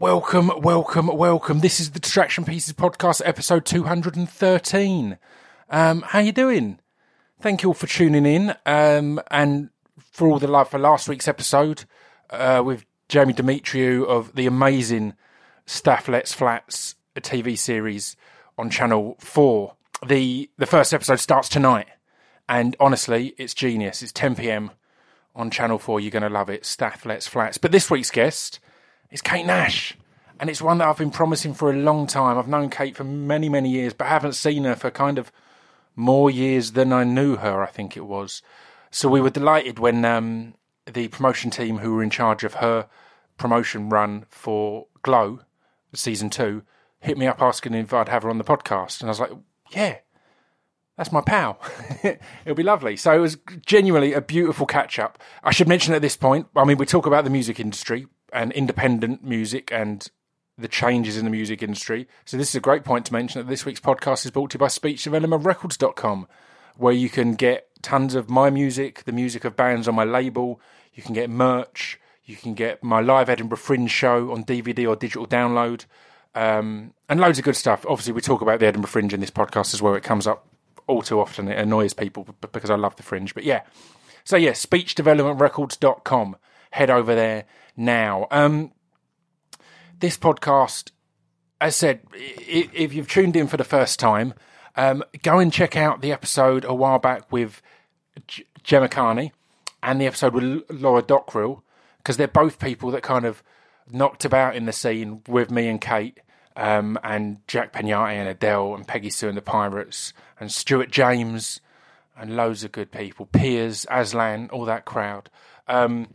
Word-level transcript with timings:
Welcome, 0.00 0.50
welcome, 0.62 1.08
welcome. 1.08 1.60
This 1.60 1.78
is 1.78 1.90
the 1.90 2.00
Distraction 2.00 2.46
Pieces 2.46 2.72
podcast, 2.72 3.20
episode 3.22 3.66
213. 3.66 5.18
Um, 5.68 6.00
how 6.00 6.20
are 6.20 6.22
you 6.22 6.32
doing? 6.32 6.78
Thank 7.38 7.62
you 7.62 7.68
all 7.68 7.74
for 7.74 7.86
tuning 7.86 8.24
in, 8.24 8.56
um, 8.64 9.20
and 9.30 9.68
for 9.98 10.26
all 10.26 10.38
the 10.38 10.48
love 10.48 10.70
for 10.70 10.78
last 10.78 11.06
week's 11.06 11.28
episode 11.28 11.84
uh, 12.30 12.62
with 12.64 12.86
Jamie 13.10 13.34
Demetriou 13.34 14.06
of 14.06 14.34
the 14.34 14.46
amazing 14.46 15.16
Stath 15.66 16.08
Lets 16.08 16.32
Flats 16.32 16.94
TV 17.14 17.58
series 17.58 18.16
on 18.56 18.70
Channel 18.70 19.18
4. 19.20 19.74
The, 20.06 20.48
the 20.56 20.64
first 20.64 20.94
episode 20.94 21.20
starts 21.20 21.50
tonight, 21.50 21.88
and 22.48 22.74
honestly, 22.80 23.34
it's 23.36 23.52
genius. 23.52 24.02
It's 24.02 24.12
10 24.12 24.36
p.m. 24.36 24.70
on 25.36 25.50
Channel 25.50 25.78
4. 25.78 26.00
You're 26.00 26.10
going 26.10 26.22
to 26.22 26.30
love 26.30 26.48
it. 26.48 26.64
Stath 26.64 27.04
Lets 27.04 27.26
Flats. 27.26 27.58
But 27.58 27.70
this 27.70 27.90
week's 27.90 28.10
guest 28.10 28.60
is 29.10 29.20
Kate 29.20 29.46
Nash. 29.46 29.96
And 30.38 30.48
it's 30.48 30.62
one 30.62 30.78
that 30.78 30.88
I've 30.88 30.96
been 30.96 31.10
promising 31.10 31.52
for 31.52 31.70
a 31.70 31.76
long 31.76 32.06
time. 32.06 32.38
I've 32.38 32.48
known 32.48 32.70
Kate 32.70 32.96
for 32.96 33.04
many, 33.04 33.48
many 33.48 33.70
years, 33.70 33.92
but 33.92 34.06
haven't 34.06 34.32
seen 34.32 34.64
her 34.64 34.74
for 34.74 34.90
kind 34.90 35.18
of 35.18 35.30
more 35.94 36.30
years 36.30 36.72
than 36.72 36.92
I 36.92 37.04
knew 37.04 37.36
her, 37.36 37.62
I 37.62 37.66
think 37.66 37.96
it 37.96 38.06
was. 38.06 38.42
So 38.90 39.08
we 39.08 39.20
were 39.20 39.30
delighted 39.30 39.78
when 39.78 40.04
um, 40.04 40.54
the 40.86 41.08
promotion 41.08 41.50
team 41.50 41.78
who 41.78 41.94
were 41.94 42.02
in 42.02 42.10
charge 42.10 42.42
of 42.42 42.54
her 42.54 42.88
promotion 43.36 43.90
run 43.90 44.24
for 44.30 44.86
Glow 45.02 45.40
season 45.92 46.30
two 46.30 46.62
hit 47.00 47.18
me 47.18 47.26
up 47.26 47.40
asking 47.42 47.74
if 47.74 47.92
I'd 47.92 48.08
have 48.08 48.22
her 48.22 48.30
on 48.30 48.38
the 48.38 48.44
podcast. 48.44 49.00
And 49.00 49.08
I 49.08 49.10
was 49.10 49.20
like, 49.20 49.32
yeah, 49.70 49.96
that's 50.96 51.12
my 51.12 51.22
pal. 51.22 51.58
It'll 52.02 52.54
be 52.54 52.62
lovely. 52.62 52.96
So 52.96 53.12
it 53.12 53.18
was 53.18 53.38
genuinely 53.64 54.12
a 54.12 54.20
beautiful 54.20 54.66
catch 54.66 54.98
up. 54.98 55.18
I 55.42 55.50
should 55.50 55.68
mention 55.68 55.94
at 55.94 56.02
this 56.02 56.16
point, 56.16 56.46
I 56.54 56.64
mean, 56.64 56.76
we 56.76 56.86
talk 56.86 57.06
about 57.06 57.24
the 57.24 57.30
music 57.30 57.58
industry 57.58 58.06
and 58.32 58.52
independent 58.52 59.24
music 59.24 59.70
and 59.72 60.08
the 60.56 60.68
changes 60.68 61.16
in 61.16 61.24
the 61.24 61.30
music 61.30 61.62
industry. 61.62 62.06
So 62.24 62.36
this 62.36 62.50
is 62.50 62.54
a 62.54 62.60
great 62.60 62.84
point 62.84 63.06
to 63.06 63.12
mention 63.12 63.40
that 63.40 63.48
this 63.48 63.64
week's 63.64 63.80
podcast 63.80 64.24
is 64.24 64.30
brought 64.30 64.50
to 64.50 64.56
you 64.56 64.60
by 64.60 64.66
speechdevelopmentrecords.com, 64.66 66.28
where 66.76 66.92
you 66.92 67.08
can 67.08 67.34
get 67.34 67.68
tons 67.82 68.14
of 68.14 68.28
my 68.28 68.50
music, 68.50 69.04
the 69.04 69.12
music 69.12 69.44
of 69.44 69.56
bands 69.56 69.88
on 69.88 69.94
my 69.94 70.04
label. 70.04 70.60
You 70.92 71.02
can 71.02 71.14
get 71.14 71.30
merch. 71.30 71.98
You 72.24 72.36
can 72.36 72.54
get 72.54 72.84
my 72.84 73.00
live 73.00 73.28
Edinburgh 73.28 73.58
Fringe 73.58 73.90
show 73.90 74.32
on 74.32 74.44
DVD 74.44 74.86
or 74.86 74.96
digital 74.96 75.26
download 75.26 75.86
um, 76.34 76.94
and 77.08 77.20
loads 77.20 77.38
of 77.38 77.44
good 77.44 77.56
stuff. 77.56 77.84
Obviously, 77.88 78.12
we 78.12 78.20
talk 78.20 78.40
about 78.40 78.60
the 78.60 78.66
Edinburgh 78.66 78.90
Fringe 78.90 79.12
in 79.12 79.20
this 79.20 79.30
podcast 79.30 79.74
as 79.74 79.82
well. 79.82 79.94
It 79.94 80.02
comes 80.02 80.26
up 80.26 80.46
all 80.86 81.02
too 81.02 81.20
often. 81.20 81.48
It 81.48 81.58
annoys 81.58 81.92
people 81.92 82.26
because 82.52 82.70
I 82.70 82.76
love 82.76 82.96
the 82.96 83.02
Fringe. 83.02 83.34
But 83.34 83.44
yeah, 83.44 83.62
so 84.24 84.36
yeah, 84.36 84.52
speechdevelopmentrecords.com. 84.52 86.36
Head 86.72 86.90
over 86.90 87.14
there 87.14 87.46
now. 87.76 88.26
Um, 88.30 88.72
this 89.98 90.16
podcast, 90.16 90.90
as 91.60 91.76
said, 91.76 92.00
if 92.12 92.92
you've 92.94 93.08
tuned 93.08 93.36
in 93.36 93.46
for 93.46 93.56
the 93.56 93.64
first 93.64 93.98
time, 93.98 94.34
um, 94.76 95.04
go 95.22 95.38
and 95.38 95.52
check 95.52 95.76
out 95.76 96.00
the 96.00 96.12
episode 96.12 96.64
a 96.64 96.74
while 96.74 96.98
back 96.98 97.30
with 97.30 97.60
Gemma 98.62 98.88
Cairney 98.88 99.32
and 99.82 100.00
the 100.00 100.06
episode 100.06 100.34
with 100.34 100.62
Laura 100.70 101.02
Dockrill 101.02 101.62
because 101.98 102.16
they're 102.16 102.28
both 102.28 102.58
people 102.58 102.90
that 102.90 103.02
kind 103.02 103.24
of 103.24 103.42
knocked 103.90 104.24
about 104.24 104.56
in 104.56 104.66
the 104.66 104.72
scene 104.72 105.22
with 105.28 105.50
me 105.50 105.68
and 105.68 105.80
Kate, 105.80 106.20
um, 106.56 106.98
and 107.02 107.38
Jack 107.46 107.72
Peñate 107.72 108.14
and 108.14 108.28
Adele 108.28 108.74
and 108.74 108.86
Peggy 108.86 109.10
Sue 109.10 109.28
and 109.28 109.36
the 109.36 109.42
Pirates 109.42 110.12
and 110.38 110.50
Stuart 110.50 110.90
James 110.90 111.60
and 112.16 112.36
loads 112.36 112.64
of 112.64 112.72
good 112.72 112.90
people, 112.90 113.26
Piers, 113.26 113.86
Aslan, 113.90 114.50
all 114.50 114.64
that 114.66 114.84
crowd. 114.84 115.30
Um, 115.68 116.08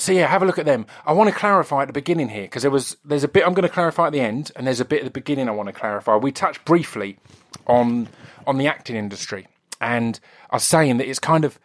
so 0.00 0.12
yeah, 0.12 0.26
have 0.26 0.42
a 0.42 0.46
look 0.46 0.58
at 0.58 0.66
them. 0.66 0.86
I 1.04 1.12
want 1.12 1.30
to 1.30 1.36
clarify 1.36 1.82
at 1.82 1.86
the 1.86 1.92
beginning 1.92 2.28
here 2.28 2.42
because 2.42 2.62
there 2.62 2.70
was 2.70 2.96
there's 3.04 3.24
a 3.24 3.28
bit 3.28 3.46
I'm 3.46 3.54
going 3.54 3.68
to 3.68 3.72
clarify 3.72 4.06
at 4.06 4.12
the 4.12 4.20
end, 4.20 4.50
and 4.56 4.66
there's 4.66 4.80
a 4.80 4.84
bit 4.84 5.00
at 5.00 5.04
the 5.04 5.10
beginning 5.10 5.48
I 5.48 5.52
want 5.52 5.68
to 5.68 5.72
clarify. 5.72 6.16
We 6.16 6.32
touched 6.32 6.64
briefly 6.64 7.18
on 7.66 8.08
on 8.46 8.58
the 8.58 8.66
acting 8.66 8.96
industry, 8.96 9.46
and 9.80 10.18
I 10.50 10.56
was 10.56 10.64
saying 10.64 10.98
that 10.98 11.08
it's 11.08 11.18
kind 11.18 11.44
of 11.44 11.58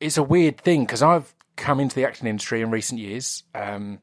it's 0.00 0.16
a 0.16 0.22
weird 0.22 0.58
thing 0.60 0.84
because 0.84 1.02
I've 1.02 1.34
come 1.56 1.80
into 1.80 1.94
the 1.94 2.04
acting 2.04 2.28
industry 2.28 2.62
in 2.62 2.70
recent 2.70 3.00
years. 3.00 3.44
Um, 3.54 4.00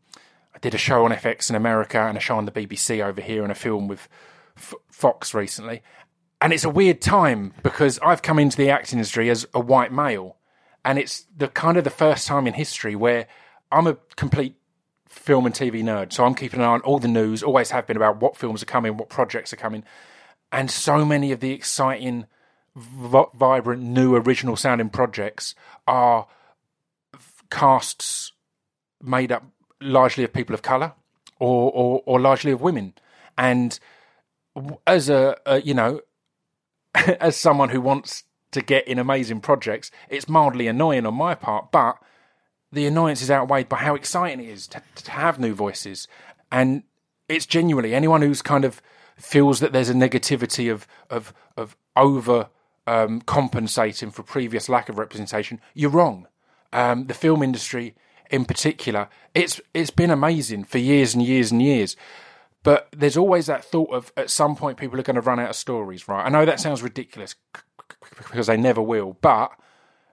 I 0.56 0.59
did 0.59 0.73
a 0.73 0.78
show 0.78 1.06
on 1.06 1.12
FX 1.12 1.50
in 1.50 1.56
America 1.56 2.00
and 2.00 2.18
a 2.18 2.22
show 2.22 2.38
on 2.38 2.45
the 2.45 2.51
BBC 2.51 3.03
over 3.03 3.22
here 3.22 3.44
and 3.44 3.51
a 3.51 3.56
film 3.56 3.88
with 3.88 4.07
F- 4.57 4.73
Fox 4.89 5.34
recently. 5.34 5.81
And 6.41 6.53
it's 6.53 6.63
a 6.63 6.69
weird 6.69 7.01
time 7.01 7.53
because 7.63 8.00
I've 8.00 8.22
come 8.22 8.39
into 8.39 8.57
the 8.57 8.69
acting 8.69 9.00
industry 9.00 9.29
as 9.29 9.45
a 9.53 9.59
white 9.59 9.91
male. 9.91 10.38
And 10.85 10.97
it's 10.97 11.25
the 11.35 11.50
kind 11.50 11.78
of 11.78 11.84
the 11.84 11.89
first 11.89 12.28
time 12.28 12.47
in 12.47 12.53
history 12.53 12.95
where 12.95 13.28
I'm 13.72 13.88
a 13.88 13.97
complete 14.16 14.56
film 15.07 15.46
and 15.46 15.56
TV 15.56 15.84
nerd. 15.84 16.13
So 16.13 16.24
I'm 16.24 16.35
keeping 16.35 16.59
an 16.59 16.66
eye 16.66 16.69
on 16.69 16.81
all 16.81 17.00
the 17.00 17.07
news, 17.07 17.44
always 17.44 17.72
have 17.72 17.88
been 17.88 17.97
about 17.97 18.22
what 18.22 18.38
films 18.38 18.63
are 18.63 18.68
coming, 18.68 18.97
what 18.97 19.09
projects 19.09 19.52
are 19.52 19.57
coming. 19.57 19.84
And 20.52 20.72
so 20.72 21.03
many 21.06 21.31
of 21.31 21.40
the 21.40 21.52
exciting, 21.52 22.25
v- 22.75 23.25
vibrant, 23.34 23.84
new, 23.84 24.16
original 24.16 24.56
sounding 24.56 24.90
projects 24.90 25.56
are 25.88 26.28
casts 27.50 28.31
made 29.02 29.31
up 29.31 29.44
largely 29.81 30.24
of 30.24 30.34
people 30.34 30.53
of 30.53 30.62
color 30.62 30.94
or, 31.40 31.72
or, 31.72 32.03
or 32.06 32.19
largely 32.19 32.51
of 32.51 32.62
women. 32.62 32.94
And 33.38 33.80
as 34.86 35.09
a, 35.09 35.38
a 35.46 35.62
you 35.62 35.74
know, 35.74 36.01
as 36.94 37.36
someone 37.36 37.69
who 37.69 37.81
wants 37.81 38.24
to 38.51 38.62
get 38.62 38.88
in 38.88 39.00
amazing 39.00 39.41
projects, 39.41 39.91
it's 40.09 40.28
mildly 40.28 40.68
annoying 40.68 41.06
on 41.06 41.13
my 41.13 41.36
part, 41.36 41.72
but 41.72 41.97
the 42.72 42.85
annoyance 42.85 43.22
is 43.22 43.31
outweighed 43.31 43.69
by 43.69 43.78
how 43.78 43.96
exciting 43.96 44.46
it 44.46 44.50
is 44.50 44.68
to, 44.68 44.81
to 44.96 45.12
have 45.12 45.40
new 45.40 45.53
voices. 45.53 46.07
And 46.52 46.84
it's 47.28 47.46
genuinely 47.46 47.94
anyone 47.94 48.22
who's 48.22 48.41
kind 48.41 48.66
of 48.66 48.81
feels 49.18 49.59
that 49.59 49.74
there's 49.74 49.90
a 49.90 49.94
negativity 49.94 50.72
of 50.72 50.88
of 51.09 51.34
of 51.57 51.75
over 51.96 52.50
um, 52.88 53.22
compensating 53.22 54.09
for 54.09 54.24
previous 54.24 54.68
lack 54.68 54.90
of 54.90 54.97
representation, 54.97 55.62
you're 55.75 55.91
wrong. 55.91 56.28
Um, 56.74 57.06
the 57.06 57.13
film 57.13 57.44
industry 57.44 57.96
in 58.31 58.46
particular, 58.46 59.09
it's 59.36 59.62
it's 59.74 59.91
been 59.91 60.12
amazing 60.12 60.63
for 60.63 60.80
years 60.80 61.13
and 61.13 61.24
years 61.24 61.51
and 61.51 61.62
years. 61.62 61.96
But 62.63 62.90
there's 62.91 63.16
always 63.16 63.46
that 63.46 63.63
thought 63.63 63.94
of 63.94 64.12
at 64.18 64.30
some 64.30 64.56
point 64.56 64.78
people 64.78 65.00
are 65.00 65.03
going 65.03 65.16
to 65.16 65.22
run 65.22 65.40
out 65.40 65.51
of 65.51 65.56
stories, 65.56 66.07
right? 66.07 66.25
I 66.25 66.30
know 66.30 66.46
that 66.46 66.59
sounds 66.59 66.84
ridiculous 66.84 67.36
because 68.18 68.47
they 68.47 68.57
never 68.57 68.81
will, 68.81 69.18
but 69.22 69.51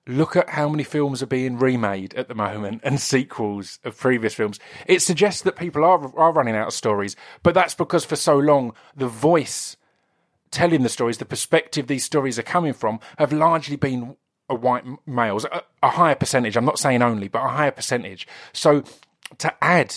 look 0.06 0.36
at 0.36 0.50
how 0.50 0.68
many 0.68 0.84
films 0.84 1.22
are 1.22 1.26
being 1.26 1.58
remade 1.58 2.14
at 2.14 2.28
the 2.28 2.34
moment 2.34 2.80
and 2.84 3.00
sequels 3.00 3.78
of 3.84 3.98
previous 3.98 4.34
films. 4.34 4.60
It 4.86 5.02
suggests 5.02 5.42
that 5.42 5.56
people 5.56 5.84
are 5.84 6.12
are 6.16 6.32
running 6.32 6.56
out 6.56 6.68
of 6.68 6.74
stories, 6.74 7.16
but 7.42 7.54
that's 7.54 7.74
because 7.74 8.04
for 8.04 8.16
so 8.16 8.38
long 8.38 8.74
the 8.96 9.08
voice 9.08 9.76
telling 10.50 10.82
the 10.82 10.88
stories, 10.88 11.18
the 11.18 11.24
perspective 11.24 11.86
these 11.86 12.04
stories 12.04 12.38
are 12.38 12.42
coming 12.42 12.72
from, 12.72 13.00
have 13.18 13.32
largely 13.32 13.76
been 13.76 14.16
white 14.48 14.84
males, 15.06 15.44
a, 15.44 15.62
a 15.82 15.90
higher 15.90 16.14
percentage. 16.14 16.56
I'm 16.56 16.64
not 16.64 16.78
saying 16.78 17.02
only, 17.02 17.28
but 17.28 17.44
a 17.44 17.48
higher 17.48 17.72
percentage. 17.72 18.28
So 18.52 18.84
to 19.38 19.52
add 19.62 19.96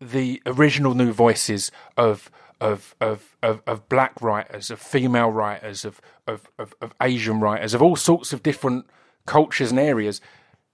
the 0.00 0.42
original 0.46 0.94
new 0.94 1.12
voices 1.12 1.70
of 1.96 2.30
of 2.60 2.94
of 3.00 3.36
of, 3.42 3.62
of 3.66 3.88
black 3.88 4.20
writers, 4.22 4.70
of 4.70 4.80
female 4.80 5.30
writers, 5.30 5.84
of, 5.84 6.00
of 6.26 6.48
of 6.58 6.74
of 6.80 6.94
Asian 7.00 7.40
writers, 7.40 7.74
of 7.74 7.82
all 7.82 7.96
sorts 7.96 8.32
of 8.32 8.42
different 8.42 8.86
cultures 9.26 9.70
and 9.70 9.80
areas, 9.80 10.20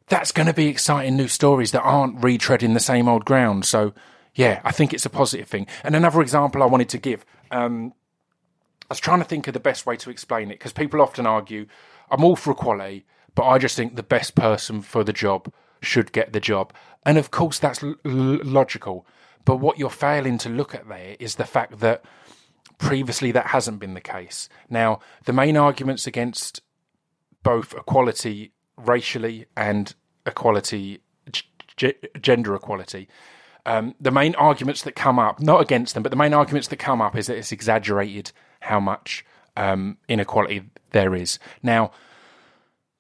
that's 0.09 0.33
going 0.33 0.47
to 0.47 0.55
be 0.55 0.67
exciting 0.67 1.17
new 1.17 1.29
stories 1.29 1.71
that 1.73 1.83
aren't 1.83 2.21
retreading 2.21 2.75
the 2.75 2.81
same 2.81 3.09
old 3.09 3.25
ground. 3.25 3.65
So 3.65 3.95
yeah, 4.35 4.61
I 4.65 4.73
think 4.73 4.93
it's 4.93 5.07
a 5.07 5.11
positive 5.11 5.49
thing. 5.49 5.67
And 5.85 5.97
another 5.97 6.21
example 6.21 6.63
I 6.63 6.67
wanted 6.67 6.89
to 6.91 6.99
give. 6.99 7.25
Um, 7.51 7.93
I 8.85 8.95
was 8.95 9.01
trying 9.01 9.21
to 9.21 9.25
think 9.25 9.47
of 9.47 9.55
the 9.55 9.61
best 9.61 9.87
way 9.87 9.97
to 9.97 10.11
explain 10.11 10.51
it 10.51 10.59
because 10.59 10.73
people 10.73 11.01
often 11.01 11.27
argue, 11.27 11.67
I'm 12.11 12.25
all 12.25 12.37
for 12.37 12.51
equality, 12.51 13.07
but 13.35 13.45
I 13.45 13.59
just 13.59 13.77
think 13.77 13.95
the 13.95 14.03
best 14.03 14.35
person 14.35 14.83
for 14.83 15.05
the 15.05 15.13
job 15.13 15.53
should 15.81 16.13
get 16.13 16.33
the 16.33 16.41
job. 16.41 16.73
And 17.07 17.17
of 17.17 17.31
course, 17.31 17.59
that's 17.59 17.83
l- 17.83 17.97
logical. 18.05 19.07
But 19.45 19.57
what 19.57 19.79
you're 19.79 19.91
failing 19.91 20.39
to 20.39 20.49
look 20.49 20.75
at 20.75 20.89
there 20.89 21.17
is 21.19 21.37
the 21.37 21.45
fact 21.45 21.81
that 21.81 22.05
previously 22.79 23.33
that 23.33 23.49
hasn't 23.49 23.79
been 23.79 23.95
the 23.95 24.01
case. 24.01 24.49
Now, 24.69 25.01
the 25.25 25.33
main 25.33 25.57
arguments 25.57 26.07
against 26.07 26.61
both 27.43 27.75
equality 27.75 28.53
racially 28.77 29.47
and 29.57 29.95
equality, 30.27 31.01
g- 31.77 31.95
gender 32.21 32.55
equality, 32.55 33.09
um, 33.67 33.95
the 34.01 34.11
main 34.11 34.35
arguments 34.37 34.83
that 34.83 34.97
come 34.97 35.19
up, 35.19 35.41
not 35.41 35.61
against 35.61 35.95
them, 35.95 36.03
but 36.03 36.11
the 36.11 36.17
main 36.17 36.33
arguments 36.33 36.69
that 36.69 36.77
come 36.79 37.01
up 37.01 37.17
is 37.17 37.27
that 37.27 37.37
it's 37.37 37.53
exaggerated 37.53 38.33
how 38.61 38.81
much 38.81 39.25
um, 39.57 39.99
inequality 40.09 40.71
there 40.93 41.15
is. 41.15 41.39
Now, 41.63 41.93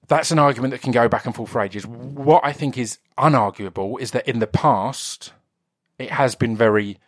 that's 0.08 0.31
an 0.31 0.38
argument 0.38 0.72
that 0.72 0.82
can 0.82 0.93
go 0.93 1.08
back 1.08 1.25
and 1.25 1.34
forth 1.34 1.50
for 1.50 1.60
ages. 1.60 1.86
What 1.86 2.44
I 2.44 2.52
think 2.52 2.76
is 2.76 2.98
unarguable 3.16 4.00
is 4.00 4.10
that 4.10 4.28
in 4.28 4.40
the 4.40 4.46
past, 4.46 5.32
it 5.98 6.10
has 6.10 6.34
been 6.34 6.56
very 6.56 6.98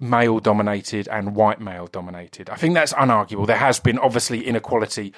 male 0.00 0.40
dominated 0.40 1.06
and 1.08 1.36
white 1.36 1.60
male 1.60 1.86
dominated. 1.86 2.48
I 2.48 2.56
think 2.56 2.74
that's 2.74 2.94
unarguable. 2.94 3.46
There 3.46 3.56
has 3.56 3.78
been 3.78 3.98
obviously 3.98 4.46
inequality. 4.46 5.12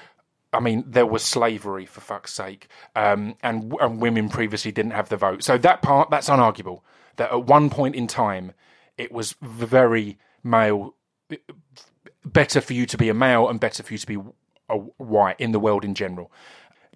I 0.55 0.61
mean, 0.61 0.85
there 0.87 1.07
was 1.07 1.23
slavery 1.23 1.85
for 1.85 2.01
fuck's 2.01 2.33
sake, 2.33 2.69
um, 2.95 3.37
and 3.43 3.75
and 3.81 4.01
women 4.01 4.29
previously 4.29 4.73
didn't 4.73 4.93
have 4.93 5.09
the 5.09 5.17
vote. 5.17 5.43
So 5.43 5.59
that 5.59 5.83
part 5.83 6.11
that's 6.11 6.29
unarguable. 6.29 6.81
That 7.17 7.31
at 7.33 7.45
one 7.45 7.71
point 7.71 7.95
in 7.95 8.07
time, 8.07 8.53
it 8.97 9.13
was 9.13 9.35
very 9.43 10.19
male. 10.43 10.95
Better 12.25 12.61
for 12.61 12.73
you 12.73 12.87
to 12.87 12.97
be 12.97 13.09
a 13.09 13.15
male 13.15 13.49
and 13.49 13.61
better 13.61 13.83
for 13.83 13.93
you 13.93 13.99
to 13.99 14.07
be 14.07 14.19
a 14.69 14.77
white 14.77 15.39
in 15.39 15.53
the 15.53 15.61
world 15.61 15.85
in 15.85 15.95
general. 15.95 16.33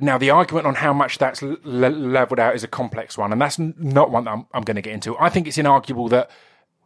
Now, 0.00 0.16
the 0.16 0.30
argument 0.30 0.66
on 0.66 0.76
how 0.76 0.92
much 0.92 1.18
that's 1.18 1.42
l- 1.42 1.58
leveled 1.64 2.38
out 2.38 2.54
is 2.54 2.62
a 2.62 2.68
complex 2.68 3.18
one, 3.18 3.32
and 3.32 3.40
that's 3.40 3.58
not 3.58 4.10
one 4.10 4.24
that 4.24 4.30
I'm, 4.30 4.46
I'm 4.54 4.62
going 4.62 4.76
to 4.76 4.82
get 4.82 4.94
into. 4.94 5.18
I 5.18 5.28
think 5.28 5.48
it's 5.48 5.58
inarguable 5.58 6.08
that 6.10 6.30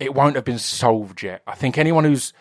it 0.01 0.15
won't 0.15 0.35
have 0.35 0.45
been 0.45 0.59
solved 0.59 1.23
yet. 1.23 1.43
I 1.47 1.55
think 1.55 1.77
anyone 1.79 2.05
who's 2.05 2.33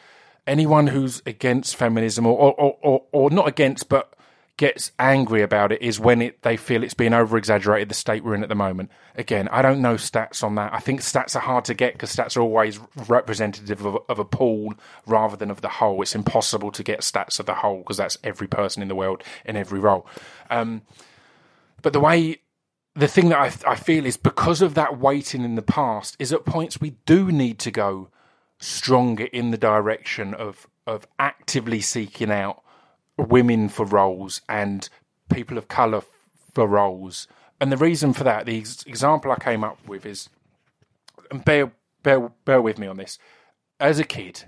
anyone 0.48 0.88
who's 0.88 1.22
against 1.26 1.76
feminism 1.76 2.26
or 2.26 2.38
or, 2.38 2.78
or, 2.82 3.04
or 3.12 3.30
not 3.30 3.48
against, 3.48 3.90
but 3.90 4.14
gets 4.62 4.92
angry 5.00 5.42
about 5.42 5.72
it 5.72 5.82
is 5.82 6.00
when 6.00 6.22
it, 6.22 6.44
they 6.44 6.56
feel 6.56 6.84
it's 6.84 6.94
being 6.94 7.16
over 7.16 7.36
exaggerated, 7.36 7.90
the 7.90 7.96
state 7.96 8.24
we're 8.24 8.36
in 8.36 8.44
at 8.44 8.50
the 8.50 8.54
moment. 8.54 8.92
Again, 9.16 9.48
I 9.48 9.64
don't 9.64 9.82
know 9.82 9.96
stats 9.96 10.44
on 10.44 10.54
that. 10.54 10.72
I 10.72 10.78
think 10.78 11.02
stats 11.02 11.36
are 11.36 11.40
hard 11.40 11.66
to 11.66 11.74
get 11.74 11.94
because 11.94 12.16
stats 12.16 12.38
are 12.38 12.42
always 12.42 12.80
representative 13.08 13.84
of, 13.84 13.98
of, 14.08 14.20
a 14.20 14.24
pool 14.24 14.76
rather 15.08 15.36
than 15.36 15.50
of 15.50 15.62
the 15.62 15.68
whole. 15.68 16.04
It's 16.04 16.14
impossible 16.14 16.70
to 16.74 16.84
get 16.84 17.00
stats 17.00 17.40
of 17.40 17.48
the 17.48 17.56
whole 17.56 17.80
because 17.80 17.98
that's 17.98 18.20
every 18.24 18.48
person 18.48 18.84
in 18.84 18.88
the 18.88 18.94
world 18.94 19.24
in 19.46 19.58
every 19.58 19.80
role. 19.80 20.06
Um, 20.52 20.84
but 21.82 21.92
the 21.92 22.00
way, 22.00 22.38
the 22.94 23.08
thing 23.08 23.30
that 23.30 23.40
I, 23.40 23.72
I 23.72 23.76
feel 23.76 24.06
is 24.06 24.16
because 24.16 24.62
of 24.62 24.76
that 24.76 25.00
weighting 25.00 25.44
in 25.44 25.56
the 25.56 25.64
past, 25.64 26.16
is 26.20 26.32
at 26.32 26.46
points 26.46 26.80
we 26.80 26.98
do 27.08 27.32
need 27.32 27.58
to 27.60 27.72
go 27.72 28.10
stronger 28.60 29.24
in 29.24 29.50
the 29.50 29.58
direction 29.58 30.36
of 30.36 30.68
of 30.86 31.08
actively 31.18 31.82
seeking 31.82 32.30
out 32.30 32.61
women 33.22 33.70
for 33.70 33.86
roles 33.86 34.42
and 34.50 34.90
people 35.34 35.58
of 35.58 35.68
colour 35.68 36.02
for 36.54 36.68
roles. 36.68 37.28
And 37.60 37.72
the 37.72 37.78
reason 37.78 38.14
for 38.14 38.24
that, 38.24 38.46
the 38.46 38.58
ex- 38.58 38.84
example 38.84 39.32
I 39.32 39.36
came 39.36 39.64
up 39.64 39.78
with 39.88 40.06
is, 40.06 40.30
and 41.30 41.46
bear, 41.46 41.72
bear, 42.04 42.32
bear 42.46 42.62
with 42.62 42.78
me 42.78 42.88
on 42.88 42.98
this. 42.98 43.20
As 43.80 44.00
a 44.00 44.04
kid, 44.04 44.46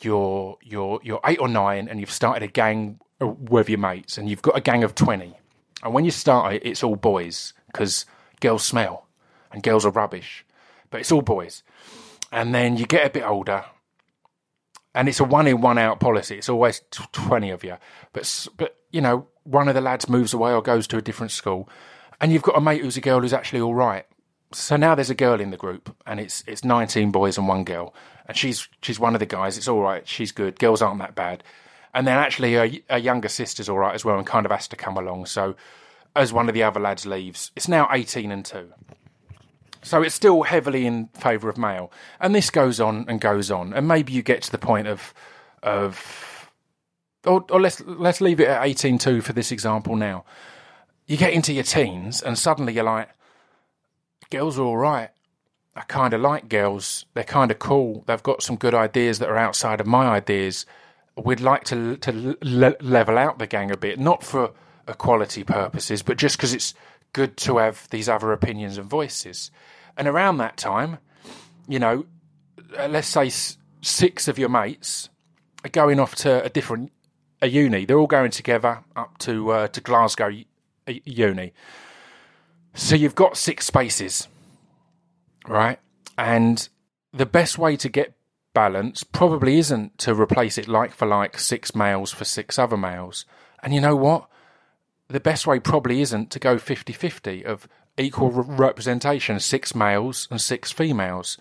you're 0.00 0.56
you're 0.62 1.00
you're 1.02 1.20
eight 1.26 1.40
or 1.40 1.48
nine, 1.48 1.88
and 1.88 2.00
you've 2.00 2.10
started 2.10 2.42
a 2.42 2.50
gang 2.50 3.00
with 3.20 3.68
your 3.68 3.78
mates, 3.78 4.16
and 4.16 4.28
you've 4.28 4.42
got 4.42 4.56
a 4.56 4.60
gang 4.60 4.82
of 4.82 4.94
twenty. 4.94 5.36
And 5.82 5.94
when 5.94 6.04
you 6.04 6.10
start 6.10 6.54
it, 6.54 6.62
it's 6.64 6.82
all 6.82 6.96
boys 6.96 7.52
because 7.66 8.06
girls 8.40 8.64
smell, 8.64 9.06
and 9.52 9.62
girls 9.62 9.84
are 9.84 9.90
rubbish. 9.92 10.44
But 10.90 11.00
it's 11.00 11.12
all 11.12 11.22
boys. 11.22 11.62
And 12.32 12.54
then 12.54 12.76
you 12.76 12.86
get 12.86 13.06
a 13.06 13.10
bit 13.10 13.24
older, 13.24 13.64
and 14.94 15.08
it's 15.08 15.20
a 15.20 15.24
one 15.24 15.46
in 15.46 15.60
one 15.60 15.78
out 15.78 16.00
policy. 16.00 16.36
It's 16.36 16.48
always 16.48 16.82
twenty 17.12 17.50
of 17.50 17.64
you, 17.64 17.76
but 18.12 18.48
but 18.56 18.76
you 18.90 19.00
know 19.00 19.26
one 19.44 19.68
of 19.68 19.74
the 19.74 19.80
lads 19.80 20.08
moves 20.08 20.34
away 20.34 20.52
or 20.52 20.62
goes 20.62 20.86
to 20.88 20.96
a 20.96 21.02
different 21.02 21.32
school, 21.32 21.68
and 22.20 22.32
you've 22.32 22.42
got 22.42 22.56
a 22.56 22.60
mate 22.60 22.82
who's 22.82 22.96
a 22.96 23.00
girl 23.00 23.20
who's 23.20 23.32
actually 23.32 23.60
all 23.60 23.74
right. 23.74 24.06
So 24.52 24.76
now 24.76 24.94
there's 24.94 25.10
a 25.10 25.14
girl 25.14 25.40
in 25.40 25.50
the 25.50 25.56
group, 25.56 25.94
and 26.06 26.18
it's 26.18 26.42
it's 26.46 26.64
nineteen 26.64 27.12
boys 27.12 27.38
and 27.38 27.46
one 27.46 27.64
girl, 27.64 27.94
and 28.26 28.36
she's 28.36 28.68
she's 28.82 28.98
one 28.98 29.14
of 29.14 29.20
the 29.20 29.26
guys. 29.26 29.56
It's 29.56 29.68
all 29.68 29.80
right. 29.80 30.06
She's 30.06 30.32
good. 30.32 30.58
Girls 30.58 30.82
aren't 30.82 30.98
that 30.98 31.14
bad, 31.14 31.44
and 31.94 32.06
then 32.06 32.18
actually 32.18 32.56
a, 32.56 32.82
a 32.90 32.98
younger 32.98 33.28
sister's 33.28 33.68
all 33.68 33.78
right 33.78 33.94
as 33.94 34.04
well, 34.04 34.18
and 34.18 34.26
kind 34.26 34.44
of 34.44 34.52
has 34.52 34.68
to 34.68 34.76
come 34.76 34.96
along. 34.96 35.26
So 35.26 35.54
as 36.16 36.32
one 36.32 36.48
of 36.48 36.54
the 36.54 36.64
other 36.64 36.80
lads 36.80 37.06
leaves, 37.06 37.52
it's 37.54 37.68
now 37.68 37.88
eighteen 37.92 38.32
and 38.32 38.44
two. 38.44 38.72
So 39.82 40.02
it's 40.02 40.14
still 40.14 40.42
heavily 40.42 40.86
in 40.86 41.08
favour 41.08 41.48
of 41.48 41.56
male, 41.56 41.90
and 42.20 42.34
this 42.34 42.50
goes 42.50 42.80
on 42.80 43.06
and 43.08 43.20
goes 43.20 43.50
on, 43.50 43.72
and 43.72 43.88
maybe 43.88 44.12
you 44.12 44.22
get 44.22 44.42
to 44.42 44.50
the 44.50 44.58
point 44.58 44.86
of 44.86 45.14
of 45.62 46.50
or, 47.24 47.44
or 47.50 47.60
let's 47.60 47.80
let's 47.80 48.20
leave 48.20 48.40
it 48.40 48.48
at 48.48 48.64
eighteen 48.64 48.98
two 48.98 49.20
for 49.20 49.32
this 49.32 49.50
example 49.50 49.96
now. 49.96 50.24
You 51.06 51.16
get 51.16 51.32
into 51.32 51.52
your 51.52 51.64
teens, 51.64 52.22
and 52.22 52.38
suddenly 52.38 52.74
you're 52.74 52.84
like, 52.84 53.08
girls 54.30 54.58
are 54.58 54.64
all 54.64 54.76
right. 54.76 55.10
I 55.74 55.82
kind 55.82 56.14
of 56.14 56.20
like 56.20 56.48
girls. 56.48 57.06
They're 57.14 57.24
kind 57.24 57.50
of 57.50 57.58
cool. 57.58 58.04
They've 58.06 58.22
got 58.22 58.42
some 58.42 58.56
good 58.56 58.74
ideas 58.74 59.18
that 59.18 59.28
are 59.28 59.38
outside 59.38 59.80
of 59.80 59.86
my 59.86 60.08
ideas. 60.08 60.66
We'd 61.16 61.40
like 61.40 61.64
to 61.64 61.96
to 61.96 62.36
le- 62.42 62.76
level 62.80 63.16
out 63.16 63.38
the 63.38 63.46
gang 63.46 63.70
a 63.70 63.76
bit, 63.76 63.98
not 63.98 64.22
for 64.22 64.52
equality 64.86 65.44
purposes, 65.44 66.02
but 66.02 66.16
just 66.16 66.36
because 66.36 66.52
it's 66.52 66.74
good 67.12 67.36
to 67.38 67.58
have 67.58 67.88
these 67.90 68.08
other 68.08 68.32
opinions 68.32 68.78
and 68.78 68.88
voices. 68.88 69.50
And 69.96 70.08
around 70.08 70.38
that 70.38 70.56
time, 70.56 70.98
you 71.68 71.78
know, 71.78 72.06
uh, 72.78 72.88
let's 72.88 73.08
say 73.08 73.30
six 73.82 74.28
of 74.28 74.38
your 74.38 74.48
mates 74.48 75.08
are 75.64 75.70
going 75.70 76.00
off 76.00 76.14
to 76.16 76.42
a 76.44 76.48
different 76.48 76.92
a 77.42 77.48
uni. 77.48 77.84
They're 77.84 77.98
all 77.98 78.06
going 78.06 78.30
together 78.30 78.84
up 78.94 79.18
to 79.18 79.50
uh, 79.50 79.68
to 79.68 79.80
Glasgow 79.80 80.30
uni. 80.86 81.52
So 82.74 82.94
you've 82.94 83.14
got 83.14 83.36
six 83.36 83.66
spaces, 83.66 84.28
right? 85.48 85.78
And 86.16 86.68
the 87.12 87.26
best 87.26 87.58
way 87.58 87.76
to 87.76 87.88
get 87.88 88.14
balance 88.52 89.04
probably 89.04 89.58
isn't 89.58 89.98
to 89.98 90.14
replace 90.14 90.58
it 90.58 90.68
like 90.68 90.92
for 90.92 91.06
like 91.06 91.38
six 91.38 91.74
males 91.74 92.12
for 92.12 92.24
six 92.24 92.58
other 92.58 92.76
males. 92.76 93.24
And 93.62 93.74
you 93.74 93.80
know 93.80 93.96
what? 93.96 94.28
The 95.12 95.20
best 95.20 95.46
way 95.46 95.58
probably 95.58 96.00
isn't 96.00 96.30
to 96.30 96.38
go 96.38 96.58
50 96.58 96.92
50 96.92 97.44
of 97.44 97.68
equal 97.98 98.30
re- 98.30 98.44
representation, 98.46 99.40
six 99.40 99.74
males 99.74 100.28
and 100.30 100.40
six 100.40 100.72
females. 100.72 101.38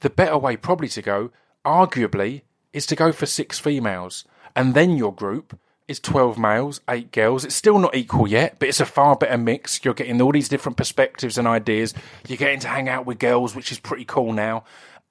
The 0.00 0.10
better 0.10 0.36
way 0.36 0.56
probably 0.56 0.88
to 0.88 1.02
go, 1.02 1.30
arguably, 1.64 2.42
is 2.72 2.86
to 2.86 2.96
go 2.96 3.12
for 3.12 3.26
six 3.26 3.58
females. 3.58 4.24
And 4.54 4.74
then 4.74 4.96
your 4.96 5.14
group 5.14 5.58
is 5.88 6.00
12 6.00 6.38
males, 6.38 6.80
eight 6.88 7.12
girls. 7.12 7.44
It's 7.44 7.54
still 7.54 7.78
not 7.78 7.94
equal 7.94 8.26
yet, 8.26 8.58
but 8.58 8.68
it's 8.68 8.80
a 8.80 8.86
far 8.86 9.16
better 9.16 9.38
mix. 9.38 9.84
You're 9.84 9.94
getting 9.94 10.20
all 10.20 10.32
these 10.32 10.48
different 10.48 10.76
perspectives 10.76 11.38
and 11.38 11.46
ideas. 11.46 11.94
You're 12.26 12.38
getting 12.38 12.60
to 12.60 12.68
hang 12.68 12.88
out 12.88 13.06
with 13.06 13.18
girls, 13.18 13.54
which 13.54 13.70
is 13.70 13.78
pretty 13.78 14.04
cool 14.04 14.32
now. 14.32 14.64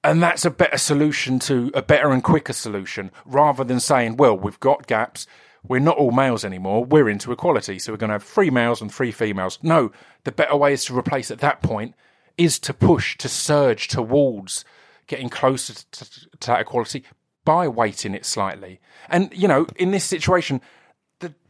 And 0.04 0.22
that's 0.22 0.44
a 0.44 0.50
better 0.50 0.78
solution 0.78 1.38
to 1.40 1.70
a 1.74 1.82
better 1.82 2.10
and 2.10 2.22
quicker 2.22 2.52
solution 2.52 3.10
rather 3.24 3.64
than 3.64 3.80
saying, 3.80 4.18
well, 4.18 4.36
we've 4.36 4.60
got 4.60 4.86
gaps 4.86 5.26
we're 5.68 5.80
not 5.80 5.96
all 5.96 6.10
males 6.10 6.44
anymore. 6.44 6.84
We're 6.84 7.08
into 7.08 7.32
equality. 7.32 7.78
So 7.78 7.92
we're 7.92 7.98
going 7.98 8.08
to 8.08 8.14
have 8.14 8.22
three 8.22 8.50
males 8.50 8.80
and 8.80 8.92
three 8.92 9.12
females. 9.12 9.58
No, 9.62 9.92
the 10.24 10.32
better 10.32 10.56
way 10.56 10.72
is 10.72 10.84
to 10.86 10.98
replace 10.98 11.30
at 11.30 11.40
that 11.40 11.62
point 11.62 11.94
is 12.36 12.58
to 12.60 12.74
push, 12.74 13.16
to 13.18 13.28
surge 13.28 13.88
towards 13.88 14.64
getting 15.06 15.28
closer 15.28 15.74
to, 15.74 16.04
to 16.40 16.46
that 16.48 16.60
equality 16.60 17.04
by 17.44 17.68
weighting 17.68 18.14
it 18.14 18.26
slightly. 18.26 18.80
And, 19.08 19.32
you 19.34 19.48
know, 19.48 19.66
in 19.76 19.92
this 19.92 20.04
situation, 20.04 20.60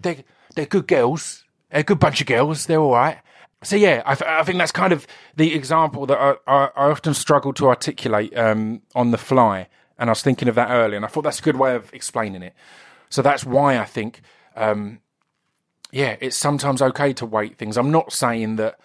they're, 0.01 0.17
they're 0.55 0.67
good 0.67 0.87
girls. 0.87 1.45
They're 1.71 1.81
a 1.81 1.85
good 1.85 1.99
bunch 1.99 2.21
of 2.21 2.27
girls. 2.27 2.67
They're 2.67 2.81
all 2.81 2.93
right. 2.93 3.19
So, 3.63 3.75
yeah, 3.75 4.03
I, 4.05 4.41
I 4.41 4.45
think 4.45 4.59
that's 4.59 4.73
kind 4.73 4.93
of 4.93 5.07
the 5.35 5.55
example 5.55 6.07
that 6.07 6.19
I, 6.19 6.35
I, 6.47 6.71
I 6.77 6.91
often 6.91 7.15
struggle 7.15 7.53
to 7.55 7.69
articulate 7.69 8.37
um, 8.37 8.83
on 8.95 9.11
the 9.11 9.19
fly. 9.19 9.69
And 9.99 10.11
I 10.11 10.13
was 10.13 10.23
thinking 10.23 10.49
of 10.49 10.55
that 10.57 10.71
earlier, 10.71 10.97
and 10.97 11.05
I 11.07 11.09
thought 11.09 11.23
that's 11.23 11.41
a 11.41 11.43
good 11.43 11.57
way 11.57 11.75
of 11.75 11.93
explaining 11.95 12.43
it. 12.43 12.55
So 13.09 13.23
that's 13.23 13.45
why 13.45 13.79
I 13.79 13.85
think, 13.85 14.21
um, 14.57 15.01
yeah, 15.91 16.17
it's 16.21 16.37
sometimes 16.37 16.83
okay 16.83 17.13
to 17.15 17.27
weight 17.27 17.57
things. 17.57 17.77
I'm 17.77 17.91
not 17.91 18.13
saying 18.13 18.57
that 18.57 18.79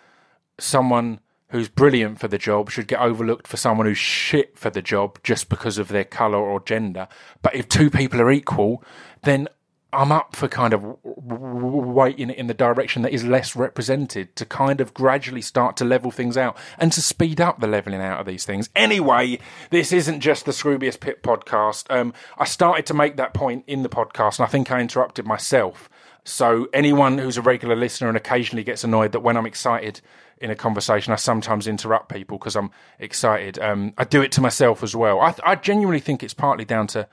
someone 0.59 1.19
who's 1.49 1.67
brilliant 1.67 2.19
for 2.19 2.27
the 2.29 2.37
job 2.37 2.69
should 2.69 2.87
get 2.87 2.99
overlooked 2.99 3.45
for 3.45 3.57
someone 3.57 3.85
who's 3.85 3.97
shit 3.97 4.57
for 4.57 4.69
the 4.69 4.81
job 4.81 5.19
just 5.21 5.49
because 5.49 5.77
of 5.77 5.89
their 5.89 6.05
colour 6.05 6.37
or 6.37 6.61
gender. 6.61 7.07
But 7.41 7.55
if 7.55 7.67
two 7.67 7.89
people 7.89 8.21
are 8.21 8.31
equal, 8.31 8.83
then 9.23 9.49
I'm 9.93 10.11
up 10.11 10.35
for 10.35 10.47
kind 10.47 10.73
of 10.73 10.97
weighting 11.03 12.29
in 12.29 12.47
the 12.47 12.53
direction 12.53 13.01
that 13.01 13.11
is 13.11 13.23
less 13.23 13.55
represented 13.55 14.35
to 14.37 14.45
kind 14.45 14.79
of 14.79 14.93
gradually 14.93 15.41
start 15.41 15.75
to 15.77 15.85
level 15.85 16.11
things 16.11 16.37
out 16.37 16.57
and 16.77 16.91
to 16.93 17.01
speed 17.01 17.41
up 17.41 17.59
the 17.59 17.67
leveling 17.67 18.01
out 18.01 18.19
of 18.19 18.25
these 18.25 18.45
things. 18.45 18.69
Anyway, 18.75 19.39
this 19.69 19.91
isn't 19.91 20.21
just 20.21 20.45
the 20.45 20.51
Scroobius 20.51 20.99
Pip 20.99 21.21
podcast. 21.23 21.93
Um, 21.93 22.13
I 22.37 22.45
started 22.45 22.85
to 22.87 22.93
make 22.93 23.17
that 23.17 23.33
point 23.33 23.65
in 23.67 23.83
the 23.83 23.89
podcast, 23.89 24.39
and 24.39 24.45
I 24.45 24.49
think 24.49 24.71
I 24.71 24.79
interrupted 24.79 25.25
myself. 25.25 25.89
So 26.23 26.67
anyone 26.73 27.17
who's 27.17 27.37
a 27.37 27.41
regular 27.41 27.75
listener 27.75 28.07
and 28.07 28.15
occasionally 28.15 28.63
gets 28.63 28.83
annoyed 28.83 29.11
that 29.11 29.21
when 29.21 29.37
I'm 29.37 29.45
excited 29.45 30.01
in 30.37 30.51
a 30.51 30.55
conversation, 30.55 31.13
I 31.13 31.17
sometimes 31.17 31.67
interrupt 31.67 32.09
people 32.09 32.37
because 32.37 32.55
I'm 32.55 32.71
excited. 32.99 33.59
Um, 33.59 33.93
I 33.97 34.03
do 34.03 34.21
it 34.21 34.31
to 34.33 34.41
myself 34.41 34.83
as 34.83 34.95
well. 34.95 35.19
I, 35.19 35.33
I 35.43 35.55
genuinely 35.55 35.99
think 35.99 36.23
it's 36.23 36.33
partly 36.33 36.65
down 36.65 36.87
to 36.87 37.07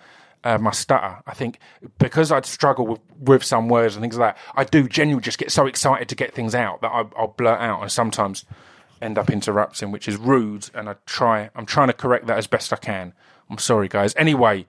uh, 0.45 0.59
my 0.59 0.71
stutter. 0.71 1.18
I 1.26 1.35
think 1.35 1.59
because 1.99 2.33
I'd 2.33 2.47
struggle 2.47 2.87
with, 2.87 3.00
with 3.21 3.45
some 3.45 3.68
words 3.68 3.95
and 3.97 4.02
things 4.02 4.16
like 4.16 4.35
that, 4.35 4.42
I 4.54 4.64
do 4.64 4.88
genuinely 4.88 5.25
just 5.25 5.38
get 5.38 5.50
so 5.50 5.66
excited 5.66 6.09
to 6.09 6.14
get 6.14 6.35
things 6.35 6.54
out 6.54 6.80
that 6.80 6.90
I, 6.90 7.02
will 7.02 7.35
blurt 7.37 7.61
out 7.61 7.83
and 7.83 7.90
sometimes 7.90 8.45
end 9.00 9.18
up 9.18 9.30
interrupting, 9.30 9.90
which 9.90 10.09
is 10.09 10.16
rude. 10.16 10.71
And 10.75 10.88
I 10.88 10.97
try, 11.07 11.50
I'm 11.54 11.66
trying 11.66 11.88
to 11.88 11.92
correct 11.92 12.26
that 12.26 12.38
as 12.38 12.47
best 12.47 12.73
I 12.73 12.76
can. 12.76 13.12
I'm 13.50 13.59
sorry, 13.59 13.88
guys. 13.88 14.14
Anyway, 14.16 14.66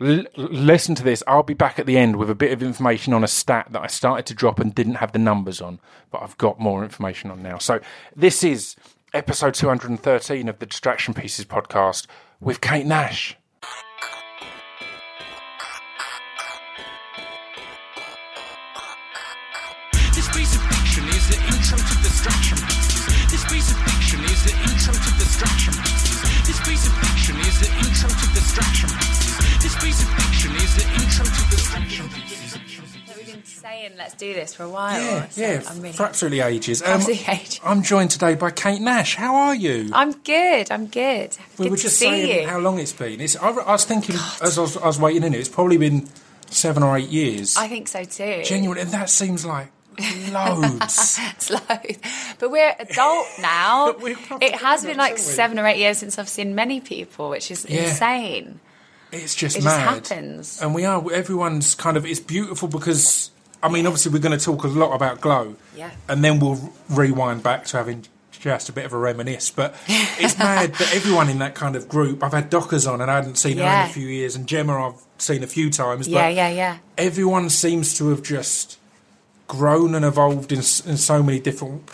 l- 0.00 0.26
listen 0.36 0.94
to 0.96 1.02
this. 1.02 1.22
I'll 1.26 1.42
be 1.42 1.54
back 1.54 1.78
at 1.78 1.86
the 1.86 1.98
end 1.98 2.16
with 2.16 2.30
a 2.30 2.34
bit 2.34 2.52
of 2.52 2.62
information 2.62 3.12
on 3.12 3.24
a 3.24 3.28
stat 3.28 3.68
that 3.70 3.82
I 3.82 3.86
started 3.86 4.26
to 4.26 4.34
drop 4.34 4.58
and 4.58 4.74
didn't 4.74 4.96
have 4.96 5.12
the 5.12 5.18
numbers 5.18 5.60
on, 5.60 5.80
but 6.10 6.22
I've 6.22 6.38
got 6.38 6.60
more 6.60 6.84
information 6.84 7.30
on 7.30 7.42
now. 7.42 7.58
So 7.58 7.80
this 8.14 8.44
is 8.44 8.76
episode 9.14 9.54
213 9.54 10.48
of 10.48 10.58
the 10.58 10.66
Distraction 10.66 11.14
Pieces 11.14 11.44
podcast 11.44 12.06
with 12.40 12.60
Kate 12.60 12.86
Nash. 12.86 13.37
distraction. 25.38 25.74
This 26.46 26.60
piece 26.66 26.86
of 26.86 26.92
fiction 26.98 27.36
is 27.38 27.60
the 27.60 27.70
intro 27.78 28.08
to 28.08 28.26
distraction. 28.34 28.88
This 29.62 29.76
piece 29.76 30.02
of 30.02 30.08
fiction 30.08 30.56
is 30.56 30.74
the 30.74 30.82
intro 30.94 31.24
to 31.24 31.50
distraction. 31.50 32.10
We've 33.16 33.46
saying 33.46 33.92
let's 33.96 34.14
do 34.14 34.34
this 34.34 34.54
for 34.54 34.64
a 34.64 34.68
while. 34.68 35.00
Yeah, 35.00 35.28
so 35.28 35.40
yeah. 35.40 35.62
I'm 35.68 35.80
really 35.80 35.92
for 35.92 36.06
absolutely 36.06 36.40
ages. 36.40 36.82
Um, 36.82 36.88
absolutely 36.88 37.32
ages. 37.32 37.60
I'm 37.64 37.82
joined 37.82 38.10
today 38.10 38.34
by 38.34 38.50
Kate 38.50 38.80
Nash. 38.80 39.14
How 39.14 39.36
are 39.36 39.54
you? 39.54 39.90
I'm 39.92 40.12
good. 40.12 40.72
I'm 40.72 40.86
good. 40.86 41.36
We 41.56 41.66
good 41.66 41.70
were 41.70 41.76
just 41.76 41.98
saying 41.98 42.42
you. 42.42 42.48
how 42.48 42.58
long 42.58 42.80
it's 42.80 42.92
been. 42.92 43.20
It's, 43.20 43.36
I, 43.36 43.50
I 43.50 43.72
was 43.72 43.84
thinking 43.84 44.16
God. 44.16 44.42
as 44.42 44.58
I 44.58 44.62
was, 44.62 44.76
I 44.76 44.86
was 44.86 44.98
waiting 44.98 45.22
in 45.22 45.34
it. 45.34 45.38
It's 45.38 45.48
probably 45.48 45.76
been 45.76 46.08
seven 46.50 46.82
or 46.82 46.96
eight 46.96 47.10
years. 47.10 47.56
I 47.56 47.68
think 47.68 47.86
so 47.86 48.02
too. 48.02 48.42
Genuinely, 48.44 48.82
and 48.82 48.90
that 48.90 49.08
seems 49.08 49.46
like 49.46 49.70
loads. 50.32 51.18
It's 51.30 51.50
like- 51.50 52.04
but 52.38 52.50
we're 52.50 52.74
adult 52.78 53.26
now. 53.40 53.92
We're 53.98 54.16
it 54.40 54.54
has 54.56 54.84
been 54.84 54.96
like 54.96 55.14
grown-ups, 55.14 55.20
aren't 55.20 55.30
we? 55.30 55.34
seven 55.34 55.58
or 55.58 55.66
eight 55.66 55.78
years 55.78 55.98
since 55.98 56.18
I've 56.18 56.28
seen 56.28 56.54
many 56.54 56.80
people, 56.80 57.30
which 57.30 57.50
is 57.50 57.66
Yeah. 57.68 57.82
insane. 57.82 58.60
It's 59.12 59.34
just 59.34 59.56
It 59.56 59.62
just 59.62 59.78
happens. 59.78 60.60
And 60.60 60.74
we 60.74 60.84
are, 60.84 61.02
everyone's 61.12 61.74
kind 61.74 61.96
of, 61.96 62.04
it's 62.04 62.20
beautiful 62.20 62.68
because, 62.68 63.30
I 63.62 63.68
mean, 63.70 63.86
obviously 63.86 64.12
we're 64.12 64.18
going 64.18 64.38
to 64.38 64.44
talk 64.44 64.64
a 64.64 64.68
lot 64.68 64.92
about 64.94 65.20
Glow. 65.22 65.56
Yeah. 65.74 65.90
And 66.08 66.22
then 66.22 66.38
we'll 66.40 66.72
rewind 66.90 67.42
back 67.42 67.64
to 67.66 67.78
having 67.78 68.04
just 68.32 68.68
a 68.68 68.72
bit 68.72 68.84
of 68.84 68.92
a 68.92 68.98
reminisce. 68.98 69.50
But 69.50 69.74
it's 69.88 70.38
mad 70.38 70.74
that 70.74 70.94
everyone 70.94 71.28
in 71.30 71.38
that 71.38 71.54
kind 71.54 71.74
of 71.74 71.88
group, 71.88 72.22
I've 72.22 72.32
had 72.34 72.50
Dockers 72.50 72.86
on 72.86 73.00
and 73.00 73.10
I 73.10 73.16
hadn't 73.16 73.36
seen 73.36 73.56
her 73.58 73.64
in 73.64 73.90
a 73.90 73.92
few 73.92 74.06
years, 74.06 74.36
and 74.36 74.46
Gemma 74.46 74.88
I've 74.88 75.02
seen 75.16 75.42
a 75.42 75.46
few 75.48 75.70
times. 75.70 76.06
But 76.06 76.12
Yeah, 76.12 76.28
yeah, 76.28 76.48
yeah. 76.50 76.78
everyone 76.98 77.48
seems 77.50 77.96
to 77.98 78.10
have 78.10 78.22
just 78.22 78.77
grown 79.48 79.94
and 79.96 80.04
evolved 80.04 80.52
in, 80.52 80.58
in 80.58 80.96
so 80.96 81.22
many 81.22 81.40
different 81.40 81.90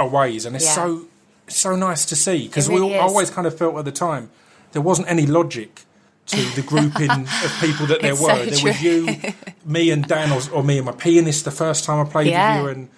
ways. 0.00 0.44
And 0.46 0.56
it's 0.56 0.64
Yeah. 0.66 0.74
so, 0.74 1.02
so 1.46 1.76
nice 1.76 2.04
to 2.06 2.16
see 2.16 2.48
because 2.48 2.68
It 2.68 2.74
we 2.74 2.80
all, 2.80 2.94
always 2.94 3.30
kind 3.30 3.46
of 3.46 3.56
felt 3.56 3.76
at 3.76 3.84
the 3.84 3.92
time 3.92 4.30
there 4.72 4.82
wasn't 4.82 5.08
any 5.08 5.26
logic 5.26 5.82
to 6.26 6.36
the 6.56 6.62
grouping 6.62 7.10
of 7.10 7.56
people 7.60 7.86
that 7.86 8.00
there 8.02 8.12
It's 8.12 8.20
were. 8.20 8.28
so 8.30 8.44
there 8.46 8.56
true. 8.56 8.68
was 8.70 8.82
you, 8.82 9.32
me, 9.64 9.90
and 9.90 10.06
Dan, 10.08 10.32
or, 10.32 10.40
or 10.52 10.64
me 10.64 10.78
and 10.78 10.86
my 10.86 10.92
pianist 10.92 11.44
the 11.44 11.50
first 11.50 11.84
time 11.84 12.04
I 12.04 12.08
played 12.10 12.28
Yeah. 12.28 12.62
with 12.62 12.64
you, 12.64 12.82
and 12.82 12.88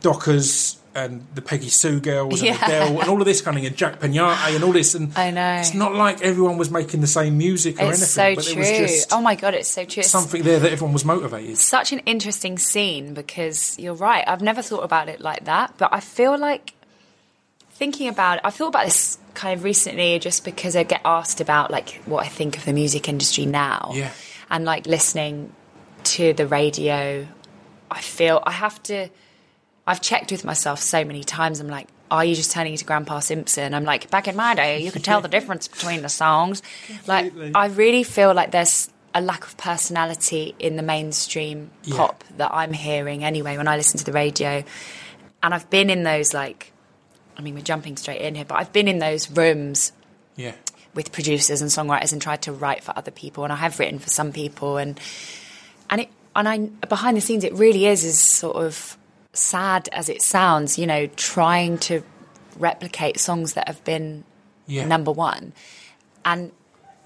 Dockers 0.00 0.76
and 0.96 1.26
the 1.34 1.42
Peggy 1.42 1.68
Sue 1.68 2.00
girls 2.00 2.40
and 2.40 2.48
Yeah. 2.48 2.64
Adele 2.64 3.00
and 3.00 3.08
all 3.10 3.20
of 3.20 3.26
this 3.26 3.40
kind 3.42 3.56
of 3.56 3.60
thing, 3.60 3.66
and 3.68 3.76
Jack 3.76 4.00
Peñate 4.00 4.54
and 4.54 4.64
all 4.64 4.72
this. 4.72 4.94
And 4.94 5.12
I 5.16 5.30
know. 5.30 5.54
it's 5.60 5.74
not 5.74 5.94
like 5.94 6.22
everyone 6.22 6.56
was 6.56 6.70
making 6.70 7.02
the 7.02 7.06
same 7.06 7.36
music 7.38 7.78
or 7.80 7.90
It's 7.90 8.16
anything, 8.16 8.34
so 8.34 8.34
but 8.34 8.44
true. 8.52 8.62
it 8.62 8.80
was 8.80 8.90
just 8.90 9.12
oh 9.12 9.20
my 9.20 9.34
god, 9.34 9.54
it's 9.54 9.68
so 9.68 9.84
true. 9.84 10.02
Something 10.02 10.42
there 10.42 10.58
that 10.58 10.72
everyone 10.72 10.92
was 10.94 11.04
motivated. 11.04 11.58
such 11.58 11.92
an 11.92 12.00
interesting 12.00 12.58
scene 12.58 13.14
because 13.14 13.78
you're 13.78 13.94
right. 13.94 14.24
I've 14.26 14.42
never 14.42 14.62
thought 14.62 14.82
about 14.84 15.08
it 15.08 15.20
like 15.20 15.44
that, 15.44 15.74
but 15.78 15.90
I 15.92 16.00
feel 16.00 16.36
like 16.38 16.72
thinking 17.72 18.08
about 18.08 18.38
it, 18.38 18.40
I 18.44 18.50
thought 18.50 18.68
about 18.68 18.86
this 18.86 19.18
kind 19.34 19.58
of 19.58 19.62
recently 19.64 20.18
just 20.18 20.44
because 20.44 20.76
I 20.76 20.82
get 20.82 21.02
asked 21.04 21.40
about 21.42 21.70
like 21.70 22.00
what 22.06 22.24
I 22.24 22.28
think 22.28 22.56
of 22.56 22.64
the 22.64 22.72
music 22.72 23.06
industry 23.08 23.44
now. 23.44 23.90
Yeah. 23.94 24.10
And 24.48 24.64
like 24.64 24.86
listening 24.86 25.52
to 26.04 26.32
the 26.32 26.46
radio, 26.46 27.26
I 27.90 28.00
feel 28.00 28.42
I 28.46 28.52
have 28.52 28.82
to 28.84 29.08
I've 29.86 30.00
checked 30.00 30.32
with 30.32 30.44
myself 30.44 30.80
so 30.80 31.04
many 31.04 31.22
times. 31.24 31.60
I'm 31.60 31.68
like, 31.68 31.88
are 32.10 32.24
you 32.24 32.34
just 32.34 32.50
turning 32.52 32.72
into 32.72 32.84
Grandpa 32.84 33.20
Simpson? 33.20 33.74
I'm 33.74 33.84
like, 33.84 34.10
back 34.10 34.28
in 34.28 34.36
my 34.36 34.54
day, 34.54 34.82
you 34.82 34.90
could 34.92 35.04
tell 35.04 35.20
the 35.20 35.28
difference 35.28 35.68
between 35.68 36.02
the 36.02 36.08
songs. 36.08 36.62
Like, 37.06 37.32
I 37.54 37.66
really 37.66 38.02
feel 38.02 38.32
like 38.34 38.50
there's 38.50 38.90
a 39.14 39.20
lack 39.20 39.44
of 39.44 39.56
personality 39.56 40.54
in 40.58 40.76
the 40.76 40.82
mainstream 40.82 41.70
Yeah. 41.84 41.96
pop 41.96 42.24
that 42.36 42.52
I'm 42.52 42.72
hearing 42.72 43.24
anyway 43.24 43.56
when 43.56 43.66
I 43.68 43.76
listen 43.76 43.98
to 43.98 44.04
the 44.04 44.12
radio. 44.12 44.62
And 45.42 45.54
I've 45.54 45.68
been 45.70 45.88
in 45.90 46.02
those, 46.02 46.34
like, 46.34 46.72
I 47.36 47.42
mean, 47.42 47.54
we're 47.54 47.60
jumping 47.62 47.96
straight 47.96 48.20
in 48.20 48.34
here, 48.34 48.44
but 48.44 48.58
I've 48.58 48.72
been 48.72 48.88
in 48.88 48.98
those 48.98 49.30
rooms 49.30 49.92
Yeah. 50.36 50.52
with 50.94 51.12
producers 51.12 51.60
and 51.62 51.70
songwriters 51.70 52.12
and 52.12 52.20
tried 52.20 52.42
to 52.42 52.52
write 52.52 52.82
for 52.84 52.92
other 52.96 53.10
people 53.10 53.44
and 53.44 53.52
I 53.52 53.56
have 53.56 53.78
written 53.78 53.98
for 53.98 54.10
some 54.10 54.32
people 54.32 54.76
and 54.78 54.98
and 55.90 56.00
it 56.02 56.08
and 56.34 56.48
I 56.48 56.58
behind 56.88 57.16
the 57.16 57.20
scenes 57.20 57.44
it 57.44 57.52
really 57.54 57.86
is 57.86 58.02
is 58.04 58.18
sort 58.18 58.56
of 58.56 58.96
sad 59.38 59.88
as 59.92 60.08
it 60.08 60.22
sounds 60.22 60.78
you 60.78 60.86
know 60.86 61.06
trying 61.16 61.78
to 61.78 62.02
replicate 62.58 63.18
songs 63.20 63.52
that 63.54 63.68
have 63.68 63.82
been 63.84 64.24
Yeah. 64.66 64.86
number 64.86 65.12
1 65.12 65.52
and 66.24 66.52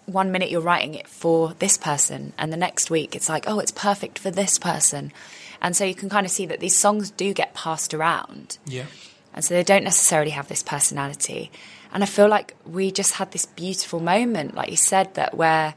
one 0.07 0.33
minute 0.33 0.51
you're 0.51 0.61
writing 0.61 0.95
it 0.95 1.07
for 1.07 1.55
this 1.59 1.77
person 1.77 2.33
and 2.39 2.53
the 2.53 2.57
next 2.57 2.91
week 2.91 3.15
it's 3.15 3.29
like 3.29 3.45
oh 3.47 3.59
it's 3.61 3.71
perfect 3.73 4.19
for 4.19 4.31
this 4.31 4.59
person 4.59 5.13
and 5.61 5.77
so 5.77 5.85
you 5.85 5.95
can 5.95 6.09
kind 6.09 6.25
of 6.27 6.33
see 6.33 6.47
that 6.47 6.59
these 6.61 6.75
songs 6.77 7.11
do 7.11 7.33
get 7.35 7.53
passed 7.55 7.93
around 7.95 8.59
Yeah. 8.67 8.87
and 9.35 9.45
so 9.45 9.55
they 9.55 9.63
don't 9.63 9.85
necessarily 9.85 10.31
have 10.31 10.49
this 10.49 10.63
personality. 10.63 11.51
And 11.93 12.03
I 12.05 12.07
feel 12.07 12.29
like 12.29 12.55
we 12.65 12.93
just 12.93 13.15
had 13.15 13.33
this 13.33 13.47
beautiful 13.47 13.99
moment, 13.99 14.55
like 14.55 14.71
you 14.71 14.77
said, 14.77 15.13
that 15.15 15.37
where 15.37 15.75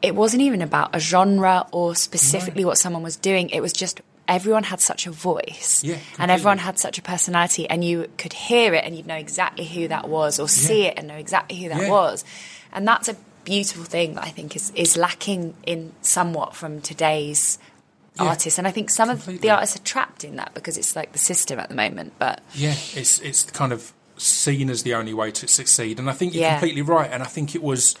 it 0.00 0.14
wasn't 0.14 0.40
even 0.42 0.62
about 0.62 0.96
a 0.96 0.98
genre 1.00 1.66
or 1.70 1.94
specifically 1.94 2.64
what 2.64 2.78
someone 2.78 3.02
was 3.02 3.16
doing. 3.16 3.50
It 3.50 3.60
was 3.60 3.74
just 3.74 4.00
everyone 4.28 4.62
had 4.64 4.80
such 4.80 5.06
a 5.06 5.10
voice 5.10 5.82
Yeah, 5.82 5.98
and 6.18 6.30
everyone 6.30 6.58
had 6.58 6.78
such 6.78 6.98
a 6.98 7.02
personality, 7.02 7.68
and 7.68 7.82
you 7.82 8.08
could 8.18 8.32
hear 8.34 8.74
it 8.74 8.84
and 8.84 8.94
you'd 8.96 9.06
know 9.06 9.16
exactly 9.16 9.64
who 9.64 9.88
that 9.88 10.08
was, 10.08 10.38
or 10.38 10.48
see 10.48 10.82
Yeah. 10.82 10.88
it 10.90 10.94
and 10.98 11.08
know 11.08 11.16
exactly 11.16 11.56
who 11.58 11.68
that 11.70 11.80
Yeah. 11.82 11.90
was. 11.90 12.24
And 12.72 12.86
that's 12.86 13.08
a 13.08 13.16
beautiful 13.44 13.84
thing 13.84 14.14
that 14.14 14.24
I 14.24 14.28
think 14.28 14.54
is, 14.54 14.70
is 14.74 14.96
lacking 14.96 15.54
in 15.64 15.92
somewhat 16.02 16.54
from 16.54 16.80
today's 16.82 17.58
artists. 18.18 18.58
And 18.58 18.66
I 18.68 18.70
think 18.70 18.90
some 18.90 19.08
of 19.10 19.24
the 19.26 19.50
artists 19.50 19.76
are 19.76 19.82
trapped 19.84 20.22
in 20.24 20.36
that 20.36 20.52
because 20.54 20.76
it's 20.76 20.94
like 20.94 21.12
the 21.12 21.18
system 21.18 21.58
at 21.58 21.68
the 21.68 21.74
moment. 21.74 22.12
But 22.18 22.40
Yeah, 22.54 22.74
it's 22.94 23.20
it's 23.20 23.44
kind 23.44 23.72
of 23.72 23.92
seen 24.16 24.68
as 24.68 24.82
the 24.82 24.92
only 24.94 25.14
way 25.14 25.30
to 25.30 25.46
succeed, 25.48 25.98
and 25.98 26.10
I 26.10 26.12
think 26.12 26.34
you're 26.34 26.48
completely 26.50 26.82
right. 26.82 27.10
And 27.10 27.22
I 27.22 27.26
think 27.26 27.54
it 27.54 27.62
was, 27.62 27.94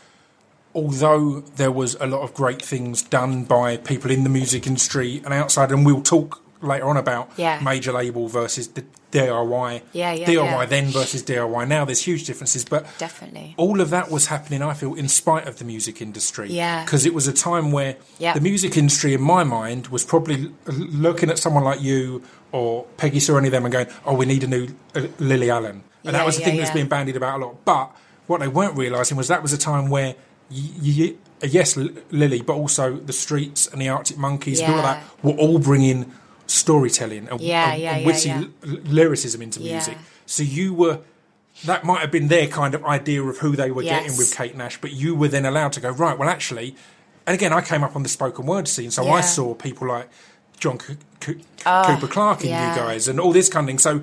although 0.74 1.40
there 1.56 1.72
was 1.72 1.96
a 2.00 2.06
lot 2.06 2.22
of 2.22 2.34
great 2.34 2.62
things 2.62 3.02
done 3.02 3.44
by 3.44 3.76
people 3.76 4.10
in 4.10 4.22
the 4.24 4.30
music 4.30 4.66
industry 4.66 5.20
and 5.24 5.32
outside, 5.34 5.70
and 5.72 5.84
we'll 5.86 6.02
talk 6.02 6.42
later 6.60 6.86
on 6.88 6.96
about 6.96 7.30
Yeah. 7.36 7.60
major 7.62 7.92
label 7.92 8.26
versus 8.28 8.68
the 8.68 8.84
DIY, 9.12 9.80
Yeah, 9.92 10.12
yeah, 10.12 10.26
DIY 10.26 10.66
then 10.66 10.86
versus 10.86 11.22
DIY 11.22 11.64
now. 11.64 11.84
There's 11.84 12.02
huge 12.02 12.24
differences, 12.24 12.64
but 12.64 12.84
Definitely. 12.98 13.54
all 13.56 13.80
of 13.80 13.90
that 13.90 14.10
was 14.10 14.26
happening. 14.26 14.60
I 14.62 14.74
feel 14.74 14.94
in 14.94 15.08
spite 15.08 15.46
of 15.46 15.58
the 15.58 15.64
music 15.64 16.02
industry, 16.02 16.48
Yeah. 16.50 16.84
because 16.84 17.06
it 17.06 17.14
was 17.14 17.26
a 17.28 17.32
time 17.32 17.70
where 17.72 17.96
Yeah. 18.18 18.34
the 18.34 18.40
music 18.40 18.76
industry, 18.76 19.14
in 19.14 19.22
my 19.22 19.44
mind, 19.44 19.86
was 19.86 20.04
probably 20.04 20.50
looking 20.66 21.30
at 21.30 21.38
someone 21.38 21.64
like 21.64 21.80
you 21.80 22.22
or 22.52 22.84
Peggy 22.96 23.20
Sue 23.20 23.34
or 23.34 23.38
any 23.38 23.48
of 23.48 23.52
them 23.52 23.64
and 23.64 23.72
going, 23.72 23.86
"Oh, 24.04 24.14
we 24.14 24.26
need 24.26 24.42
a 24.44 24.46
new 24.48 24.68
uh, 24.94 25.02
Lily 25.18 25.50
Allen," 25.50 25.82
and 26.04 26.14
that 26.14 26.26
was 26.26 26.36
the 26.36 26.42
thing 26.44 26.56
that 26.56 26.62
was 26.62 26.70
being 26.70 26.86
bandied 26.88 27.16
about 27.16 27.40
a 27.40 27.44
lot. 27.46 27.64
But 27.64 27.90
what 28.26 28.40
they 28.40 28.48
weren't 28.48 28.76
realising 28.76 29.16
was 29.16 29.28
that 29.28 29.42
was 29.42 29.52
a 29.54 29.58
time 29.58 29.88
where, 29.88 30.16
yes, 30.50 31.76
L- 31.76 31.88
Lily, 32.10 32.42
but 32.42 32.54
also 32.54 32.96
the 32.96 33.12
Streets 33.12 33.66
and 33.66 33.80
the 33.80 33.88
Arctic 33.88 34.18
Monkeys 34.18 34.60
and 34.60 34.74
all 34.74 34.82
that 34.82 35.02
were 35.22 35.32
all 35.32 35.58
bringing 35.58 36.12
storytelling 36.46 37.28
and, 37.28 37.40
Yeah, 37.40 37.72
and- 37.72 37.82
yeah, 37.82 37.96
and 37.96 38.06
witty 38.06 38.28
yeah. 38.28 38.44
l- 38.64 38.78
lyricism 38.84 39.42
into 39.42 39.60
Yeah. 39.60 39.72
music. 39.74 39.98
So 40.26 40.42
you 40.42 40.74
were. 40.74 41.00
That 41.64 41.82
might 41.82 42.00
have 42.02 42.12
been 42.12 42.28
their 42.28 42.46
kind 42.46 42.72
of 42.72 42.84
idea 42.84 43.20
of 43.20 43.38
who 43.38 43.56
they 43.56 43.72
were 43.72 43.82
getting 43.82 44.16
with 44.16 44.32
Kate 44.36 44.56
Nash, 44.56 44.80
but 44.80 44.92
you 44.92 45.16
were 45.16 45.26
then 45.26 45.44
allowed 45.44 45.72
to 45.72 45.80
go 45.80 45.90
right. 45.90 46.16
Well, 46.16 46.28
actually, 46.28 46.76
and 47.26 47.34
again, 47.34 47.52
I 47.52 47.62
came 47.62 47.82
up 47.82 47.96
on 47.96 48.04
the 48.04 48.08
spoken 48.08 48.46
word 48.46 48.68
scene, 48.68 48.92
so 48.92 49.08
I 49.08 49.22
saw 49.22 49.54
people 49.54 49.88
like 49.88 50.08
John 50.60 50.78
C- 50.78 50.96
C- 51.20 51.40
oh, 51.66 51.84
Cooper 51.84 52.06
Clarke 52.06 52.40
and 52.42 52.50
yeah. 52.50 52.70
you 52.74 52.80
guys, 52.80 53.08
and 53.08 53.18
all 53.18 53.32
this 53.32 53.48
kind 53.48 53.64
of 53.64 53.68
thing. 53.70 53.78
So 53.80 54.02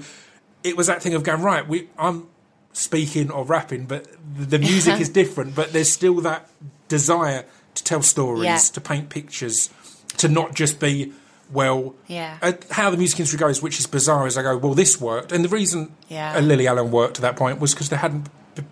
it 0.65 0.75
was 0.75 0.87
that 0.87 1.01
thing 1.01 1.13
of 1.13 1.23
going 1.23 1.41
right. 1.41 1.65
We, 1.65 1.87
I'm 1.97 2.27
speaking 2.75 3.31
or 3.31 3.43
rapping, 3.45 3.85
but 3.85 4.07
the 4.37 4.59
music 4.59 4.99
is 4.99 5.09
different. 5.09 5.55
But 5.55 5.73
there's 5.73 5.91
still 5.91 6.15
that 6.21 6.49
desire 6.87 7.45
to 7.75 7.83
tell 7.83 8.01
stories, 8.01 8.43
Yeah. 8.45 8.57
to 8.57 8.81
paint 8.81 9.09
pictures, 9.09 9.69
to 10.17 10.27
not 10.27 10.53
just 10.55 10.79
be 10.79 11.13
well. 11.51 11.95
Yeah. 12.07 12.37
uh, 12.41 12.53
how 12.71 12.89
the 12.89 12.97
music 12.97 13.19
industry 13.19 13.39
goes, 13.39 13.61
which 13.61 13.79
is 13.79 13.87
bizarre, 13.87 14.27
is 14.27 14.37
I 14.37 14.41
go, 14.43 14.57
well, 14.57 14.73
this 14.73 14.99
worked, 14.99 15.31
and 15.31 15.43
the 15.43 15.49
reason 15.49 15.91
Yeah. 16.07 16.39
Lily 16.39 16.67
Allen 16.67 16.91
worked 16.91 17.15
to 17.15 17.21
that 17.21 17.35
point 17.35 17.59
was 17.59 17.73
because 17.73 17.89
there 17.89 17.99
hadn't 17.99 18.29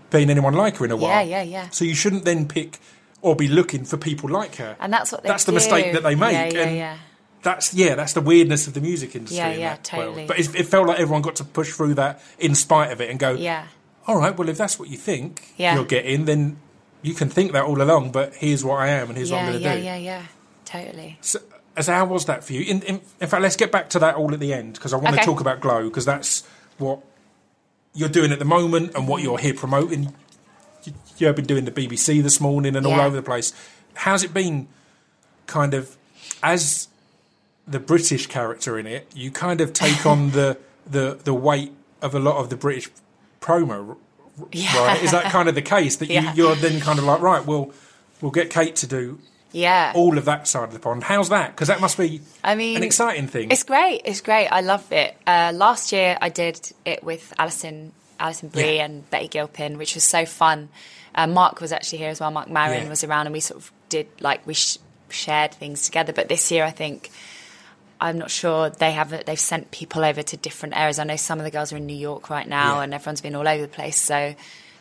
been 0.10 0.30
anyone 0.30 0.54
like 0.54 0.78
her 0.78 0.86
in 0.86 0.92
a 0.92 0.96
while. 0.98 1.10
Yeah, 1.10 1.22
yeah, 1.22 1.42
yeah. 1.44 1.70
So 1.70 1.86
you 1.86 1.96
shouldn't 1.96 2.24
then 2.26 2.48
pick 2.48 2.80
or 3.22 3.36
be 3.36 3.48
looking 3.48 3.84
for 3.86 3.98
people 3.98 4.30
like 4.30 4.56
her. 4.58 4.76
And 4.80 4.92
that's 4.92 5.12
what 5.12 5.24
they 5.24 5.30
That's 5.30 5.44
the 5.46 5.52
mistake 5.54 5.94
that 5.94 6.04
they 6.04 6.16
make. 6.16 6.54
Yeah, 6.54 6.60
yeah, 6.60 6.68
and 6.68 6.78
yeah. 6.78 6.98
That's 7.42 7.74
yeah, 7.74 7.96
that's 7.96 8.14
the 8.14 8.22
weirdness 8.22 8.68
of 8.68 8.74
the 8.74 8.80
music 8.80 9.16
industry. 9.18 9.38
Yeah, 9.38 9.50
in 9.50 9.60
yeah, 9.60 9.76
that 9.76 9.92
world. 9.98 10.06
totally. 10.16 10.28
But 10.28 10.40
it, 10.40 10.56
it 10.56 10.64
felt 10.68 10.88
like 10.88 11.00
everyone 11.00 11.22
got 11.22 11.36
to 11.38 11.44
push 11.44 11.74
through 11.74 11.96
that 11.96 12.22
in 12.40 12.56
spite 12.56 12.92
of 12.94 13.02
it 13.02 13.10
and 13.10 13.20
go, 13.20 13.32
Yeah. 13.34 13.66
All 14.08 14.18
right, 14.18 14.36
well, 14.38 14.50
if 14.50 14.58
that's 14.58 14.78
what 14.80 14.90
you 14.90 14.98
think 14.98 15.54
Yeah. 15.58 15.76
you're 15.76 15.86
getting, 15.86 16.26
then 16.26 16.58
you 17.02 17.14
can 17.14 17.30
think 17.30 17.52
that 17.54 17.64
all 17.64 17.82
along. 17.82 18.12
But 18.12 18.36
here's 18.36 18.64
what 18.64 18.80
I 18.80 18.88
am, 18.90 19.10
and 19.10 19.18
here's 19.18 19.32
what 19.32 19.40
I'm 19.40 19.48
going 19.48 19.58
to 19.60 19.64
yeah, 19.64 19.76
do. 19.76 19.82
yeah, 19.82 19.96
yeah. 19.98 20.20
Yeah, 20.20 20.26
totally. 20.66 21.18
So, 21.22 21.40
as 21.76 21.88
how 21.88 22.06
was 22.06 22.26
that 22.26 22.44
for 22.44 22.54
you? 22.54 22.62
In, 22.62 22.82
in, 22.84 23.02
in 23.22 23.28
fact, 23.28 23.42
let's 23.42 23.56
get 23.56 23.72
back 23.72 23.90
to 23.92 24.00
that 24.00 24.16
all 24.16 24.34
at 24.34 24.40
the 24.40 24.54
end 24.54 24.74
because 24.74 24.94
I 24.94 24.98
want 24.98 25.10
Okay. 25.16 25.18
to 25.20 25.26
talk 25.26 25.40
about 25.40 25.60
Glow 25.62 25.86
because 25.90 26.06
that's 26.06 26.44
what 26.78 27.00
you're 27.94 28.10
doing 28.10 28.32
at 28.32 28.40
the 28.40 28.46
moment 28.46 28.94
and 28.96 29.08
what 29.08 29.22
you're 29.24 29.38
here 29.38 29.54
promoting. 29.54 30.14
You, 30.84 30.94
you've 31.18 31.36
been 31.36 31.46
doing 31.46 31.66
the 31.66 31.72
BBC 31.72 32.22
this 32.22 32.40
morning 32.42 32.76
and 32.76 32.86
all 32.86 33.00
over 33.00 33.16
the 33.16 33.22
place. 33.24 33.54
How's 33.96 34.24
it 34.24 34.34
been, 34.34 34.68
kind 35.48 35.74
of, 35.74 35.96
as 36.42 36.88
the 37.68 37.80
British 37.80 38.28
character 38.28 38.78
in 38.78 38.86
it? 38.88 39.08
You 39.16 39.32
kind 39.32 39.62
of 39.62 39.74
take 39.74 40.06
on 40.14 40.32
the 40.32 40.58
the 40.86 41.20
the 41.24 41.34
weight 41.34 41.72
of 42.02 42.14
a 42.14 42.20
lot 42.20 42.38
of 42.38 42.50
the 42.50 42.58
British 42.58 42.90
promo, 43.44 43.98
Yeah. 44.52 44.78
right? 44.88 45.04
Is 45.04 45.12
that 45.12 45.26
kind 45.26 45.48
of 45.50 45.56
the 45.56 45.62
case 45.62 45.98
that 45.98 46.10
Yeah. 46.10 46.34
you, 46.34 46.46
you're 46.48 46.56
then 46.56 46.80
kind 46.80 46.98
of 47.00 47.06
like 47.06 47.22
right? 47.22 47.46
Well, 47.46 47.72
we'll 48.22 48.32
get 48.32 48.50
Kate 48.50 48.76
to 48.78 48.88
do 48.88 49.20
Yeah. 49.52 49.92
all 49.96 50.18
of 50.18 50.26
that 50.26 50.48
side 50.48 50.64
of 50.66 50.74
the 50.74 50.80
pond. 50.80 51.04
How's 51.04 51.30
that? 51.30 51.52
Because 51.52 51.68
that 51.68 51.82
must 51.82 51.98
be 51.98 52.22
I 52.44 52.56
mean, 52.56 52.78
an 52.78 52.84
exciting 52.84 53.28
thing. 53.28 53.52
It's 53.52 53.64
great. 53.64 54.02
It's 54.06 54.22
great. 54.22 54.48
I 54.48 54.62
love 54.62 54.92
it. 54.92 55.16
Uh, 55.28 55.52
last 55.54 55.92
year 55.92 56.18
I 56.22 56.30
did 56.30 56.72
it 56.86 57.04
with 57.04 57.34
Alison, 57.38 57.92
Alison 58.20 58.50
Brie 58.50 58.78
Yeah. 58.78 58.86
and 58.86 59.10
Betty 59.10 59.28
Gilpin, 59.28 59.78
which 59.78 59.94
was 59.96 60.04
so 60.04 60.26
fun. 60.26 60.70
Uh, 61.16 61.28
Mark 61.28 61.62
was 61.62 61.72
actually 61.72 62.00
here 62.00 62.10
as 62.10 62.20
well. 62.20 62.32
Mark 62.32 62.48
Yeah. 62.50 62.90
was 62.90 63.04
around, 63.04 63.28
and 63.28 63.34
we 63.34 63.40
sort 63.40 63.60
of 63.62 63.72
did 63.90 64.08
like 64.20 64.48
we 64.48 64.56
sh- 64.56 64.78
shared 65.10 65.54
things 65.54 65.84
together. 65.84 66.12
But 66.12 66.28
this 66.28 66.50
year, 66.50 66.64
I 66.66 66.72
think 66.72 67.12
I'm 68.04 68.18
not 68.18 68.30
sure 68.32 68.70
they 68.70 68.92
have. 68.92 69.26
They've 69.26 69.40
sent 69.40 69.72
people 69.72 70.04
over 70.04 70.22
to 70.22 70.38
different 70.38 70.76
areas. 70.78 71.00
I 71.00 71.04
know 71.06 71.16
some 71.16 71.40
of 71.40 71.46
the 71.46 71.52
girls 71.52 71.72
are 71.74 71.78
in 71.78 71.86
New 71.86 71.96
York 71.96 72.30
right 72.30 72.48
now, 72.48 72.76
Yeah. 72.78 72.84
and 72.84 72.94
everyone's 72.94 73.22
been 73.22 73.36
all 73.36 73.48
over 73.48 73.62
the 73.62 73.68
place. 73.68 73.98
So. 73.98 74.36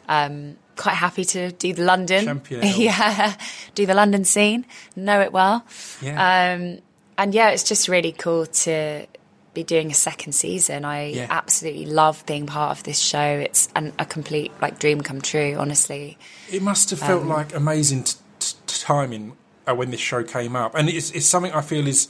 Um, 0.09 0.57
quite 0.77 0.97
happy 0.97 1.25
to 1.25 1.53
do 1.53 1.73
the 1.75 1.85
London, 1.85 2.25
Champion 2.25 2.63
yeah, 2.77 3.37
do 3.77 3.87
the 3.87 3.95
London 3.95 4.25
scene, 4.25 4.67
know 4.97 5.21
it 5.21 5.33
well. 5.33 5.65
yeah. 6.03 6.55
Um, 6.55 6.79
and 7.17 7.33
yeah, 7.33 7.51
it's 7.51 7.63
just 7.63 7.87
really 7.87 8.11
cool 8.11 8.47
to 8.47 9.07
be 9.55 9.63
doing 9.63 9.93
a 9.93 9.95
second 9.95 10.33
season. 10.33 10.85
I 10.85 11.11
Yeah. 11.11 11.29
absolutely 11.31 11.87
love 11.87 12.27
being 12.27 12.47
part 12.47 12.77
of 12.77 12.83
this 12.83 12.99
show. 12.99 13.21
It's 13.39 13.69
an, 13.77 13.93
a 14.01 14.05
complete 14.05 14.51
like 14.61 14.81
dream 14.81 15.03
come 15.03 15.21
true, 15.21 15.55
honestly. 15.57 16.19
It 16.51 16.63
must 16.63 16.91
have 16.91 17.01
um, 17.03 17.09
felt 17.09 17.25
like 17.25 17.55
amazing 17.55 18.03
t- 18.03 18.17
t- 18.41 18.57
timing 18.67 19.37
uh, 19.69 19.75
when 19.77 19.93
this 19.93 20.01
show 20.01 20.25
came 20.25 20.57
up, 20.57 20.75
and 20.75 20.89
it's, 20.89 21.13
it's 21.13 21.27
something 21.27 21.53
I 21.53 21.61
feel 21.63 21.87
is 21.87 22.09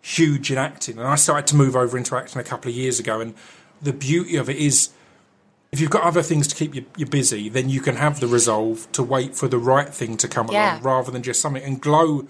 huge 0.00 0.50
in 0.50 0.58
acting. 0.58 0.98
And 0.98 1.06
I 1.06 1.14
started 1.16 1.46
to 1.48 1.56
move 1.56 1.76
over 1.76 1.96
into 1.98 2.16
acting 2.16 2.40
a 2.40 2.44
couple 2.44 2.70
of 2.70 2.76
years 2.76 2.98
ago, 3.00 3.20
and 3.20 3.34
the 3.82 3.92
beauty 3.92 4.36
of 4.36 4.48
it 4.50 4.56
is, 4.56 4.90
if 5.72 5.80
you've 5.80 5.90
got 5.90 6.02
other 6.02 6.22
things 6.22 6.46
to 6.48 6.54
keep 6.56 6.74
you, 6.74 6.84
you 6.96 7.06
busy, 7.06 7.48
then 7.48 7.68
you 7.68 7.80
can 7.80 7.96
have 7.96 8.20
the 8.20 8.26
resolve 8.26 8.90
to 8.92 9.02
wait 9.02 9.34
for 9.36 9.46
the 9.48 9.58
right 9.58 9.92
thing 9.92 10.16
to 10.18 10.28
come 10.28 10.48
Yeah. 10.50 10.74
along, 10.74 10.82
rather 10.82 11.10
than 11.12 11.22
just 11.22 11.40
something. 11.40 11.62
And 11.62 11.80
Glow, 11.80 12.26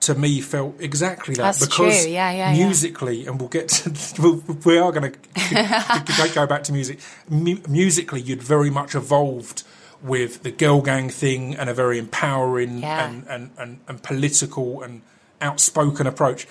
to 0.00 0.14
me, 0.14 0.40
felt 0.40 0.76
exactly 0.80 1.34
that 1.34 1.42
That's 1.42 1.66
because. 1.66 2.06
Yeah, 2.06 2.30
yeah, 2.32 2.52
musically, 2.52 3.26
and 3.26 3.38
we'll 3.38 3.50
get 3.50 3.68
to, 3.68 3.92
we'll, 4.22 4.42
we 4.64 4.78
are 4.78 4.92
going 4.92 5.12
to 5.34 6.30
go 6.34 6.46
back 6.46 6.62
to 6.64 6.72
music. 6.72 7.00
Mu- 7.28 7.60
musically, 7.68 8.20
you'd 8.22 8.42
very 8.42 8.70
much 8.70 8.94
evolved 8.94 9.62
with 10.02 10.42
the 10.42 10.50
girl 10.50 10.80
gang 10.80 11.10
thing 11.10 11.54
and 11.54 11.68
a 11.68 11.74
very 11.74 11.98
empowering 11.98 12.82
and, 12.82 13.26
and, 13.28 13.50
and, 13.58 13.80
and 13.86 14.02
political 14.02 14.80
and 14.82 15.02
outspoken 15.42 16.06
approach. 16.06 16.46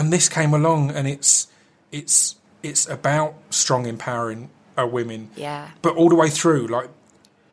And 0.00 0.10
this 0.10 0.30
came 0.30 0.54
along, 0.54 0.90
and 0.92 1.06
it's 1.06 1.48
it's 1.92 2.36
it's 2.62 2.88
about 2.88 3.34
strong, 3.50 3.84
empowering 3.84 4.48
uh, 4.78 4.86
women. 4.86 5.28
Yeah. 5.36 5.68
But 5.82 5.96
all 5.96 6.08
the 6.08 6.14
way 6.14 6.30
through, 6.30 6.68
like 6.68 6.88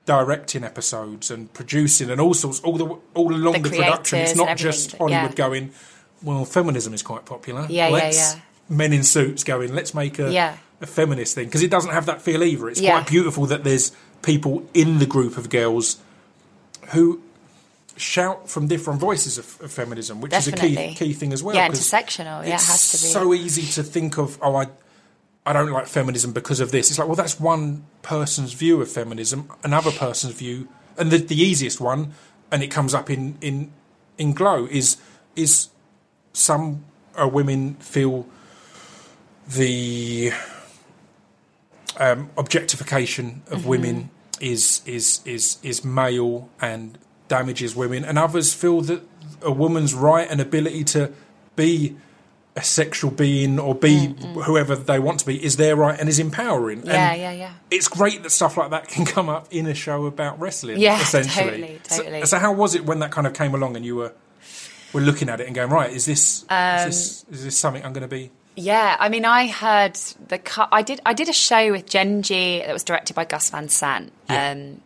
directing 0.05 0.63
episodes 0.63 1.29
and 1.29 1.51
producing 1.53 2.09
and 2.09 2.21
all 2.21 2.33
sorts, 2.33 2.61
all 2.61 2.77
the 2.77 2.85
all 3.15 3.33
along 3.35 3.63
the, 3.63 3.69
The 3.69 3.77
production. 3.77 4.19
It's 4.19 4.35
not 4.37 4.55
just 4.55 4.95
Hollywood 4.95 5.31
yeah. 5.31 5.35
going. 5.35 5.71
Well, 6.23 6.45
feminism 6.45 6.93
is 6.93 7.03
quite 7.03 7.25
popular. 7.25 7.67
Yeah, 7.69 7.87
yeah, 7.89 7.93
let's, 7.93 8.35
yeah. 8.35 8.41
Men 8.69 8.93
in 8.93 9.03
suits 9.03 9.43
going. 9.43 9.75
Let's 9.75 9.93
make 9.93 10.17
a 10.17 10.31
Yeah. 10.31 10.55
a 10.79 10.87
feminist 10.87 11.35
thing 11.35 11.47
because 11.47 11.63
it 11.63 11.69
doesn't 11.69 11.91
have 11.91 12.05
that 12.05 12.21
feel 12.21 12.43
either. 12.43 12.69
It's 12.69 12.79
Yeah. 12.79 12.91
quite 12.91 13.07
beautiful 13.07 13.45
that 13.47 13.65
there's 13.65 13.91
people 14.21 14.65
in 14.73 14.99
the 14.99 15.05
group 15.05 15.37
of 15.37 15.49
girls 15.49 15.97
who 16.93 17.21
shout 17.97 18.49
from 18.49 18.67
different 18.67 18.99
voices 18.99 19.37
of, 19.37 19.61
of 19.61 19.71
feminism, 19.71 20.21
which 20.21 20.33
is 20.33 20.47
a 20.47 20.51
key 20.51 20.93
key 20.95 21.13
thing 21.13 21.33
as 21.33 21.43
well. 21.43 21.55
Yeah, 21.55 21.67
intersectional. 21.69 22.41
Yeah, 22.47 22.55
it 22.55 22.61
has 22.61 22.91
to 22.91 22.97
be. 22.97 23.11
so 23.11 23.33
easy 23.33 23.63
to 23.73 23.83
think 23.83 24.17
of. 24.17 24.37
Oh, 24.41 24.55
I 24.55 24.67
I 25.45 25.53
don't 25.53 25.71
like 25.71 25.87
feminism 25.87 26.33
because 26.33 26.59
of 26.59 26.71
this. 26.71 26.89
It's 26.89 26.99
like, 26.99 27.07
well, 27.07 27.15
that's 27.15 27.39
one 27.39 27.85
person's 28.01 28.53
view 28.53 28.81
of 28.81 28.91
feminism, 28.91 29.49
another 29.63 29.91
person's 29.91 30.33
view, 30.33 30.67
and 30.97 31.09
the, 31.11 31.17
the 31.19 31.41
easiest 31.41 31.79
one, 31.79 32.13
and 32.51 32.61
it 32.63 32.67
comes 32.67 32.93
up 32.93 33.09
in 33.09 33.37
in 33.41 33.71
in 34.17 34.33
Glow 34.33 34.65
is 34.69 34.97
is 35.35 35.69
some 36.33 36.83
uh, 37.15 37.27
women 37.27 37.75
feel 37.75 38.27
the 39.47 40.31
um, 41.97 42.29
objectification 42.37 43.41
of 43.47 43.59
Mm-hmm. 43.59 43.69
women 43.69 44.09
is 44.39 44.81
is 44.85 45.21
is 45.25 45.57
is 45.63 45.83
male 45.83 46.49
and 46.61 46.97
damages 47.27 47.75
women, 47.75 48.03
and 48.05 48.17
others 48.17 48.53
feel 48.53 48.81
that 48.81 49.01
a 49.41 49.51
woman's 49.51 49.93
right 49.93 50.27
and 50.29 50.41
ability 50.41 50.83
to 50.85 51.11
be 51.55 51.95
a 52.55 52.63
sexual 52.63 53.11
being 53.11 53.59
or 53.59 53.75
be 53.75 54.07
whoever 54.45 54.75
they 54.75 54.97
want 54.97 55.19
to 55.19 55.25
be 55.27 55.43
is 55.43 55.57
their 55.57 55.75
right 55.75 55.99
and 55.99 56.09
is 56.09 56.17
empowering. 56.17 56.83
Yeah, 56.85 57.11
and 57.11 57.21
yeah, 57.21 57.31
yeah. 57.31 57.53
It's 57.69 57.87
great 57.87 58.23
that 58.23 58.31
stuff 58.31 58.57
like 58.57 58.71
that 58.71 58.87
can 58.87 59.05
come 59.05 59.29
up 59.29 59.47
in 59.51 59.67
a 59.67 59.75
show 59.75 60.07
about 60.07 60.39
wrestling. 60.39 60.79
Yeah, 60.79 60.99
essentially. 61.01 61.49
totally, 61.51 61.79
So- 61.87 61.97
totally. 62.03 62.25
So, 62.25 62.39
how 62.39 62.53
was 62.53 62.73
it 62.73 62.85
when 62.85 62.99
that 62.99 63.11
kind 63.11 63.27
of 63.27 63.33
came 63.33 63.53
along 63.53 63.75
and 63.75 63.85
you 63.85 63.95
were 63.95 64.13
were 64.93 65.01
looking 65.01 65.29
at 65.29 65.39
it 65.39 65.45
and 65.47 65.55
going, 65.55 65.69
right, 65.69 65.91
is 65.91 66.05
this 66.05 66.45
Um, 66.49 66.87
is 66.89 67.23
this 67.25 67.25
is 67.39 67.43
this 67.45 67.59
something 67.59 67.83
I'm 67.85 67.93
going 67.93 68.01
to 68.01 68.07
be? 68.07 68.31
Yeah, 68.55 68.95
I 68.99 69.09
mean, 69.09 69.23
I 69.23 69.45
heard 69.47 69.93
the 70.29 70.39
cut. 70.39 70.69
I 70.71 70.81
did. 70.81 70.99
I 71.05 71.13
did 71.13 71.29
a 71.29 71.33
show 71.33 71.71
with 71.71 71.85
Jenji 71.87 72.65
that 72.65 72.73
was 72.73 72.83
directed 72.83 73.15
by 73.15 73.25
Gus 73.25 73.51
Van 73.51 73.69
Sant. 73.69 74.11
Yeah. 74.27 74.51
Um, 74.53 74.81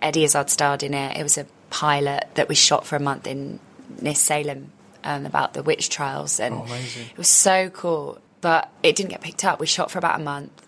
Eddie 0.00 0.24
Izzard 0.24 0.48
starred 0.48 0.82
in 0.82 0.94
it. 0.94 1.18
It 1.18 1.22
was 1.22 1.36
a 1.36 1.44
pilot 1.70 2.28
that 2.34 2.48
we 2.48 2.54
shot 2.54 2.86
for 2.86 2.96
a 2.96 3.00
month 3.00 3.26
in 3.26 3.58
near 4.00 4.14
Salem 4.14 4.72
um, 5.04 5.24
about 5.26 5.54
the 5.54 5.62
witch 5.62 5.88
trials, 5.88 6.38
and 6.40 6.54
Oh, 6.54 6.66
it 7.10 7.16
was 7.18 7.28
so 7.28 7.70
cool. 7.70 8.18
But 8.40 8.70
it 8.82 8.96
didn't 8.96 9.10
get 9.10 9.20
picked 9.20 9.44
up. 9.44 9.60
We 9.60 9.66
shot 9.66 9.90
for 9.90 9.98
about 9.98 10.18
a 10.20 10.22
month, 10.22 10.66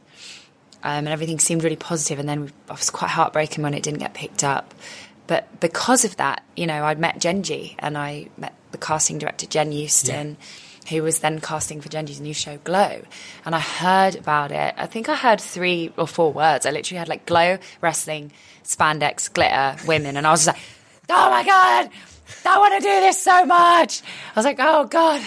um, 0.82 0.90
and 1.06 1.08
everything 1.08 1.38
seemed 1.38 1.64
really 1.64 1.76
positive. 1.76 2.18
And 2.18 2.28
then 2.28 2.42
we, 2.42 2.48
I 2.68 2.72
was 2.74 2.90
quite 2.90 3.10
heartbroken 3.10 3.62
when 3.62 3.74
it 3.74 3.82
didn't 3.82 4.00
get 4.00 4.12
picked 4.14 4.44
up. 4.44 4.74
But 5.26 5.60
because 5.60 6.04
of 6.04 6.16
that, 6.16 6.42
you 6.56 6.66
know, 6.66 6.84
I'd 6.84 6.98
met 6.98 7.18
Jenji 7.18 7.76
and 7.78 7.96
I 7.96 8.28
met 8.36 8.54
the 8.72 8.78
casting 8.78 9.18
director 9.18 9.46
Jen 9.46 9.72
Euston, 9.72 10.36
who 10.90 11.02
was 11.02 11.20
then 11.20 11.40
casting 11.40 11.80
for 11.80 11.88
Jenji's 11.88 12.20
new 12.20 12.34
show 12.34 12.58
Glow. 12.58 13.00
And 13.46 13.54
I 13.54 13.60
heard 13.60 14.16
about 14.16 14.50
it. 14.52 14.74
I 14.76 14.86
think 14.86 15.08
I 15.08 15.14
heard 15.14 15.40
three 15.40 15.92
or 15.96 16.06
four 16.06 16.32
words. 16.32 16.66
I 16.66 16.70
literally 16.72 16.98
had 16.98 17.08
like 17.08 17.24
Glow, 17.24 17.58
wrestling, 17.80 18.32
spandex, 18.64 19.32
glitter, 19.32 19.76
women, 19.86 20.16
and 20.18 20.26
I 20.26 20.30
was 20.32 20.46
like, 20.48 20.56
oh 21.10 21.30
my 21.30 21.44
god, 21.44 21.90
I 22.46 22.58
want 22.58 22.74
to 22.82 22.88
do 22.88 23.00
this 23.00 23.22
so 23.22 23.44
much. 23.46 24.02
I 24.02 24.32
was 24.38 24.44
like, 24.44 24.56
oh 24.60 24.84
god, 24.84 25.20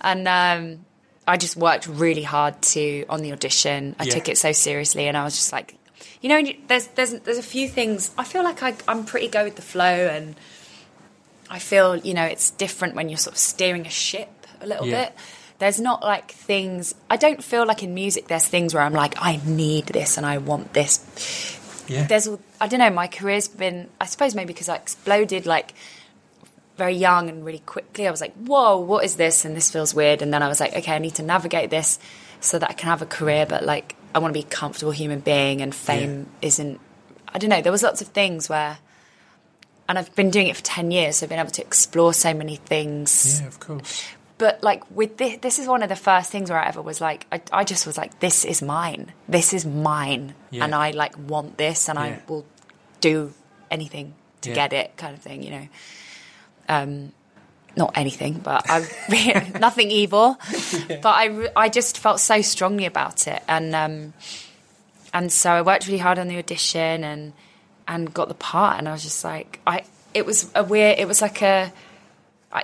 and 0.00 0.26
um, 0.28 0.84
I 1.26 1.36
just 1.36 1.56
worked 1.56 1.86
really 1.86 2.22
hard 2.22 2.60
to 2.62 3.04
on 3.08 3.22
the 3.22 3.32
audition. 3.32 3.96
I 3.98 4.04
Yeah. 4.04 4.14
took 4.14 4.28
it 4.28 4.38
so 4.38 4.52
seriously, 4.52 5.06
and 5.08 5.16
I 5.16 5.24
was 5.24 5.34
just 5.34 5.52
like, 5.52 5.76
you 6.20 6.28
know, 6.28 6.42
there's 6.68 6.86
there's 6.88 7.12
there's 7.20 7.38
a 7.38 7.42
few 7.42 7.68
things. 7.68 8.10
I 8.18 8.24
feel 8.24 8.42
like 8.44 8.62
I, 8.62 8.74
I'm 8.88 9.04
pretty 9.04 9.28
go 9.28 9.44
with 9.44 9.56
the 9.56 9.62
flow, 9.62 9.84
and 10.08 10.34
I 11.50 11.58
feel 11.58 11.96
you 11.96 12.14
know 12.14 12.24
it's 12.24 12.50
different 12.50 12.94
when 12.94 13.08
you're 13.08 13.18
sort 13.18 13.34
of 13.34 13.38
steering 13.38 13.86
a 13.86 13.90
ship 13.90 14.28
a 14.60 14.66
little 14.66 14.86
Yeah. 14.86 15.04
bit. 15.06 15.14
There's 15.60 15.78
not 15.80 16.02
like 16.02 16.32
things. 16.32 16.94
I 17.08 17.16
don't 17.16 17.42
feel 17.42 17.64
like 17.64 17.82
in 17.82 17.94
music 17.94 18.26
there's 18.26 18.46
things 18.46 18.74
where 18.74 18.82
I'm 18.82 18.92
like 18.92 19.14
I 19.18 19.40
need 19.46 19.86
this 19.86 20.16
and 20.16 20.26
I 20.26 20.38
want 20.38 20.72
this. 20.72 20.98
Yeah. 21.86 22.06
There's 22.06 22.28
I 22.60 22.68
don't 22.68 22.80
know. 22.80 22.90
My 22.90 23.06
career's 23.06 23.48
been 23.48 23.88
I 24.00 24.06
suppose 24.06 24.34
maybe 24.34 24.52
because 24.52 24.68
I 24.68 24.76
exploded 24.76 25.46
like 25.46 25.74
very 26.76 26.94
young 26.94 27.28
and 27.28 27.44
really 27.44 27.60
quickly. 27.60 28.08
I 28.08 28.10
was 28.10 28.20
like, 28.20 28.34
whoa, 28.34 28.78
what 28.78 29.04
is 29.04 29.16
this? 29.16 29.44
And 29.44 29.56
this 29.56 29.70
feels 29.70 29.94
weird. 29.94 30.22
And 30.22 30.32
then 30.34 30.42
I 30.42 30.48
was 30.48 30.60
like, 30.60 30.74
okay, 30.74 30.92
I 30.92 30.98
need 30.98 31.14
to 31.16 31.22
navigate 31.22 31.70
this 31.70 31.98
so 32.40 32.58
that 32.58 32.68
I 32.68 32.72
can 32.72 32.88
have 32.88 33.00
a 33.00 33.06
career, 33.06 33.46
but 33.46 33.64
like 33.64 33.96
I 34.14 34.18
want 34.18 34.34
to 34.34 34.40
be 34.40 34.46
a 34.46 34.48
comfortable 34.48 34.92
human 34.92 35.20
being 35.20 35.60
and 35.60 35.74
fame 35.74 36.28
isn't. 36.42 36.80
I 37.32 37.38
don't 37.38 37.50
know. 37.50 37.62
There 37.62 37.72
was 37.72 37.82
lots 37.82 38.00
of 38.00 38.08
things 38.08 38.48
where, 38.48 38.78
and 39.88 39.98
I've 39.98 40.14
been 40.14 40.30
doing 40.30 40.46
it 40.46 40.56
for 40.56 40.62
ten 40.62 40.90
years, 40.90 41.16
so 41.16 41.26
I've 41.26 41.30
been 41.30 41.40
able 41.40 41.50
to 41.50 41.62
explore 41.62 42.14
so 42.14 42.32
many 42.32 42.56
things 42.56 43.40
yeah, 43.40 43.48
of 43.48 43.58
course. 43.58 44.04
But 44.38 44.62
like 44.62 44.82
with 44.90 45.16
this, 45.16 45.38
this 45.40 45.58
is 45.58 45.66
one 45.68 45.82
of 45.82 45.88
the 45.88 45.96
first 45.96 46.30
things 46.30 46.50
where 46.50 46.58
I 46.60 46.66
ever 46.68 46.82
was 46.82 47.00
like, 47.00 47.26
I, 47.30 47.40
I 47.52 47.64
just 47.64 47.86
was 47.86 47.96
like, 47.96 48.18
this 48.20 48.44
is 48.44 48.62
mine. 48.62 49.12
This 49.28 49.52
is 49.52 49.64
mine, 49.64 50.34
Yeah. 50.50 50.64
and 50.64 50.74
I 50.74 50.90
like 50.90 51.16
want 51.18 51.56
this, 51.58 51.88
and 51.88 51.98
Yeah. 51.98 52.04
I 52.04 52.20
will 52.28 52.44
do 53.00 53.32
anything 53.70 54.14
to 54.42 54.48
Yeah. 54.50 54.54
get 54.54 54.72
it, 54.72 54.96
kind 54.96 55.14
of 55.14 55.20
thing, 55.22 55.42
you 55.42 55.50
know. 55.50 55.68
Um, 56.68 57.12
not 57.76 57.92
anything, 57.96 58.34
but 58.34 58.64
I 58.70 58.86
nothing 59.60 59.90
evil. 59.90 60.38
But 60.88 61.06
I, 61.06 61.48
I 61.56 61.68
just 61.68 61.98
felt 61.98 62.20
so 62.20 62.40
strongly 62.42 62.86
about 62.86 63.26
it, 63.26 63.42
and 63.48 63.74
um, 63.74 64.14
and 65.12 65.30
so 65.32 65.50
I 65.50 65.62
worked 65.62 65.86
really 65.86 65.98
hard 65.98 66.18
on 66.18 66.28
the 66.28 66.38
audition 66.38 67.04
and 67.04 67.32
and 67.86 68.12
got 68.14 68.28
the 68.28 68.34
part, 68.34 68.78
and 68.78 68.88
I 68.88 68.92
was 68.92 69.02
just 69.02 69.24
like, 69.24 69.60
I. 69.66 69.84
It 70.14 70.24
was 70.24 70.48
a 70.54 70.62
weird. 70.62 70.98
It 71.00 71.08
was 71.08 71.20
like 71.20 71.42
a. 71.42 71.72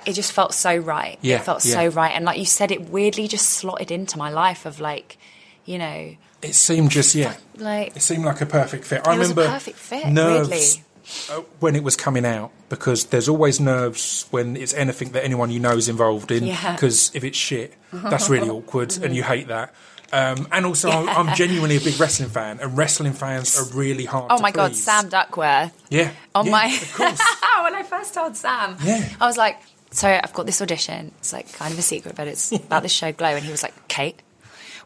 It 0.05 0.13
just 0.13 0.31
felt 0.31 0.53
so 0.53 0.75
right. 0.77 1.17
Yeah, 1.21 1.37
it 1.37 1.43
felt 1.43 1.65
yeah. 1.65 1.73
so 1.75 1.87
right, 1.89 2.11
and 2.15 2.25
like 2.25 2.39
you 2.39 2.45
said, 2.45 2.71
it 2.71 2.89
weirdly 2.89 3.27
just 3.27 3.49
slotted 3.49 3.91
into 3.91 4.17
my 4.17 4.29
life 4.29 4.65
of 4.65 4.79
like, 4.79 5.17
you 5.65 5.77
know, 5.77 6.15
It 6.41 6.55
seemed 6.55 6.91
just 6.91 7.13
yeah. 7.15 7.35
like 7.57 7.95
It 7.95 8.01
seemed 8.01 8.25
like 8.25 8.41
a 8.41 8.45
perfect 8.45 8.85
fit. 8.85 9.05
I 9.07 9.15
It 9.15 9.19
was 9.19 9.31
a 9.31 9.33
remember 9.35 9.53
perfect 9.53 9.77
fit, 9.77 10.07
nerves 10.07 10.49
weirdly. 10.49 10.83
uh, 11.29 11.41
when 11.59 11.75
it 11.75 11.83
was 11.83 11.95
coming 11.95 12.25
out 12.25 12.51
because 12.69 13.05
there's 13.05 13.27
always 13.29 13.59
nerves 13.59 14.25
when 14.31 14.55
it's 14.55 14.73
anything 14.73 15.11
that 15.11 15.23
anyone 15.25 15.51
you 15.51 15.59
know 15.59 15.75
is 15.77 15.89
involved 15.89 16.31
in. 16.31 16.45
Yeah. 16.45 16.71
Because 16.73 17.11
if 17.13 17.23
it's 17.23 17.37
shit, 17.37 17.73
that's 17.91 18.29
really 18.29 18.49
awkward, 18.57 18.97
and 19.03 19.15
you 19.15 19.23
hate 19.23 19.47
that. 19.49 19.73
Um, 20.13 20.45
and 20.51 20.65
also, 20.65 20.89
I'm, 20.89 21.07
I'm 21.29 21.35
genuinely 21.35 21.77
a 21.77 21.79
big 21.79 21.97
wrestling 21.99 22.27
fan, 22.29 22.59
and 22.59 22.77
wrestling 22.77 23.13
fans 23.13 23.57
are 23.57 23.77
really 23.77 24.03
hard. 24.03 24.29
oh 24.31 24.39
my 24.41 24.51
god. 24.51 24.75
Sam 24.75 25.07
Duckworth. 25.07 25.71
Yeah. 25.89 26.11
on 26.35 26.45
yeah, 26.47 26.51
my 26.51 26.65
of 26.65 26.93
course. 26.93 27.19
when 27.63 27.75
I 27.75 27.83
first 27.83 28.13
told 28.13 28.35
Sam, 28.35 28.75
Yeah. 28.83 29.07
I 29.21 29.25
was 29.27 29.37
like, 29.37 29.57
so 29.91 30.07
I've 30.07 30.33
got 30.33 30.45
this 30.45 30.61
audition. 30.61 31.11
It's 31.19 31.33
like 31.33 31.51
kind 31.53 31.71
of 31.73 31.79
a 31.79 31.81
secret, 31.83 32.15
but 32.15 32.27
it's 32.27 32.51
about 32.67 32.83
this 32.83 32.91
show 32.91 33.11
Glow. 33.11 33.29
And 33.29 33.43
he 33.45 33.51
was 33.51 33.63
like, 33.63 33.87
Kate, 33.87 34.19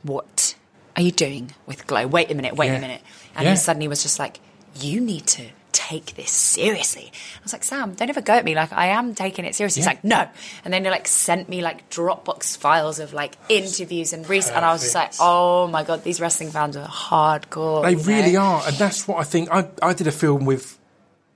what 0.03 0.55
are 0.95 1.01
you 1.01 1.11
doing 1.11 1.51
with 1.65 1.87
Glow? 1.87 2.07
Wait 2.07 2.31
a 2.31 2.35
minute, 2.35 2.55
wait 2.55 2.67
Yeah. 2.67 2.77
a 2.77 2.81
minute. 2.81 3.01
And 3.35 3.45
Yeah. 3.45 3.51
he 3.51 3.57
suddenly 3.57 3.87
was 3.87 4.01
just 4.03 4.19
like, 4.19 4.39
you 4.79 4.99
need 5.01 5.25
to 5.27 5.43
take 5.71 6.15
this 6.15 6.31
seriously. 6.31 7.11
I 7.11 7.43
was 7.43 7.51
like, 7.53 7.63
Sam, 7.63 7.93
don't 7.95 8.09
ever 8.09 8.21
go 8.21 8.33
at 8.33 8.45
me. 8.45 8.55
Like, 8.55 8.71
I 8.71 8.87
am 8.87 9.13
taking 9.13 9.43
it 9.45 9.55
seriously. 9.55 9.81
He's 9.81 9.87
like, 9.87 10.03
no. 10.05 10.27
And 10.63 10.73
then 10.73 10.83
he 10.85 10.89
like 10.89 11.05
sent 11.07 11.49
me 11.49 11.61
like 11.61 11.89
Dropbox 11.89 12.57
files 12.57 12.99
of 12.99 13.13
like 13.13 13.35
interviews 13.49 14.13
and 14.13 14.27
research. 14.29 14.55
And 14.55 14.63
I 14.65 14.71
was 14.71 14.81
just 14.83 14.95
like, 14.95 15.11
oh 15.19 15.67
my 15.67 15.83
God, 15.83 16.03
these 16.03 16.19
wrestling 16.21 16.49
fans 16.51 16.77
are 16.77 16.87
hardcore. 16.87 17.83
They 17.83 17.91
you 17.91 17.97
know? 17.97 18.03
really 18.03 18.35
are, 18.37 18.63
and 18.65 18.75
that's 18.77 19.07
what 19.07 19.19
I 19.19 19.23
think. 19.23 19.49
I 19.51 19.67
I 19.81 19.93
did 19.93 20.07
a 20.07 20.11
film 20.13 20.45
with 20.45 20.79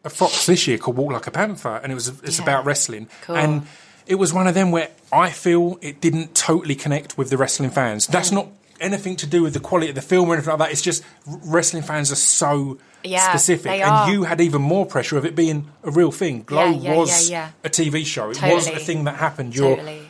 a 0.03 0.09
Fox 0.09 0.45
this 0.45 0.67
year 0.67 0.77
called 0.77 0.97
Walk 0.97 1.11
Like 1.11 1.27
a 1.27 1.31
Panther, 1.31 1.79
and 1.83 1.91
it 1.91 1.95
was 1.95 2.07
it's 2.23 2.37
Yeah. 2.37 2.43
about 2.43 2.65
wrestling, 2.65 3.07
Cool. 3.23 3.35
and 3.37 3.67
it 4.07 4.15
was 4.15 4.33
one 4.33 4.47
of 4.47 4.53
them 4.55 4.71
where 4.71 4.89
I 5.11 5.29
feel 5.31 5.77
it 5.81 5.99
didn't 6.01 6.35
totally 6.35 6.75
connect 6.75 7.17
with 7.17 7.29
the 7.29 7.37
wrestling 7.37 7.69
fans. 7.69 8.07
Mm. 8.07 8.11
That's 8.11 8.31
not 8.31 8.47
anything 8.79 9.17
to 9.17 9.27
do 9.27 9.43
with 9.43 9.53
the 9.53 9.59
quality 9.59 9.89
of 9.89 9.95
the 9.95 10.01
film 10.01 10.29
or 10.29 10.33
anything 10.35 10.51
like 10.51 10.59
that. 10.59 10.71
It's 10.71 10.81
just 10.81 11.03
wrestling 11.25 11.83
fans 11.83 12.11
are 12.13 12.15
so 12.15 12.77
Yeah, 13.03 13.29
specific, 13.29 13.71
and 13.73 13.83
are. 13.91 14.09
you 14.11 14.23
had 14.23 14.39
even 14.39 14.61
more 14.61 14.85
pressure 14.85 15.17
of 15.17 15.25
it 15.25 15.35
being 15.35 15.67
a 15.83 15.91
real 15.91 16.11
thing. 16.11 16.43
Glow 16.45 16.69
Yeah, 16.69 16.95
was 16.95 17.29
a 17.31 17.69
TV 17.69 18.05
show. 18.05 18.29
It 18.31 18.41
was 18.41 18.67
a 18.67 18.77
thing 18.79 19.03
that 19.03 19.15
happened. 19.15 19.53
You're 19.55 19.75
Totally. 19.75 20.01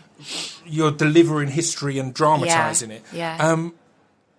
you're 0.65 0.91
delivering 0.91 1.49
history 1.49 1.97
and 1.97 2.13
dramatizing 2.13 2.91
it. 2.91 3.03
Yeah. 3.11 3.37
Um, 3.39 3.73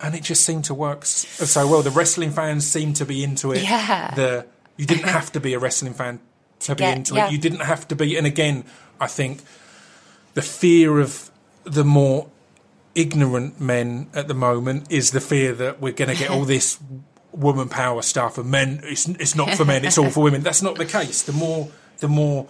and 0.00 0.14
it 0.14 0.22
just 0.22 0.44
seemed 0.44 0.64
to 0.66 0.74
work 0.74 1.04
so 1.04 1.66
well. 1.66 1.82
The 1.82 1.90
wrestling 1.90 2.30
fans 2.30 2.66
seemed 2.66 2.96
to 2.96 3.04
be 3.04 3.22
into 3.24 3.50
it. 3.52 3.62
Yeah. 3.64 4.14
The 4.14 4.46
you 4.80 4.86
didn't 4.86 5.08
have 5.08 5.30
to 5.32 5.40
be 5.40 5.52
a 5.54 5.58
wrestling 5.58 5.94
fan 5.94 6.20
to 6.60 6.74
be 6.74 6.80
get- 6.80 6.96
into 6.96 7.14
yeah. 7.14 7.26
it. 7.26 7.32
You 7.32 7.38
didn't 7.38 7.60
have 7.60 7.86
to 7.88 7.94
be. 7.96 8.16
And 8.16 8.26
again, 8.26 8.64
I 9.00 9.06
think 9.06 9.40
the 10.34 10.42
fear 10.42 10.98
of 11.00 11.30
the 11.64 11.84
more 11.84 12.28
ignorant 12.94 13.60
men 13.60 14.08
at 14.14 14.26
the 14.28 14.34
moment 14.34 14.90
is 14.90 15.10
the 15.10 15.20
fear 15.20 15.52
that 15.54 15.80
we're 15.80 15.92
going 15.92 16.10
to 16.10 16.16
get 16.16 16.30
all 16.30 16.44
this 16.56 16.78
woman 17.32 17.68
power 17.68 18.02
stuff 18.02 18.38
and 18.38 18.50
men. 18.50 18.80
It's 18.84 19.06
it's 19.08 19.34
not 19.34 19.50
for 19.54 19.64
men. 19.64 19.84
It's 19.84 19.98
all 19.98 20.10
for 20.10 20.22
women. 20.24 20.42
That's 20.42 20.62
not 20.62 20.76
the 20.76 20.86
case. 20.86 21.22
The 21.22 21.32
more 21.32 21.68
the 21.98 22.08
more 22.08 22.48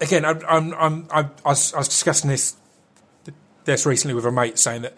again, 0.00 0.24
I, 0.24 0.38
I'm, 0.48 0.74
I'm, 0.74 1.08
I, 1.10 1.20
I, 1.44 1.48
was, 1.50 1.72
I 1.74 1.78
was 1.78 1.88
discussing 1.88 2.28
this 2.30 2.56
this 3.64 3.86
recently 3.86 4.14
with 4.14 4.26
a 4.26 4.30
mate, 4.32 4.58
saying 4.58 4.82
that 4.82 4.94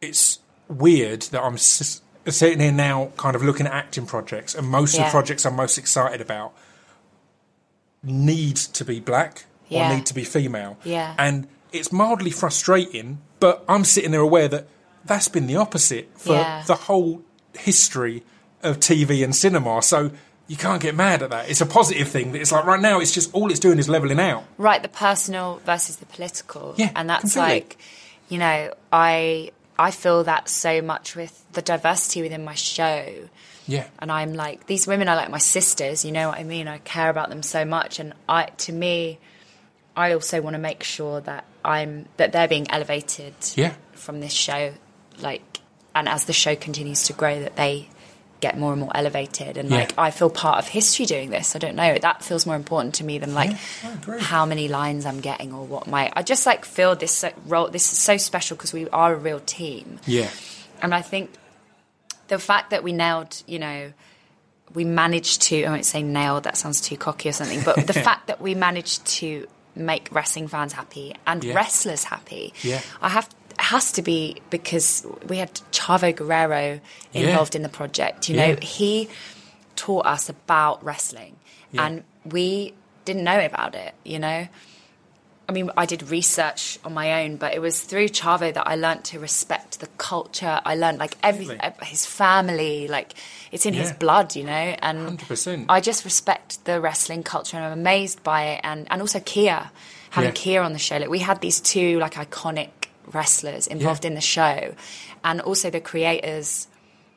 it's 0.00 0.38
weird 0.68 1.22
that 1.22 1.42
I'm 1.42 1.54
s- 1.54 2.02
sitting 2.32 2.60
here 2.60 2.72
now, 2.72 3.10
kind 3.16 3.36
of 3.36 3.42
looking 3.42 3.66
at 3.66 3.72
acting 3.72 4.06
projects, 4.06 4.54
and 4.54 4.66
most 4.68 4.98
of 4.98 5.04
the 5.04 5.10
projects 5.10 5.44
I'm 5.46 5.56
most 5.56 5.78
excited 5.78 6.20
about 6.20 6.52
need 8.02 8.56
to 8.56 8.84
be 8.84 9.00
black 9.00 9.44
Yeah. 9.68 9.90
or 9.90 9.96
need 9.96 10.06
to 10.06 10.14
be 10.14 10.24
female, 10.24 10.76
Yeah. 10.84 11.14
and 11.18 11.46
it's 11.72 11.90
mildly 11.92 12.30
frustrating. 12.30 13.18
But 13.40 13.64
I'm 13.68 13.84
sitting 13.84 14.10
there 14.10 14.20
aware 14.20 14.48
that 14.48 14.66
that's 15.04 15.28
been 15.28 15.46
the 15.46 15.56
opposite 15.56 16.10
for 16.16 16.34
Yeah. 16.34 16.62
the 16.66 16.74
whole 16.74 17.22
history 17.58 18.22
of 18.62 18.80
TV 18.80 19.22
and 19.24 19.34
cinema. 19.34 19.82
So. 19.82 20.10
You 20.46 20.58
can't 20.58 20.82
get 20.82 20.94
mad 20.94 21.22
at 21.22 21.30
that. 21.30 21.48
It's 21.48 21.62
a 21.62 21.66
positive 21.66 22.06
thing. 22.06 22.32
That 22.32 22.42
it's 22.42 22.52
like 22.52 22.66
right 22.66 22.78
now, 22.78 23.00
it's 23.00 23.12
just 23.12 23.32
all 23.32 23.50
it's 23.50 23.58
doing 23.58 23.78
is 23.78 23.88
leveling 23.88 24.20
out. 24.20 24.44
right 24.58 24.82
the 24.82 24.90
personal 24.90 25.58
versus 25.64 25.96
the 25.96 26.04
political 26.04 26.74
Yeah, 26.76 26.90
and 26.94 27.08
that's 27.08 27.32
completely. 27.32 27.54
like 27.54 27.78
you 28.28 28.36
know 28.36 28.74
i 28.92 29.52
i 29.78 29.90
feel 29.90 30.24
that 30.24 30.48
so 30.48 30.80
much 30.82 31.16
with 31.16 31.44
the 31.52 31.62
diversity 31.62 32.22
within 32.22 32.44
my 32.44 32.54
show. 32.54 33.28
Yeah, 33.66 33.86
and 33.98 34.12
i'm 34.12 34.34
like 34.34 34.66
these 34.66 34.86
women 34.86 35.08
are 35.08 35.16
like 35.16 35.30
my 35.30 35.38
sisters 35.38 36.04
you 36.04 36.12
know 36.12 36.28
what 36.28 36.38
i 36.38 36.44
mean? 36.44 36.68
I 36.68 36.78
care 36.78 37.08
about 37.10 37.28
them 37.30 37.42
so 37.42 37.64
much. 37.64 37.98
And 37.98 38.12
i 38.28 38.44
to 38.44 38.72
me 38.72 39.18
i 39.96 40.12
also 40.12 40.40
want 40.42 40.54
to 40.54 40.58
make 40.60 40.82
sure 40.82 41.20
that 41.22 41.44
i'm 41.64 42.06
that 42.18 42.32
they're 42.32 42.48
being 42.48 42.70
elevated 42.70 43.34
Yeah. 43.56 43.74
from 43.92 44.20
this 44.20 44.32
show 44.32 44.74
like 45.20 45.60
and 45.94 46.08
as 46.08 46.24
the 46.26 46.32
show 46.32 46.54
continues 46.56 47.04
to 47.04 47.12
grow 47.12 47.40
that 47.40 47.56
they 47.56 47.88
get 48.46 48.54
more 48.62 48.72
and 48.74 48.80
more 48.84 48.94
elevated 48.94 49.52
and 49.60 49.66
Yeah. 49.70 49.78
like 49.80 49.92
i 50.06 50.10
feel 50.18 50.30
part 50.44 50.58
of 50.60 50.64
history 50.78 51.06
doing 51.14 51.30
this 51.36 51.54
i 51.56 51.58
don't 51.64 51.76
know 51.82 51.92
that 52.06 52.16
feels 52.28 52.44
more 52.48 52.56
important 52.62 52.94
to 52.96 53.04
me 53.04 53.14
than 53.22 53.32
like 53.40 53.52
Yeah, 53.82 54.18
how 54.32 54.44
many 54.52 54.66
lines 54.78 55.02
i'm 55.10 55.20
getting 55.30 55.52
or 55.58 55.64
what 55.74 55.84
my 55.94 56.02
i 56.18 56.22
just 56.22 56.44
like 56.50 56.62
feel 56.76 56.92
this 57.04 57.12
so- 57.20 57.32
role 57.52 57.68
this 57.76 57.86
is 57.92 57.98
so 58.10 58.16
special 58.28 58.56
because 58.56 58.72
we 58.78 58.88
are 58.90 59.12
a 59.14 59.20
real 59.28 59.40
team 59.58 59.86
yeah, 60.16 60.30
and 60.82 60.94
I 60.94 61.02
think 61.12 61.30
the 62.28 62.38
fact 62.38 62.70
that 62.70 62.82
we 62.82 62.92
nailed, 62.92 63.32
you 63.46 63.58
know, 63.58 63.92
we 64.74 64.84
managed 64.84 65.42
to, 65.48 65.56
I 65.64 65.70
won't 65.70 65.84
say 65.84 66.02
nailed, 66.02 66.44
that 66.44 66.56
sounds 66.56 66.80
too 66.80 66.96
cocky 66.96 67.28
or 67.28 67.32
something, 67.32 67.62
but 67.62 67.86
the 67.86 67.92
fact 68.08 68.26
that 68.28 68.40
we 68.40 68.54
managed 68.54 69.04
to 69.20 69.46
make 69.76 70.08
wrestling 70.10 70.48
fans 70.48 70.72
happy 70.72 71.14
and 71.26 71.44
Yeah. 71.44 71.54
wrestlers 71.54 72.04
happy, 72.04 72.52
Yeah. 72.62 72.80
I 73.02 73.08
have 73.10 73.28
has 73.58 73.92
to 73.92 74.02
be 74.02 74.40
because 74.50 75.06
we 75.28 75.36
had 75.38 75.52
Chavo 75.72 76.14
Guerrero 76.14 76.80
Yeah. 77.12 77.22
involved 77.28 77.54
in 77.54 77.62
the 77.62 77.68
project. 77.68 78.28
You 78.28 78.36
Yeah. 78.36 78.52
know, 78.52 78.56
he 78.60 79.08
taught 79.76 80.06
us 80.06 80.28
about 80.28 80.84
wrestling 80.84 81.36
Yeah. 81.72 81.86
and 81.86 82.04
we 82.24 82.74
didn't 83.04 83.24
know 83.24 83.38
about 83.44 83.74
it, 83.74 83.94
you 84.04 84.18
know. 84.18 84.48
I 85.46 85.52
mean, 85.52 85.70
I 85.76 85.84
did 85.84 86.08
research 86.08 86.78
on 86.86 86.94
my 86.94 87.22
own, 87.22 87.36
but 87.36 87.52
it 87.52 87.58
was 87.60 87.82
through 87.82 88.08
Chavo 88.08 88.52
that 88.54 88.66
I 88.66 88.76
learned 88.76 89.04
to 89.04 89.18
respect 89.18 89.80
the 89.80 89.88
culture. 89.98 90.58
I 90.64 90.74
learned 90.74 90.98
like 90.98 91.18
every 91.22 91.46
his 91.82 92.06
family, 92.06 92.88
like 92.88 93.12
it's 93.52 93.66
in 93.66 93.74
his 93.74 93.92
blood, 93.92 94.34
you 94.36 94.44
know. 94.44 94.52
And 94.80 95.18
100%. 95.20 95.66
I 95.68 95.80
just 95.82 96.02
respect 96.06 96.64
the 96.64 96.80
wrestling 96.80 97.22
culture, 97.24 97.58
and 97.58 97.66
I'm 97.66 97.72
amazed 97.72 98.22
by 98.22 98.44
it. 98.52 98.60
And 98.64 98.86
and 98.90 99.02
also 99.02 99.20
Kia, 99.20 99.70
having 100.10 100.30
Yeah. 100.30 100.34
Kia 100.34 100.62
on 100.62 100.72
the 100.72 100.78
show, 100.78 100.96
like 100.96 101.10
we 101.10 101.18
had 101.18 101.42
these 101.42 101.60
two 101.60 101.98
like 101.98 102.14
iconic 102.14 102.70
wrestlers 103.12 103.66
involved 103.66 104.04
Yeah. 104.04 104.08
in 104.10 104.14
the 104.14 104.20
show, 104.20 104.74
and 105.22 105.40
also 105.40 105.70
the 105.70 105.80
creators 105.80 106.68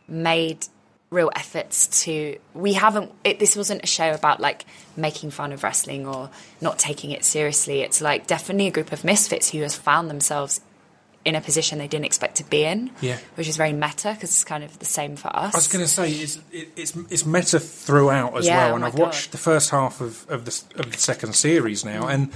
made 0.07 0.65
real 1.09 1.31
efforts 1.37 2.03
to 2.03 2.37
we 2.53 2.73
haven't 2.73 3.09
it, 3.23 3.39
this 3.39 3.55
wasn't 3.55 3.81
a 3.81 3.87
show 3.87 4.11
about 4.11 4.41
like 4.41 4.65
making 4.97 5.31
fun 5.31 5.53
of 5.53 5.63
wrestling 5.63 6.05
or 6.05 6.29
not 6.59 6.77
taking 6.77 7.11
it 7.11 7.23
seriously 7.23 7.79
it's 7.81 8.01
like 8.01 8.27
definitely 8.27 8.67
a 8.67 8.71
group 8.71 8.91
of 8.91 9.05
misfits 9.05 9.49
who 9.51 9.59
has 9.61 9.73
found 9.73 10.09
themselves 10.09 10.59
in 11.23 11.33
a 11.33 11.39
position 11.39 11.77
they 11.77 11.87
didn't 11.87 12.03
expect 12.03 12.35
to 12.35 12.43
be 12.49 12.63
in 12.65 12.91
Yeah. 12.99 13.17
which 13.35 13.47
is 13.47 13.55
very 13.55 13.71
meta 13.71 14.11
because 14.15 14.31
it's 14.31 14.43
kind 14.43 14.65
of 14.65 14.77
the 14.79 14.85
same 14.85 15.15
for 15.15 15.33
us 15.33 15.53
I 15.55 15.57
was 15.57 15.69
going 15.69 15.85
to 15.85 15.89
say 15.89 16.11
it's 16.11 16.39
it, 16.51 16.69
it's 16.75 16.93
it's 17.09 17.25
meta 17.25 17.57
throughout 17.61 18.35
as 18.37 18.45
Yeah, 18.45 18.57
well, 18.57 18.71
oh 18.71 18.75
and 18.75 18.81
my 18.81 18.87
I've 18.87 18.95
watched 18.99 19.31
the 19.31 19.37
first 19.37 19.69
half 19.69 20.01
of 20.01 20.25
of 20.29 20.43
the 20.43 20.61
of 20.77 20.91
the 20.91 20.97
second 20.97 21.35
series 21.35 21.85
now, 21.85 22.07
and 22.07 22.33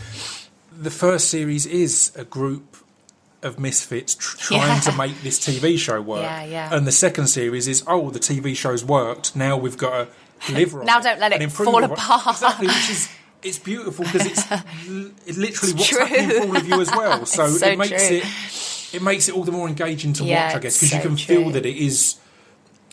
the 0.72 0.92
first 0.92 1.30
series 1.30 1.66
is 1.66 2.14
a 2.16 2.24
group 2.24 2.78
of 3.44 3.60
misfits 3.60 4.16
tr- 4.16 4.38
trying 4.40 4.62
Yeah. 4.62 4.80
to 4.82 4.92
make 4.98 5.22
this 5.24 5.40
TV 5.40 5.78
show 5.78 6.00
work, 6.02 6.22
Yeah, 6.24 6.44
yeah. 6.46 6.76
and 6.76 6.86
the 6.86 6.92
second 6.92 7.28
series 7.28 7.68
is 7.68 7.84
oh 7.88 8.10
the 8.12 8.20
TV 8.20 8.56
show's 8.56 8.84
worked 8.86 9.36
now 9.36 9.58
we've 9.58 9.78
got 9.78 9.92
to 9.92 10.52
deliver 10.54 10.80
on 10.82 10.86
Now 10.92 11.00
it 11.00 11.04
don't 11.04 11.20
let 11.20 11.34
it 11.34 11.52
fall 11.52 11.76
on 11.76 11.84
it." 11.86 11.92
apart. 11.92 12.36
exactly, 12.36 12.68
which 12.68 12.90
is. 12.90 13.10
It's 13.44 13.58
beautiful 13.58 14.06
because 14.06 14.28
it's, 14.28 14.52
l- 14.52 15.12
it's 15.26 15.38
literally 15.40 15.74
what's 15.74 15.88
true. 15.88 16.06
happening 16.06 16.30
for 16.30 16.48
all 16.48 16.58
of 16.58 16.68
you 16.68 16.80
as 16.80 16.92
well. 16.92 17.26
So, 17.26 17.48
so 17.48 17.68
it 17.70 17.78
makes 17.80 18.08
true. 18.08 18.18
it 18.18 18.26
it 18.94 19.02
makes 19.02 19.28
it 19.30 19.36
all 19.36 19.44
the 19.44 19.52
more 19.52 19.68
engaging 19.68 20.14
to 20.14 20.24
Yeah, 20.24 20.46
watch, 20.48 20.56
I 20.58 20.60
guess, 20.60 20.76
it's 20.76 20.92
because 20.92 20.94
you 20.94 21.02
so 21.02 21.08
can 21.08 21.18
feel 21.18 21.50
that 21.52 21.66
it 21.66 21.76
is 21.76 22.18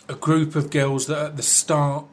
a 0.07 0.15
group 0.15 0.55
of 0.55 0.71
girls 0.71 1.05
that 1.05 1.17
at 1.23 1.37
the 1.37 1.43
start 1.43 2.05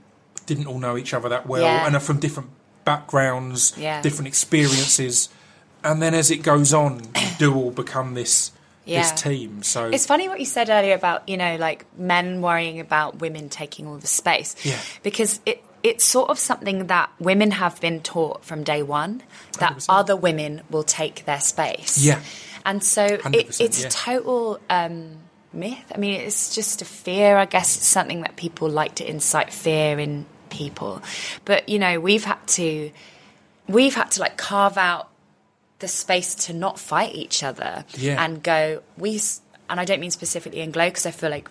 didn't 0.45 0.67
all 0.67 0.79
know 0.79 0.99
each 0.99 1.15
other 1.15 1.31
that 1.31 1.47
well 1.47 1.63
Yeah. 1.63 1.87
and 1.87 1.97
are 1.97 2.01
from 2.01 2.21
different 2.21 2.51
backgrounds, 2.85 3.73
Yeah. 3.79 4.03
different 4.03 4.29
experiences, 4.29 5.31
and 5.87 6.03
then 6.03 6.15
as 6.15 6.31
it 6.31 6.43
goes 6.43 6.73
on, 6.75 7.01
you 7.15 7.23
do 7.39 7.55
all 7.55 7.71
become 7.71 8.15
this 8.15 8.53
Yeah. 8.85 9.03
this 9.03 9.21
team. 9.21 9.63
So 9.63 9.87
It's 9.89 10.07
funny 10.07 10.29
what 10.29 10.39
you 10.39 10.47
said 10.47 10.69
earlier 10.71 10.95
about 10.95 11.29
you 11.29 11.37
know 11.37 11.57
like 11.57 11.87
men 11.99 12.41
worrying 12.43 12.81
about 12.81 13.21
women 13.21 13.49
taking 13.49 13.87
all 13.87 13.99
the 13.99 14.07
space. 14.07 14.55
Yeah. 14.65 14.79
Because 15.03 15.41
it 15.47 15.63
it's 15.83 16.05
sort 16.05 16.31
of 16.31 16.39
something 16.39 16.87
that 16.89 17.11
women 17.21 17.53
have 17.53 17.81
been 17.81 18.01
taught 18.01 18.45
from 18.45 18.65
day 18.65 18.83
one 18.83 19.23
that 19.61 19.77
100%. 19.77 19.87
other 19.89 20.17
women 20.17 20.63
will 20.69 20.83
take 20.83 21.25
their 21.27 21.41
space. 21.41 21.99
Yeah. 21.99 22.21
And 22.65 22.83
so 22.83 23.05
it, 23.05 23.61
it's 23.61 23.81
yeah. 23.81 23.87
a 23.87 23.91
total 23.91 24.59
um, 24.69 25.19
myth. 25.53 25.85
I 25.95 25.99
mean, 25.99 26.21
it's 26.21 26.55
just 26.57 26.83
a 26.83 26.85
fear. 26.85 27.37
I 27.37 27.45
guess 27.45 27.77
it's 27.77 27.87
something 27.87 28.23
that 28.23 28.35
people 28.35 28.69
like 28.69 28.97
to 28.97 29.09
incite 29.09 29.53
fear 29.53 30.01
in 30.01 30.27
people. 30.51 31.03
But 31.45 31.69
you 31.69 31.79
know, 31.79 32.01
we've 32.01 32.25
had 32.25 32.45
to 32.59 32.91
we've 33.69 33.95
had 33.95 34.11
to 34.13 34.21
like 34.21 34.37
carve 34.37 34.77
out 34.79 35.09
the 35.79 35.89
space 35.89 36.35
to 36.35 36.53
not 36.53 36.79
fight 36.79 37.15
each 37.15 37.43
other 37.43 37.85
Yeah. 37.95 38.23
and 38.25 38.43
go 38.43 38.83
we 38.97 39.21
and 39.69 39.79
i 39.81 39.85
don't 39.85 40.01
mean 40.01 40.11
specifically 40.11 40.61
in 40.61 40.71
glow 40.71 40.87
because 40.89 41.07
i 41.07 41.11
feel 41.11 41.31
like 41.31 41.49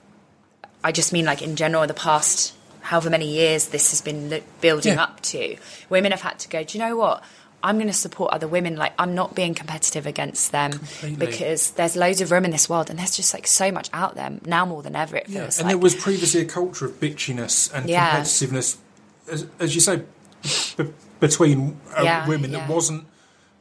i 0.83 0.91
just 0.91 1.13
mean 1.13 1.25
like 1.25 1.41
in 1.41 1.55
general 1.55 1.85
the 1.87 1.93
past 1.93 2.53
however 2.81 3.09
many 3.09 3.27
years 3.33 3.67
this 3.69 3.91
has 3.91 4.01
been 4.01 4.29
li- 4.29 4.43
building 4.61 4.93
Yeah. 4.95 5.03
up 5.03 5.21
to 5.21 5.57
women 5.89 6.11
have 6.11 6.21
had 6.21 6.39
to 6.39 6.47
go 6.49 6.63
do 6.63 6.77
you 6.77 6.83
know 6.83 6.95
what 6.95 7.23
i'm 7.63 7.75
going 7.77 7.87
to 7.87 7.93
support 7.93 8.31
other 8.33 8.47
women 8.47 8.75
like 8.75 8.93
i'm 8.99 9.13
not 9.15 9.35
being 9.35 9.53
competitive 9.53 10.05
against 10.07 10.51
them 10.51 10.71
Completely. 10.71 11.15
because 11.27 11.71
there's 11.71 11.95
loads 11.95 12.21
of 12.21 12.31
room 12.31 12.45
in 12.45 12.51
this 12.51 12.67
world 12.69 12.89
and 12.89 12.97
there's 12.99 13.15
just 13.15 13.33
like 13.33 13.45
so 13.47 13.71
much 13.71 13.89
out 13.93 14.15
there 14.15 14.31
now 14.45 14.65
more 14.65 14.81
than 14.83 14.95
ever 14.95 15.17
it 15.17 15.25
yeah, 15.29 15.41
feels 15.41 15.59
and 15.59 15.67
like 15.67 15.73
there 15.73 15.79
was 15.79 15.95
previously 15.95 16.41
a 16.41 16.45
culture 16.45 16.85
of 16.85 16.99
bitchiness 16.99 17.71
and 17.73 17.89
Yeah. 17.89 18.19
competitiveness, 18.21 18.77
as, 19.31 19.47
as 19.59 19.73
you 19.73 19.81
say, 19.81 20.03
b- 20.77 20.93
between 21.19 21.79
uh, 21.97 22.03
Yeah, 22.03 22.27
women 22.27 22.51
yeah. 22.51 22.59
that 22.59 22.69
wasn't 22.69 23.05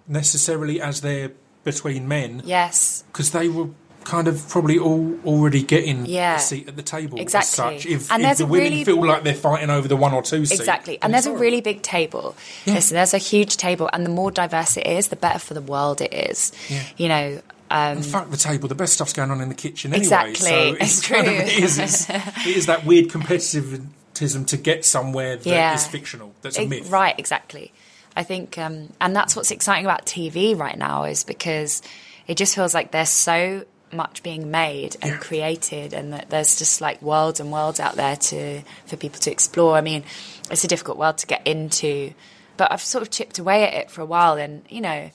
necessarily 0.06 0.80
as 0.80 1.00
they're 1.00 1.32
between 1.64 2.06
men 2.06 2.42
Yes. 2.44 3.04
because 3.12 3.30
they 3.30 3.48
were 3.48 3.68
kind 4.04 4.28
of 4.28 4.46
probably 4.50 4.78
all 4.78 5.18
already 5.24 5.62
getting 5.62 6.04
Yeah. 6.04 6.36
a 6.36 6.38
seat 6.38 6.68
at 6.68 6.76
the 6.76 6.82
table 6.82 7.18
Exactly. 7.18 7.76
as 7.76 7.82
such. 7.82 7.86
If, 7.86 8.12
And 8.12 8.20
if 8.22 8.26
there's 8.26 8.38
the 8.38 8.44
a 8.44 8.46
women 8.46 8.64
really- 8.72 8.84
feel 8.84 9.02
like 9.06 9.22
they're 9.24 9.32
fighting 9.32 9.70
over 9.70 9.88
the 9.88 9.96
one 9.96 10.12
or 10.12 10.20
two 10.22 10.44
seat, 10.44 10.60
Exactly. 10.60 10.98
And 11.00 11.14
there's 11.14 11.24
a 11.24 11.32
really 11.32 11.62
big 11.62 11.80
table. 11.80 12.36
Yeah. 12.66 12.74
Listen, 12.74 12.96
there's 12.96 13.14
a 13.14 13.18
huge 13.18 13.56
table, 13.56 13.88
and 13.94 14.04
the 14.04 14.10
more 14.10 14.30
diverse 14.30 14.76
it 14.76 14.86
is, 14.86 15.08
the 15.08 15.16
better 15.16 15.38
for 15.38 15.54
the 15.54 15.62
world 15.62 16.02
it 16.02 16.12
is. 16.12 16.52
Yeah. 16.68 16.82
You 16.98 17.08
know, 17.08 17.40
um, 17.70 17.96
And 17.96 18.04
fuck 18.06 18.30
the 18.30 18.36
table. 18.36 18.68
The 18.68 18.74
best 18.74 18.92
stuff's 18.92 19.14
going 19.14 19.30
on 19.30 19.40
in 19.40 19.48
the 19.48 19.54
kitchen 19.54 19.94
anyway. 19.94 20.02
Exactly. 20.04 20.50
So 20.50 20.76
It's 20.80 21.00
kind 21.00 21.26
of- 21.26 21.32
true. 21.32 21.42
it 21.42 21.58
is. 21.64 21.78
It's, 21.78 22.10
it 22.10 22.56
is 22.58 22.66
that 22.66 22.84
weird 22.84 23.08
competitivism 23.08 24.46
to 24.48 24.56
get 24.58 24.84
somewhere 24.84 25.36
that 25.36 25.46
is 25.46 25.46
Yeah. 25.46 25.76
fictional. 25.78 26.34
That's 26.42 26.58
a 26.58 26.66
myth. 26.66 26.90
Right, 26.90 27.14
exactly. 27.18 27.72
I 28.16 28.22
think, 28.22 28.58
um, 28.58 28.92
and 29.00 29.14
that's 29.14 29.34
what's 29.34 29.50
exciting 29.50 29.84
about 29.84 30.06
TV 30.06 30.56
right 30.56 30.78
now 30.78 31.04
is 31.04 31.24
because 31.24 31.82
it 32.26 32.36
just 32.36 32.54
feels 32.54 32.72
like 32.74 32.92
there's 32.92 33.08
so 33.10 33.64
much 33.92 34.22
being 34.22 34.50
made 34.50 34.96
and 35.02 35.12
Yeah. 35.12 35.18
created, 35.18 35.92
and 35.92 36.12
that 36.12 36.30
there's 36.30 36.56
just 36.56 36.80
like 36.80 37.00
worlds 37.02 37.40
and 37.40 37.52
worlds 37.52 37.80
out 37.80 37.96
there 37.96 38.16
to 38.16 38.62
for 38.86 38.96
people 38.96 39.20
to 39.20 39.30
explore. 39.30 39.76
I 39.76 39.80
mean, 39.80 40.04
it's 40.50 40.64
a 40.64 40.68
difficult 40.68 40.98
world 40.98 41.18
to 41.18 41.26
get 41.26 41.46
into, 41.46 42.12
but 42.56 42.72
I've 42.72 42.80
sort 42.82 43.02
of 43.02 43.10
chipped 43.10 43.38
away 43.38 43.64
at 43.66 43.74
it 43.74 43.90
for 43.90 44.00
a 44.00 44.06
while, 44.06 44.34
and 44.34 44.62
you 44.68 44.80
know. 44.80 45.10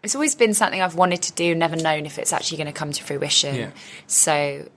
It's 0.00 0.14
always 0.14 0.36
been 0.36 0.54
something 0.54 0.80
I've 0.80 0.94
wanted 0.94 1.22
to 1.22 1.32
do, 1.32 1.56
never 1.56 1.74
known 1.74 2.06
if 2.06 2.20
it's 2.20 2.32
actually 2.32 2.58
going 2.58 2.68
to 2.68 2.72
come 2.72 2.92
to 2.92 3.02
fruition. 3.02 3.56
Yeah. 3.56 3.70
So 4.06 4.68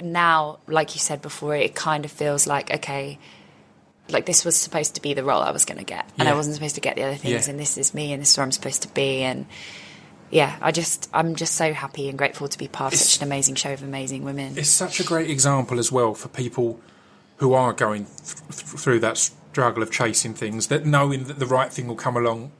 now, 0.00 0.60
like 0.66 0.94
you 0.94 0.98
said 1.00 1.20
before, 1.20 1.54
it 1.54 1.74
kind 1.74 2.06
of 2.06 2.10
feels 2.10 2.46
like 2.46 2.72
okay, 2.72 3.18
like 4.08 4.26
this 4.26 4.44
was 4.44 4.56
supposed 4.56 4.94
to 4.94 5.02
be 5.02 5.14
the 5.14 5.24
role 5.24 5.42
I 5.42 5.50
was 5.50 5.64
going 5.64 5.78
to 5.78 5.84
get, 5.84 6.08
and 6.18 6.28
I 6.28 6.34
wasn't 6.34 6.54
supposed 6.54 6.74
to 6.76 6.80
get 6.80 6.96
the 6.96 7.02
other 7.02 7.16
things, 7.16 7.46
Yeah. 7.46 7.50
and 7.50 7.60
this 7.60 7.76
is 7.76 7.94
me, 7.94 8.12
and 8.12 8.22
this 8.22 8.32
is 8.32 8.36
where 8.36 8.44
I'm 8.44 8.52
supposed 8.52 8.82
to 8.82 8.88
be, 8.88 9.22
and 9.22 9.46
yeah, 10.30 10.56
I 10.60 10.72
just 10.72 11.08
I'm 11.12 11.34
just 11.34 11.54
so 11.54 11.72
happy 11.72 12.08
and 12.08 12.18
grateful 12.18 12.48
to 12.48 12.58
be 12.58 12.68
part 12.68 12.92
of 12.92 12.98
such 12.98 13.20
an 13.20 13.26
amazing 13.26 13.54
show 13.54 13.72
of 13.72 13.82
amazing 13.82 14.24
women. 14.24 14.56
It's 14.56 14.70
such 14.70 15.00
a 15.00 15.04
great 15.04 15.30
example 15.30 15.78
as 15.78 15.90
well 15.92 16.14
for 16.14 16.28
people 16.28 16.80
who 17.38 17.52
are 17.52 17.72
going 17.72 18.06
th- 18.06 18.36
th- 18.50 18.80
through 18.80 19.00
that 19.00 19.18
struggle 19.18 19.82
of 19.82 19.90
chasing 19.90 20.34
things, 20.34 20.68
that 20.68 20.86
knowing 20.86 21.24
that 21.24 21.38
the 21.38 21.46
right 21.46 21.72
thing 21.72 21.86
will 21.86 21.96
come 21.96 22.16
along 22.16 22.50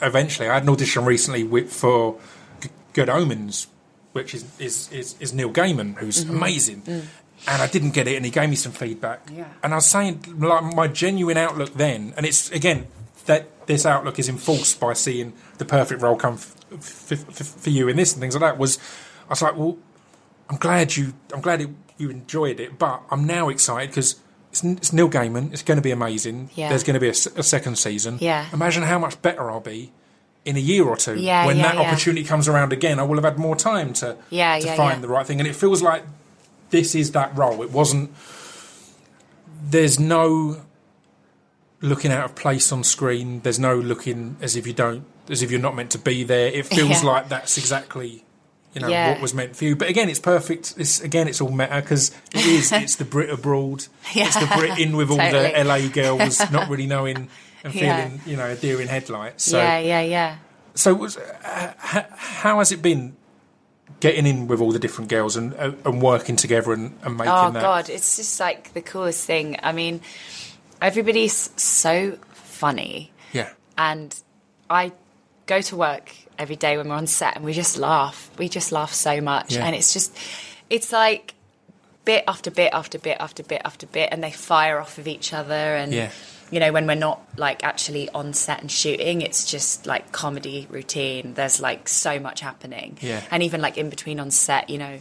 eventually. 0.00 0.48
I 0.48 0.54
had 0.54 0.62
an 0.62 0.68
audition 0.68 1.04
recently 1.04 1.42
with, 1.42 1.72
for 1.72 2.18
G- 2.60 2.70
Good 2.92 3.08
Omens, 3.08 3.66
which 4.12 4.34
is, 4.34 4.44
is, 4.58 4.90
is, 4.92 5.16
is 5.20 5.32
Neil 5.34 5.50
Gaiman, 5.50 5.96
who's 5.96 6.24
mm-hmm. 6.24 6.36
amazing. 6.36 6.82
Mm. 6.82 7.04
And 7.46 7.62
I 7.62 7.66
didn't 7.66 7.90
get 7.92 8.08
it, 8.08 8.16
and 8.16 8.24
he 8.24 8.30
gave 8.30 8.50
me 8.50 8.56
some 8.56 8.72
feedback. 8.72 9.20
Yeah. 9.32 9.46
And 9.62 9.72
I 9.72 9.76
was 9.76 9.86
saying, 9.86 10.24
like, 10.38 10.62
my 10.74 10.88
genuine 10.88 11.36
outlook 11.36 11.74
then, 11.74 12.12
and 12.16 12.26
it's 12.26 12.50
again 12.50 12.88
that 13.26 13.66
this 13.66 13.86
outlook 13.86 14.18
is 14.18 14.28
enforced 14.28 14.80
by 14.80 14.94
seeing 14.94 15.32
the 15.58 15.64
perfect 15.64 16.00
role 16.02 16.16
come 16.16 16.34
f- 16.34 16.56
f- 16.72 17.12
f- 17.12 17.46
for 17.46 17.70
you 17.70 17.88
in 17.88 17.96
this 17.96 18.12
and 18.12 18.20
things 18.20 18.34
like 18.34 18.40
that. 18.40 18.58
Was 18.58 18.78
I 19.26 19.30
was 19.30 19.42
like, 19.42 19.56
well, 19.56 19.78
I'm 20.50 20.56
glad 20.56 20.96
you. 20.96 21.12
I'm 21.32 21.40
glad 21.40 21.60
it, 21.60 21.68
you 21.96 22.10
enjoyed 22.10 22.58
it, 22.60 22.78
but 22.78 23.02
I'm 23.10 23.26
now 23.26 23.48
excited 23.50 23.90
because 23.90 24.16
it's, 24.50 24.64
it's 24.64 24.92
Neil 24.92 25.08
Gaiman. 25.10 25.52
It's 25.52 25.62
going 25.62 25.76
to 25.76 25.82
be 25.82 25.90
amazing. 25.90 26.50
Yeah. 26.54 26.70
There's 26.70 26.82
going 26.84 26.94
to 26.94 27.00
be 27.00 27.08
a 27.08 27.14
second 27.14 27.78
season. 27.78 28.18
Yeah. 28.20 28.46
Imagine 28.52 28.82
how 28.82 28.98
much 28.98 29.20
better 29.22 29.50
I'll 29.50 29.60
be 29.60 29.92
in 30.44 30.56
a 30.56 30.60
year 30.60 30.84
or 30.84 30.96
two 30.96 31.16
Yeah, 31.16 31.44
when 31.44 31.58
yeah, 31.58 31.64
that 31.64 31.74
yeah. 31.74 31.80
opportunity 31.82 32.24
comes 32.24 32.48
around 32.48 32.72
again. 32.72 32.98
I 32.98 33.02
will 33.02 33.16
have 33.16 33.24
had 33.24 33.38
more 33.38 33.54
time 33.56 33.92
to 33.94 34.16
Yeah, 34.30 34.58
to 34.58 34.66
yeah, 34.66 34.76
find 34.76 35.02
the 35.04 35.08
right 35.08 35.26
thing, 35.26 35.40
and 35.40 35.46
it 35.48 35.54
feels 35.54 35.82
like 35.82 36.04
this 36.70 36.94
is 36.94 37.12
that 37.12 37.36
role. 37.36 37.62
It 37.62 37.70
wasn't. 37.70 38.10
There's 39.62 39.98
no 39.98 40.62
looking 41.80 42.10
out 42.12 42.24
of 42.24 42.34
place 42.34 42.72
on 42.72 42.84
screen. 42.84 43.40
There's 43.40 43.58
no 43.58 43.76
looking 43.76 44.36
as 44.40 44.56
if 44.56 44.66
you 44.66 44.72
don't, 44.72 45.04
as 45.28 45.42
if 45.42 45.50
you're 45.50 45.60
not 45.60 45.76
meant 45.76 45.90
to 45.92 45.98
be 45.98 46.24
there. 46.24 46.48
It 46.48 46.66
feels 46.66 47.02
Yeah. 47.02 47.08
like 47.08 47.28
that's 47.28 47.56
exactly, 47.58 48.24
you 48.74 48.80
know, 48.80 48.88
Yeah. 48.88 49.12
what 49.12 49.20
was 49.20 49.34
meant 49.34 49.56
for 49.56 49.64
you. 49.64 49.76
But 49.76 49.88
again, 49.88 50.08
it's 50.08 50.18
perfect. 50.18 50.74
It's 50.76 51.00
again, 51.00 51.28
it's 51.28 51.40
all 51.40 51.50
meta 51.50 51.80
because 51.80 52.10
it 52.34 52.44
is. 52.46 52.72
It's 52.72 52.96
the 52.96 53.04
Brit 53.04 53.30
abroad. 53.30 53.86
Yeah. 54.12 54.26
It's 54.26 54.36
the 54.38 54.46
Brit 54.56 54.78
in 54.78 54.96
with 54.96 55.10
all 55.10 55.18
Totally. 55.18 55.52
the 55.52 55.64
LA 55.64 55.88
girls 55.88 56.40
not 56.50 56.68
really 56.68 56.86
knowing 56.86 57.28
and 57.64 57.72
feeling, 57.72 58.20
you 58.26 58.36
know, 58.36 58.46
a 58.48 58.54
deer 58.56 58.80
in 58.80 58.88
headlights. 58.88 59.44
So, 59.44 59.58
yeah, 59.58 59.78
yeah, 59.78 60.00
yeah. 60.00 60.36
so 60.74 60.94
was, 60.94 61.16
uh, 61.16 61.72
how 62.16 62.58
has 62.58 62.70
it 62.72 62.80
been? 62.82 63.16
Getting 64.00 64.26
in 64.26 64.46
with 64.48 64.60
all 64.60 64.70
the 64.72 64.78
different 64.78 65.10
girls 65.10 65.36
and 65.36 65.54
uh, 65.54 65.72
and 65.84 66.00
working 66.00 66.36
together 66.36 66.72
and, 66.72 66.96
and 67.02 67.16
making 67.16 67.32
Oh 67.32 67.50
that. 67.50 67.60
god, 67.60 67.88
it's 67.90 68.16
just 68.16 68.38
like 68.38 68.72
the 68.72 68.80
coolest 68.80 69.24
thing. 69.26 69.56
I 69.62 69.72
mean, 69.72 70.00
everybody's 70.80 71.50
so 71.60 72.18
funny. 72.32 73.10
Yeah. 73.32 73.50
and 73.76 74.14
I 74.70 74.92
go 75.46 75.60
to 75.60 75.76
work 75.76 76.12
every 76.38 76.56
day 76.56 76.76
when 76.76 76.88
we're 76.88 76.94
on 76.94 77.06
set 77.06 77.36
and 77.36 77.44
we 77.44 77.52
just 77.52 77.76
laugh. 77.78 78.30
We 78.38 78.48
just 78.48 78.70
laugh 78.72 78.92
so 78.92 79.20
much. 79.20 79.54
Yeah. 79.54 79.66
And 79.66 79.74
it's 79.74 79.92
just, 79.92 80.16
it's 80.70 80.92
like 80.92 81.34
bit 82.04 82.24
after 82.28 82.50
bit 82.50 82.70
after 82.72 82.98
bit 82.98 83.16
after 83.20 83.42
bit 83.42 83.62
after 83.64 83.86
bit, 83.86 84.08
and 84.12 84.22
they 84.22 84.30
fire 84.30 84.78
off 84.78 84.98
of 84.98 85.06
each 85.08 85.32
other. 85.32 85.54
And, 85.54 85.92
Yeah. 85.92 86.10
You 86.50 86.60
know, 86.60 86.72
when 86.72 86.86
we're 86.86 86.94
not 86.94 87.20
like 87.36 87.64
actually 87.64 88.08
on 88.10 88.32
set 88.32 88.60
and 88.60 88.70
shooting, 88.70 89.20
it's 89.22 89.44
just 89.50 89.86
like 89.86 90.12
comedy 90.12 90.66
routine. 90.70 91.34
There's 91.34 91.60
like 91.60 91.88
so 91.88 92.18
much 92.18 92.40
happening. 92.40 92.98
Yeah. 93.00 93.22
And 93.30 93.42
even 93.42 93.60
like 93.60 93.76
in 93.78 93.90
between 93.90 94.20
on 94.20 94.30
set, 94.30 94.70
you 94.70 94.78
know, 94.78 95.00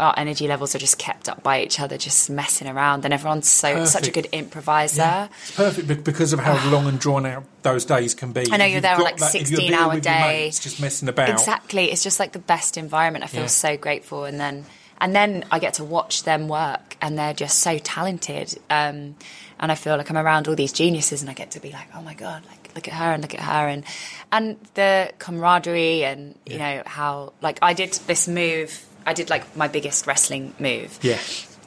our 0.00 0.14
energy 0.16 0.48
levels 0.48 0.74
are 0.74 0.78
just 0.78 0.98
kept 0.98 1.28
up 1.28 1.42
by 1.42 1.62
each 1.62 1.78
other, 1.78 1.98
just 1.98 2.30
messing 2.30 2.66
around, 2.66 3.04
and 3.04 3.12
everyone's 3.12 3.48
so 3.48 3.84
such 3.84 4.08
a 4.08 4.10
good 4.10 4.26
improviser. 4.32 5.02
Yeah, 5.02 5.28
it's 5.42 5.56
perfect 5.56 6.04
because 6.04 6.32
of 6.32 6.40
how 6.40 6.54
ah. 6.54 6.70
long 6.72 6.86
and 6.86 6.98
drawn 6.98 7.26
out 7.26 7.44
those 7.62 7.84
days 7.84 8.14
can 8.14 8.32
be. 8.32 8.46
I 8.50 8.56
know 8.56 8.64
If 8.64 8.72
you're 8.72 8.80
there 8.80 8.96
on, 8.96 9.02
like, 9.02 9.18
that- 9.18 9.30
16 9.30 9.74
hour 9.74 10.00
day. 10.00 10.20
mates 10.44 10.58
just 10.58 10.80
messing 10.80 11.08
about. 11.08 11.28
Exactly. 11.28 11.90
It's 11.92 12.02
just 12.02 12.18
like 12.18 12.32
the 12.32 12.38
best 12.38 12.78
environment. 12.78 13.24
I 13.24 13.28
feel 13.28 13.42
Yeah. 13.42 13.46
so 13.48 13.76
grateful, 13.76 14.24
and 14.24 14.40
then 14.40 14.64
and 15.00 15.14
then 15.14 15.44
I 15.50 15.58
get 15.58 15.74
to 15.74 15.84
watch 15.84 16.24
them 16.24 16.48
work, 16.48 16.96
and 17.00 17.18
they're 17.18 17.34
just 17.34 17.60
so 17.60 17.78
talented. 17.78 18.58
Um, 18.68 19.16
and 19.58 19.70
I 19.70 19.74
feel 19.74 19.96
like 19.96 20.08
I'm 20.10 20.16
around 20.18 20.48
all 20.48 20.54
these 20.54 20.72
geniuses, 20.72 21.20
and 21.22 21.30
I 21.30 21.34
get 21.34 21.50
to 21.52 21.60
be 21.60 21.70
like, 21.72 21.88
oh 21.94 22.02
my 22.02 22.14
god, 22.14 22.44
like 22.46 22.74
look 22.74 22.86
at 22.88 22.94
her 22.94 23.12
and 23.12 23.22
look 23.22 23.34
at 23.34 23.40
her, 23.40 23.68
and 23.68 23.84
and 24.32 24.56
the 24.74 25.12
camaraderie, 25.18 26.04
and 26.04 26.38
you 26.46 26.58
know 26.58 26.82
how 26.86 27.32
like 27.42 27.58
I 27.62 27.74
did 27.74 27.92
this 28.06 28.26
move. 28.28 28.84
I 29.06 29.12
did 29.14 29.30
like 29.30 29.56
my 29.56 29.66
biggest 29.68 30.06
wrestling 30.06 30.52
move 30.58 30.98
Yeah. 31.02 31.18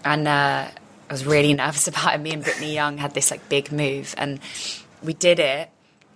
and 0.06 0.28
uh, 0.28 0.68
I 1.10 1.12
was 1.14 1.26
really 1.26 1.52
nervous 1.64 1.88
about 1.88 2.14
it. 2.14 2.20
Me 2.20 2.32
and 2.32 2.44
Britney 2.44 2.74
Young 2.74 2.98
had 3.00 3.14
this 3.16 3.32
like 3.32 3.50
big 3.50 3.72
move, 3.72 4.14
and 4.18 4.40
we 5.04 5.14
did 5.14 5.40
it. 5.40 5.70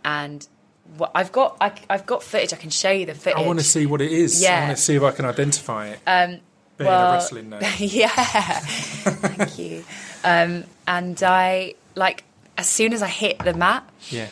And 0.05 0.47
what 0.95 1.11
I've 1.15 1.31
got, 1.31 1.57
I, 1.59 1.73
I've 1.89 2.05
got 2.05 2.23
footage. 2.23 2.53
I 2.53 2.55
can 2.57 2.69
show 2.69 2.91
you 2.91 3.05
the 3.07 3.13
footage. 3.15 3.37
I 3.39 3.45
want 3.45 3.59
to 3.59 3.65
see 3.65 3.85
what 3.85 3.99
it 4.01 4.11
is. 4.11 4.41
Yeah. 4.41 4.49
I 4.49 4.51
Yeah. 4.53 4.65
want 4.67 4.77
to 4.77 4.83
see 4.83 4.95
if 4.95 5.03
I 5.03 5.11
can 5.11 5.25
identify 5.25 5.87
it. 5.89 5.99
Um, 6.07 6.39
Being 6.77 6.87
a 6.89 6.91
well- 6.93 7.13
wrestling 7.13 7.49
nerd. 7.49 7.61
yeah, 7.79 8.09
thank 8.09 9.59
you. 9.59 9.83
Um, 10.23 10.63
and 10.87 11.21
I 11.23 11.75
like 11.95 12.23
as 12.57 12.67
soon 12.67 12.93
as 12.93 13.01
I 13.01 13.07
hit 13.07 13.39
the 13.39 13.53
mat, 13.53 13.87
Yeah. 14.09 14.27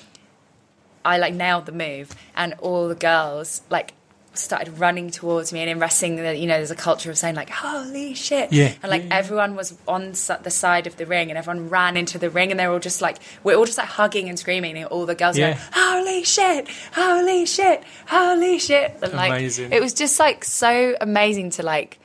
I 1.03 1.17
like 1.19 1.34
nailed 1.36 1.65
the 1.67 1.71
move, 1.71 2.10
and 2.36 2.53
all 2.60 2.88
the 2.88 2.95
girls 2.95 3.62
like 3.69 3.93
started 4.34 4.79
running 4.79 5.12
towards 5.12 5.53
me. 5.53 5.62
And 5.62 5.69
in 5.69 5.79
wrestling, 5.79 6.17
you 6.17 6.47
know, 6.47 6.55
there's 6.58 6.71
a 6.71 6.75
culture 6.75 7.12
of 7.12 7.17
saying 7.17 7.36
like 7.36 7.49
"Holy 7.51 8.15
shit!" 8.15 8.51
Yeah. 8.51 8.73
and 8.81 8.89
like 8.89 9.03
Yeah, 9.03 9.15
everyone 9.15 9.55
was 9.55 9.77
on 9.88 10.12
the 10.13 10.49
side 10.51 10.88
of 10.88 10.97
the 10.97 11.05
ring, 11.05 11.29
and 11.29 11.38
everyone 11.38 11.69
ran 11.69 11.95
into 11.95 12.17
the 12.17 12.29
ring, 12.31 12.49
and 12.49 12.60
they 12.60 12.65
were 12.67 12.73
all 12.73 12.79
just 12.79 13.01
like 13.03 13.17
we're 13.43 13.55
all 13.55 13.65
just 13.65 13.77
like 13.77 13.88
hugging 13.88 14.27
and 14.29 14.39
screaming, 14.39 14.75
and 14.77 14.88
all 14.88 15.05
the 15.05 15.13
girls 15.15 15.38
Yeah. 15.38 15.53
going 15.53 15.58
"Holy 15.73 16.23
shit! 16.23 16.67
Holy 16.93 17.45
shit! 17.45 17.84
Holy 18.08 18.58
shit!" 18.58 18.97
And 19.03 19.13
like 19.13 19.29
Amazing. 19.31 19.71
it 19.73 19.81
was 19.81 19.93
just 19.93 20.19
like 20.19 20.43
so 20.43 20.95
amazing 20.99 21.51
to 21.51 21.63
like 21.63 21.99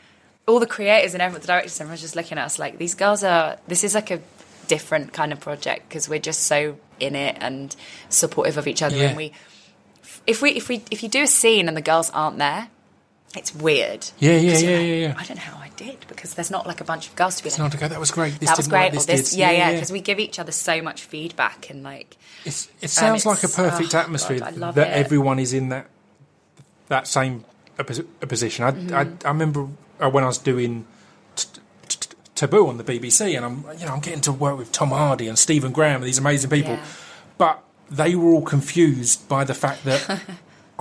all 0.46 0.58
the 0.60 0.66
creators 0.66 1.14
and 1.14 1.22
everyone, 1.22 1.40
the 1.40 1.46
directors, 1.46 1.80
everyone 1.80 1.92
was 1.92 2.00
just 2.00 2.16
looking 2.16 2.38
at 2.38 2.44
us 2.44 2.58
like 2.58 2.78
these 2.78 2.94
girls 2.94 3.22
are. 3.24 3.58
This 3.68 3.84
is 3.84 3.94
like 3.94 4.10
a 4.10 4.20
different 4.68 5.12
kind 5.12 5.32
of 5.32 5.40
project 5.40 5.88
because 5.88 6.08
we're 6.08 6.18
just 6.20 6.42
so 6.44 6.76
in 6.98 7.14
it 7.16 7.36
and 7.40 7.74
supportive 8.08 8.56
of 8.58 8.66
each 8.66 8.82
other, 8.82 8.96
Yeah. 8.96 9.08
and 9.08 9.16
we. 9.16 9.32
If 10.26 10.42
we 10.42 10.50
if 10.52 10.68
we 10.68 10.82
if 10.90 11.02
you 11.02 11.08
do 11.08 11.22
a 11.22 11.26
scene 11.26 11.66
and 11.68 11.76
the 11.76 11.80
girls 11.82 12.10
aren't 12.10 12.38
there, 12.38 12.68
it's 13.36 13.54
weird. 13.54 14.06
Yeah, 14.18 14.32
yeah, 14.32 14.38
yeah, 14.38 14.52
like, 14.54 14.62
yeah, 14.62 14.78
yeah. 14.80 15.14
I 15.16 15.24
don't 15.24 15.36
know 15.36 15.42
how 15.42 15.58
I 15.58 15.70
did 15.76 16.04
because 16.08 16.34
there's 16.34 16.50
not 16.50 16.66
like 16.66 16.80
a 16.80 16.84
bunch 16.84 17.08
of 17.08 17.16
girls 17.16 17.36
to 17.36 17.42
be 17.42 17.48
It's 17.48 17.58
like. 17.58 17.64
not 17.66 17.72
to 17.72 17.78
go. 17.78 17.88
That 17.88 17.98
was 18.00 18.10
great. 18.10 18.38
This 18.38 18.50
that 18.50 18.56
was 18.58 18.66
didn't 18.66 18.72
work, 18.80 18.90
great. 18.90 19.06
This 19.06 19.06
this, 19.06 19.34
yeah, 19.36 19.50
yeah, 19.50 19.72
because 19.72 19.90
we 19.90 20.00
give 20.00 20.18
each 20.20 20.38
other 20.38 20.52
so 20.52 20.82
much 20.82 21.02
feedback 21.04 21.70
and 21.70 21.82
like, 21.82 22.16
It's, 22.44 22.68
it 22.82 22.88
sounds 22.90 23.24
like 23.24 23.42
a 23.44 23.48
perfect 23.48 23.94
oh, 23.94 23.98
atmosphere 23.98 24.40
God, 24.40 24.48
I 24.54 24.56
love 24.56 24.74
that 24.74 24.88
it. 24.88 25.04
everyone 25.04 25.38
is 25.38 25.52
in 25.54 25.70
that 25.70 25.86
that 26.88 27.06
same 27.06 27.44
a, 27.78 27.82
a 28.22 28.26
position. 28.26 28.64
I, 28.64 28.72
Mm-hmm. 28.72 28.94
I, 28.94 29.28
I 29.28 29.32
remember 29.32 29.68
when 30.08 30.24
I 30.24 30.28
was 30.28 30.38
doing 30.38 30.86
t- 31.36 31.48
t- 31.88 32.08
Taboo 32.34 32.68
on 32.68 32.78
the 32.78 32.84
BBC, 32.84 33.36
and 33.36 33.44
I'm 33.44 33.64
you 33.78 33.84
know 33.86 33.92
I'm 33.92 34.00
getting 34.00 34.22
to 34.22 34.32
work 34.32 34.56
with 34.56 34.72
Tom 34.72 34.88
Hardy 34.90 35.28
and 35.28 35.38
Stephen 35.38 35.72
Graham 35.72 35.96
and 35.96 36.04
these 36.04 36.18
amazing 36.18 36.48
people, 36.50 36.74
Yeah. 36.74 36.84
but 37.36 37.62
they 37.90 38.14
were 38.14 38.30
all 38.32 38.42
confused 38.42 39.28
by 39.28 39.44
the 39.44 39.54
fact 39.54 39.84
that. 39.84 40.20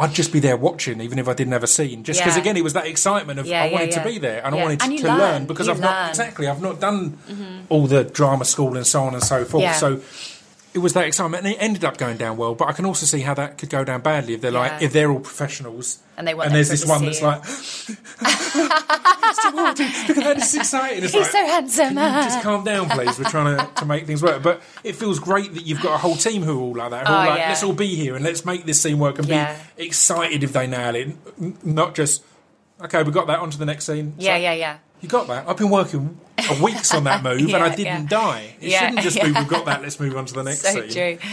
I'd 0.01 0.13
just 0.13 0.31
be 0.31 0.39
there 0.39 0.55
watching, 0.55 1.01
even 1.01 1.19
if 1.19 1.27
I 1.27 1.33
didn't 1.33 1.51
have 1.51 1.61
a 1.61 1.67
scene. 1.67 2.05
Just 2.05 2.21
because, 2.21 2.37
Yeah. 2.37 2.41
again, 2.43 2.55
it 2.55 2.63
was 2.63 2.71
that 2.71 2.85
excitement 2.87 3.37
of 3.37 3.45
Yeah, 3.45 3.63
I 3.63 3.69
wanted 3.73 3.89
yeah. 3.89 4.01
to 4.01 4.09
be 4.09 4.17
there 4.17 4.41
and 4.45 4.55
I 4.55 4.57
wanted 4.63 4.81
And 4.81 4.97
to 4.97 5.07
learn. 5.09 5.17
learn 5.19 5.45
because 5.45 5.67
You 5.67 5.73
I've 5.73 5.81
not 5.81 5.87
learn. 5.91 5.97
Mm-hmm. 6.03 6.09
exactly 6.11 6.47
I've 6.47 6.61
not 6.61 6.79
done 6.79 7.65
all 7.67 7.85
the 7.85 8.05
drama 8.05 8.45
school 8.45 8.77
and 8.77 8.87
so 8.87 9.03
on 9.03 9.13
and 9.13 9.21
so 9.21 9.43
forth. 9.43 9.75
So 9.75 9.99
it 10.73 10.79
was 10.79 10.93
that 10.93 11.05
excitement, 11.05 11.45
and 11.45 11.53
it 11.53 11.57
ended 11.59 11.83
up 11.83 11.97
going 11.97 12.17
down 12.17 12.37
well. 12.37 12.53
But 12.55 12.67
I 12.67 12.71
can 12.73 12.85
also 12.85 13.05
see 13.05 13.21
how 13.21 13.33
that 13.33 13.57
could 13.57 13.69
go 13.69 13.83
down 13.83 14.01
badly 14.01 14.33
if 14.35 14.41
they're 14.41 14.51
like 14.51 14.81
if 14.81 14.93
they're 14.93 15.11
all 15.11 15.19
professionals 15.19 15.99
And 16.17 16.27
they 16.27 16.33
want 16.35 16.47
and 16.47 16.55
there's 16.55 16.69
this 16.69 16.85
one 16.85 17.03
that's 17.05 17.21
like, 17.21 17.43
Steve 17.79 17.99
Hardy, 19.53 19.83
look 20.07 20.17
at 20.17 20.23
that, 20.23 20.37
is 20.37 20.55
exciting. 20.55 21.03
It's 21.03 21.13
He's 21.13 21.21
like, 21.23 21.31
so 21.31 21.45
handsome. 21.45 21.95
Just 21.95 22.41
calm 22.41 22.63
down, 22.63 22.89
please? 22.89 23.17
We're 23.17 23.29
trying 23.29 23.57
to, 23.57 23.69
to 23.75 23.85
make 23.85 24.05
things 24.05 24.21
work. 24.23 24.43
But 24.43 24.61
it 24.83 24.95
feels 24.95 25.19
great 25.19 25.53
that 25.53 25.65
you've 25.65 25.81
got 25.81 25.93
a 25.95 25.97
whole 25.97 26.15
team 26.15 26.43
who 26.43 26.57
are 26.59 26.61
all 26.61 26.75
like 26.75 26.91
that. 26.91 27.07
Who 27.07 27.13
are 27.13 27.25
Oh, 27.25 27.29
like, 27.29 27.39
yeah. 27.39 27.47
let's 27.49 27.63
all 27.63 27.73
be 27.73 27.95
here 27.95 28.15
and 28.15 28.23
let's 28.25 28.45
make 28.45 28.65
this 28.65 28.81
scene 28.81 28.99
work 28.99 29.19
and 29.19 29.27
Yeah. 29.27 29.57
be 29.77 29.85
excited 29.85 30.43
if 30.43 30.53
they 30.53 30.67
nail 30.67 30.95
it. 30.95 31.65
Not 31.65 31.95
just, 31.95 32.23
okay, 32.81 33.03
we 33.03 33.11
got 33.11 33.27
that, 33.27 33.39
on 33.39 33.49
to 33.51 33.57
the 33.57 33.65
next 33.65 33.85
scene. 33.85 34.13
yeah, 34.17 34.35
So, 34.35 34.41
yeah, 34.41 34.53
yeah. 34.53 34.77
You 35.01 35.07
got 35.09 35.27
that. 35.27 35.47
I've 35.47 35.57
been 35.57 35.69
working 35.69 36.19
a 36.37 36.63
weeks 36.63 36.93
on 36.93 37.05
that 37.05 37.23
move 37.23 37.41
and 37.53 37.63
I 37.63 37.69
didn't 37.69 37.85
yeah. 37.85 38.05
die. 38.07 38.55
It 38.61 38.69
Yeah, 38.71 38.79
shouldn't 38.87 38.99
just 39.01 39.21
be, 39.21 39.31
we've 39.31 39.47
got 39.47 39.65
that, 39.65 39.81
let's 39.81 39.99
move 39.99 40.15
on 40.17 40.25
to 40.25 40.33
the 40.33 40.43
next 40.43 40.61
So 40.61 40.87
scene. 40.87 40.89
true. 41.17 41.27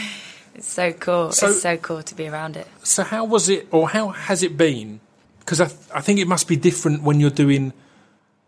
It's 0.55 0.68
so 0.68 0.92
cool. 0.92 1.33
So- 1.33 1.48
it's 1.50 1.62
so 1.62 1.76
cool 1.76 2.02
to 2.02 2.14
be 2.14 2.29
around 2.29 2.57
it. 2.57 2.66
So 2.83 3.02
how 3.02 3.24
was 3.24 3.48
it, 3.48 3.68
or 3.70 3.88
how 3.90 4.09
has 4.09 4.42
it 4.42 4.57
been? 4.57 5.00
Because 5.40 5.61
I, 5.61 5.66
th- 5.66 5.79
I 5.94 6.00
think 6.00 6.18
it 6.20 6.26
must 6.29 6.48
be 6.48 6.57
different 6.57 7.02
when 7.02 7.20
you're 7.20 7.31
doing 7.31 7.72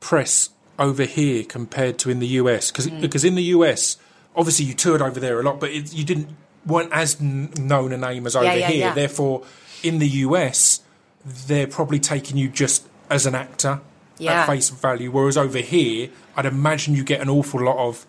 press 0.00 0.50
over 0.78 1.04
here 1.04 1.42
compared 1.44 1.98
to 1.98 2.10
in 2.10 2.20
the 2.20 2.26
US. 2.42 2.70
Cause, 2.70 2.86
Mm. 2.86 3.00
Because 3.00 3.24
in 3.24 3.34
the 3.34 3.42
US, 3.54 3.96
obviously 4.36 4.64
you 4.66 4.74
toured 4.74 5.02
over 5.02 5.18
there 5.18 5.40
a 5.40 5.42
lot, 5.42 5.58
but 5.60 5.70
it, 5.70 5.92
you 5.92 6.04
didn't 6.04 6.28
weren't 6.66 6.92
as 6.92 7.20
n- 7.20 7.50
known 7.58 7.92
a 7.92 7.96
name 7.96 8.26
as 8.26 8.36
over 8.36 8.44
Yeah, 8.44 8.54
yeah, 8.54 8.68
here. 8.68 8.78
yeah. 8.88 8.94
Therefore, 8.94 9.42
in 9.82 9.98
the 9.98 10.08
US, 10.26 10.80
they're 11.24 11.66
probably 11.66 11.98
taking 11.98 12.36
you 12.36 12.48
just 12.48 12.86
as 13.10 13.26
an 13.26 13.34
actor 13.34 13.80
Yeah. 14.18 14.42
at 14.42 14.46
face 14.46 14.70
value. 14.70 15.10
Whereas 15.10 15.36
over 15.36 15.58
here, 15.58 16.10
I'd 16.36 16.46
imagine 16.46 16.94
you 16.94 17.04
get 17.04 17.20
an 17.20 17.28
awful 17.28 17.60
lot 17.64 17.76
of. 17.78 18.06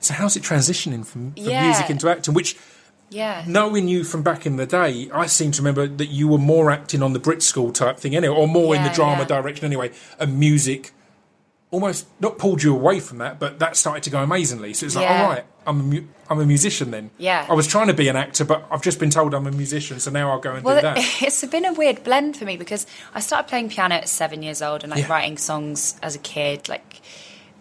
So 0.00 0.14
how's 0.14 0.36
it 0.36 0.42
transitioning 0.42 1.04
from, 1.04 1.32
from 1.32 1.44
Yeah. 1.44 1.64
music 1.66 1.90
into 1.90 2.08
acting? 2.08 2.32
Which 2.34 2.56
Yeah. 3.10 3.44
knowing 3.46 3.88
you 3.88 4.04
from 4.04 4.22
back 4.22 4.46
in 4.46 4.56
the 4.56 4.66
day, 4.66 5.10
I 5.12 5.26
seem 5.26 5.50
to 5.52 5.60
remember 5.62 5.86
that 5.86 6.06
you 6.06 6.28
were 6.28 6.38
more 6.38 6.70
acting 6.70 7.02
on 7.02 7.12
the 7.12 7.18
Brit 7.18 7.42
School 7.42 7.72
type 7.72 7.98
thing 7.98 8.16
anyway, 8.16 8.34
or 8.34 8.48
more 8.48 8.74
in 8.74 8.82
the 8.82 8.90
drama 8.90 9.22
yeah. 9.22 9.28
direction 9.28 9.64
anyway, 9.66 9.90
and 10.18 10.38
music 10.38 10.92
almost 11.70 12.06
not 12.20 12.36
pulled 12.38 12.62
you 12.62 12.74
away 12.74 12.98
from 13.00 13.18
that, 13.18 13.38
but 13.38 13.58
that 13.60 13.76
started 13.76 14.02
to 14.04 14.10
go 14.10 14.22
amazingly. 14.22 14.74
So 14.74 14.86
it's 14.86 14.96
like, 14.96 15.04
Yeah. 15.04 15.22
all 15.22 15.30
right, 15.30 15.44
I'm 15.66 15.80
a, 15.80 15.82
mu- 15.84 16.06
I'm 16.28 16.40
a 16.40 16.46
musician 16.46 16.90
then. 16.90 17.10
Yeah. 17.16 17.46
I 17.48 17.52
was 17.54 17.66
trying 17.68 17.86
to 17.86 17.94
be 17.94 18.08
an 18.08 18.16
actor, 18.16 18.44
but 18.44 18.66
I've 18.70 18.82
just 18.82 18.98
been 18.98 19.10
told 19.10 19.34
I'm 19.34 19.46
a 19.46 19.52
musician, 19.52 20.00
so 20.00 20.10
now 20.10 20.30
I'll 20.30 20.40
go 20.40 20.54
and 20.54 20.64
Well, 20.64 20.76
do 20.76 20.82
that. 20.82 20.98
it's 21.22 21.44
been 21.46 21.64
a 21.64 21.72
weird 21.72 22.02
blend 22.02 22.36
for 22.36 22.44
me 22.44 22.56
because 22.56 22.86
I 23.14 23.20
started 23.20 23.48
playing 23.48 23.68
piano 23.70 23.94
at 23.96 24.08
seven 24.08 24.42
years 24.42 24.62
old 24.62 24.82
and 24.82 24.90
like 24.90 25.02
Yeah. 25.02 25.12
writing 25.12 25.38
songs 25.38 25.94
as 26.02 26.14
a 26.16 26.18
kid, 26.18 26.68
like, 26.68 27.00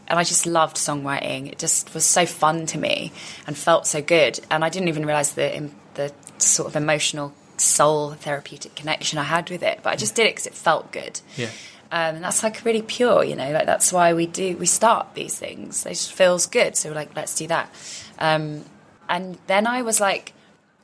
and 0.07 0.17
I 0.17 0.23
just 0.23 0.47
loved 0.47 0.77
songwriting. 0.77 1.51
It 1.51 1.59
just 1.59 1.93
was 1.93 2.03
so 2.03 2.25
fun 2.25 2.65
to 2.67 2.79
me 2.79 3.11
and 3.45 3.55
felt 3.55 3.85
so 3.85 4.01
good. 4.01 4.39
And 4.49 4.65
I 4.65 4.69
didn't 4.69 4.87
even 4.87 5.05
realize 5.05 5.33
the 5.33 5.69
the 5.93 6.11
sort 6.39 6.67
of 6.67 6.75
emotional 6.75 7.33
soul 7.57 8.13
therapeutic 8.13 8.73
connection 8.73 9.19
I 9.19 9.23
had 9.23 9.49
with 9.51 9.61
it, 9.61 9.81
but 9.83 9.91
I 9.93 9.95
just 9.97 10.15
did 10.15 10.25
it 10.25 10.31
because 10.31 10.47
it 10.47 10.55
felt 10.55 10.91
good. 10.91 11.19
Yeah. 11.37 11.49
Um, 11.91 12.15
and 12.15 12.23
that's 12.23 12.43
like 12.43 12.63
really 12.65 12.83
pure, 12.83 13.23
you 13.23 13.35
know. 13.35 13.51
Like 13.51 13.65
that's 13.65 13.91
why 13.91 14.13
we 14.13 14.27
do 14.27 14.55
we 14.57 14.67
start 14.67 15.15
these 15.15 15.37
things. 15.37 15.85
It 15.85 15.89
just 15.89 16.13
feels 16.13 16.45
good, 16.45 16.75
so 16.75 16.91
like, 16.91 17.15
let's 17.15 17.35
do 17.35 17.47
that. 17.47 17.73
Um, 18.19 18.63
and 19.07 19.39
then 19.47 19.65
I 19.65 19.81
was 19.81 19.99
like, 19.99 20.33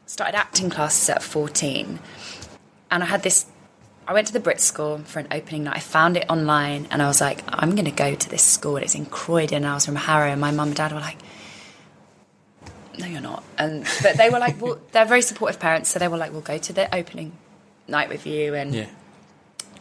started 0.08 0.36
acting 0.36 0.72
classes 0.72 1.08
at 1.10 1.22
fourteen, 1.22 2.00
and 2.90 3.04
I 3.04 3.06
had 3.06 3.22
this. 3.22 3.46
I 4.08 4.14
went 4.14 4.28
to 4.28 4.34
the 4.34 4.40
Brit 4.40 4.62
School 4.62 5.00
for 5.00 5.20
an 5.20 5.28
opening 5.32 5.64
night. 5.64 5.78
I 5.78 5.80
found 5.80 6.18
it 6.18 6.26
online, 6.30 6.88
and 6.90 7.02
I 7.02 7.08
was 7.08 7.22
like, 7.22 7.44
I'm 7.48 7.72
going 7.72 7.86
to 7.86 7.92
go 7.92 8.16
to 8.16 8.30
this 8.30 8.44
school. 8.44 8.78
It's 8.78 8.94
in 8.94 9.06
Croydon. 9.06 9.58
And 9.58 9.68
I 9.68 9.74
was 9.76 9.86
from 9.86 9.96
Harrow, 9.96 10.32
and 10.32 10.42
my 10.42 10.52
mum 10.52 10.70
and 10.70 10.78
dad 10.78 10.92
were 10.92 11.00
like, 11.00 11.18
No, 12.98 13.06
you're 13.06 13.22
not. 13.22 13.44
And 13.60 13.86
but 14.02 14.18
they 14.18 14.32
were 14.32 14.40
like, 14.40 14.60
Well, 14.60 14.80
they're 14.92 15.06
very 15.06 15.22
supportive 15.22 15.60
parents, 15.60 15.90
so 15.90 16.00
they 16.00 16.08
were 16.08 16.18
like, 16.18 16.32
We'll 16.32 16.42
go 16.42 16.58
to 16.58 16.74
the 16.74 16.94
opening 16.96 17.34
night 17.88 18.10
with 18.10 18.26
you 18.26 18.56
and 18.56 18.74
yeah. 18.74 18.88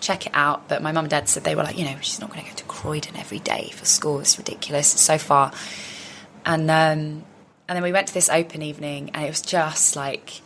Check 0.04 0.26
it 0.26 0.32
out. 0.34 0.68
But 0.68 0.82
my 0.82 0.92
mum 0.92 1.04
and 1.04 1.10
dad 1.10 1.28
said 1.28 1.44
they 1.44 1.54
were 1.54 1.62
like, 1.62 1.78
you 1.78 1.84
know, 1.84 1.96
she's 2.00 2.20
not 2.20 2.30
going 2.30 2.44
to 2.44 2.50
go 2.50 2.56
to 2.56 2.64
Croydon 2.64 3.16
every 3.16 3.38
day 3.38 3.70
for 3.72 3.84
school. 3.84 4.20
It's 4.20 4.36
ridiculous. 4.38 4.92
It's 4.94 5.02
so 5.02 5.18
far. 5.18 5.52
And 6.44 6.70
um, 6.70 7.24
and 7.68 7.76
then 7.76 7.82
we 7.82 7.92
went 7.92 8.08
to 8.08 8.14
this 8.14 8.28
open 8.28 8.60
evening, 8.62 9.10
and 9.14 9.24
it 9.24 9.28
was 9.28 9.40
just 9.40 9.96
like 9.96 10.42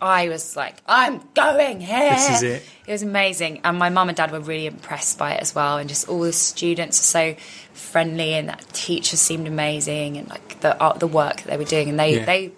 I 0.00 0.28
was 0.28 0.54
like, 0.56 0.76
I'm 0.86 1.20
going 1.34 1.80
here. 1.80 2.10
This 2.10 2.30
is 2.36 2.42
it. 2.44 2.62
It 2.86 2.92
was 2.92 3.02
amazing, 3.02 3.60
and 3.64 3.76
my 3.78 3.90
mum 3.90 4.08
and 4.08 4.16
dad 4.16 4.30
were 4.30 4.40
really 4.40 4.66
impressed 4.66 5.18
by 5.18 5.32
it 5.32 5.42
as 5.42 5.54
well. 5.54 5.78
And 5.78 5.88
just 5.88 6.08
all 6.08 6.20
the 6.20 6.32
students 6.32 7.00
are 7.00 7.02
so 7.02 7.34
friendly, 7.72 8.34
and 8.34 8.48
that 8.48 8.64
teachers 8.72 9.20
seemed 9.20 9.48
amazing, 9.48 10.16
and 10.18 10.28
like 10.28 10.60
the 10.60 10.78
art, 10.78 11.00
the 11.00 11.08
work 11.08 11.38
that 11.38 11.46
they 11.48 11.56
were 11.56 11.64
doing, 11.64 11.88
and 11.88 11.98
they 11.98 12.18
Yeah. 12.18 12.24
they 12.24 12.52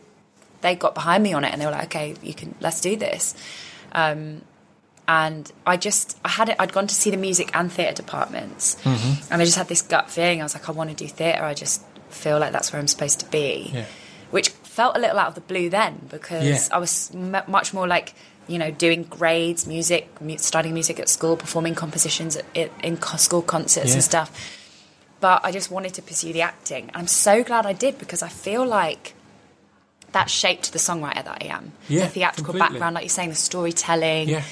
they 0.61 0.75
got 0.75 0.95
behind 0.95 1.23
me 1.23 1.33
on 1.33 1.45
it, 1.45 1.53
and 1.53 1.61
they 1.61 1.65
were 1.67 1.73
like, 1.73 1.85
okay, 1.85 2.15
you 2.23 2.35
can 2.35 2.55
let's 2.61 2.83
do 2.83 2.97
this. 2.97 3.35
Um, 3.93 4.43
and 5.19 5.45
I 5.73 5.77
just 5.77 6.07
I 6.25 6.29
had 6.39 6.49
it. 6.51 6.57
I'd 6.63 6.73
gone 6.73 6.87
to 6.87 6.95
see 7.03 7.11
the 7.11 7.17
music 7.29 7.49
and 7.59 7.67
theatre 7.77 7.97
departments, 8.03 8.65
Mm-hmm. 8.85 9.33
and 9.33 9.43
I 9.43 9.45
just 9.45 9.59
had 9.59 9.69
this 9.69 9.83
gut 9.83 10.07
feeling. 10.11 10.41
I 10.41 10.45
was 10.45 10.55
like, 10.55 10.69
I 10.69 10.73
want 10.73 10.91
to 10.91 10.97
do 11.05 11.09
theatre. 11.09 11.45
I 11.53 11.55
just 11.65 11.83
feel 12.23 12.39
like 12.39 12.53
that's 12.53 12.73
where 12.73 12.81
I'm 12.81 12.89
supposed 12.95 13.19
to 13.21 13.27
be, 13.31 13.71
Yeah. 13.75 13.87
which 14.31 14.49
felt 14.79 14.97
a 14.97 15.01
little 15.01 15.19
out 15.23 15.29
of 15.29 15.35
the 15.35 15.47
blue 15.53 15.69
then 15.71 15.93
because 16.17 16.45
Yeah. 16.45 16.77
I 16.77 16.79
was 16.79 17.11
m- 17.15 17.45
much 17.57 17.75
more 17.75 17.89
like 17.97 18.09
you 18.53 18.59
know 18.63 18.71
doing 18.85 19.03
grades, 19.19 19.67
music, 19.67 20.05
mu- 20.21 20.39
studying 20.39 20.75
music 20.75 20.99
at 21.01 21.09
school, 21.09 21.37
performing 21.37 21.75
compositions 21.75 22.37
at, 22.37 22.45
in, 22.55 22.69
in 22.83 22.97
co- 22.97 23.17
school 23.27 23.43
concerts 23.43 23.89
Yeah. 23.89 23.95
and 23.95 24.05
stuff. 24.13 24.31
But 25.21 25.39
I 25.45 25.51
just 25.53 25.71
wanted 25.71 25.93
to 25.95 26.03
pursue 26.03 26.33
the 26.33 26.43
acting, 26.43 26.85
and 26.89 26.97
I'm 27.01 27.07
so 27.09 27.43
glad 27.45 27.67
I 27.67 27.75
did 27.85 27.99
because 27.99 28.23
I 28.23 28.29
feel 28.29 28.65
like 28.65 29.15
that 30.13 30.29
shaped 30.31 30.73
the 30.73 30.79
songwriter 30.79 31.23
that 31.29 31.39
I 31.43 31.47
am. 31.59 31.73
Yeah, 31.89 32.05
the 32.07 32.09
theatrical 32.17 32.53
completely. 32.55 32.69
background, 32.75 32.95
like 32.97 33.05
you're 33.05 33.19
saying, 33.19 33.29
the 33.29 33.35
storytelling 33.51 34.29
Yeah. 34.29 34.43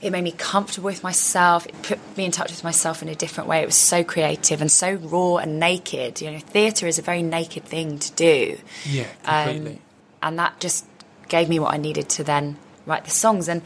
It 0.00 0.10
made 0.10 0.22
me 0.24 0.32
comfortable 0.32 0.86
with 0.86 1.02
myself. 1.02 1.66
It 1.66 1.74
put 1.82 1.98
me 2.16 2.24
in 2.24 2.30
touch 2.30 2.50
with 2.50 2.64
myself 2.64 3.02
in 3.02 3.08
a 3.08 3.14
different 3.14 3.48
way. 3.48 3.60
It 3.62 3.66
was 3.66 3.74
so 3.74 4.02
creative 4.02 4.60
and 4.60 4.70
so 4.72 4.92
raw 4.94 5.36
and 5.36 5.58
naked. 5.60 6.20
You 6.22 6.30
know, 6.32 6.38
theatre 6.38 6.86
is 6.86 6.98
a 6.98 7.02
very 7.02 7.22
naked 7.22 7.64
thing 7.64 7.98
to 7.98 8.12
do. 8.12 8.58
Yeah, 8.86 9.06
Um, 9.24 9.44
completely. 9.48 9.80
and 10.22 10.38
that 10.38 10.58
just 10.60 10.86
gave 11.28 11.48
me 11.48 11.58
what 11.58 11.74
I 11.74 11.76
needed 11.76 12.08
to 12.10 12.24
then 12.24 12.56
write 12.86 13.04
the 13.04 13.10
songs 13.10 13.48
and 13.48 13.62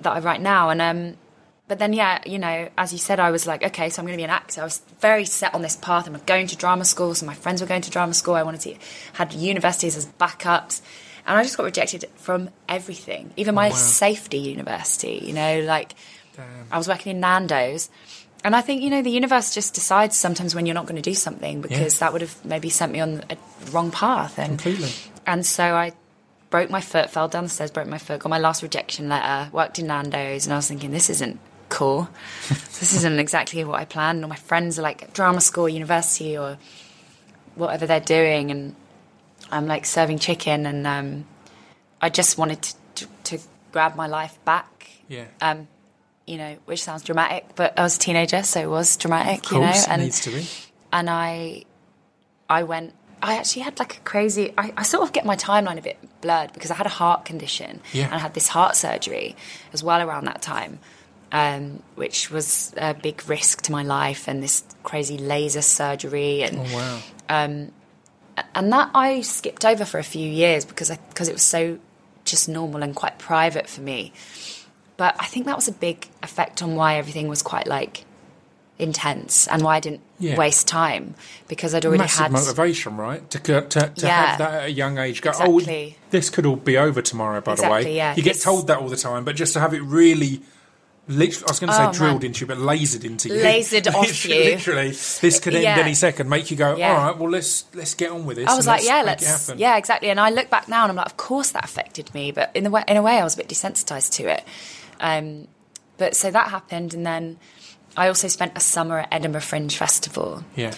that 0.00 0.10
I 0.12 0.18
write 0.20 0.40
now. 0.40 0.70
And 0.70 0.82
um, 0.82 1.16
but 1.68 1.78
then 1.78 1.92
yeah, 1.92 2.20
you 2.26 2.38
know, 2.40 2.68
as 2.76 2.92
you 2.92 2.98
said, 2.98 3.20
I 3.20 3.30
was 3.30 3.46
like, 3.46 3.62
okay, 3.62 3.90
so 3.90 4.02
I'm 4.02 4.06
going 4.06 4.16
to 4.16 4.20
be 4.20 4.24
an 4.24 4.30
actor. 4.30 4.60
I 4.62 4.64
was 4.64 4.82
very 5.00 5.24
set 5.24 5.54
on 5.54 5.62
this 5.62 5.76
path. 5.76 6.08
I'm 6.08 6.20
going 6.26 6.48
to 6.48 6.56
drama 6.56 6.84
school. 6.84 7.14
So 7.14 7.26
my 7.26 7.34
friends 7.34 7.60
were 7.60 7.68
going 7.68 7.82
to 7.82 7.90
drama 7.90 8.12
school. 8.14 8.34
I 8.34 8.42
wanted 8.42 8.60
to 8.62 8.74
had 9.12 9.32
universities 9.32 9.96
as 9.96 10.06
backups. 10.06 10.80
And 11.26 11.38
I 11.38 11.42
just 11.42 11.56
got 11.56 11.64
rejected 11.64 12.06
from 12.16 12.50
everything, 12.68 13.32
even 13.36 13.54
my 13.54 13.68
oh, 13.68 13.70
wow. 13.70 13.76
safety 13.76 14.38
university. 14.38 15.20
You 15.22 15.32
know, 15.32 15.60
like 15.60 15.94
Damn. 16.36 16.46
I 16.70 16.78
was 16.78 16.88
working 16.88 17.12
in 17.12 17.20
Nando's. 17.20 17.90
And 18.42 18.56
I 18.56 18.62
think, 18.62 18.82
you 18.82 18.88
know, 18.88 19.02
the 19.02 19.10
universe 19.10 19.52
just 19.52 19.74
decides 19.74 20.16
sometimes 20.16 20.54
when 20.54 20.64
you're 20.64 20.74
not 20.74 20.86
going 20.86 20.96
to 20.96 21.02
do 21.02 21.14
something 21.14 21.60
because 21.60 21.98
that 21.98 22.12
would 22.12 22.22
have 22.22 22.42
maybe 22.44 22.70
sent 22.70 22.90
me 22.90 23.00
on 23.00 23.22
a 23.28 23.36
wrong 23.70 23.90
path. 23.90 24.38
And, 24.38 24.58
Completely. 24.58 24.88
and 25.26 25.44
so 25.44 25.62
I 25.62 25.92
broke 26.48 26.70
my 26.70 26.80
foot, 26.80 27.10
fell 27.10 27.28
down 27.28 27.44
the 27.44 27.50
stairs, 27.50 27.70
broke 27.70 27.86
my 27.86 27.98
foot, 27.98 28.20
got 28.20 28.28
my 28.28 28.38
last 28.38 28.62
rejection 28.62 29.08
letter, 29.08 29.50
worked 29.52 29.78
in 29.78 29.86
Nando's, 29.86 30.46
and 30.46 30.52
I 30.52 30.56
was 30.56 30.68
thinking, 30.68 30.90
this 30.90 31.10
isn't 31.10 31.38
cool. 31.68 32.08
this 32.48 32.94
isn't 32.94 33.18
exactly 33.18 33.64
what 33.64 33.80
I 33.80 33.84
planned. 33.84 34.24
All 34.24 34.28
my 34.28 34.36
friends 34.36 34.78
are 34.78 34.82
like 34.82 35.12
drama 35.12 35.40
school, 35.40 35.68
university, 35.68 36.36
or 36.36 36.58
whatever 37.54 37.86
they're 37.86 38.00
doing, 38.00 38.50
and 38.50 38.74
I'm 39.50 39.66
like 39.66 39.84
serving 39.86 40.18
chicken, 40.18 40.66
and 40.66 40.86
um, 40.86 41.24
I 42.00 42.08
just 42.08 42.38
wanted 42.38 42.62
to, 42.62 42.74
to, 42.96 43.06
to 43.24 43.38
grab 43.72 43.96
my 43.96 44.06
life 44.06 44.38
back. 44.44 44.88
Yeah. 45.08 45.24
Um, 45.40 45.68
you 46.26 46.36
know, 46.36 46.56
which 46.66 46.82
sounds 46.84 47.02
dramatic, 47.02 47.46
but 47.56 47.76
I 47.78 47.82
was 47.82 47.96
a 47.96 47.98
teenager, 47.98 48.42
so 48.44 48.60
it 48.60 48.70
was 48.70 48.96
dramatic, 48.96 49.44
of 49.46 49.52
you 49.52 49.58
know. 49.60 49.66
course, 49.66 49.84
it 49.84 49.90
And 49.90 50.02
needs 50.02 50.20
to 50.20 50.30
be. 50.30 50.46
and 50.92 51.10
I, 51.10 51.64
I 52.48 52.62
went. 52.62 52.94
I 53.22 53.36
actually 53.36 53.62
had 53.62 53.78
like 53.78 53.96
a 53.98 54.00
crazy. 54.00 54.54
I, 54.56 54.72
I 54.76 54.82
sort 54.82 55.02
of 55.02 55.12
get 55.12 55.26
my 55.26 55.36
timeline 55.36 55.76
a 55.78 55.82
bit 55.82 55.98
blurred 56.22 56.52
because 56.54 56.70
I 56.70 56.74
had 56.74 56.86
a 56.86 56.90
heart 56.90 57.24
condition 57.26 57.80
Yeah. 57.92 58.06
and 58.06 58.14
I 58.14 58.18
had 58.18 58.32
this 58.34 58.48
heart 58.48 58.76
surgery 58.76 59.36
as 59.74 59.82
well 59.82 60.00
around 60.08 60.24
that 60.26 60.40
time, 60.40 60.78
um, 61.32 61.82
which 61.96 62.30
was 62.30 62.72
a 62.78 62.94
big 62.94 63.28
risk 63.28 63.62
to 63.62 63.72
my 63.72 63.82
life 63.82 64.26
and 64.28 64.42
this 64.42 64.64
crazy 64.84 65.18
laser 65.18 65.60
surgery 65.62 66.42
and 66.44 66.58
Oh, 66.60 66.74
wow. 66.74 67.00
And 68.54 68.72
that 68.72 68.90
I 68.94 69.20
skipped 69.22 69.64
over 69.64 69.84
for 69.84 69.98
a 69.98 70.04
few 70.04 70.28
years 70.28 70.64
because 70.64 70.90
I 70.90 70.98
because 71.10 71.28
it 71.28 71.32
was 71.32 71.42
so 71.42 71.78
just 72.24 72.48
normal 72.48 72.82
and 72.82 72.94
quite 72.94 73.18
private 73.18 73.68
for 73.68 73.80
me. 73.80 74.12
But 74.96 75.16
I 75.18 75.26
think 75.26 75.46
that 75.46 75.56
was 75.56 75.68
a 75.68 75.72
big 75.72 76.06
effect 76.22 76.62
on 76.62 76.76
why 76.76 76.96
everything 76.96 77.28
was 77.28 77.42
quite 77.42 77.66
like 77.66 78.04
intense 78.78 79.46
and 79.48 79.62
why 79.62 79.76
I 79.76 79.80
didn't 79.80 80.00
Yeah. 80.18 80.36
waste 80.36 80.66
time 80.66 81.14
because 81.48 81.74
I'd 81.74 81.84
already 81.84 82.02
Massive 82.02 82.20
had 82.24 82.32
motivation, 82.32 82.96
right? 82.96 83.28
To, 83.30 83.38
to, 83.38 83.60
to 83.68 83.92
Yeah. 84.06 84.26
have 84.26 84.38
that 84.38 84.54
at 84.54 84.64
a 84.66 84.70
young 84.72 84.96
age. 84.98 85.20
Go, 85.22 85.30
oh, 85.38 85.58
Exactly. 85.58 85.96
oh, 85.98 86.06
this 86.10 86.30
could 86.30 86.46
all 86.46 86.56
be 86.56 86.78
over 86.78 87.02
tomorrow, 87.02 87.40
by 87.42 87.54
the 87.56 87.68
way. 87.68 87.94
yeah. 87.94 88.14
You 88.16 88.22
get 88.22 88.40
told 88.40 88.66
that 88.68 88.78
all 88.78 88.88
the 88.88 88.96
time, 88.96 89.24
but 89.24 89.36
just 89.36 89.52
to 89.54 89.60
have 89.60 89.74
it 89.74 89.82
really 89.82 90.40
literally, 91.10 91.44
I 91.46 91.50
was 91.50 91.60
going 91.60 91.68
to 91.68 91.76
say 91.76 91.86
Oh, 91.86 91.92
drilled 91.92 92.22
man. 92.22 92.26
into 92.26 92.40
you, 92.40 92.46
but 92.46 92.58
lasered 92.58 93.04
into 93.04 93.28
you. 93.28 93.34
Lasered 93.42 93.86
off 93.94 94.06
Literally- 94.06 94.44
you. 94.44 94.50
Literally, 94.52 94.90
this 94.90 95.40
could 95.40 95.54
end 95.54 95.64
Yeah. 95.64 95.78
any 95.78 95.94
second. 95.94 96.28
Make 96.28 96.50
you 96.50 96.56
go, 96.56 96.76
Yeah. 96.76 96.90
all 96.96 97.06
right, 97.06 97.18
well 97.18 97.30
let's 97.30 97.64
let's 97.74 97.94
get 97.94 98.10
on 98.10 98.24
with 98.26 98.36
this. 98.36 98.48
I 98.48 98.56
was 98.56 98.66
like, 98.66 98.84
yeah, 98.84 99.02
make 99.02 99.20
it 99.20 99.26
let's, 99.26 99.52
yeah, 99.56 99.76
exactly. 99.76 100.10
And 100.10 100.18
I 100.20 100.30
look 100.30 100.48
back 100.50 100.68
now 100.68 100.82
and 100.84 100.90
I'm 100.90 100.96
like, 100.96 101.06
of 101.06 101.16
course 101.16 101.50
that 101.50 101.64
affected 101.64 102.12
me, 102.14 102.30
but 102.32 102.50
in 102.54 102.64
the 102.64 102.70
way, 102.70 102.84
in 102.88 102.96
a 102.96 103.02
way, 103.02 103.18
I 103.18 103.24
was 103.24 103.34
a 103.34 103.36
bit 103.38 103.48
desensitized 103.48 104.12
to 104.14 104.28
it. 104.32 104.44
Um, 105.00 105.48
but 105.98 106.16
so 106.16 106.30
that 106.30 106.48
happened, 106.48 106.94
and 106.94 107.04
then 107.04 107.38
I 107.96 108.08
also 108.08 108.28
spent 108.28 108.52
a 108.56 108.60
summer 108.60 109.00
at 109.00 109.08
Edinburgh 109.12 109.40
Fringe 109.42 109.76
Festival, 109.76 110.44
yeah. 110.56 110.72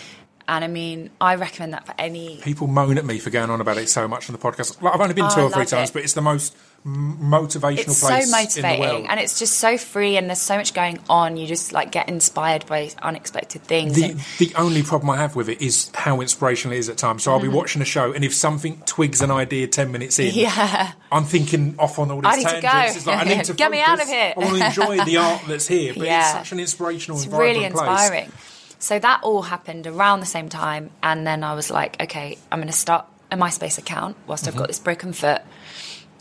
And 0.49 0.65
I 0.65 0.69
mean, 0.69 1.11
I 1.21 1.35
recommend 1.37 1.73
that 1.75 1.87
for 1.87 1.95
any. 1.99 2.39
People 2.43 2.67
moan 2.67 2.99
at 2.99 3.05
me 3.05 3.19
for 3.19 3.31
going 3.31 3.51
on 3.51 3.61
about 3.61 3.79
it 3.79 3.89
so 3.89 4.07
much 4.09 4.29
on 4.29 4.33
the 4.35 4.39
podcast. 4.43 4.81
Like, 4.83 4.95
I've 4.95 5.01
only 5.01 5.15
been 5.15 5.25
Oh, 5.27 5.35
two 5.35 5.41
or 5.43 5.51
three 5.51 5.65
times, 5.67 5.91
it. 5.91 5.93
but 5.93 6.03
it's 6.03 6.13
the 6.15 6.21
most 6.23 6.55
motivational 6.85 7.79
It's 7.79 7.99
so 7.99 8.09
place 8.09 8.25
in 8.27 8.31
the 8.31 8.37
motivating, 8.69 8.81
world. 8.81 9.07
and 9.09 9.21
it's 9.21 9.39
just 9.39 9.59
so 9.59 9.79
free, 9.79 10.17
and 10.17 10.29
there's 10.29 10.41
so 10.41 10.57
much 10.57 10.75
going 10.75 10.99
on. 11.09 11.37
You 11.37 11.47
just 11.47 11.73
like 11.73 11.93
get 11.93 12.09
inspired 12.09 12.67
by 12.67 12.91
unexpected 13.01 13.63
things. 13.63 13.95
The, 13.95 14.05
and- 14.05 14.21
the 14.39 14.53
only 14.57 14.83
problem 14.83 15.11
I 15.11 15.17
have 15.19 15.37
with 15.37 15.49
it 15.49 15.63
is 15.63 15.91
how 15.95 16.21
inspirational 16.21 16.75
it 16.77 16.81
is 16.81 16.89
at 16.89 16.97
times. 16.99 17.23
So 17.23 17.33
I'll 17.33 17.41
be 17.41 17.49
watching 17.49 17.83
a 17.83 17.85
show, 17.85 18.13
and 18.13 18.25
if 18.25 18.35
something 18.35 18.83
twigs 18.85 19.21
an 19.23 19.31
idea 19.31 19.67
ten 19.69 19.93
minutes 19.93 20.19
in, 20.19 20.33
Mm-hmm. 20.33 20.39
yeah, 20.41 20.93
I'm 21.11 21.25
thinking 21.25 21.77
off 21.79 21.99
on 21.99 22.11
all 22.11 22.21
these 22.21 22.33
I 22.33 22.37
need 22.37 22.45
to 22.49 22.61
tangents. 22.61 22.93
go. 22.95 22.97
It's 22.99 23.07
like 23.07 23.27
I 23.27 23.29
need 23.37 23.45
to 23.45 23.55
Get 23.55 23.71
me 23.71 23.81
out 23.81 24.01
of 24.03 24.09
here. 24.09 24.35
I 24.37 24.41
want 24.41 24.57
to 24.59 24.67
enjoy 24.67 25.05
the 25.05 25.17
art 25.19 25.43
that's 25.47 25.69
here, 25.69 25.95
but 25.97 26.07
Yeah. 26.07 26.21
it's 26.23 26.33
such 26.33 26.53
an 26.53 26.61
inspirational, 26.61 27.19
it's 27.19 27.27
really 27.29 27.69
place. 27.71 28.29
So 28.83 28.99
that 28.99 29.21
all 29.23 29.43
happened 29.43 29.87
around 29.87 30.19
the 30.19 30.27
same 30.27 30.49
time, 30.49 30.91
and 31.05 31.25
then 31.25 31.45
I 31.45 31.55
was 31.55 31.71
like, 31.71 32.03
okay, 32.03 32.37
I'm 32.51 32.59
going 32.59 32.67
to 32.67 32.77
start 32.77 33.07
a 33.31 33.37
MySpace 33.37 33.79
account 33.79 34.17
whilst 34.27 34.43
Mm-hmm. 34.43 34.55
I've 34.55 34.59
got 34.59 34.67
this 34.67 34.81
broken 34.81 35.13
foot. 35.13 35.41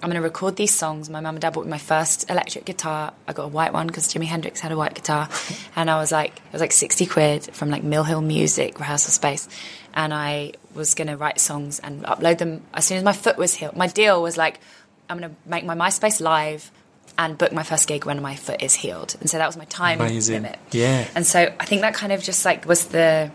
I'm 0.03 0.12
going 0.12 0.22
to 0.22 0.22
record 0.22 0.57
these 0.57 0.72
songs. 0.72 1.09
My 1.09 1.22
mum 1.22 1.34
and 1.34 1.41
dad 1.41 1.53
bought 1.53 1.66
me 1.66 1.72
my 1.72 1.80
first 1.80 2.30
electric 2.30 2.66
guitar. 2.66 3.14
I 3.28 3.34
got 3.34 3.45
a 3.45 3.47
white 3.47 3.74
one 3.74 3.88
because 3.88 4.14
Jimi 4.14 4.26
Hendrix 4.26 4.59
had 4.59 4.72
a 4.72 4.78
white 4.78 4.93
guitar, 4.93 5.28
and 5.76 5.89
I 5.89 5.97
was 5.97 6.12
like, 6.12 6.38
it 6.38 6.53
was 6.53 6.62
like 6.62 6.72
60 6.72 7.07
quid 7.07 7.49
from 7.51 7.72
like 7.72 7.84
Mill 7.84 8.03
Hill 8.03 8.22
Music 8.22 8.80
rehearsal 8.80 9.12
space, 9.12 9.49
and 9.95 10.14
I 10.14 10.53
was 10.76 10.93
going 10.93 11.07
to 11.07 11.18
write 11.18 11.39
songs 11.39 11.80
and 11.80 12.03
upload 12.03 12.38
them 12.38 12.62
as 12.76 12.86
soon 12.86 12.99
as 12.99 13.03
my 13.03 13.14
foot 13.14 13.38
was 13.38 13.55
healed. 13.55 13.76
My 13.76 13.88
deal 13.88 14.22
was 14.22 14.38
like, 14.38 14.59
I'm 15.09 15.18
going 15.18 15.32
to 15.32 15.49
make 15.49 15.66
my 15.66 15.74
MySpace 15.74 16.22
live 16.22 16.72
and 17.18 17.38
book 17.38 17.51
my 17.51 17.64
first 17.64 17.88
gig 17.88 18.05
when 18.05 18.22
my 18.22 18.36
foot 18.36 18.62
is 18.64 18.74
healed, 18.74 19.16
and 19.20 19.30
so 19.30 19.38
that 19.38 19.45
was 19.47 19.57
my 19.57 19.66
time 19.66 19.99
Amazing. 20.01 20.43
limit. 20.43 20.59
Yeah. 20.72 21.07
And 21.16 21.26
so 21.26 21.39
I 21.59 21.66
think 21.66 21.82
that 21.82 21.93
kind 21.93 22.12
of 22.12 22.24
just 22.24 22.45
like 22.45 22.66
was 22.66 22.86
the, 22.86 23.32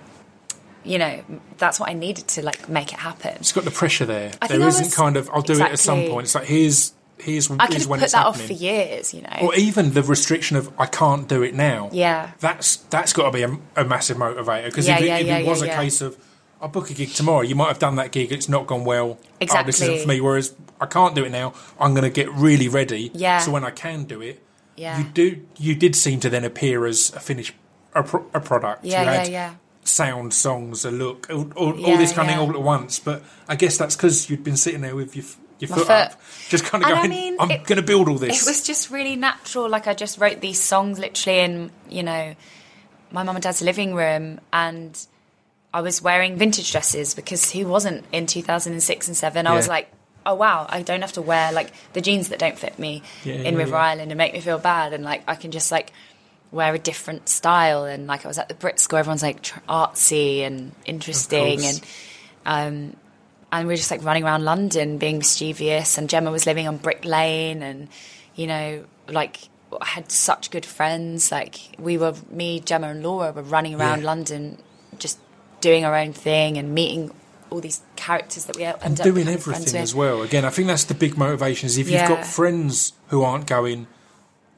you 0.85 0.99
know, 0.99 1.23
that's 1.59 1.79
what 1.81 1.89
I 1.91 1.93
needed 1.93 2.27
to 2.29 2.43
like 2.43 2.69
make 2.69 2.93
it 2.93 2.99
happen. 2.99 3.33
It's 3.37 3.53
got 3.53 3.65
the 3.65 3.71
pressure 3.71 4.07
there. 4.07 4.33
I 4.41 4.47
There 4.49 4.61
isn't 4.67 4.87
was- 4.87 4.95
kind 4.95 5.17
of 5.17 5.29
I'll 5.33 5.43
do 5.43 5.55
it 5.55 5.61
at 5.61 5.79
some 5.79 6.05
point. 6.07 6.25
It's 6.25 6.35
like 6.35 6.45
here's 6.47 6.93
here's, 7.19 7.51
I 7.51 7.67
could 7.67 7.75
here's 7.77 7.87
when 7.89 7.99
put 8.01 8.05
it's 8.05 8.13
that 8.13 8.27
off 8.27 8.41
for 8.41 8.53
years, 8.53 9.15
you 9.15 9.23
know. 9.23 9.37
or 9.43 9.55
even 9.55 9.93
the 9.93 10.03
restriction 10.03 10.57
of 10.57 10.71
I 10.79 10.87
can't 10.87 11.27
do 11.29 11.43
it 11.43 11.55
now. 11.55 11.89
Yeah. 11.93 12.33
that's 12.41 12.77
that's 12.91 13.13
got 13.13 13.25
to 13.27 13.33
be 13.33 13.43
a, 13.43 13.57
a 13.77 13.85
massive 13.85 14.17
motivator 14.17 14.67
because 14.67 14.87
Yeah, 14.87 14.97
if, 14.97 15.03
it, 15.03 15.07
yeah, 15.07 15.17
if 15.19 15.27
yeah, 15.27 15.39
it 15.39 15.47
was 15.47 15.63
a 15.63 15.69
case 15.69 16.01
of 16.03 16.17
I'll 16.61 16.69
book 16.69 16.91
a 16.91 16.95
gig 16.95 17.11
tomorrow, 17.11 17.43
you 17.43 17.55
might 17.55 17.69
have 17.69 17.79
done 17.79 17.97
that 17.97 18.13
gig, 18.13 18.33
it's 18.33 18.49
not 18.49 18.67
gone 18.67 18.85
well. 18.85 19.19
Oh, 19.21 19.27
this 19.41 19.41
Exactly. 19.41 19.73
isn't 19.73 19.99
for 20.03 20.09
me. 20.09 20.21
Whereas 20.21 20.55
I 20.81 20.87
can't 20.87 21.15
do 21.15 21.25
it 21.25 21.31
now. 21.31 21.53
I'm 21.79 21.93
going 21.93 22.05
to 22.05 22.11
get 22.11 22.31
really 22.33 22.69
ready. 22.69 23.11
Yeah. 23.15 23.41
So 23.41 23.51
when 23.51 23.65
I 23.65 23.71
can 23.71 24.05
do 24.05 24.23
it, 24.23 24.43
Yeah. 24.77 24.99
you 24.99 25.05
do 25.05 25.43
you 25.59 25.75
did 25.75 25.95
seem 25.95 26.21
to 26.21 26.31
then 26.31 26.45
appear 26.45 26.87
as 26.87 27.13
a 27.15 27.21
finished 27.21 27.55
a, 27.95 28.03
pro, 28.03 28.27
a 28.35 28.41
product. 28.41 28.85
Yeah, 28.85 29.03
you 29.03 29.07
yeah, 29.11 29.13
had 29.19 29.29
yeah. 29.29 29.55
Sound, 29.85 30.35
songs, 30.35 30.85
a 30.85 30.91
look, 30.91 31.29
all, 31.31 31.51
all, 31.55 31.85
all 31.87 31.97
this 31.97 32.13
kind 32.13 32.29
yeah. 32.29 32.41
of 32.41 32.41
thing 32.41 32.51
all 32.51 32.57
at 32.57 32.63
once. 32.63 32.99
But 32.99 33.23
I 33.49 33.55
guess 33.55 33.79
that's 33.79 33.95
because 33.95 34.29
you'd 34.29 34.43
been 34.43 34.57
sitting 34.57 34.81
there 34.81 34.97
with 34.97 35.15
your 35.15 35.25
your 35.59 35.69
foot, 35.69 35.87
foot. 35.87 35.91
up, 35.91 36.21
just 36.49 36.65
kind 36.65 36.85
of 36.85 36.91
And 36.91 36.99
I 36.99 37.07
mean, 37.07 37.37
I'm 37.39 37.49
going 37.49 37.77
to 37.77 37.83
build 37.83 38.09
all 38.09 38.19
this. 38.19 38.43
It 38.43 38.49
was 38.49 38.63
just 38.63 38.91
really 38.91 39.17
natural. 39.17 39.69
Like 39.71 39.87
I 39.87 39.95
just 39.95 40.19
wrote 40.19 40.41
these 40.41 40.61
songs 40.61 40.99
literally 40.99 41.39
in, 41.39 41.71
you 41.89 42.03
know, 42.03 42.35
my 43.11 43.23
mum 43.23 43.37
and 43.37 43.43
dad's 43.43 43.63
living 43.63 43.95
room 43.95 44.41
and 44.53 45.07
I 45.77 45.81
was 45.83 46.01
wearing 46.01 46.37
vintage 46.39 46.73
dresses 46.73 47.15
because 47.15 47.51
who 47.53 47.67
wasn't 47.67 48.05
in 48.11 48.27
2006 48.27 49.09
and 49.09 49.17
7? 49.17 49.47
I 49.47 49.55
was 49.55 49.69
like, 49.69 49.91
oh 50.25 50.35
wow, 50.35 50.67
I 50.69 50.81
don't 50.83 51.03
have 51.03 51.13
to 51.13 51.23
wear 51.23 51.53
like 51.53 51.71
the 51.93 52.01
jeans 52.01 52.31
that 52.31 52.39
don't 52.39 52.59
fit 52.59 52.79
me 52.79 53.03
Yeah, 53.25 53.35
in 53.35 53.53
yeah, 53.55 53.59
River 53.61 53.77
yeah. 53.77 53.83
Island 53.91 54.11
and 54.11 54.17
make 54.19 54.33
me 54.33 54.41
feel 54.41 54.59
bad. 54.59 54.93
And 54.95 55.05
like 55.05 55.23
I 55.29 55.35
can 55.35 55.51
just 55.51 55.71
like 55.71 55.93
wear 56.51 56.73
a 56.75 56.79
different 56.79 57.29
style. 57.29 57.85
And 57.85 58.07
like 58.07 58.25
I 58.25 58.29
was 58.29 58.39
at 58.39 58.49
the 58.49 58.55
Brit 58.55 58.81
School, 58.81 58.99
everyone's 58.99 59.23
like 59.23 59.43
tr- 59.43 59.61
artsy 59.69 60.41
and 60.41 60.73
interesting. 60.87 61.65
And 61.65 61.81
um, 62.47 62.97
and 63.53 63.69
we 63.69 63.73
were 63.75 63.77
just 63.77 63.91
like 63.91 64.03
running 64.03 64.25
around 64.25 64.45
London 64.45 64.97
being 64.99 65.19
mischievous. 65.19 65.99
And 65.99 66.09
Gemma 66.09 66.31
was 66.31 66.47
living 66.47 66.67
on 66.67 66.79
Brick 66.79 67.05
Lane, 67.05 67.63
and 67.63 67.89
you 68.35 68.47
know, 68.47 68.85
like 69.09 69.37
I 69.81 69.85
had 69.85 70.11
such 70.11 70.51
good 70.51 70.65
friends. 70.65 71.31
Like 71.31 71.55
we 71.79 71.99
were, 71.99 72.15
me, 72.31 72.61
Gemma, 72.61 72.89
and 72.89 73.03
Laura 73.03 73.31
were 73.33 73.43
running 73.43 73.75
around 73.75 74.01
Yeah. 74.01 74.07
London, 74.07 74.59
doing 75.67 75.85
our 75.85 75.97
own 75.97 76.13
thing 76.13 76.57
and 76.59 76.75
meeting 76.75 77.11
all 77.51 77.61
these 77.61 77.81
characters 77.97 78.45
that 78.47 78.57
we 78.57 78.65
are. 78.65 78.77
and 78.83 78.99
up 79.01 79.05
doing 79.05 79.27
everything 79.29 79.77
as 79.81 79.95
well. 79.95 80.23
Again, 80.23 80.45
I 80.45 80.51
think 80.51 80.69
that's 80.69 80.85
the 80.85 80.95
big 80.95 81.17
motivation. 81.17 81.67
Is 81.67 81.79
if 81.79 81.89
Yeah. 81.89 82.09
you've 82.09 82.17
got 82.19 82.27
friends 82.27 82.93
who 83.09 83.23
aren't 83.23 83.47
going, 83.47 83.87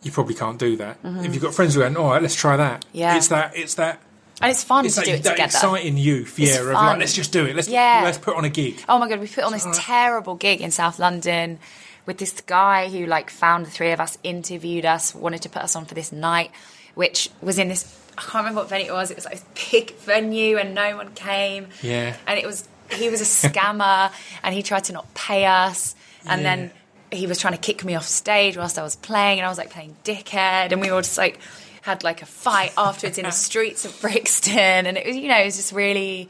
you 0.02 0.10
probably 0.10 0.34
can't 0.34 0.58
do 0.58 0.76
that. 0.76 0.98
If 1.04 1.32
you've 1.34 1.42
got 1.42 1.54
friends 1.54 1.74
who 1.74 1.80
are 1.80 1.84
going, 1.84 1.96
all 1.96 2.10
right, 2.10 2.22
let's 2.22 2.34
try 2.34 2.56
that. 2.56 2.80
Mm-hmm. 2.86 2.98
Yeah. 2.98 3.16
it's 3.16 3.28
that. 3.28 3.56
It's 3.56 3.74
that. 3.74 4.00
And 4.40 4.50
it's 4.52 4.62
fun 4.62 4.86
It's 4.86 4.94
to 4.94 5.00
that, 5.00 5.06
do 5.06 5.12
it 5.14 5.22
that 5.24 5.30
together. 5.32 5.46
exciting 5.46 5.96
youth, 5.96 6.38
It's 6.38 6.54
yeah. 6.54 6.60
Of 6.60 6.66
like, 6.68 6.98
let's 7.00 7.12
just 7.14 7.32
do 7.32 7.44
it. 7.46 7.56
Let's 7.56 7.68
Yeah. 7.68 8.02
let's 8.04 8.18
put 8.18 8.36
on 8.36 8.44
a 8.44 8.48
gig. 8.50 8.76
Oh 8.88 8.98
my 8.98 9.08
god, 9.08 9.18
we 9.20 9.26
put 9.26 9.42
on 9.44 9.52
this 9.52 9.66
terrible 9.74 10.36
gig 10.36 10.60
in 10.60 10.70
South 10.70 10.98
London 11.00 11.58
with 12.06 12.18
this 12.18 12.32
guy 12.46 12.88
who 12.88 13.04
like 13.06 13.28
found 13.30 13.66
the 13.66 13.70
three 13.70 13.90
of 13.90 14.00
us, 14.00 14.16
interviewed 14.22 14.84
us, 14.86 15.14
wanted 15.14 15.42
to 15.42 15.48
put 15.48 15.62
us 15.62 15.74
on 15.74 15.84
for 15.86 15.94
this 15.94 16.12
night, 16.12 16.52
which 16.94 17.30
was 17.42 17.58
in 17.58 17.68
this 17.68 17.82
I 18.18 18.20
can't 18.20 18.34
remember 18.34 18.60
what 18.60 18.68
venue 18.68 18.88
it 18.88 18.92
was. 18.92 19.10
It 19.10 19.16
was 19.16 19.24
like 19.24 19.34
this 19.40 19.70
big 19.70 19.94
venue 19.98 20.58
and 20.58 20.74
no 20.74 20.96
one 20.96 21.14
came. 21.14 21.68
Yeah. 21.82 22.16
And 22.26 22.38
it 22.38 22.44
was 22.46 22.68
he 22.92 23.08
was 23.08 23.20
a 23.20 23.24
scammer 23.48 24.10
and 24.42 24.54
he 24.54 24.62
tried 24.62 24.84
to 24.84 24.92
not 24.92 25.12
pay 25.14 25.44
us 25.46 25.94
and 26.26 26.42
Yeah. 26.42 26.56
then 26.56 26.70
he 27.10 27.26
was 27.26 27.38
trying 27.38 27.54
to 27.54 27.58
kick 27.60 27.84
me 27.84 27.94
off 27.94 28.04
stage 28.06 28.56
whilst 28.56 28.78
I 28.78 28.82
was 28.82 28.96
playing 28.96 29.38
and 29.38 29.46
I 29.46 29.48
was 29.48 29.56
like 29.58 29.70
playing 29.70 29.96
dickhead 30.04 30.72
and 30.72 30.80
we 30.80 30.90
all 30.90 31.00
just 31.00 31.16
like 31.16 31.38
had 31.82 32.02
like 32.04 32.20
a 32.22 32.26
fight 32.26 32.72
afterwards 32.76 33.16
in 33.18 33.24
the 33.24 33.30
streets 33.46 33.84
of 33.84 33.98
Brixton 34.00 34.58
and 34.86 34.98
it 34.98 35.06
was 35.06 35.16
you 35.16 35.28
know 35.28 35.38
it 35.38 35.44
was 35.46 35.56
just 35.56 35.72
really 35.72 36.28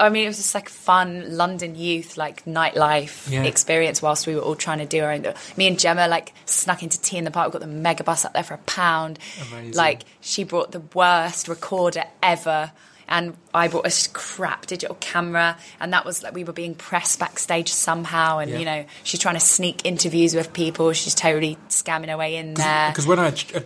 I 0.00 0.10
mean, 0.10 0.24
it 0.24 0.28
was 0.28 0.36
just 0.36 0.54
like 0.54 0.68
fun 0.68 1.36
London 1.36 1.74
youth, 1.74 2.16
like 2.16 2.44
nightlife 2.44 3.28
Yeah. 3.30 3.42
experience 3.42 4.00
whilst 4.00 4.26
we 4.26 4.34
were 4.34 4.40
all 4.40 4.54
trying 4.54 4.78
to 4.78 4.86
do 4.86 5.02
our 5.02 5.12
own. 5.12 5.26
Me 5.56 5.66
and 5.66 5.78
Gemma 5.78 6.06
like 6.08 6.32
snuck 6.46 6.82
into 6.82 7.00
T 7.00 7.16
in 7.16 7.24
the 7.24 7.30
Park. 7.30 7.48
We 7.52 7.58
got 7.58 7.66
the 7.66 7.72
Megabus 7.72 8.24
up 8.24 8.32
there 8.34 8.42
for 8.44 8.54
a 8.54 8.58
pound. 8.58 9.18
Amazing. 9.50 9.74
Like 9.74 10.02
she 10.20 10.44
brought 10.44 10.72
the 10.72 10.80
worst 10.94 11.48
recorder 11.48 12.04
ever. 12.22 12.72
And 13.10 13.38
I 13.54 13.68
bought 13.68 13.86
a 13.86 14.08
crap 14.12 14.66
digital 14.66 14.94
camera, 15.00 15.56
and 15.80 15.94
that 15.94 16.04
was 16.04 16.22
like 16.22 16.34
we 16.34 16.44
were 16.44 16.52
being 16.52 16.74
pressed 16.74 17.18
backstage 17.18 17.72
somehow. 17.72 18.36
And 18.36 18.50
Yeah. 18.50 18.58
you 18.58 18.64
know, 18.66 18.84
she's 19.02 19.18
trying 19.18 19.36
to 19.36 19.40
sneak 19.40 19.80
interviews 19.86 20.34
with 20.34 20.52
people. 20.52 20.92
She's 20.92 21.14
totally 21.14 21.56
scamming 21.70 22.10
her 22.10 22.18
way 22.18 22.36
in 22.36 22.52
there. 22.52 22.90
Because 22.90 23.06
when 23.06 23.18
I 23.18 23.28
a, 23.28 23.30
a 23.30 23.56
uh, 23.56 23.60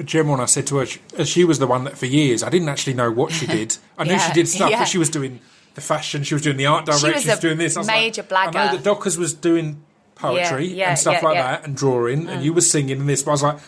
uh, 0.00 0.02
Gemma 0.02 0.32
and 0.32 0.42
I 0.42 0.46
said 0.46 0.66
to 0.66 0.78
her, 0.78 0.86
she, 0.86 1.00
uh, 1.16 1.22
she 1.22 1.44
was 1.44 1.60
the 1.60 1.68
one 1.68 1.84
that 1.84 1.96
for 1.96 2.06
years 2.06 2.42
I 2.42 2.48
didn't 2.48 2.68
actually 2.68 2.94
know 2.94 3.08
what 3.12 3.30
she 3.30 3.46
did. 3.58 3.76
I 3.96 4.02
knew 4.02 4.10
Yeah, 4.14 4.18
she 4.26 4.32
did 4.32 4.48
stuff, 4.48 4.72
but 4.72 4.88
she 4.88 4.98
was 4.98 5.10
doing 5.10 5.38
the 5.78 5.84
fashion, 5.84 6.22
she 6.24 6.34
was 6.34 6.42
doing 6.42 6.56
the 6.56 6.66
art 6.66 6.86
direction, 6.86 7.12
was 7.12 7.22
she 7.22 7.30
was 7.30 7.38
doing 7.38 7.58
this. 7.58 7.76
I 7.76 7.80
was 7.80 7.86
major 7.86 8.24
like, 8.30 8.54
I 8.54 8.66
know 8.66 8.76
that 8.76 8.84
Dockers 8.84 9.16
was 9.16 9.34
doing 9.34 9.82
poetry 10.14 10.66
Yeah, 10.66 10.74
yeah, 10.74 10.88
and 10.90 10.98
stuff 10.98 11.14
yeah, 11.22 11.28
like. 11.28 11.38
Mm. 11.38 11.40
that 11.40 11.64
and 11.64 11.76
drawing, 11.76 12.28
and 12.28 12.42
you 12.44 12.52
were 12.52 12.60
singing 12.60 13.00
and 13.00 13.08
this. 13.08 13.22
But 13.22 13.30
I 13.30 13.34
was 13.34 13.42
like, 13.42 13.58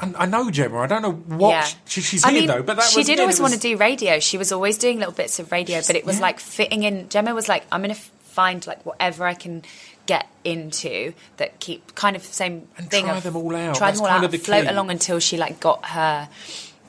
I, 0.00 0.12
I 0.18 0.26
know 0.26 0.50
Gemma. 0.50 0.78
I 0.78 0.86
don't 0.86 1.02
know 1.02 1.12
what 1.36 1.76
she, 1.86 2.00
she's 2.00 2.24
I 2.24 2.30
here 2.30 2.40
mean, 2.40 2.48
though. 2.48 2.62
But 2.62 2.76
that 2.76 2.84
she 2.84 3.00
was, 3.00 3.06
did 3.06 3.20
always 3.20 3.38
it 3.38 3.42
want 3.42 3.54
to 3.54 3.60
do 3.60 3.76
radio. 3.76 4.18
She 4.20 4.38
was 4.38 4.52
always 4.52 4.78
doing 4.78 4.98
little 4.98 5.14
bits 5.14 5.38
of 5.38 5.50
radio, 5.52 5.80
but 5.86 5.96
it 5.96 6.04
was 6.04 6.20
like 6.20 6.40
fitting 6.40 6.82
in. 6.82 7.08
Gemma 7.08 7.34
was 7.34 7.48
like, 7.48 7.64
I'm 7.72 7.82
going 7.82 7.94
to 7.94 8.00
find 8.00 8.66
like 8.66 8.84
whatever 8.84 9.24
I 9.24 9.34
can 9.34 9.62
get 10.06 10.26
into 10.42 11.14
that 11.38 11.58
keep 11.60 11.94
kind 11.94 12.16
of 12.16 12.26
the 12.26 12.32
same 12.34 12.68
And 12.76 12.90
thing. 12.90 13.04
try 13.04 13.16
of, 13.16 13.22
them 13.22 13.36
all 13.36 13.56
out. 13.56 13.76
Try 13.76 13.88
That's 13.88 14.00
them 14.00 14.10
all 14.10 14.24
out. 14.24 14.30
the 14.30 14.38
float 14.38 14.64
key. 14.64 14.68
along 14.70 14.90
until 14.90 15.18
she 15.20 15.38
like 15.38 15.60
got 15.60 15.86
her, 15.86 16.28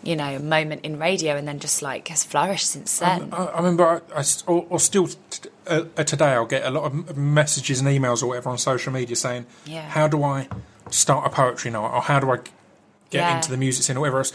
you 0.06 0.16
know, 0.16 0.38
moment 0.40 0.86
in 0.86 1.00
radio, 1.00 1.36
and 1.36 1.48
then 1.48 1.60
just 1.60 1.82
like 1.82 2.08
has 2.10 2.24
flourished 2.24 2.68
since 2.70 3.00
then. 3.00 3.30
I, 3.34 3.46
I 3.46 3.58
remember, 3.58 3.86
I, 3.86 4.16
I 4.16 4.20
s- 4.20 4.44
or, 4.48 4.66
or 4.70 4.80
still 4.80 5.08
t- 5.08 5.50
uh, 5.68 5.82
today, 6.04 6.34
I'll 6.34 6.46
get 6.46 6.64
a 6.66 6.70
lot 6.70 6.84
of 6.86 7.18
messages 7.18 7.80
and 7.82 7.90
emails 7.90 8.22
or 8.24 8.28
whatever 8.28 8.50
on 8.50 8.58
social 8.58 8.94
media 8.94 9.16
saying, 9.16 9.46
Yeah. 9.66 9.82
"How 9.90 10.08
do 10.08 10.24
I 10.24 10.48
start 10.92 11.26
a 11.26 11.30
poetry 11.30 11.72
night?" 11.72 11.90
or 11.92 12.02
"How 12.02 12.20
do 12.20 12.30
I 12.32 12.38
get 12.38 13.20
Yeah. 13.22 13.36
into 13.36 13.50
the 13.50 13.58
music 13.58 13.84
scene?" 13.84 13.98
or 13.98 14.02
whatever 14.02 14.20
else. 14.20 14.32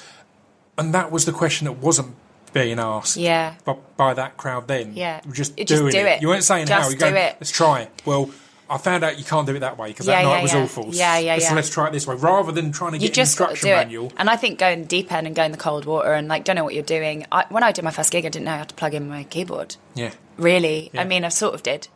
And 0.77 0.93
that 0.95 1.13
was 1.13 1.25
the 1.25 1.33
question 1.33 1.67
that 1.67 1.75
wasn't 1.79 2.17
being 2.53 2.79
asked. 2.81 3.17
Yeah. 3.17 3.55
By, 3.65 3.77
by 3.97 4.15
that 4.15 4.37
crowd 4.37 4.67
then. 4.67 4.95
Yeah. 4.95 5.21
You 5.25 5.29
were 5.31 5.35
just 5.37 5.57
You 5.59 5.65
just 5.65 5.81
doing 5.83 5.93
do 5.93 5.99
it. 6.07 6.21
You 6.23 6.29
weren't 6.29 6.43
saying 6.45 6.67
how. 6.67 6.79
Just 6.79 6.93
You 6.93 6.99
go, 6.99 7.11
do 7.11 7.17
it. 7.17 7.37
let's 7.41 7.51
try. 7.53 7.83
It. 7.83 8.03
Well. 8.05 8.31
I 8.71 8.79
found 8.79 9.03
out 9.05 9.19
you 9.19 9.25
can't 9.25 9.47
do 9.47 9.55
it 9.57 9.59
that 9.61 9.77
way 9.79 9.89
because 9.89 10.07
Yeah, 10.07 10.23
that 10.23 10.29
night 10.29 10.37
yeah, 10.37 10.43
was 10.43 10.53
yeah. 10.55 10.63
awful. 10.63 10.87
Yeah, 10.95 11.19
yeah, 11.19 11.39
so 11.41 11.55
let's 11.55 11.69
try 11.71 11.89
it 11.89 11.93
this 11.93 12.07
way, 12.07 12.15
rather 12.15 12.53
than 12.53 12.71
trying 12.73 12.93
to 12.93 12.99
you 12.99 13.09
get 13.09 13.09
an 13.09 13.15
just 13.15 13.37
to 13.37 13.43
instruction 13.45 13.67
do 13.69 13.73
it. 13.73 13.77
manual. 13.77 14.13
And 14.17 14.31
I 14.31 14.37
think 14.37 14.59
going 14.61 14.85
deep 14.85 15.11
end 15.13 15.27
and 15.27 15.35
going 15.35 15.51
the 15.51 15.59
cold 15.59 15.85
water 15.87 16.13
and 16.13 16.29
like 16.29 16.45
don't 16.45 16.55
know 16.57 16.65
what 16.65 16.75
you're 16.75 16.83
doing. 16.85 17.27
I, 17.33 17.45
when 17.51 17.63
I 17.65 17.73
did 17.73 17.83
my 17.85 17.91
first 17.91 18.13
gig, 18.13 18.25
I 18.25 18.29
didn't 18.29 18.45
know 18.45 18.57
how 18.57 18.65
to 18.65 18.75
plug 18.75 18.95
in 18.95 19.09
my 19.09 19.25
keyboard. 19.25 19.77
Yeah, 19.95 20.13
really. 20.37 20.91
Yeah. 20.95 21.01
I 21.01 21.05
mean, 21.05 21.25
I 21.25 21.29
sort 21.31 21.55
of 21.55 21.63
did 21.63 21.89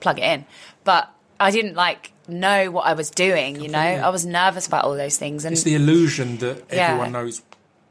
plug 0.00 0.18
it 0.18 0.24
in, 0.24 0.44
but 0.84 1.10
I 1.40 1.50
didn't 1.50 1.74
like 1.74 2.12
know 2.28 2.70
what 2.70 2.86
I 2.86 2.92
was 2.92 3.10
doing. 3.10 3.60
You 3.60 3.68
know. 3.68 3.78
I 3.78 4.08
was 4.10 4.24
nervous 4.26 4.66
about 4.66 4.84
all 4.84 4.94
those 4.96 5.16
things, 5.16 5.44
and 5.44 5.54
It's 5.54 5.62
the 5.62 5.74
illusion 5.74 6.36
that 6.38 6.64
Yeah. 6.70 6.88
everyone 6.88 7.12
knows 7.12 7.42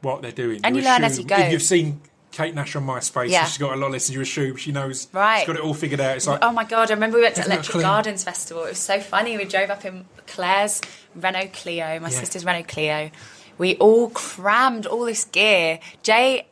what 0.02 0.22
they're 0.22 0.30
doing. 0.32 0.60
And 0.64 0.76
you 0.76 0.82
learn 0.82 1.04
as 1.04 1.18
you 1.18 1.24
go. 1.24 1.36
If 1.36 1.52
you've 1.52 1.62
seen 1.62 2.00
Kate 2.32 2.54
Nash 2.54 2.76
on 2.76 2.86
MySpace, 2.86 3.28
Yeah. 3.30 3.44
she's 3.44 3.58
got 3.58 3.72
a 3.72 3.76
lot 3.76 3.86
of 3.86 3.92
lessons. 3.92 4.14
You 4.14 4.20
assume 4.22 4.56
she 4.56 4.70
knows. 4.72 5.08
Right. 5.12 5.38
She's 5.40 5.46
got 5.48 5.56
it 5.56 5.62
all 5.62 5.74
figured 5.74 6.00
out. 6.00 6.16
It's 6.16 6.26
like 6.26 6.38
Oh 6.42 6.52
my 6.52 6.64
god! 6.64 6.90
I 6.90 6.94
remember 6.94 7.16
we 7.18 7.22
went 7.24 7.34
to 7.36 7.44
Electric? 7.44 7.82
Gardens 7.82 8.22
Festival. 8.24 8.64
It 8.64 8.70
was 8.70 8.78
so 8.78 9.00
funny. 9.00 9.36
We 9.36 9.44
drove 9.44 9.70
up 9.70 9.84
in 9.84 10.04
Claire's 10.26 10.80
Renault 11.14 11.50
Clio, 11.52 11.98
my 12.00 12.08
Yeah. 12.08 12.20
sister's 12.20 12.44
Renault 12.44 12.68
Clio. 12.68 13.10
We 13.58 13.76
all 13.76 14.10
crammed 14.10 14.86
all 14.86 15.04
this 15.04 15.24
gear. 15.24 15.80
Jay, 16.02 16.46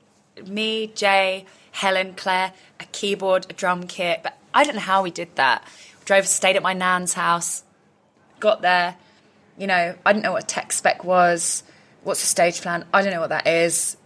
me, 0.46 0.88
Jay, 0.88 1.46
Helen, 1.72 2.14
Claire, 2.14 2.52
a 2.80 2.84
keyboard, 2.86 3.46
a 3.48 3.52
drum 3.52 3.84
kit. 3.86 4.20
But 4.22 4.36
I 4.52 4.64
don't 4.64 4.74
know 4.74 4.80
how 4.80 5.02
we 5.02 5.10
did 5.10 5.34
that. 5.36 5.62
Drove, 6.04 6.26
stayed 6.26 6.56
at 6.56 6.62
my 6.62 6.72
nan's 6.74 7.14
house. 7.14 7.62
Got 8.40 8.62
there. 8.62 8.96
You 9.56 9.66
know, 9.68 9.94
I 10.04 10.12
didn't 10.12 10.24
know 10.24 10.32
what 10.32 10.42
a 10.44 10.46
tech 10.46 10.72
spec 10.72 11.02
was. 11.04 11.62
What's 12.02 12.22
a 12.22 12.26
stage 12.26 12.60
plan? 12.62 12.84
I 12.92 13.02
don't 13.02 13.12
know 13.12 13.20
what 13.20 13.30
that 13.30 13.46
is 13.46 13.96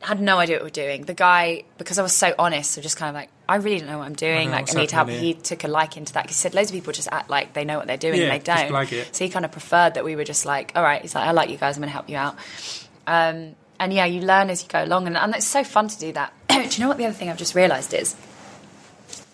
had 0.00 0.20
no 0.20 0.38
idea 0.38 0.56
what 0.56 0.62
we 0.62 0.66
were 0.66 0.70
doing. 0.70 1.02
The 1.04 1.14
guy, 1.14 1.64
because 1.78 1.98
I 1.98 2.02
was 2.02 2.12
so 2.14 2.34
honest, 2.38 2.70
so 2.70 2.80
just 2.80 2.96
kind 2.96 3.10
of 3.10 3.14
like, 3.14 3.28
I 3.48 3.56
really 3.56 3.78
don't 3.80 3.88
know 3.88 3.98
what 3.98 4.06
I'm 4.06 4.14
doing. 4.14 4.48
know 4.48 4.56
like, 4.56 4.74
I 4.74 4.80
need 4.80 4.90
help. 4.90 5.08
He 5.10 5.34
took 5.34 5.64
a 5.64 5.68
liking 5.68 6.04
to 6.06 6.12
that. 6.14 6.22
'cause 6.24 6.36
He 6.36 6.40
said 6.40 6.54
loads 6.54 6.70
of 6.70 6.74
people 6.74 6.92
just 6.92 7.08
act 7.12 7.28
like 7.28 7.52
they 7.52 7.64
know 7.64 7.76
what 7.78 7.86
they're 7.86 7.96
doing 7.96 8.16
Yeah, 8.20 8.32
and 8.32 8.32
they 8.32 8.44
don't. 8.44 8.92
it. 8.92 9.14
So 9.14 9.24
he 9.24 9.30
kind 9.30 9.44
of 9.44 9.52
preferred 9.52 9.94
that 9.94 10.04
we 10.04 10.16
were 10.16 10.24
just 10.24 10.46
like, 10.46 10.72
all 10.74 10.82
right. 10.82 11.02
He's 11.02 11.14
like, 11.14 11.26
I 11.26 11.32
like 11.32 11.50
you 11.50 11.58
guys. 11.58 11.76
I'm 11.76 11.80
going 11.82 11.88
to 11.88 11.92
help 11.92 12.08
you 12.08 12.16
out. 12.16 12.36
Um, 13.06 13.54
and 13.78 13.92
yeah, 13.92 14.04
you 14.06 14.20
learn 14.22 14.50
as 14.50 14.62
you 14.62 14.68
go 14.68 14.82
along, 14.84 15.06
and, 15.06 15.16
and 15.16 15.34
it's 15.34 15.46
so 15.46 15.64
fun 15.64 15.88
to 15.88 15.98
do 15.98 16.12
that. 16.12 16.32
do 16.48 16.56
you 16.60 16.80
know 16.80 16.88
what 16.88 16.96
the 16.98 17.04
other 17.06 17.14
thing 17.14 17.28
I've 17.30 17.38
just 17.38 17.54
realised 17.54 17.92
is? 17.94 18.14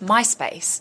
MySpace 0.03 0.81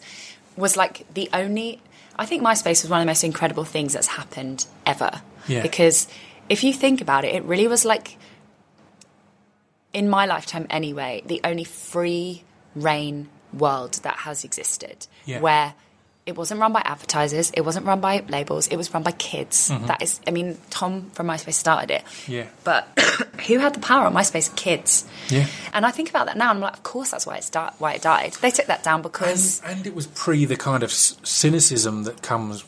was 0.55 0.75
like 0.77 1.05
the 1.13 1.29
only. 1.33 1.81
I 2.17 2.25
think 2.25 2.43
MySpace 2.43 2.81
was 2.83 2.89
one 2.89 3.01
of 3.01 3.05
the 3.05 3.09
most 3.09 3.23
incredible 3.23 3.65
things 3.65 3.93
that's 3.93 4.07
happened 4.07 4.65
ever. 4.85 5.21
Yeah. 5.47 5.61
Because 5.61 6.07
if 6.47 6.63
you 6.63 6.73
think 6.73 7.01
about 7.01 7.25
it, 7.25 7.35
it 7.35 7.43
really 7.43 7.67
was 7.67 7.83
like, 7.85 8.17
in 9.95 10.09
my 10.09 10.25
lifetime 10.25 10.67
anyway, 10.69 11.23
the 11.25 11.39
only 11.45 11.63
free 11.63 12.43
reign 12.75 13.29
world 13.53 13.93
that 14.03 14.17
has 14.17 14.43
existed. 14.43 15.07
Yeah. 15.25 15.39
Where 15.39 15.73
it 16.25 16.35
wasn't 16.35 16.59
run 16.59 16.73
by 16.73 16.81
advertisers, 16.83 17.51
it 17.51 17.61
wasn't 17.61 17.85
run 17.85 18.01
by 18.01 18.23
labels, 18.27 18.67
it 18.67 18.75
was 18.75 18.93
run 18.93 19.03
by 19.03 19.11
kids. 19.11 19.69
That 19.69 20.01
is, 20.01 20.19
I 20.27 20.31
mean, 20.31 20.57
Tom 20.69 21.11
from 21.11 21.27
MySpace 21.27 21.53
started 21.53 21.91
it. 21.91 22.03
Mm-hmm. 22.03 22.31
Yeah. 22.31 22.47
But 22.65 22.87
who 23.47 23.59
had 23.59 23.75
the 23.75 23.79
power 23.79 24.05
on 24.05 24.13
MySpace? 24.13 24.53
Kids. 24.55 25.07
Yeah. 25.29 25.47
And 25.71 25.85
I 25.85 25.91
think 25.91 26.09
about 26.09 26.25
that 26.25 26.35
now, 26.35 26.49
and 26.49 26.57
I'm 26.57 26.61
like, 26.61 26.73
of 26.73 26.83
course, 26.83 27.11
that's 27.11 27.25
why 27.25 27.37
it 27.37 27.43
start, 27.43 27.75
why 27.77 27.93
it 27.93 28.01
died. 28.01 28.33
They 28.41 28.51
took 28.51 28.65
that 28.65 28.83
down 28.83 29.01
because 29.01 29.61
and, 29.61 29.77
and 29.77 29.87
it 29.87 29.95
was 29.95 30.07
pre 30.07 30.43
the 30.45 30.57
kind 30.57 30.83
of 30.83 30.91
cynicism 30.91 32.03
that 32.03 32.21
comes 32.21 32.65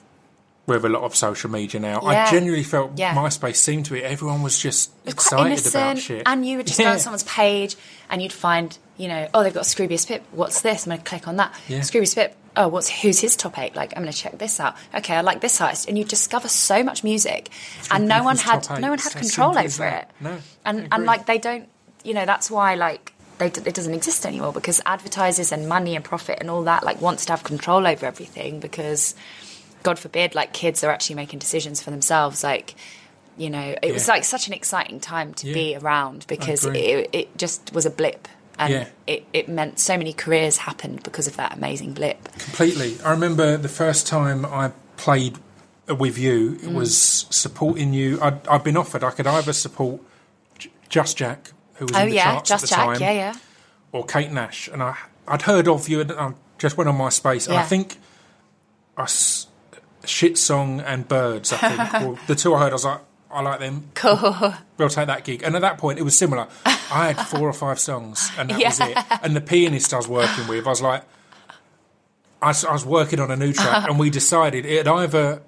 with 0.67 0.83
a 0.85 0.89
lot 0.89 1.03
of 1.03 1.15
social 1.15 1.49
media 1.49 1.79
now. 1.79 2.01
I 2.01 2.29
genuinely 2.29 2.63
felt 2.63 2.91
Yeah. 2.97 3.15
MySpace 3.15 3.55
seemed 3.55 3.85
to 3.85 3.93
be 3.93 4.03
everyone 4.03 4.43
was 4.43 4.59
just 4.59 4.91
was 5.05 5.13
excited 5.13 5.41
about 5.65 5.75
innocent, 5.95 5.99
shit. 5.99 6.23
and 6.25 6.45
you 6.45 6.57
would 6.57 6.67
just 6.67 6.77
go 6.77 6.83
Yeah. 6.85 6.91
on 6.91 6.99
someone's 6.99 7.23
page 7.23 7.75
and 8.09 8.21
you'd 8.21 8.33
find, 8.33 8.77
you 8.97 9.07
know, 9.07 9.27
oh, 9.33 9.43
they've 9.43 9.53
got 9.53 9.63
Scroobius 9.63 10.05
Pip. 10.05 10.23
What's 10.31 10.61
this? 10.61 10.85
I'm 10.85 10.89
going 10.91 10.99
to 11.01 11.05
click 11.09 11.27
on 11.27 11.37
that. 11.37 11.53
Yeah. 11.69 11.79
Scroobius 11.79 12.15
Pip. 12.15 12.35
Oh, 12.57 12.67
what's 12.67 12.89
who's 12.89 13.19
his 13.19 13.35
top 13.35 13.57
eight? 13.59 13.75
Like, 13.75 13.93
I'm 13.95 14.01
going 14.03 14.11
to 14.11 14.17
check 14.17 14.39
this 14.39 14.59
out. 14.59 14.75
Okay, 14.93 15.15
I 15.15 15.21
like 15.21 15.41
this 15.41 15.61
artist, 15.61 15.87
and 15.87 15.97
you 15.97 16.03
discover 16.03 16.47
so 16.49 16.83
much 16.83 17.03
music, 17.03 17.49
and 17.91 18.07
no 18.07 18.23
one 18.23 18.35
had 18.35 18.67
no 18.81 18.89
one 18.89 18.97
had 18.97 19.15
As 19.15 19.21
control 19.21 19.57
over 19.57 19.85
it. 19.85 20.07
No, 20.19 20.37
and 20.65 20.87
and 20.91 21.05
like 21.05 21.27
they 21.27 21.37
don't, 21.37 21.69
you 22.03 22.13
know, 22.13 22.25
that's 22.25 22.51
why 22.51 22.75
like. 22.75 23.13
They, 23.39 23.45
it 23.45 23.75
doesn't 23.75 23.93
exist 23.93 24.25
anymore 24.25 24.51
because 24.51 24.81
advertisers 24.87 25.51
and 25.51 25.69
money 25.69 25.95
and 25.95 26.03
profit 26.03 26.39
and 26.39 26.49
all 26.49 26.63
that 26.63 26.83
like 26.83 26.99
wants 26.99 27.27
to 27.27 27.33
have 27.33 27.43
control 27.43 27.85
over 27.85 28.03
everything 28.07 28.59
because 28.59 29.13
God 29.87 29.97
forbid, 29.97 30.35
like 30.35 30.51
kids 30.51 30.83
are 30.83 30.91
actually 30.91 31.15
making 31.15 31.39
decisions 31.39 31.81
for 31.81 31.91
themselves. 31.91 32.43
Like, 32.43 32.75
you 33.37 33.49
know, 33.49 33.73
it 33.81 33.93
was 33.93 34.07
like 34.09 34.25
such 34.25 34.47
an 34.47 34.53
exciting 34.53 34.99
time 34.99 35.33
to 35.35 35.47
Yeah. 35.47 35.53
be 35.53 35.75
around 35.77 36.25
because 36.27 36.65
it, 36.65 37.09
it 37.13 37.37
just 37.37 37.71
was 37.73 37.85
a 37.85 37.89
blip. 37.89 38.27
And 38.59 38.73
Yeah. 38.73 38.87
it, 39.05 39.23
it 39.31 39.47
meant 39.47 39.79
so 39.79 39.95
many 39.97 40.11
careers 40.11 40.57
happened 40.57 41.03
because 41.03 41.25
of 41.27 41.37
that 41.37 41.53
amazing 41.55 41.93
blip. 41.93 42.21
Completely. 42.37 42.97
I 43.05 43.11
remember 43.11 43.55
the 43.55 43.69
first 43.69 44.07
time 44.07 44.45
I 44.45 44.71
played 44.97 45.37
with 45.87 46.17
you, 46.17 46.55
Mm. 46.55 46.63
it 46.65 46.71
was 46.73 47.25
supporting 47.29 47.93
you. 47.93 48.19
I'd, 48.21 48.45
I'd 48.47 48.63
been 48.65 48.75
offered 48.75 49.03
I 49.05 49.11
could 49.11 49.25
either 49.27 49.53
support 49.53 50.01
J- 50.57 50.69
Just 50.89 51.15
Jack, 51.15 51.51
who 51.75 51.85
was 51.85 51.95
Oh, 51.95 51.99
in 52.01 52.09
the 52.09 52.15
yeah, 52.15 52.33
charts 52.33 52.49
Just 52.49 52.63
at 52.63 52.69
the 52.69 52.75
Jack, 52.75 52.85
time, 52.85 53.01
yeah, 53.01 53.11
yeah. 53.13 53.33
or 53.93 54.05
Kate 54.05 54.31
Nash. 54.31 54.67
And 54.67 54.83
I, 54.83 54.97
I'd 55.29 55.43
heard 55.43 55.67
of 55.69 55.87
you 55.87 56.01
and 56.01 56.11
I 56.11 56.33
just 56.57 56.75
went 56.75 56.89
on 56.89 56.97
MySpace. 56.97 57.47
And 57.47 57.55
I 57.57 57.63
think 57.63 57.97
I 58.97 59.05
Shit 60.07 60.37
Song 60.37 60.79
and 60.81 61.07
Birds, 61.07 61.53
I 61.53 61.57
think, 61.57 62.07
were 62.09 62.19
the 62.27 62.35
two 62.35 62.53
I 62.55 62.59
heard. 62.59 62.69
I 62.71 62.73
was 62.73 62.85
like, 62.85 63.01
I 63.29 63.41
like 63.41 63.59
them. 63.59 63.89
Cool. 63.93 64.53
We'll 64.77 64.89
take 64.89 65.07
that 65.07 65.23
gig. 65.25 65.43
And 65.43 65.55
at 65.55 65.61
that 65.61 65.77
point, 65.77 65.99
it 65.99 66.03
was 66.03 66.17
similar. 66.17 66.47
I 66.65 67.11
had 67.11 67.27
four 67.27 67.41
or 67.47 67.53
five 67.53 67.79
songs, 67.79 68.31
and 68.37 68.49
that 68.49 68.57
was 68.63 68.79
it. 68.79 68.97
And 69.23 69.35
the 69.35 69.41
pianist 69.41 69.93
I 69.93 69.97
was 69.97 70.07
working 70.07 70.47
with, 70.47 70.65
I 70.65 70.69
was 70.69 70.81
like, 70.81 71.03
I 72.41 72.47
was, 72.47 72.63
I 72.65 72.71
was 72.73 72.85
working 72.85 73.19
on 73.19 73.31
a 73.31 73.35
new 73.35 73.51
track, 73.53 73.89
and 73.89 73.99
we 73.99 74.09
decided 74.09 74.65
it'd 74.65 74.87
either 74.87 75.41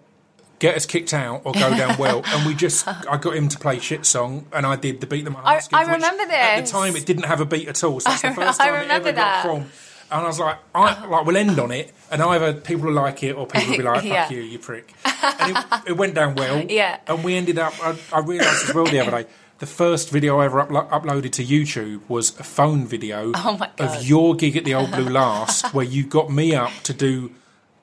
get 0.57 0.75
us 0.75 0.85
kicked 0.85 1.13
out 1.13 1.41
or 1.45 1.53
go 1.53 1.69
down 1.75 1.97
well. 1.97 2.21
And 2.27 2.45
we 2.45 2.53
just, 2.55 2.87
I 2.87 3.15
got 3.17 3.35
him 3.35 3.47
to 3.47 3.57
play 3.59 3.79
shit 3.79 4.05
song, 4.05 4.47
and 4.51 4.65
I 4.65 4.75
did 4.75 4.99
the 4.99 5.07
beat 5.07 5.23
them. 5.23 5.37
I- 5.37 5.61
I 5.71 5.83
remember 5.83 6.25
this. 6.25 6.33
At 6.35 6.65
the 6.65 6.71
time, 6.71 6.95
it 6.97 7.05
didn't 7.05 7.25
have 7.25 7.39
a 7.41 7.45
beat 7.45 7.67
at 7.69 7.81
all. 7.83 7.99
So 8.01 8.09
that's 8.09 8.21
the 8.23 8.27
I- 8.29 8.33
first 8.33 8.59
I 8.59 8.65
time 8.65 8.75
it 8.75 8.79
remember 8.81 9.07
ever 9.09 9.15
that. 9.15 9.43
got 9.45 9.61
from. 9.61 9.71
And 10.11 10.21
I 10.21 10.27
was 10.27 10.39
like, 10.39 10.57
I, 10.73 11.05
like, 11.05 11.25
we'll 11.25 11.37
end 11.37 11.59
on 11.59 11.71
it, 11.71 11.93
and 12.11 12.21
either 12.21 12.53
people 12.53 12.85
will 12.87 12.93
like 12.93 13.21
it 13.23 13.33
or 13.33 13.45
people 13.45 13.69
will 13.69 13.77
be 13.77 13.83
like, 13.83 13.95
fuck 14.01 14.05
Yeah. 14.05 14.29
you, 14.29 14.41
you 14.41 14.57
prick. 14.59 14.93
And 15.05 15.55
it, 15.57 15.65
it 15.87 15.97
went 15.97 16.15
down 16.15 16.35
well. 16.35 16.65
Yeah. 16.69 16.99
And 17.07 17.23
we 17.23 17.35
ended 17.35 17.59
up, 17.59 17.73
I, 17.83 17.95
I 18.11 18.19
realised 18.19 18.69
as 18.69 18.73
well 18.75 18.85
the 18.85 18.99
other 18.99 19.11
day, 19.23 19.29
the 19.59 19.65
first 19.67 20.09
video 20.09 20.39
I 20.39 20.45
ever 20.45 20.63
uplo- 20.63 20.89
uploaded 20.89 21.31
to 21.33 21.43
YouTube 21.45 22.01
was 22.07 22.39
a 22.39 22.43
phone 22.43 22.87
video 22.87 23.31
Oh 23.35 23.59
of 23.77 24.03
your 24.07 24.35
gig 24.35 24.55
at 24.57 24.65
the 24.65 24.73
Old 24.73 24.91
Blue 24.91 25.09
Last, 25.09 25.73
where 25.73 25.85
you 25.85 26.05
got 26.05 26.31
me 26.31 26.55
up 26.55 26.71
to 26.83 26.93
do 26.93 27.31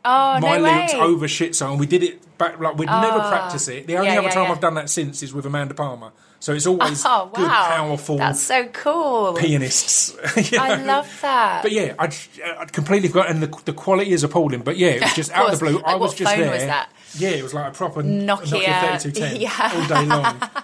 Oh, 0.05 0.41
my 0.41 0.57
no 0.57 0.63
lyrics 0.63 0.95
way. 0.95 1.01
over 1.01 1.27
shit 1.29 1.55
song. 1.57 1.73
And 1.73 1.81
we 1.81 1.87
did 1.87 2.03
it 2.05 2.39
back, 2.39 2.59
like, 2.61 2.77
we'd 2.79 2.87
never 2.87 3.19
ah. 3.19 3.29
practice 3.29 3.67
it. 3.69 3.87
The 3.89 3.97
only 3.97 4.09
Yeah, 4.13 4.19
other 4.19 4.29
yeah, 4.29 4.35
time 4.35 4.45
yeah. 4.45 4.53
I've 4.53 4.61
done 4.61 4.75
that 4.75 4.89
since 4.89 5.23
is 5.23 5.35
with 5.35 5.47
Amanda 5.47 5.75
Palmer. 5.75 6.13
So 6.39 6.53
it's 6.53 6.67
always 6.67 7.03
Oh, 7.05 7.09
wow. 7.09 7.31
good, 7.35 7.49
powerful 7.49 8.17
That's 8.19 8.43
so 8.43 8.67
cool. 8.67 9.35
pianists. 9.35 10.15
you 10.53 10.59
I 10.59 10.77
love 10.83 11.09
that. 11.23 11.63
But 11.63 11.73
yeah, 11.73 11.95
I'd, 11.99 12.15
I'd 12.59 12.73
completely 12.73 13.09
forgot, 13.09 13.31
and 13.31 13.43
the, 13.43 13.63
the 13.65 13.73
quality 13.73 14.13
is 14.13 14.23
appalling. 14.23 14.61
But 14.63 14.77
yeah, 14.77 14.89
it 14.91 15.03
was 15.03 15.15
just 15.17 15.33
out 15.33 15.53
of 15.53 15.59
the 15.59 15.65
blue. 15.67 15.83
I 15.85 15.95
was 15.97 16.15
just 16.15 16.35
there. 16.37 16.51
was? 16.51 17.21
Yeah, 17.21 17.31
it 17.31 17.43
was 17.43 17.55
like 17.55 17.73
a 17.73 17.75
proper 17.75 18.03
Nokia. 18.03 18.45
Nokia 18.63 19.01
3210 19.01 19.37
Yeah. 19.41 19.73
all 19.75 19.89
day 19.89 20.05
long. 20.07 20.37
oh, 20.43 20.59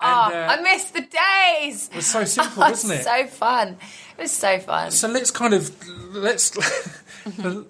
uh, 0.00 0.56
I 0.58 0.60
miss 0.62 0.90
the 0.90 1.00
days. 1.02 1.88
It 1.90 1.96
was 1.96 2.06
so 2.06 2.24
simple, 2.24 2.62
Oh, 2.64 2.70
wasn't 2.70 3.00
it? 3.00 3.04
So 3.04 3.26
fun. 3.28 3.76
It 4.18 4.22
was 4.22 4.32
so 4.32 4.58
fun. 4.58 4.90
So 4.90 5.08
let's 5.08 5.30
kind 5.30 5.54
of 5.54 5.70
let's 6.12 6.56
uh, 7.38 7.62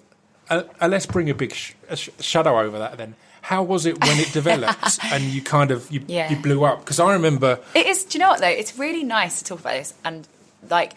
uh, 0.49 0.63
let's 0.87 1.05
bring 1.05 1.29
a 1.29 1.35
big 1.35 1.53
sh- 1.53 1.73
sh- 1.95 2.09
shadow 2.19 2.59
over 2.59 2.79
that. 2.79 2.97
Then, 2.97 3.15
how 3.43 3.61
was 3.61 3.85
it 3.85 4.01
when 4.01 4.17
it 4.19 4.31
developed 4.31 4.99
and 5.11 5.21
you 5.25 5.41
kind 5.41 5.69
of 5.69 5.91
you, 5.91 6.01
Yeah. 6.07 6.29
you 6.29 6.37
blew 6.37 6.63
up? 6.63 6.79
Because 6.79 6.99
I 6.99 7.11
remember 7.11 7.59
It 7.75 7.85
is. 7.85 8.05
Do 8.05 8.17
you 8.17 8.23
know 8.23 8.29
what 8.29 8.39
though? 8.39 8.47
It's 8.47 8.79
really 8.79 9.03
nice 9.03 9.39
to 9.39 9.45
talk 9.45 9.59
about 9.59 9.73
this 9.73 9.93
and 10.05 10.25
like 10.69 10.93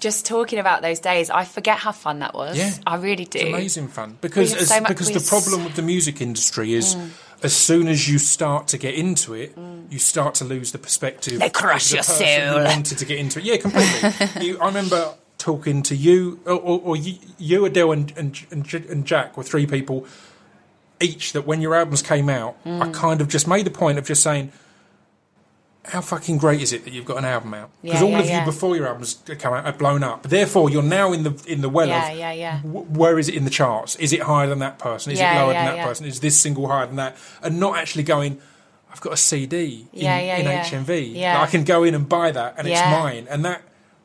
just 0.00 0.26
talking 0.26 0.58
about 0.58 0.82
those 0.82 1.00
days. 1.00 1.30
I 1.30 1.44
forget 1.44 1.78
how 1.78 1.92
fun 1.92 2.18
that 2.18 2.34
was. 2.34 2.58
Yeah. 2.58 2.72
I 2.86 2.96
really 2.96 3.24
do. 3.24 3.38
It's 3.38 3.48
amazing 3.48 3.88
fun 3.88 4.18
because 4.20 4.54
as, 4.54 4.68
so 4.68 4.80
mu- 4.80 4.88
because 4.88 5.10
the 5.10 5.26
problem 5.26 5.64
with 5.64 5.76
the 5.76 5.82
music 5.82 6.20
industry 6.20 6.74
is 6.74 6.94
mm. 6.94 7.08
as 7.42 7.56
soon 7.56 7.88
as 7.88 8.06
you 8.06 8.18
start 8.18 8.68
to 8.68 8.78
get 8.78 8.94
into 8.94 9.32
it, 9.32 9.56
mm. 9.56 9.90
you 9.90 9.98
start 9.98 10.34
to 10.36 10.44
lose 10.44 10.72
the 10.72 10.78
perspective. 10.78 11.38
They 11.40 11.48
crush 11.48 11.86
of 11.86 12.06
the 12.06 12.24
your 12.24 12.52
soul. 12.52 12.64
Wanted 12.64 12.98
to 12.98 13.04
get 13.06 13.18
into 13.18 13.38
it, 13.38 13.46
yeah, 13.46 13.56
completely. 13.56 14.42
you, 14.46 14.60
I 14.60 14.66
remember 14.66 15.14
talking 15.38 15.82
to 15.84 15.96
you, 15.96 16.38
or, 16.44 16.52
or, 16.52 16.80
or 16.80 16.96
you, 16.96 17.14
you, 17.38 17.64
Adele, 17.64 17.92
and, 17.92 18.12
and 18.14 18.46
and 18.50 18.74
and 18.74 19.06
Jack 19.06 19.38
were 19.38 19.42
three 19.42 19.66
people 19.66 20.06
each. 21.00 21.32
That 21.32 21.46
when 21.46 21.60
your 21.60 21.74
albums 21.74 22.02
came 22.02 22.28
out, 22.28 22.56
I 22.64 22.68
Mm. 22.68 22.94
kind 22.94 23.20
of 23.20 23.28
just 23.28 23.46
made 23.48 23.64
the 23.66 23.70
point 23.70 23.98
of 23.98 24.06
just 24.06 24.22
saying. 24.22 24.52
How 25.86 26.02
fucking 26.02 26.36
great 26.36 26.60
is 26.60 26.74
it 26.74 26.84
that 26.84 26.92
you've 26.92 27.06
got 27.06 27.16
an 27.16 27.24
album 27.24 27.54
out? 27.54 27.70
Because 27.82 28.00
Yeah, 28.00 28.04
all 28.06 28.10
yeah, 28.12 28.18
of 28.18 28.30
you 28.30 28.40
before 28.52 28.76
your 28.76 28.86
albums 28.86 29.16
come 29.38 29.54
out 29.54 29.64
had 29.64 29.78
blown 29.78 30.02
up. 30.04 30.24
Therefore, 30.24 30.68
you're 30.68 30.82
now 30.82 31.12
in 31.12 31.22
the 31.22 31.34
in 31.46 31.62
the 31.62 31.70
well 31.70 31.88
Yeah, 31.88 32.10
of 32.10 32.18
yeah, 32.18 32.32
yeah. 32.32 32.58
w- 32.62 32.84
where 32.84 33.18
is 33.18 33.28
it 33.30 33.34
in 33.34 33.44
the 33.44 33.50
charts? 33.50 33.96
Is 33.96 34.12
it 34.12 34.20
higher 34.22 34.46
than 34.46 34.58
that 34.58 34.78
person? 34.78 35.10
Is 35.10 35.18
Yeah, 35.18 35.32
it 35.32 35.42
lower 35.42 35.52
yeah, 35.54 35.64
than 35.64 35.72
that 35.72 35.76
yeah. 35.78 35.86
person? 35.86 36.04
Is 36.06 36.20
this 36.20 36.38
single 36.38 36.68
higher 36.68 36.86
than 36.86 36.96
that? 36.96 37.16
And 37.42 37.58
not 37.58 37.78
actually 37.78 38.02
going, 38.02 38.38
I've 38.92 39.00
got 39.00 39.14
a 39.14 39.16
CD 39.16 39.86
in, 39.94 40.02
Yeah, 40.04 40.20
yeah, 40.20 40.36
in 40.36 40.44
yeah. 40.44 40.62
HMV. 40.64 41.12
Yeah. 41.14 41.40
I 41.40 41.46
can 41.46 41.64
go 41.64 41.82
in 41.82 41.94
and 41.94 42.06
buy 42.06 42.30
that 42.30 42.54
and 42.58 42.68
Yeah. 42.68 42.74
it's 42.92 43.02
mine. 43.02 43.26
And 43.30 43.42
that 43.46 43.62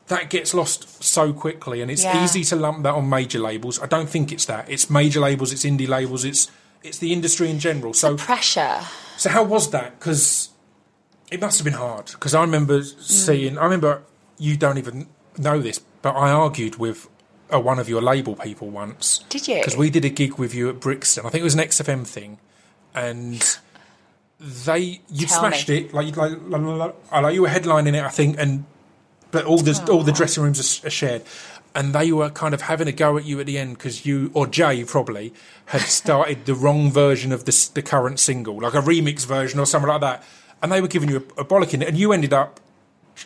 that 0.08 0.30
gets 0.30 0.54
lost 0.54 1.04
so 1.04 1.32
quickly. 1.34 1.82
And 1.82 1.90
it's 1.90 2.04
Yeah. 2.04 2.24
easy 2.24 2.42
to 2.44 2.56
lump 2.56 2.84
that 2.84 2.94
on 2.94 3.08
major 3.10 3.38
labels. 3.38 3.78
I 3.82 3.86
don't 3.86 4.08
think 4.08 4.32
it's 4.32 4.46
that. 4.46 4.64
It's 4.68 4.88
major 4.88 5.20
labels, 5.20 5.52
it's 5.52 5.64
indie 5.64 5.86
labels, 5.88 6.24
it's 6.24 6.48
it's 6.86 6.98
the 6.98 7.12
industry 7.12 7.50
in 7.50 7.58
general. 7.58 7.92
So 7.94 8.16
Pressure. 8.16 8.80
so 9.16 9.30
how 9.30 9.42
was 9.44 9.70
that? 9.70 9.98
Because 9.98 10.50
it 11.30 11.40
must 11.40 11.58
have 11.58 11.64
been 11.64 11.74
hard. 11.74 12.06
Because 12.12 12.34
I 12.34 12.40
remember 12.40 12.80
Mm. 12.80 13.00
seeing. 13.02 13.58
I 13.58 13.64
remember 13.64 14.02
you 14.38 14.56
don't 14.56 14.78
even 14.78 15.06
know 15.38 15.60
this, 15.60 15.80
but 16.02 16.14
I 16.14 16.30
argued 16.30 16.76
with 16.76 17.08
uh, 17.52 17.60
one 17.60 17.78
of 17.78 17.88
your 17.88 18.02
label 18.02 18.34
people 18.36 18.68
once. 18.70 19.24
Did 19.28 19.46
you? 19.48 19.56
Because 19.56 19.76
we 19.76 19.90
did 19.90 20.04
a 20.04 20.08
gig 20.10 20.34
with 20.38 20.54
you 20.54 20.68
at 20.68 20.80
Brixton. 20.80 21.24
I 21.26 21.30
think 21.30 21.40
it 21.42 21.44
was 21.44 21.54
an 21.54 21.60
XFM 21.60 22.06
thing, 22.06 22.38
and 22.94 23.58
they 24.40 25.00
you 25.10 25.26
smashed 25.28 25.68
me. 25.68 25.78
it 25.78 25.94
like 25.94 26.16
like, 26.16 26.32
like, 26.48 26.94
like, 27.12 27.34
you 27.34 27.42
were 27.42 27.48
headlining 27.48 27.94
it. 27.94 28.04
I 28.04 28.08
think, 28.10 28.36
and 28.38 28.64
but 29.30 29.44
all 29.44 29.58
the 29.58 29.74
all 29.90 30.02
the 30.02 30.12
dressing 30.12 30.42
rooms 30.42 30.60
are, 30.60 30.86
are 30.86 30.90
shared. 30.90 31.22
And 31.76 31.94
they 31.94 32.10
were 32.10 32.30
kind 32.30 32.54
of 32.54 32.62
having 32.62 32.88
a 32.88 32.92
go 32.92 33.18
at 33.18 33.24
you 33.26 33.38
at 33.38 33.46
the 33.46 33.58
end 33.58 33.76
because 33.76 34.04
you, 34.06 34.30
or 34.34 34.46
Jay 34.46 34.82
probably, 34.82 35.32
had 35.66 35.82
started 36.00 36.46
the 36.46 36.54
wrong 36.54 36.90
version 36.90 37.30
of 37.32 37.44
the, 37.44 37.70
the 37.74 37.82
current 37.82 38.18
single, 38.18 38.58
like 38.60 38.74
a 38.74 38.80
remix 38.80 39.24
version 39.26 39.60
or 39.60 39.66
something 39.66 39.88
like 39.88 40.00
that. 40.00 40.24
And 40.62 40.72
they 40.72 40.80
were 40.80 40.88
giving 40.88 41.10
you 41.10 41.16
a, 41.36 41.42
a 41.42 41.44
bollocking, 41.44 41.86
and 41.86 41.96
you 41.98 42.12
ended 42.12 42.32
up 42.32 42.58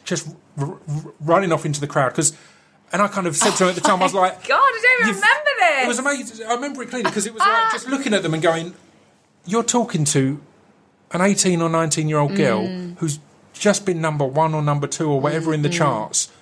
just 0.05 0.35
r- 0.59 0.67
r- 0.89 1.13
running 1.21 1.53
off 1.53 1.65
into 1.65 1.81
the 1.81 1.87
crowd 1.87 2.11
because. 2.11 2.37
And 2.93 3.01
I 3.01 3.07
kind 3.07 3.29
of 3.29 3.37
said 3.37 3.53
to 3.53 3.63
him 3.63 3.69
at 3.69 3.77
the 3.77 3.81
time, 3.89 4.01
I 4.01 4.03
was 4.03 4.15
like, 4.15 4.49
God, 4.49 4.59
I 4.59 4.81
don't 4.83 5.09
even 5.11 5.15
remember 5.15 5.51
this. 5.61 5.85
It 5.85 5.87
was 5.87 5.99
amazing. 6.01 6.47
I 6.49 6.55
remember 6.55 6.83
it 6.83 6.89
clearly 6.91 7.05
because 7.09 7.25
it 7.25 7.33
was 7.33 7.39
like 7.39 7.71
just 7.71 7.89
looking 7.95 8.13
at 8.15 8.25
them 8.25 8.35
and 8.35 8.43
going, 8.43 8.75
"You're 9.47 9.63
talking 9.63 10.05
to 10.07 10.41
an 11.13 11.21
18 11.21 11.63
or 11.63 11.69
19 11.69 12.09
year 12.09 12.19
old 12.19 12.35
girl 12.35 12.63
Mm. 12.67 12.99
who's 12.99 13.21
just 13.53 13.87
been 13.87 14.01
number 14.01 14.25
one 14.25 14.55
or 14.55 14.61
number 14.63 14.89
two 14.89 15.09
or 15.09 15.21
whatever 15.21 15.55
in 15.55 15.63
the 15.63 15.69
charts, 15.69 16.33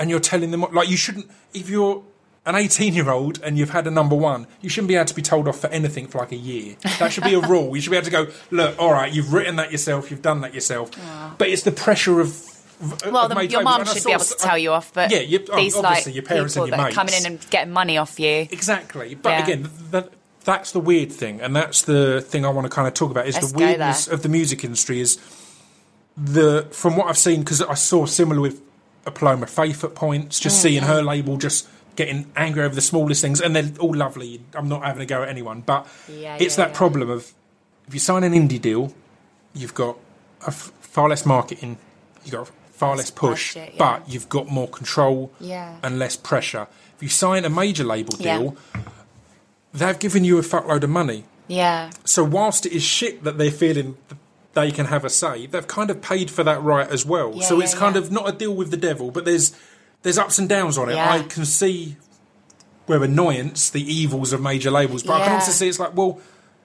and 0.00 0.10
you're 0.10 0.18
telling 0.18 0.50
them 0.50 0.62
like 0.72 0.88
you 0.88 0.96
shouldn't. 0.96 1.30
If 1.54 1.68
you're 1.70 2.02
an 2.46 2.54
18 2.56 2.94
year 2.94 3.10
old 3.10 3.40
and 3.42 3.58
you've 3.58 3.70
had 3.70 3.86
a 3.86 3.90
number 3.90 4.16
one, 4.16 4.46
you 4.62 4.68
shouldn't 4.70 4.88
be 4.88 4.96
able 4.96 5.04
to 5.04 5.14
be 5.14 5.22
told 5.22 5.46
off 5.46 5.60
for 5.60 5.66
anything 5.68 6.08
for 6.08 6.18
like 6.18 6.32
a 6.32 6.36
year. 6.36 6.74
That 6.98 7.12
should 7.12 7.22
be 7.24 7.34
a 7.34 7.40
rule. 7.46 7.76
You 7.76 7.82
should 7.82 7.90
be 7.90 7.96
able 7.98 8.06
to 8.06 8.10
go, 8.10 8.26
look, 8.50 8.76
all 8.80 8.92
right, 8.92 9.12
you've 9.12 9.32
written 9.32 9.56
that 9.56 9.70
yourself, 9.70 10.10
you've 10.10 10.22
done 10.22 10.40
that 10.40 10.54
yourself, 10.54 10.90
but 11.38 11.48
it's 11.48 11.62
the 11.62 11.70
pressure 11.72 12.18
of. 12.20 12.28
of 12.80 13.12
well, 13.12 13.28
the, 13.28 13.46
your 13.46 13.62
mum 13.62 13.84
should 13.84 14.02
be 14.04 14.12
able 14.12 14.24
to 14.24 14.34
tell 14.36 14.56
you 14.56 14.72
off, 14.72 14.92
but 14.94 15.10
Yeah, 15.12 15.18
you- 15.18 15.40
these 15.54 15.76
like 15.76 15.84
obviously 15.84 16.12
your 16.14 16.22
parents 16.22 16.56
and 16.56 16.64
people 16.64 16.78
your 16.78 16.88
that 16.88 16.92
are 16.92 16.94
coming 16.94 17.14
in 17.14 17.26
and 17.26 17.50
getting 17.50 17.72
money 17.74 17.98
off 17.98 18.18
you. 18.18 18.48
Exactly. 18.50 19.14
But 19.14 19.28
Yeah. 19.30 19.42
again, 19.44 19.70
that, 19.90 20.10
that's 20.44 20.72
the 20.72 20.80
weird 20.80 21.12
thing, 21.12 21.42
and 21.42 21.54
that's 21.54 21.82
the 21.82 22.22
thing 22.22 22.46
I 22.46 22.48
want 22.48 22.64
to 22.64 22.70
kind 22.74 22.88
of 22.88 22.94
talk 22.94 23.10
about 23.10 23.26
is 23.26 23.34
Let's 23.34 23.52
the 23.52 23.58
weirdness 23.58 24.08
of 24.08 24.22
the 24.22 24.30
music 24.30 24.64
industry. 24.64 25.00
Is 25.02 25.18
the 26.16 26.66
from 26.70 26.96
what 26.96 27.06
I've 27.08 27.18
seen 27.18 27.40
because 27.40 27.60
I 27.62 27.74
saw 27.74 28.06
similar 28.06 28.40
with 28.40 28.62
a 29.06 29.10
Paloma 29.10 29.46
Faith 29.46 29.82
at 29.84 29.94
points, 29.94 30.38
Mm, 30.38 30.42
just 30.42 30.60
seeing 30.62 30.82
her 30.84 31.02
label 31.02 31.36
just 31.36 31.68
getting 31.96 32.30
angry 32.36 32.62
over 32.62 32.74
the 32.74 32.80
smallest 32.80 33.20
things, 33.20 33.40
and 33.40 33.54
they're 33.56 33.70
all 33.78 33.94
lovely. 33.94 34.40
I'm 34.54 34.68
not 34.68 34.84
having 34.84 35.02
a 35.02 35.06
go 35.06 35.22
at 35.22 35.28
anyone, 35.28 35.60
but 35.62 35.86
Yeah, 36.08 36.36
it's 36.40 36.56
yeah, 36.56 36.64
that 36.64 36.70
yeah. 36.72 36.76
problem 36.78 37.10
of 37.10 37.32
if 37.88 37.94
you 37.94 38.00
sign 38.00 38.24
an 38.24 38.32
indie 38.32 38.60
deal, 38.60 38.94
you've 39.54 39.74
got 39.74 39.96
a 40.44 40.48
f- 40.48 40.72
far 40.80 41.08
less 41.08 41.26
marketing, 41.26 41.76
you've 42.24 42.32
got 42.32 42.50
far 42.72 42.96
less 42.96 43.10
push, 43.10 43.54
budget, 43.54 43.74
but 43.78 44.08
you've 44.08 44.28
got 44.28 44.48
more 44.48 44.68
control 44.68 45.32
and 45.40 45.98
less 45.98 46.16
pressure. 46.16 46.66
If 46.96 47.02
you 47.02 47.08
sign 47.08 47.44
a 47.44 47.50
major 47.50 47.84
label 47.84 48.16
deal, 48.16 48.56
they've 49.72 49.98
given 49.98 50.24
you 50.24 50.38
a 50.38 50.42
fuckload 50.42 50.82
of 50.84 50.90
money. 50.90 51.24
Yeah, 51.48 51.90
So 52.04 52.22
whilst 52.22 52.64
it 52.66 52.72
is 52.72 52.82
shit 52.84 53.24
that 53.24 53.36
they're 53.36 53.50
feeling 53.50 53.96
th- 54.08 54.19
they 54.60 54.70
can 54.70 54.86
have 54.86 55.04
a 55.04 55.10
say, 55.10 55.46
they've 55.46 55.66
kind 55.66 55.90
of 55.90 56.02
paid 56.02 56.30
for 56.30 56.44
that 56.44 56.62
right 56.62 56.88
as 56.88 57.04
well. 57.04 57.32
Yeah, 57.34 57.42
so 57.46 57.58
yeah, 57.58 57.64
it's 57.64 57.74
kind 57.74 57.96
yeah. 57.96 58.02
of 58.02 58.12
not 58.12 58.28
a 58.28 58.32
deal 58.32 58.54
with 58.54 58.70
the 58.70 58.76
devil, 58.76 59.10
but 59.10 59.24
there's 59.24 59.56
there's 60.02 60.18
ups 60.18 60.38
and 60.38 60.48
downs 60.48 60.78
on 60.78 60.88
it. 60.88 60.94
Yeah. 60.94 61.10
I 61.10 61.22
can 61.22 61.44
see 61.44 61.96
where 62.86 63.02
annoyance, 63.02 63.70
the 63.70 63.82
evils 63.82 64.32
of 64.32 64.40
major 64.40 64.70
labels, 64.70 65.02
but 65.02 65.20
I 65.20 65.24
can 65.24 65.34
also 65.34 65.52
see 65.52 65.68
it's 65.68 65.78
like, 65.78 65.96
well, 65.96 66.20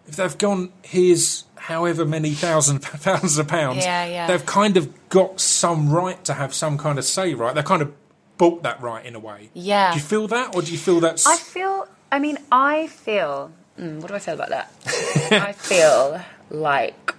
if 0.07 0.15
they've 0.15 0.37
gone 0.37 0.71
here's 0.83 1.45
however 1.55 2.05
many 2.05 2.31
thousand 2.31 2.79
thousands 2.83 3.37
of 3.37 3.47
pounds, 3.47 3.83
Yeah, 3.83 4.05
yeah. 4.05 4.27
they've 4.27 4.45
kind 4.45 4.77
of 4.77 5.09
got 5.09 5.39
some 5.39 5.89
right 5.89 6.23
to 6.25 6.33
have 6.33 6.53
some 6.53 6.77
kind 6.77 6.99
of 6.99 7.05
say, 7.05 7.33
right? 7.33 7.55
They've 7.55 7.65
kind 7.65 7.81
of 7.81 7.93
bought 8.37 8.63
that 8.63 8.81
right 8.81 9.05
in 9.05 9.15
a 9.15 9.19
way. 9.19 9.49
Yeah. 9.53 9.91
Do 9.91 9.97
you 9.97 10.03
feel 10.03 10.27
that, 10.27 10.55
or 10.55 10.61
do 10.61 10.71
you 10.71 10.77
feel 10.77 10.99
that's 10.99 11.25
I 11.25 11.37
feel. 11.37 11.87
I 12.11 12.19
mean, 12.19 12.37
I 12.51 12.87
feel. 12.87 13.51
Mm, 13.79 13.99
what 13.99 14.07
do 14.07 14.13
I 14.15 14.19
feel 14.19 14.35
about 14.35 14.49
that? 14.49 14.71
I 15.31 15.51
feel 15.51 16.21
like 16.49 17.13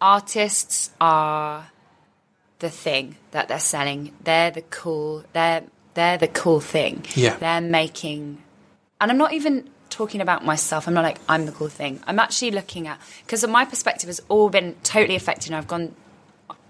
artists 0.00 0.90
are 1.00 1.70
the 2.58 2.70
thing 2.70 3.16
that 3.30 3.48
they're 3.48 3.58
selling. 3.60 4.14
They're 4.22 4.50
the 4.50 4.62
cool. 4.62 5.24
They're 5.32 5.64
they're 5.94 6.18
the 6.18 6.28
cool 6.28 6.60
thing. 6.60 7.04
Yeah. 7.14 7.36
They're 7.36 7.60
making, 7.60 8.42
and 9.00 9.10
I'm 9.10 9.18
not 9.18 9.32
even 9.32 9.68
talking 9.90 10.20
about 10.20 10.44
myself. 10.44 10.86
I'm 10.86 10.94
not 10.94 11.02
like 11.04 11.18
I'm 11.28 11.46
the 11.46 11.52
cool 11.52 11.68
thing. 11.68 12.00
I'm 12.06 12.18
actually 12.18 12.50
looking 12.52 12.86
at 12.86 13.00
because 13.24 13.46
my 13.46 13.64
perspective 13.64 14.08
has 14.08 14.20
all 14.28 14.48
been 14.50 14.74
totally 14.82 15.16
affected. 15.16 15.50
And 15.50 15.56
I've 15.56 15.68
gone. 15.68 15.94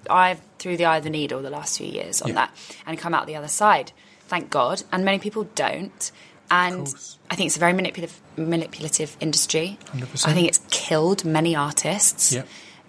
I've 0.09 0.41
through 0.59 0.77
the 0.77 0.87
eye 0.87 0.99
of 0.99 1.05
the 1.05 1.11
needle 1.11 1.43
the 1.43 1.51
last 1.51 1.79
few 1.79 1.87
years 1.87 2.23
on 2.23 2.29
Yeah. 2.29 2.35
that 2.35 2.55
and 2.87 2.99
come 2.99 3.15
out 3.15 3.27
the 3.27 3.37
other 3.37 3.49
side. 3.49 3.93
Thank 4.29 4.51
God. 4.51 4.83
And 4.93 5.05
many 5.05 5.19
people 5.19 5.45
don't. 5.55 6.13
And. 6.51 6.87
I 7.31 7.35
think 7.35 7.49
it's 7.49 7.57
a 7.57 7.61
very 7.61 7.75
manipulative 7.75 8.19
manipulative 8.39 9.15
industry. 9.21 9.79
100%. 9.93 10.27
I 10.27 10.33
think 10.33 10.49
it's 10.49 10.61
killed 10.71 11.27
many 11.27 11.55
artists. 11.55 12.33
Yeah. 12.33 12.45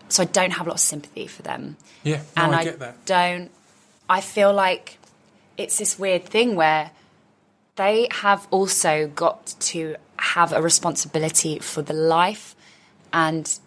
So 0.10 0.24
I 0.24 0.26
don't 0.26 0.51
have 0.51 0.66
a 0.68 0.70
lot 0.70 0.76
of 0.76 0.80
sympathy 0.82 1.28
for 1.28 1.41
them. 1.43 1.78
Yeah, 2.03 2.22
no, 2.36 2.43
and 2.43 2.55
I 2.55 2.60
I, 2.60 2.64
get 2.64 2.80
that. 2.80 3.05
don't. 3.05 3.49
I 4.10 4.22
feel 4.22 4.53
like 4.53 4.97
it's 5.57 5.78
this 5.78 5.97
weird 5.99 6.26
thing 6.26 6.55
where 6.55 6.91
they 7.76 8.07
have 8.12 8.47
also 8.51 9.07
got 9.07 9.55
to 9.60 9.95
have 10.18 10.51
a 10.51 10.62
responsibility 10.62 11.60
for 11.60 11.82
the 11.82 11.93
life 11.93 12.55
and 13.14 13.57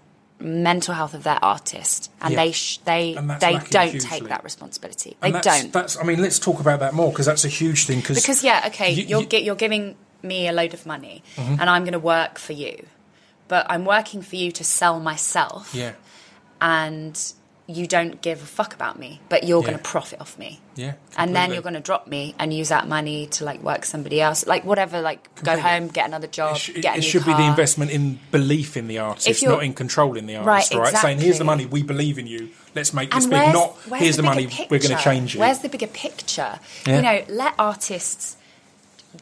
mental 0.41 0.95
health 0.95 1.15
of 1.15 1.23
their 1.23 1.39
artist, 1.43 2.11
and 2.21 2.33
Yeah. 2.35 2.45
they 2.45 2.53
sh- 2.53 2.79
they 2.85 3.15
And 3.15 3.31
they 3.31 3.59
don't 3.71 3.91
hugely. 3.93 4.01
take 4.09 4.29
that 4.29 4.43
responsibility. 4.43 5.17
They 5.21 5.29
And 5.29 5.35
that's, 5.37 5.47
don't 5.47 5.73
That's. 5.73 5.97
I 5.97 6.03
mean, 6.03 6.21
let's 6.21 6.39
talk 6.41 6.59
about 6.61 6.81
that 6.81 6.95
more 6.95 7.11
because 7.11 7.27
that's 7.27 7.45
a 7.45 7.49
huge 7.49 7.87
thing. 7.87 8.03
Cause 8.03 8.17
because 8.21 8.43
yeah, 8.43 8.65
okay, 8.67 8.91
you- 8.93 9.19
are 9.19 9.23
you- 9.23 9.39
you're 9.39 9.55
giving 9.55 9.95
me 10.23 10.49
a 10.49 10.53
load 10.53 10.75
of 10.75 10.85
money, 10.85 11.23
Mm-hmm. 11.37 11.61
and 11.61 11.71
I'm 11.71 11.85
going 11.85 11.93
to 11.93 11.99
work 12.01 12.39
for 12.39 12.53
you, 12.55 12.87
but 13.49 13.67
I'm 13.71 13.85
working 13.85 14.21
for 14.23 14.35
you 14.37 14.51
to 14.53 14.65
sell 14.65 14.99
myself, 15.01 15.73
yeah, 15.75 15.93
and 16.63 17.33
you 17.69 17.87
don't 17.87 18.21
give 18.21 18.43
a 18.43 18.45
fuck 18.45 18.75
about 18.75 18.99
me, 18.99 19.21
but 19.29 19.45
you're 19.45 19.63
going 19.63 19.77
to 19.77 19.83
profit 19.83 20.21
off 20.21 20.37
me. 20.39 20.61
yeah. 20.75 20.95
And 21.17 21.35
then 21.35 21.53
you're 21.53 21.63
going 21.63 21.75
to 21.75 21.81
drop 21.81 22.07
me 22.07 22.35
and 22.39 22.53
use 22.53 22.69
that 22.71 22.89
money 22.89 23.27
to 23.29 23.45
like 23.45 23.63
work 23.63 23.85
somebody 23.85 24.21
else, 24.21 24.47
like 24.47 24.65
whatever, 24.65 25.01
like 25.01 25.33
go 25.43 25.59
home, 25.59 25.89
get 25.89 26.07
another 26.07 26.27
job, 26.27 26.57
It, 26.57 26.59
sh- 26.59 26.71
get 26.81 26.99
it 26.99 27.03
should 27.03 27.25
be 27.25 27.33
the 27.33 27.45
investment 27.47 27.91
in 27.91 28.19
belief 28.31 28.77
in 28.77 28.89
the 28.89 28.99
artist, 28.99 29.43
not 29.45 29.63
in 29.63 29.75
controlling 29.75 30.27
the 30.27 30.37
Right, 30.37 30.63
artist. 30.65 30.75
Right, 30.75 30.95
saying 30.97 31.21
here's 31.21 31.39
the 31.39 31.45
money, 31.45 31.67
we 31.67 31.83
believe 31.83 32.19
in 32.19 32.27
you. 32.27 32.51
Let's 32.75 32.93
make 32.93 33.11
this 33.11 33.25
And 33.25 33.31
big. 33.31 33.53
Not 33.53 33.77
here's 33.97 34.17
the, 34.17 34.23
money, 34.23 34.47
bigger 34.47 34.67
we're 34.71 34.79
going 34.81 34.97
to 34.97 35.03
change 35.03 35.37
it. 35.37 35.39
Where's 35.39 35.61
the 35.61 35.69
bigger 35.69 35.87
picture? 35.87 36.59
Yeah. 36.87 36.97
You 36.97 37.03
know, 37.03 37.25
let 37.29 37.55
artists 37.59 38.37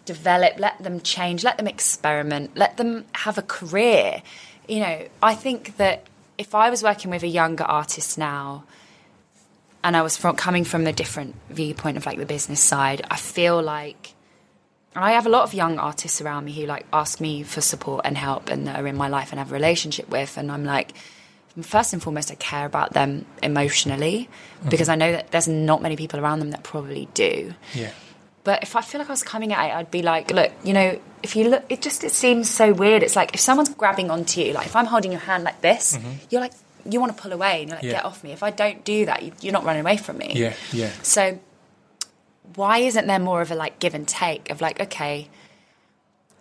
develop, 0.06 0.58
let 0.58 0.82
them 0.82 1.00
change, 1.00 1.44
let 1.44 1.56
them 1.58 1.66
experiment, 1.68 2.56
let 2.56 2.76
them 2.78 3.04
have 3.12 3.38
a 3.38 3.42
career. 3.42 4.22
You 4.68 4.80
know, 4.80 5.08
I 5.22 5.34
think 5.34 5.76
that 5.78 6.06
if 6.40 6.54
I 6.54 6.70
was 6.70 6.82
working 6.82 7.10
with 7.10 7.22
a 7.22 7.28
younger 7.28 7.64
artist 7.64 8.16
now, 8.16 8.64
and 9.84 9.94
I 9.94 10.00
was 10.00 10.16
from 10.16 10.36
coming 10.36 10.64
from 10.64 10.84
the 10.84 10.92
different 10.92 11.36
viewpoint 11.50 11.98
of 11.98 12.06
like 12.06 12.16
the 12.16 12.24
business 12.24 12.60
side, 12.60 13.02
I 13.10 13.16
feel 13.16 13.62
like 13.62 14.14
I 14.96 15.12
have 15.12 15.26
a 15.26 15.28
lot 15.28 15.42
of 15.42 15.52
young 15.52 15.78
artists 15.78 16.22
around 16.22 16.46
me 16.46 16.52
who 16.52 16.64
like 16.64 16.86
ask 16.94 17.20
me 17.20 17.42
for 17.42 17.60
support 17.60 18.06
and 18.06 18.16
help 18.16 18.48
and 18.48 18.66
that 18.66 18.80
are 18.80 18.86
in 18.86 18.96
my 18.96 19.08
life 19.08 19.32
and 19.32 19.38
have 19.38 19.50
a 19.50 19.54
relationship 19.54 20.08
with 20.08 20.38
and 20.38 20.50
I'm 20.50 20.64
like 20.64 20.92
first 21.62 21.92
and 21.92 22.02
foremost 22.02 22.30
I 22.30 22.36
care 22.36 22.64
about 22.64 22.94
them 22.94 23.26
emotionally 23.42 24.28
because 24.68 24.88
mm-hmm. 24.88 25.02
I 25.02 25.06
know 25.06 25.12
that 25.12 25.30
there's 25.30 25.48
not 25.48 25.82
many 25.82 25.96
people 25.96 26.20
around 26.20 26.40
them 26.40 26.50
that 26.50 26.62
probably 26.62 27.06
do. 27.12 27.54
yeah, 27.74 27.90
But 28.42 28.62
if 28.62 28.74
I 28.76 28.80
feel 28.80 28.98
like 29.00 29.08
I 29.10 29.12
was 29.12 29.22
coming 29.22 29.52
at 29.52 29.66
it, 29.68 29.74
I'd 29.74 29.90
be 29.90 30.02
like, 30.02 30.30
look, 30.30 30.50
you 30.64 30.72
know, 30.72 30.98
if 31.22 31.36
you 31.36 31.48
look, 31.50 31.64
it 31.68 31.82
just 31.82 32.02
it 32.04 32.12
seems 32.12 32.48
so 32.48 32.72
weird. 32.72 33.02
It's 33.02 33.14
like 33.16 33.34
if 33.34 33.40
someone's 33.40 33.68
grabbing 33.68 34.10
onto 34.10 34.40
you, 34.40 34.52
like 34.54 34.66
if 34.66 34.74
I'm 34.74 34.86
holding 34.86 35.12
your 35.12 35.20
hand 35.20 35.44
like 35.44 35.60
this, 35.60 35.98
you're 36.30 36.40
like, 36.40 36.52
you 36.88 36.98
want 37.00 37.14
to 37.14 37.22
pull 37.22 37.32
away 37.32 37.60
and 37.62 37.68
you're 37.70 37.76
like, 37.76 37.82
Mm-hmm. 37.84 37.86
Yeah. 37.88 37.92
get 37.96 38.04
off 38.06 38.24
me. 38.24 38.32
If 38.32 38.42
I 38.42 38.50
don't 38.50 38.82
do 38.84 39.04
that, 39.06 39.22
you, 39.22 39.32
you're 39.42 39.52
not 39.52 39.64
running 39.64 39.80
away 39.82 39.98
from 39.98 40.16
me. 40.18 40.32
yeah, 40.34 40.54
yeah. 40.72 40.90
So 41.02 41.38
why 42.54 42.78
isn't 42.78 43.06
there 43.06 43.18
more 43.18 43.42
of 43.42 43.50
a 43.50 43.54
like 43.54 43.78
give 43.78 43.94
and 43.94 44.08
take 44.08 44.50
of 44.50 44.60
like, 44.62 44.80
okay, 44.80 45.28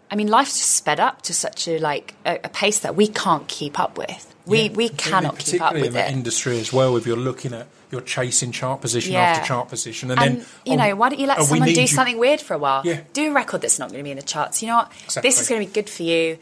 I 0.10 0.16
mean, 0.16 0.28
life's 0.28 0.58
just 0.58 0.72
sped 0.76 1.00
up 1.00 1.22
to 1.24 1.34
such 1.34 1.68
a 1.68 1.78
like 1.80 2.16
a, 2.26 2.40
a 2.46 2.50
pace 2.50 2.80
that 2.80 2.96
we 2.96 3.08
can't 3.08 3.48
keep 3.48 3.78
up 3.80 3.98
with. 3.98 4.34
We 4.46 4.64
Yeah, 4.70 4.72
we 4.76 4.90
cannot 4.90 5.38
keep 5.38 5.62
up 5.62 5.74
with 5.74 5.96
it. 5.96 6.12
industry 6.12 6.60
as 6.60 6.72
well. 6.74 6.96
If 6.98 7.06
you're 7.06 7.18
looking 7.18 7.54
at 7.54 7.68
you're 7.92 8.02
chasing 8.02 8.52
chart 8.52 8.82
position 8.82 9.14
Yeah. 9.14 9.22
after 9.22 9.46
chart 9.48 9.70
position, 9.70 10.12
and, 10.12 10.20
And 10.20 10.38
then 10.42 10.46
you 10.66 10.74
oh, 10.74 10.76
know, 10.76 10.96
why 10.96 11.10
don't 11.10 11.20
you 11.20 11.28
let 11.28 11.40
oh, 11.40 11.44
someone 11.44 11.70
do 11.70 11.82
you- 11.82 11.88
something 11.88 12.18
weird 12.20 12.40
for 12.42 12.54
a 12.54 12.58
while? 12.58 12.82
Yeah. 12.86 13.02
Do 13.14 13.32
a 13.32 13.34
record 13.34 13.62
that's 13.62 13.80
not 13.80 13.90
going 13.90 14.00
to 14.00 14.04
be 14.04 14.12
in 14.12 14.18
the 14.18 14.24
charts. 14.24 14.62
You 14.62 14.68
know 14.70 14.78
what? 14.78 14.92
Exactly. 15.06 15.28
This 15.28 15.42
is 15.42 15.48
going 15.50 15.62
to 15.62 15.68
be 15.68 15.74
good 15.74 15.90
for 15.90 16.04
you. 16.04 16.38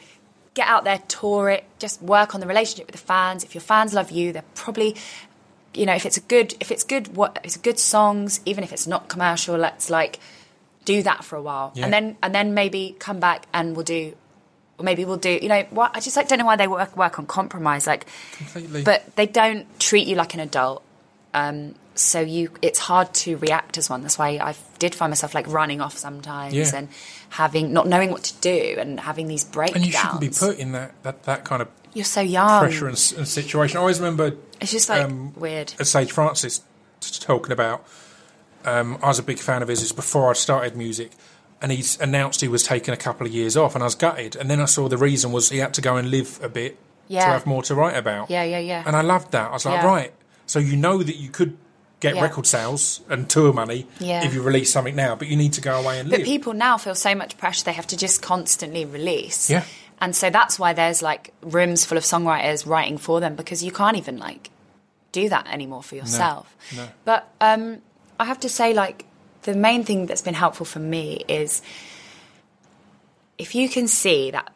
Get 0.54 0.68
out 0.68 0.84
there, 0.84 1.00
tour 1.08 1.50
it. 1.50 1.64
Just 1.80 2.02
work 2.02 2.34
on 2.36 2.42
the 2.42 2.48
relationship 2.48 2.88
with 2.88 2.96
the 2.96 3.06
fans. 3.06 3.44
If 3.44 3.54
your 3.56 3.62
fans 3.62 3.94
love 3.94 4.10
you, 4.12 4.34
they're 4.34 4.44
probably, 4.56 4.96
you 5.74 5.86
know, 5.86 5.94
if 5.94 6.06
it's 6.06 6.18
a 6.18 6.22
good, 6.22 6.56
if 6.60 6.72
it's 6.72 6.84
good, 6.84 7.16
what 7.16 7.38
if 7.38 7.46
it's 7.46 7.58
good 7.58 7.78
songs, 7.80 8.42
even 8.46 8.64
if 8.64 8.74
it's 8.74 8.88
not 8.88 9.08
commercial, 9.08 9.56
let's 9.56 9.90
like 9.90 10.20
do 10.84 11.04
that 11.04 11.24
for 11.24 11.36
a 11.36 11.42
while, 11.42 11.72
Yeah. 11.76 11.84
and 11.86 11.94
then 11.94 12.18
and 12.24 12.34
then 12.34 12.54
maybe 12.54 12.96
come 12.98 13.20
back 13.20 13.46
and 13.54 13.76
we'll 13.76 13.86
do. 13.86 14.16
Or 14.80 14.84
maybe 14.84 15.06
we'll 15.06 15.18
do, 15.18 15.40
you 15.42 15.50
know, 15.50 15.64
what 15.72 15.92
I 15.96 16.00
just 16.00 16.16
like 16.18 16.28
don't 16.28 16.38
know 16.40 16.46
why 16.46 16.56
they 16.56 16.68
work 16.68 16.96
work 16.96 17.18
on 17.20 17.26
compromise, 17.26 17.88
like, 17.88 18.06
Completely. 18.38 18.84
but 18.84 19.16
they 19.16 19.26
don't 19.26 19.66
treat 19.80 20.08
you 20.08 20.16
like 20.16 20.34
an 20.36 20.40
adult 20.40 20.84
Um, 21.38 21.76
so 21.96 22.20
you, 22.20 22.52
it's 22.62 22.80
hard 22.80 23.14
to 23.16 23.38
react 23.38 23.78
as 23.78 23.90
one. 23.90 24.02
That's 24.04 24.20
why 24.20 24.30
I 24.42 24.56
did 24.80 24.94
find 24.94 25.10
myself 25.10 25.34
like 25.34 25.48
running 25.48 25.82
off 25.82 25.98
sometimes 25.98 26.54
Yeah. 26.54 26.72
and 26.76 26.90
having 27.30 27.74
not 27.74 27.88
knowing 27.88 28.12
what 28.12 28.24
to 28.26 28.34
do 28.42 28.76
and 28.78 29.00
having 29.00 29.28
these 29.28 29.44
breakdowns. 29.44 29.78
And 29.78 29.86
you 29.86 29.92
shouldn't 29.92 30.22
be 30.22 30.30
put 30.30 30.58
in 30.60 30.74
that, 30.74 30.92
that, 31.04 31.24
that 31.24 31.44
kind 31.44 31.62
of 31.62 31.68
You're 31.94 32.06
so 32.06 32.22
young. 32.22 32.60
pressure 32.62 32.86
and, 32.88 33.14
and 33.18 33.28
situation. 33.28 33.78
I 33.78 33.80
always 33.82 34.00
remember 34.00 34.34
It's 34.62 34.72
just 34.72 34.90
like 34.90 35.02
um, 35.04 35.34
weird. 35.36 35.70
Sage 35.86 36.12
Francis 36.12 36.62
talking 37.20 37.52
about. 37.52 37.86
Um, 38.66 38.98
I 39.02 39.08
was 39.08 39.18
a 39.20 39.24
big 39.24 39.40
fan 39.40 39.62
of 39.62 39.68
his 39.68 39.82
It's 39.82 39.92
before 39.92 40.30
I 40.30 40.34
started 40.34 40.76
music, 40.76 41.12
and 41.62 41.72
he's 41.72 42.00
announced 42.00 42.42
he 42.42 42.48
was 42.48 42.64
taking 42.64 42.94
a 42.94 42.98
couple 42.98 43.26
of 43.26 43.34
years 43.34 43.56
off, 43.58 43.74
and 43.76 43.84
I 43.84 43.86
was 43.88 43.96
gutted. 43.96 44.36
And 44.36 44.50
then 44.52 44.60
I 44.60 44.66
saw 44.66 44.88
the 44.88 44.98
reason 44.98 45.32
was 45.32 45.50
he 45.50 45.58
had 45.60 45.74
to 45.76 45.82
go 45.82 45.96
and 45.98 46.12
live 46.12 46.40
a 46.44 46.50
bit 46.50 46.78
Yeah. 47.08 47.26
to 47.26 47.32
have 47.32 47.46
more 47.48 47.64
to 47.64 47.76
write 47.76 47.96
about. 47.98 48.30
Yeah, 48.30 48.44
yeah, 48.44 48.60
yeah. 48.60 48.84
And 48.86 48.96
I 48.96 49.02
loved 49.02 49.32
that. 49.32 49.50
I 49.50 49.54
was 49.54 49.66
like, 49.66 49.82
Yeah. 49.82 49.88
right, 49.88 50.14
so 50.48 50.58
you 50.60 50.76
know 50.76 51.04
that 51.04 51.16
you 51.18 51.30
could 51.30 51.56
get 52.00 52.16
Yeah. 52.16 52.22
record 52.24 52.46
sales 52.48 53.02
and 53.10 53.30
tour 53.30 53.54
money 53.54 53.86
Yeah. 54.00 54.24
if 54.24 54.34
you 54.34 54.42
release 54.42 54.72
something 54.72 54.96
now, 54.96 55.16
but 55.16 55.28
you 55.28 55.36
need 55.38 55.54
to 55.54 55.62
go 55.62 55.80
away 55.80 56.00
and 56.00 56.10
But 56.10 56.20
live. 56.20 56.26
people 56.28 56.54
now 56.54 56.78
feel 56.78 56.96
so 56.96 57.14
much 57.16 57.38
pressure 57.38 57.64
they 57.64 57.74
have 57.74 57.88
to 57.88 57.98
just 57.98 58.22
constantly 58.22 58.86
release. 58.86 59.50
Yeah. 59.50 59.64
And 60.00 60.16
so 60.16 60.30
that's 60.30 60.58
why 60.60 60.74
there's 60.74 61.02
like 61.02 61.34
rooms 61.42 61.86
full 61.86 61.98
of 61.98 62.04
songwriters 62.04 62.66
writing 62.68 62.98
for 63.00 63.20
them 63.20 63.36
because 63.36 63.64
you 63.64 63.72
can't 63.72 63.98
even 63.98 64.18
like 64.20 64.50
do 65.12 65.28
that 65.30 65.48
anymore 65.48 65.82
for 65.84 65.96
yourself. 65.96 66.56
no. 66.76 66.88
But 67.04 67.28
um, 67.42 67.80
I 68.20 68.26
have 68.26 68.40
to 68.42 68.50
say, 68.50 68.74
like, 68.74 69.06
the 69.44 69.56
main 69.56 69.84
thing 69.84 70.06
that's 70.06 70.22
been 70.22 70.34
helpful 70.36 70.66
for 70.66 70.80
me 70.80 71.24
is 71.28 71.62
if 73.38 73.56
you 73.56 73.70
can 73.70 73.88
see 73.88 74.32
that. 74.32 74.52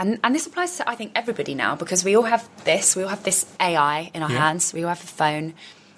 And, 0.00 0.18
and 0.24 0.34
this 0.34 0.46
applies 0.46 0.76
to 0.78 0.88
I 0.88 0.94
think 0.94 1.12
everybody 1.14 1.54
now 1.54 1.76
because 1.76 2.02
we 2.04 2.16
all 2.16 2.22
have 2.34 2.48
this 2.64 2.96
we 2.96 3.02
all 3.02 3.10
have 3.10 3.22
this 3.22 3.44
AI 3.60 4.10
in 4.14 4.22
our 4.22 4.30
Yeah. 4.32 4.38
hands 4.38 4.72
we 4.72 4.82
all 4.82 4.88
have 4.88 5.04
a 5.04 5.06
phone 5.06 5.52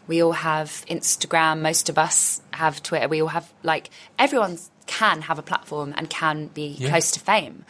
we 0.08 0.20
all 0.24 0.32
have 0.32 0.68
Instagram 0.88 1.60
most 1.60 1.88
of 1.88 1.96
us 1.98 2.40
have 2.52 2.82
Twitter 2.82 3.06
we 3.08 3.22
all 3.22 3.28
have 3.28 3.46
like 3.62 3.90
everyone 4.18 4.58
can 4.86 5.22
have 5.22 5.38
a 5.38 5.42
platform 5.42 5.94
and 5.96 6.10
can 6.10 6.48
be 6.48 6.74
Yeah. 6.78 6.88
close 6.90 7.12
to 7.12 7.20
fame 7.20 7.64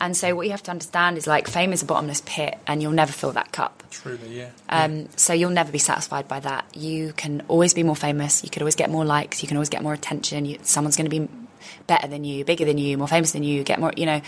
and 0.00 0.16
so 0.16 0.34
what 0.34 0.46
you 0.46 0.52
have 0.52 0.62
to 0.62 0.70
understand 0.70 1.18
is 1.18 1.26
like 1.26 1.46
fame 1.48 1.70
is 1.74 1.82
a 1.82 1.84
bottomless 1.84 2.22
pit 2.24 2.56
and 2.66 2.80
you'll 2.82 2.92
never 3.02 3.12
fill 3.12 3.32
that 3.32 3.52
cup 3.52 3.82
Truly, 3.90 4.38
yeah. 4.38 4.50
um, 4.70 5.08
so 5.16 5.34
you'll 5.34 5.50
never 5.50 5.70
be 5.70 5.78
satisfied 5.78 6.26
by 6.28 6.40
that. 6.40 6.64
You 6.74 7.12
can 7.12 7.42
always 7.46 7.74
be 7.74 7.84
more 7.84 7.94
famous. 7.94 8.42
You 8.42 8.50
could 8.50 8.60
always 8.62 8.74
get 8.74 8.90
more 8.90 9.04
likes. 9.04 9.40
You 9.40 9.46
can 9.48 9.56
always 9.56 9.68
get 9.68 9.84
more 9.84 9.92
attention. 9.94 10.46
You, 10.46 10.58
someone's 10.62 10.96
going 10.96 11.08
to 11.08 11.16
be 11.20 11.28
better 11.86 12.08
than 12.08 12.24
you, 12.24 12.44
bigger 12.44 12.64
than 12.64 12.76
you, 12.76 12.98
more 12.98 13.06
famous 13.06 13.30
than 13.30 13.44
you. 13.44 13.62
Get 13.62 13.78
more, 13.78 13.92
you 13.96 14.04
know, 14.06 14.20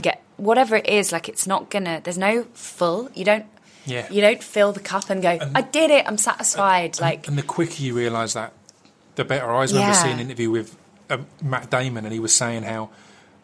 get 0.00 0.22
whatever 0.36 0.76
it 0.76 0.88
is. 0.88 1.12
Like 1.12 1.28
it's 1.28 1.46
not 1.46 1.70
gonna. 1.70 2.00
There's 2.02 2.18
no 2.18 2.44
full. 2.54 3.10
You 3.14 3.24
don't. 3.24 3.46
Yeah. 3.84 4.10
You 4.10 4.20
don't 4.20 4.42
fill 4.42 4.72
the 4.72 4.80
cup 4.80 5.10
and 5.10 5.22
go. 5.22 5.38
I 5.54 5.62
did 5.62 5.90
it. 5.92 6.06
I'm 6.08 6.18
satisfied. 6.18 7.00
like 7.00 7.28
And 7.28 7.38
the 7.38 7.42
quicker 7.42 7.82
you 7.82 7.94
realise 7.94 8.32
that, 8.32 8.52
the 9.14 9.24
better. 9.24 9.44
I 9.46 9.62
remember 9.62 9.78
Yeah. 9.78 9.92
seeing 9.92 10.14
an 10.14 10.20
interview 10.20 10.50
with 10.50 10.76
uh, 11.08 11.18
Matt 11.40 11.70
Damon, 11.70 12.04
and 12.04 12.12
he 12.12 12.18
was 12.18 12.34
saying 12.34 12.64
how 12.64 12.90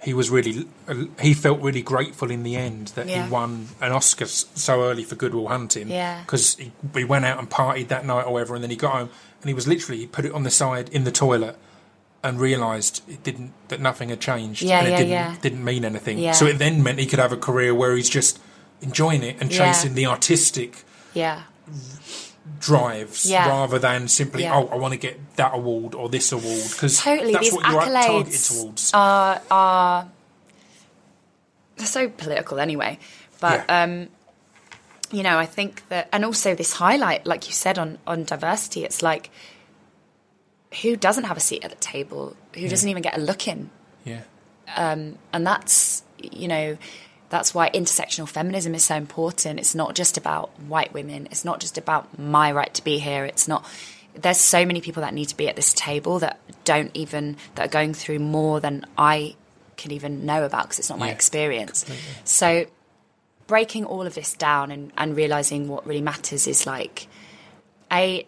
he 0.03 0.13
was 0.13 0.31
really, 0.31 0.67
uh, 0.89 1.05
he 1.21 1.33
felt 1.33 1.61
really 1.61 1.81
grateful 1.81 2.29
in 2.29 2.43
the 2.43 2.57
end 2.57 2.89
that 2.97 3.09
Yeah. 3.09 3.25
he 3.27 3.31
won 3.31 3.69
an 3.81 3.93
Oscar 3.93 4.27
so 4.27 4.83
early 4.83 5.05
for 5.05 5.15
Good 5.15 5.33
Will 5.33 5.47
Hunting. 5.47 5.89
Yeah. 5.89 6.23
Because 6.23 6.57
he, 6.57 6.73
he 6.93 7.05
went 7.05 7.25
out 7.25 7.39
and 7.39 7.49
partied 7.49 7.87
that 7.89 8.05
night 8.05 8.25
or 8.27 8.33
whatever, 8.33 8.57
and 8.57 8.65
then 8.65 8.71
he 8.71 8.77
got 8.77 8.95
home, 8.95 9.11
and 9.43 9.49
he 9.49 9.55
was 9.55 9.69
literally, 9.69 10.01
he 10.01 10.07
put 10.09 10.25
it 10.25 10.33
on 10.33 10.43
the 10.43 10.51
side 10.51 10.89
in 10.89 11.05
the 11.05 11.13
toilet. 11.13 11.57
And 12.25 12.39
realised 12.41 13.03
it 13.09 13.25
didn't 13.25 13.53
that 13.67 13.81
nothing 13.81 14.11
had 14.11 14.21
changed, 14.21 14.63
Yeah, 14.63 14.79
and 14.79 14.87
it 14.87 14.91
yeah, 14.93 14.97
didn't 14.99 15.11
yeah. 15.11 15.37
didn't 15.43 15.65
mean 15.65 15.85
anything. 15.85 16.33
So 16.35 16.47
it 16.47 16.59
then 16.59 16.81
meant 16.81 17.01
he 17.01 17.07
could 17.07 17.19
have 17.19 17.33
a 17.33 17.37
career 17.37 17.75
where 17.75 17.97
he's 17.97 18.09
just 18.09 18.39
enjoying 18.81 19.25
it 19.25 19.37
and 19.41 19.51
chasing 19.51 19.95
the 19.95 20.07
artistic 20.07 20.85
yeah, 21.15 21.43
drives 22.61 23.29
rather 23.31 23.79
than 23.79 24.07
simply 24.09 24.47
oh 24.47 24.67
I 24.69 24.77
want 24.77 24.93
to 24.93 24.99
get 24.99 25.19
that 25.37 25.55
award 25.55 25.95
or 25.95 26.09
this 26.09 26.31
award 26.33 26.63
because 26.71 27.01
totally. 27.01 27.33
that's 27.33 27.51
These 27.51 27.55
what 27.55 27.71
you're 27.71 27.81
targeted 27.83 28.41
towards. 28.41 28.91
are 28.95 29.41
are 29.51 30.09
they're 31.77 31.87
so 31.87 32.09
political 32.09 32.59
anyway. 32.61 32.99
But 33.41 33.69
um, 33.69 34.09
you 35.11 35.23
know, 35.23 35.39
I 35.39 35.47
think 35.47 35.87
that, 35.89 36.09
and 36.13 36.25
also 36.25 36.55
this 36.55 36.75
highlight, 36.75 37.27
like 37.27 37.47
you 37.49 37.53
said 37.53 37.79
on 37.79 37.99
on 38.07 38.25
diversity, 38.25 38.85
it's 38.85 39.03
like 39.03 39.31
who 40.81 40.97
doesn't 40.97 41.25
have 41.25 41.37
a 41.37 41.41
seat 41.41 41.65
at 41.65 41.71
the 41.71 41.77
table? 41.77 42.37
Who 42.55 42.69
doesn't 42.69 42.89
even 42.89 43.03
get 43.03 43.17
a 43.17 43.21
look 43.21 43.47
in? 43.47 43.71
yeah, 44.05 44.23
um, 44.77 45.19
and 45.33 45.47
that's 45.47 46.03
you 46.19 46.49
know 46.49 46.77
that's 47.29 47.55
why 47.55 47.71
intersectional 47.71 48.29
feminism 48.29 48.75
is 48.75 48.85
so 48.85 48.95
important 48.95 49.59
it's 49.59 49.75
not 49.75 49.95
just 49.95 50.17
about 50.17 50.51
white 50.61 50.93
women 50.93 51.27
it's 51.31 51.45
not 51.45 51.61
just 51.61 51.79
about 51.79 52.19
my 52.19 52.53
right 52.53 52.75
to 52.75 52.85
be 52.85 52.99
here 52.99 53.25
it's 53.25 53.49
not 53.49 53.67
there's 54.15 54.39
so 54.39 54.67
many 54.67 54.81
people 54.81 55.01
that 55.01 55.15
need 55.15 55.25
to 55.25 55.37
be 55.37 55.49
at 55.49 55.57
this 55.57 55.73
table 55.73 56.19
that 56.19 56.39
don't 56.65 56.91
even 56.95 57.37
that 57.55 57.67
are 57.67 57.71
going 57.71 57.95
through 57.95 58.19
more 58.19 58.61
than 58.61 58.85
i 58.99 59.35
can 59.77 59.91
even 59.91 60.27
know 60.27 60.45
about 60.45 60.65
because 60.65 60.79
it's 60.79 60.91
not 60.91 60.99
my 60.99 61.11
experience 61.11 61.85
completely. 61.85 62.13
so 62.25 62.67
breaking 63.47 63.85
all 63.85 64.07
of 64.07 64.15
this 64.15 64.35
down 64.35 64.71
and, 64.71 64.93
and 64.97 65.17
realizing 65.17 65.67
what 65.69 65.87
really 65.87 66.03
matters 66.03 66.47
is 66.47 66.67
like 66.67 67.09
a 67.91 68.27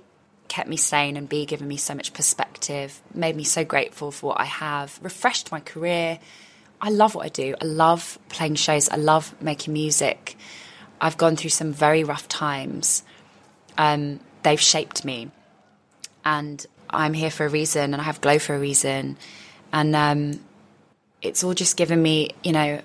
kept 0.55 0.69
me 0.69 0.77
sane 0.77 1.17
and 1.17 1.29
b 1.29 1.45
given 1.47 1.67
me 1.67 1.77
so 1.77 1.93
much 1.99 2.13
perspective 2.13 3.01
made 3.13 3.35
me 3.35 3.43
so 3.57 3.63
grateful 3.65 4.09
for 4.17 4.25
what 4.29 4.41
i 4.41 4.45
have 4.45 4.89
refreshed 5.03 5.51
my 5.51 5.61
career. 5.73 6.19
I 6.81 6.91
love 6.91 7.15
what 7.17 7.25
i 7.27 7.29
do. 7.45 7.49
I 7.65 7.65
love 7.65 8.03
playing 8.29 8.57
shows. 8.57 8.89
I 8.97 8.99
love 9.13 9.25
making 9.51 9.73
music. 9.73 10.37
I've 11.01 11.17
gone 11.17 11.35
through 11.37 11.55
some 11.61 11.73
very 11.73 12.05
rough 12.05 12.27
times. 12.29 13.03
Um, 13.79 14.21
they've 14.45 14.61
shaped 14.75 15.05
me. 15.05 15.19
And 16.25 16.59
i'm 16.91 17.15
here 17.15 17.31
for 17.37 17.45
a 17.47 17.49
reason 17.61 17.87
and 17.93 18.01
i 18.03 18.05
have 18.11 18.21
glow 18.21 18.39
for 18.39 18.55
a 18.55 18.59
reason. 18.71 19.17
And 19.73 19.91
um, 19.97 20.21
it's 21.27 21.43
all 21.43 21.55
just 21.55 21.77
given 21.77 22.01
me, 22.09 22.31
you 22.45 22.53
know, 22.53 22.81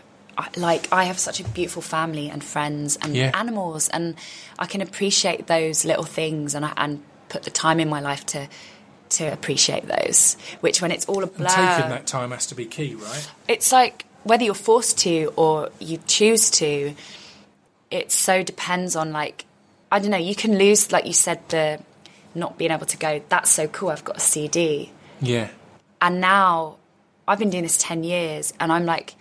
like 0.56 0.84
I 0.92 1.04
have 1.04 1.20
such 1.20 1.40
a 1.40 1.44
beautiful 1.58 1.84
family 1.84 2.30
and 2.34 2.42
friends 2.44 2.98
and 3.02 3.16
Yeah. 3.16 3.32
animals, 3.44 3.90
and 3.90 4.16
I 4.58 4.66
can 4.66 4.82
appreciate 4.82 5.42
those 5.56 5.86
little 5.86 6.10
things, 6.20 6.56
and 6.56 6.64
I, 6.66 6.74
and 6.78 7.04
put 7.30 7.44
the 7.44 7.52
time 7.52 7.80
in 7.80 7.90
my 7.90 8.00
life 8.00 8.26
to 8.28 8.48
to 9.10 9.26
appreciate 9.26 9.88
those. 9.88 10.38
Which, 10.62 10.82
when 10.82 10.92
it's 10.92 11.06
all 11.06 11.24
a 11.24 11.28
blur, 11.28 11.48
and 11.48 11.70
taking 11.76 11.90
that 11.90 12.06
time 12.06 12.32
has 12.32 12.46
to 12.48 12.56
be 12.56 12.66
key, 12.66 12.96
right? 12.96 13.32
it's 13.48 13.72
like 13.72 14.06
whether 14.24 14.44
you're 14.44 14.54
forced 14.54 14.98
to 15.00 15.32
or 15.36 15.70
you 15.80 16.00
choose 16.08 16.52
to. 16.52 16.94
It 17.90 18.12
so 18.12 18.44
depends 18.44 18.96
on 18.96 19.12
like 19.12 19.46
I 19.92 19.98
don't 20.00 20.12
know. 20.12 20.18
You 20.18 20.36
can 20.36 20.58
lose, 20.60 20.92
like 20.92 21.08
you 21.08 21.14
said, 21.14 21.40
the 21.50 21.80
not 22.36 22.58
being 22.58 22.70
able 22.72 22.86
to 22.86 22.98
go. 22.98 23.22
That's 23.30 23.50
so 23.50 23.68
cool. 23.68 23.90
I've 23.90 24.04
got 24.06 24.18
a 24.18 24.20
CD 24.20 24.92
Yeah, 25.22 25.50
and 26.00 26.22
now 26.22 26.78
I've 27.28 27.40
been 27.40 27.50
doing 27.50 27.64
this 27.64 27.78
10 27.78 28.04
years 28.04 28.54
and 28.60 28.72
I'm 28.72 28.86
like, 28.86 29.16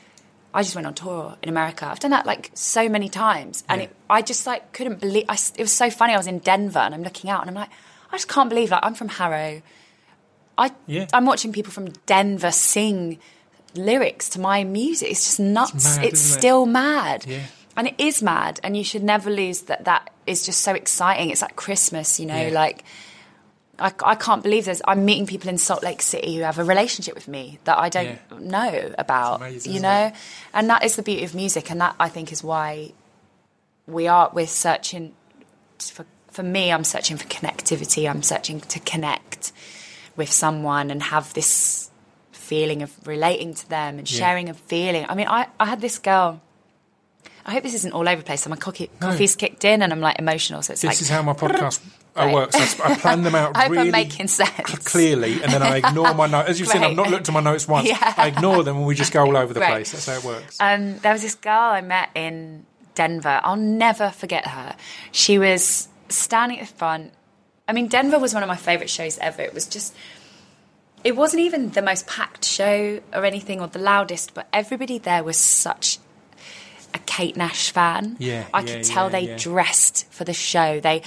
I 0.52 0.62
just 0.62 0.74
went 0.74 0.86
on 0.86 0.94
tour 0.94 1.36
in 1.42 1.48
America. 1.48 1.86
I've 1.86 2.00
done 2.00 2.10
that 2.10 2.26
like 2.26 2.50
so 2.54 2.88
many 2.88 3.08
times. 3.08 3.64
And 3.68 3.80
Yeah. 3.80 3.86
it, 3.88 3.96
I 4.10 4.22
just 4.22 4.46
like 4.46 4.72
couldn't 4.72 5.00
believe, 5.00 5.24
I 5.28 5.34
it 5.56 5.62
was 5.62 5.72
so 5.72 5.90
funny. 5.90 6.12
I 6.14 6.16
was 6.18 6.26
in 6.26 6.38
Denver 6.38 6.78
and 6.78 6.94
I'm 6.94 7.02
looking 7.02 7.30
out 7.30 7.40
and 7.40 7.50
I'm 7.50 7.54
like, 7.56 7.70
I 8.10 8.16
just 8.16 8.28
can't 8.28 8.48
believe 8.48 8.70
that. 8.70 8.84
I'm 8.84 8.94
from 8.94 9.08
Harrow. 9.08 9.62
I, 10.56 10.72
Yeah. 10.86 11.06
I'm 11.12 11.26
watching 11.26 11.52
people 11.52 11.72
from 11.72 11.88
Denver 12.06 12.50
sing 12.50 13.18
lyrics 13.74 14.28
to 14.30 14.40
my 14.40 14.64
music. 14.64 15.10
It's 15.10 15.24
just 15.24 15.40
nuts. 15.40 15.72
It's, 15.74 15.84
mad, 15.96 16.04
isn't 16.04 16.14
it? 16.14 16.16
still 16.40 16.66
mad. 16.66 17.24
Yeah. 17.26 17.42
And 17.76 17.86
it 17.88 17.94
is 17.98 18.22
mad. 18.22 18.58
And 18.64 18.76
you 18.76 18.82
should 18.82 19.04
never 19.04 19.30
lose 19.30 19.62
that. 19.62 19.84
That 19.84 20.10
is 20.26 20.44
just 20.44 20.62
so 20.62 20.74
exciting. 20.74 21.30
It's 21.30 21.42
like 21.42 21.54
Christmas, 21.54 22.18
you 22.18 22.26
know, 22.26 22.40
Yeah. 22.48 22.48
like 22.54 22.84
I, 23.78 23.92
I 24.04 24.14
can't 24.16 24.42
believe 24.42 24.64
this. 24.64 24.82
I'm 24.86 25.04
meeting 25.04 25.24
people 25.26 25.48
in 25.48 25.56
Salt 25.58 25.84
Lake 25.84 26.02
City 26.02 26.34
who 26.34 26.42
have 26.42 26.58
a 26.58 26.64
relationship 26.64 27.14
with 27.14 27.28
me 27.28 27.60
that 27.62 27.78
I 27.78 27.88
don't 27.88 28.18
Yeah. 28.32 28.38
know 28.40 28.92
about. 28.98 29.36
amazing, 29.36 29.72
you 29.74 29.78
know, 29.80 30.06
it? 30.06 30.14
and 30.52 30.68
that 30.68 30.82
is 30.82 30.96
the 30.96 31.02
beauty 31.04 31.22
of 31.22 31.32
music, 31.36 31.70
and 31.70 31.80
that 31.80 31.94
I 32.00 32.08
think 32.08 32.32
is 32.32 32.42
why 32.42 32.90
we 33.86 34.08
are 34.08 34.30
we're 34.34 34.48
searching 34.48 35.14
for. 35.78 36.04
For 36.38 36.44
me, 36.44 36.70
I'm 36.70 36.84
searching 36.84 37.16
for 37.16 37.26
connectivity. 37.26 38.08
I'm 38.08 38.22
searching 38.22 38.60
to 38.60 38.78
connect 38.78 39.50
with 40.14 40.30
someone 40.30 40.92
and 40.92 41.02
have 41.02 41.34
this 41.34 41.90
feeling 42.30 42.82
of 42.82 42.92
relating 43.04 43.54
to 43.54 43.68
them 43.68 43.98
and 43.98 44.08
Yeah. 44.08 44.18
sharing 44.20 44.48
a 44.48 44.54
feeling. 44.54 45.04
I 45.08 45.16
mean, 45.16 45.26
I, 45.26 45.48
I 45.58 45.64
had 45.66 45.80
this 45.80 45.98
girl. 45.98 46.40
I 47.44 47.50
hope 47.50 47.64
this 47.64 47.74
isn't 47.74 47.92
all 47.92 48.08
over 48.08 48.18
the 48.18 48.24
place. 48.24 48.42
So 48.42 48.50
my 48.50 48.54
coffee, 48.56 48.88
No. 49.00 49.08
coffee's 49.08 49.34
kicked 49.34 49.64
in 49.64 49.82
and 49.82 49.92
I'm 49.92 49.98
like 50.00 50.20
emotional. 50.20 50.62
So 50.62 50.74
it's 50.74 50.82
this 50.82 50.88
like 50.90 51.00
is 51.00 51.08
how 51.08 51.22
my 51.22 51.32
podcast 51.32 51.80
uh, 52.16 52.26
Right. 52.26 52.32
works. 52.34 52.78
I 52.80 52.94
plan 52.94 53.24
them 53.24 53.34
out 53.34 53.52
I 53.56 53.62
hope 53.62 53.72
really 53.72 53.86
I'm 53.88 53.90
making 53.90 54.28
sense. 54.28 54.78
clearly, 54.88 55.42
and 55.42 55.52
then 55.52 55.64
I 55.64 55.78
ignore 55.78 56.14
my 56.14 56.28
notes. 56.28 56.50
As 56.50 56.60
you've 56.60 56.68
seen, 56.68 56.84
I've 56.84 56.94
not 56.94 57.10
looked 57.10 57.26
at 57.28 57.34
my 57.34 57.40
notes 57.40 57.66
once. 57.66 57.88
Yeah. 57.88 58.14
I 58.16 58.28
ignore 58.28 58.62
them, 58.62 58.76
and 58.76 58.86
we 58.86 58.94
just 58.94 59.12
go 59.12 59.22
all 59.26 59.36
over 59.36 59.52
the 59.52 59.58
Great. 59.58 59.70
place. 59.70 59.90
That's 59.90 60.06
how 60.06 60.14
it 60.18 60.22
works. 60.24 60.56
Um, 60.60 60.98
there 61.00 61.12
was 61.12 61.22
this 61.22 61.34
girl 61.34 61.58
I 61.72 61.80
met 61.80 62.10
in 62.14 62.64
Denver. 62.94 63.40
I'll 63.42 63.56
never 63.56 64.10
forget 64.10 64.46
her. 64.46 64.76
She 65.10 65.36
was 65.40 65.88
standing 66.08 66.60
at 66.60 66.68
the 66.68 66.74
front. 66.74 67.12
I 67.66 67.72
mean, 67.72 67.88
Denver 67.88 68.18
was 68.18 68.34
one 68.34 68.42
of 68.42 68.48
my 68.48 68.56
favourite 68.56 68.90
shows 68.90 69.18
ever. 69.18 69.42
It 69.42 69.52
was 69.52 69.66
just, 69.66 69.94
it 71.04 71.16
wasn't 71.16 71.42
even 71.42 71.70
the 71.70 71.82
most 71.82 72.06
packed 72.06 72.44
show 72.44 73.00
or 73.12 73.24
anything 73.24 73.60
or 73.60 73.66
the 73.66 73.78
loudest, 73.78 74.34
but 74.34 74.48
everybody 74.52 74.98
there 74.98 75.22
was 75.22 75.36
such 75.36 75.98
a 76.94 76.98
Kate 77.00 77.36
Nash 77.36 77.70
fan. 77.70 78.16
Yeah, 78.18 78.46
I 78.52 78.60
yeah, 78.60 78.66
could 78.66 78.84
tell 78.84 79.06
yeah, 79.06 79.20
they 79.20 79.28
yeah. 79.28 79.36
dressed 79.36 80.10
for 80.10 80.24
the 80.24 80.32
show. 80.32 80.80
They 80.80 81.02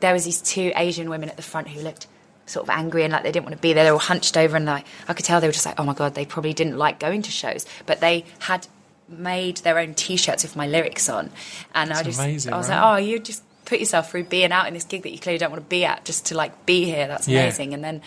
there 0.00 0.12
was 0.12 0.24
these 0.26 0.42
two 0.42 0.72
Asian 0.76 1.08
women 1.08 1.30
at 1.30 1.36
the 1.36 1.42
front 1.42 1.68
who 1.68 1.80
looked 1.80 2.06
sort 2.44 2.64
of 2.64 2.70
angry 2.70 3.02
and 3.02 3.12
like 3.12 3.22
they 3.22 3.32
didn't 3.32 3.46
want 3.46 3.56
to 3.56 3.62
be 3.62 3.72
there. 3.72 3.84
They 3.84 3.92
were 3.92 3.98
hunched 3.98 4.36
over 4.36 4.56
and 4.56 4.66
like 4.66 4.86
I 5.08 5.14
could 5.14 5.24
tell 5.24 5.40
they 5.40 5.48
were 5.48 5.52
just 5.52 5.66
like, 5.66 5.80
oh 5.80 5.84
my 5.84 5.94
god, 5.94 6.14
they 6.14 6.26
probably 6.26 6.52
didn't 6.52 6.76
like 6.76 7.00
going 7.00 7.22
to 7.22 7.30
shows, 7.30 7.66
but 7.86 8.00
they 8.00 8.24
had 8.40 8.66
made 9.08 9.58
their 9.58 9.78
own 9.78 9.94
T-shirts 9.94 10.42
with 10.42 10.56
my 10.56 10.66
lyrics 10.66 11.08
on, 11.08 11.30
and 11.74 11.92
I 11.92 12.02
just 12.02 12.18
amazing, 12.20 12.52
I 12.52 12.58
was 12.58 12.68
right? 12.68 12.80
like, 12.80 12.92
oh, 12.92 12.96
you 12.96 13.18
just 13.18 13.42
put 13.66 13.78
yourself 13.80 14.10
through 14.10 14.24
being 14.24 14.52
out 14.52 14.66
in 14.68 14.74
this 14.74 14.84
gig 14.84 15.02
that 15.02 15.10
you 15.10 15.18
clearly 15.18 15.38
don't 15.38 15.50
want 15.50 15.62
to 15.62 15.68
be 15.68 15.84
at 15.84 16.04
just 16.04 16.26
to 16.26 16.34
like 16.34 16.64
be 16.64 16.84
here. 16.86 17.06
That's 17.06 17.28
Yeah. 17.28 17.42
amazing. 17.42 17.74
And 17.74 17.84
then 17.84 18.00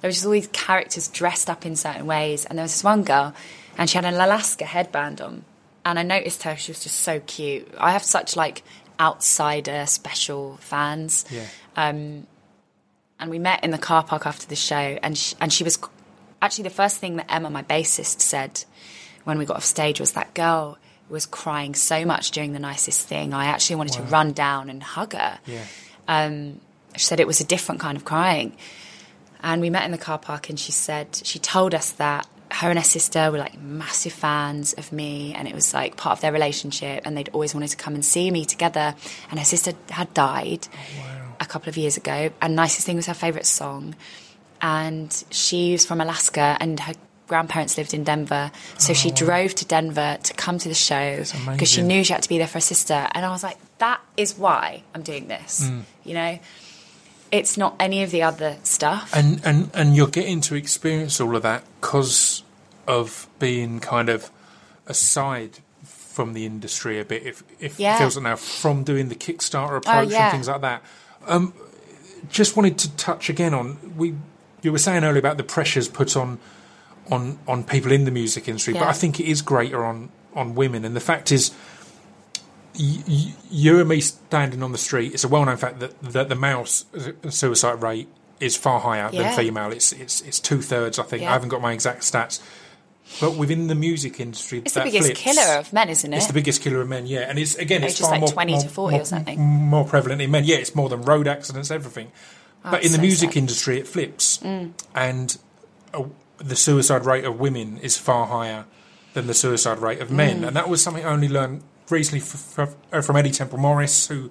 there 0.00 0.08
was 0.08 0.16
just 0.16 0.26
all 0.26 0.32
these 0.32 0.48
characters 0.48 1.06
dressed 1.08 1.48
up 1.48 1.64
in 1.64 1.76
certain 1.76 2.06
ways, 2.06 2.44
and 2.44 2.58
there 2.58 2.64
was 2.64 2.72
this 2.72 2.82
one 2.84 3.04
girl, 3.04 3.32
and 3.78 3.88
she 3.88 3.96
had 3.96 4.04
an 4.04 4.14
Alaska 4.14 4.64
headband 4.64 5.20
on, 5.20 5.44
and 5.84 5.98
I 5.98 6.02
noticed 6.02 6.42
her. 6.42 6.56
She 6.56 6.72
was 6.72 6.82
just 6.82 7.00
so 7.00 7.20
cute. 7.20 7.68
I 7.78 7.92
have 7.92 8.02
such 8.02 8.34
like 8.36 8.62
outsider 9.00 9.86
special 9.86 10.56
fans. 10.60 11.24
Yeah. 11.30 11.46
Um, 11.76 12.26
and 13.20 13.30
we 13.30 13.38
met 13.38 13.62
in 13.64 13.70
the 13.70 13.78
car 13.78 14.02
park 14.02 14.26
after 14.26 14.46
the 14.46 14.56
show, 14.56 14.98
and 15.02 15.16
she, 15.16 15.36
and 15.40 15.52
she 15.52 15.64
was 15.64 15.78
actually 16.42 16.64
the 16.64 16.70
first 16.70 16.98
thing 16.98 17.16
that 17.16 17.26
Emma, 17.32 17.48
my 17.50 17.62
bassist, 17.62 18.20
said 18.20 18.64
when 19.24 19.38
we 19.38 19.44
got 19.46 19.56
off 19.56 19.64
stage 19.64 20.00
was 20.00 20.12
that 20.12 20.34
girl 20.34 20.76
was 21.08 21.26
crying 21.26 21.74
so 21.74 22.04
much 22.04 22.30
during 22.30 22.52
the 22.52 22.58
nicest 22.58 23.06
thing. 23.06 23.34
I 23.34 23.46
actually 23.46 23.76
wanted 23.76 23.94
to 23.94 24.02
run 24.02 24.32
down 24.32 24.70
and 24.70 24.82
hug 24.82 25.12
her. 25.12 25.38
Yeah. 25.46 25.64
Um, 26.08 26.60
she 26.96 27.04
said 27.04 27.20
it 27.20 27.26
was 27.26 27.40
a 27.40 27.44
different 27.44 27.80
kind 27.80 27.96
of 27.96 28.04
crying. 28.04 28.56
And 29.42 29.60
we 29.60 29.68
met 29.68 29.84
in 29.84 29.92
the 29.92 29.98
car 29.98 30.18
park, 30.18 30.48
and 30.48 30.58
she 30.58 30.72
said, 30.72 31.20
she 31.22 31.38
told 31.38 31.74
us 31.74 31.92
that 31.92 32.26
her 32.50 32.70
and 32.70 32.78
her 32.78 32.84
sister 32.84 33.30
were 33.30 33.38
like 33.38 33.60
massive 33.60 34.12
fans 34.12 34.72
of 34.74 34.92
me, 34.92 35.34
and 35.34 35.46
it 35.46 35.54
was 35.54 35.74
like 35.74 35.96
part 35.96 36.16
of 36.16 36.20
their 36.22 36.32
relationship, 36.32 37.02
and 37.04 37.16
they'd 37.16 37.28
always 37.30 37.54
wanted 37.54 37.68
to 37.68 37.76
come 37.76 37.94
and 37.94 38.04
see 38.04 38.30
me 38.30 38.44
together. 38.44 38.94
And 39.30 39.38
her 39.38 39.44
sister 39.44 39.72
had 39.90 40.14
died 40.14 40.66
a 41.40 41.46
couple 41.46 41.68
of 41.68 41.76
years 41.76 41.96
ago, 41.96 42.30
and 42.40 42.56
Nicest 42.56 42.86
Thing 42.86 42.96
was 42.96 43.06
her 43.06 43.14
favourite 43.14 43.46
song. 43.46 43.94
And 44.62 45.24
she 45.30 45.72
was 45.72 45.84
from 45.84 46.00
Alaska, 46.00 46.56
and 46.58 46.80
her 46.80 46.94
grandparents 47.26 47.78
lived 47.78 47.94
in 47.94 48.04
Denver. 48.04 48.50
So 48.78 48.92
she 48.92 49.10
drove 49.10 49.54
to 49.56 49.64
Denver 49.64 50.18
to 50.22 50.34
come 50.34 50.58
to 50.58 50.68
the 50.68 50.74
show 50.74 51.24
because 51.52 51.70
she 51.70 51.82
knew 51.82 52.04
she 52.04 52.12
had 52.12 52.22
to 52.22 52.28
be 52.28 52.38
there 52.38 52.46
for 52.46 52.54
her 52.54 52.60
sister. 52.60 53.08
And 53.12 53.24
I 53.24 53.30
was 53.30 53.42
like, 53.42 53.58
that 53.78 54.00
is 54.16 54.38
why 54.38 54.82
I'm 54.94 55.02
doing 55.02 55.28
this. 55.28 55.68
You 56.04 56.14
know, 56.14 56.38
it's 57.32 57.56
not 57.56 57.76
any 57.80 58.02
of 58.02 58.10
the 58.10 58.22
other 58.22 58.56
stuff. 58.62 59.10
And 59.14 59.40
and 59.44 59.70
and 59.74 59.96
you're 59.96 60.08
getting 60.08 60.40
to 60.42 60.54
experience 60.54 61.20
all 61.20 61.34
of 61.34 61.42
that 61.42 61.64
because 61.80 62.42
of 62.86 63.26
being 63.38 63.80
kind 63.80 64.08
of 64.08 64.30
aside 64.86 65.58
from 65.82 66.32
the 66.34 66.46
industry 66.46 67.00
a 67.00 67.04
bit. 67.04 67.24
If 67.24 67.42
if 67.58 67.80
Yeah. 67.80 67.96
it 67.96 67.98
feels 67.98 68.16
like 68.16 68.22
now 68.22 68.36
from 68.36 68.84
doing 68.84 69.08
the 69.08 69.16
Kickstarter 69.16 69.76
approach 69.76 70.10
yeah. 70.10 70.24
and 70.24 70.32
things 70.32 70.48
like 70.48 70.60
that. 70.60 70.82
Um, 71.26 71.54
just 72.30 72.56
wanted 72.56 72.78
to 72.78 72.96
touch 72.96 73.28
again 73.28 73.54
on 73.54 73.94
we. 73.96 74.14
You 74.62 74.72
were 74.72 74.78
saying 74.78 75.04
earlier 75.04 75.18
about 75.18 75.36
the 75.36 75.44
pressures 75.44 75.88
put 75.88 76.16
on 76.16 76.38
on 77.10 77.38
on 77.46 77.64
people 77.64 77.92
in 77.92 78.04
the 78.04 78.10
music 78.10 78.48
industry, 78.48 78.74
but 78.74 78.82
I 78.84 78.92
think 78.92 79.20
it 79.20 79.26
is 79.26 79.42
greater 79.42 79.84
on 79.84 80.10
on 80.34 80.54
women. 80.54 80.84
And 80.84 80.96
the 80.96 81.00
fact 81.00 81.30
is, 81.32 81.50
y- 82.78 83.02
y- 83.06 83.34
you 83.50 83.78
and 83.80 83.88
me 83.88 84.00
standing 84.00 84.62
on 84.62 84.72
the 84.72 84.78
street, 84.78 85.12
it's 85.14 85.24
a 85.24 85.28
well-known 85.28 85.56
fact 85.56 85.80
that, 85.80 86.00
that 86.02 86.28
the 86.28 86.34
male 86.34 86.64
suicide 86.66 87.82
rate 87.82 88.08
is 88.40 88.56
far 88.56 88.80
higher 88.80 89.10
Yeah. 89.12 89.22
than 89.22 89.36
female. 89.36 89.70
It's 89.72 89.92
it's 89.92 90.20
it's 90.22 90.40
two 90.40 90.60
thirds, 90.60 90.98
I 90.98 91.02
think. 91.04 91.22
Yeah. 91.22 91.30
I 91.30 91.32
haven't 91.34 91.50
got 91.50 91.60
my 91.62 91.72
exact 91.72 92.00
stats, 92.02 92.40
but 93.20 93.36
within 93.36 93.68
the 93.68 93.74
music 93.76 94.18
industry, 94.18 94.58
it's 94.58 94.74
the 94.74 94.80
biggest 94.82 95.06
flips. 95.06 95.20
killer 95.20 95.58
of 95.58 95.72
men, 95.72 95.88
isn't 95.88 96.12
it? 96.12 96.16
It's 96.16 96.26
the 96.26 96.32
biggest 96.32 96.62
killer 96.62 96.80
of 96.80 96.88
men, 96.88 97.06
yeah, 97.06 97.20
and 97.30 97.38
it's 97.38 97.54
again, 97.54 97.84
it's 97.84 98.00
far 98.00 98.10
like 98.12 98.20
more 98.20 98.28
20 98.30 98.52
to 98.54 98.58
more- 98.64 98.68
40 98.70 98.96
or 98.98 99.04
something. 99.04 99.40
more 99.40 99.84
prevalent 99.84 100.20
in 100.20 100.30
men. 100.30 100.44
Yeah, 100.44 100.56
it's 100.56 100.74
more 100.74 100.88
than 100.88 101.02
road 101.02 101.28
accidents, 101.28 101.70
everything. 101.70 102.10
but 102.62 102.82
in 102.82 102.90
the 102.92 102.96
so 102.96 103.02
music 103.02 103.28
sad. 103.30 103.34
Mm. 103.34 103.42
industry, 103.42 103.78
it 103.78 103.86
flips, 103.86 104.40
and 104.94 105.36
uh, 105.92 106.04
the 106.44 106.56
suicide 106.56 107.04
rate 107.06 107.24
of 107.24 107.40
women 107.40 107.78
is 107.78 107.96
far 107.96 108.26
higher 108.26 108.64
than 109.14 109.26
the 109.26 109.34
suicide 109.34 109.78
rate 109.78 110.00
of 110.00 110.10
men, 110.10 110.42
Mm. 110.42 110.48
and 110.48 110.56
that 110.56 110.68
was 110.68 110.82
something 110.82 111.04
I 111.04 111.10
only 111.10 111.28
learned 111.28 111.62
recently 111.90 112.20
f- 112.20 112.58
f- 112.58 112.74
uh, 112.92 113.00
from 113.00 113.16
Eddy 113.16 113.30
Temple-Morris, 113.30 114.08
who 114.08 114.30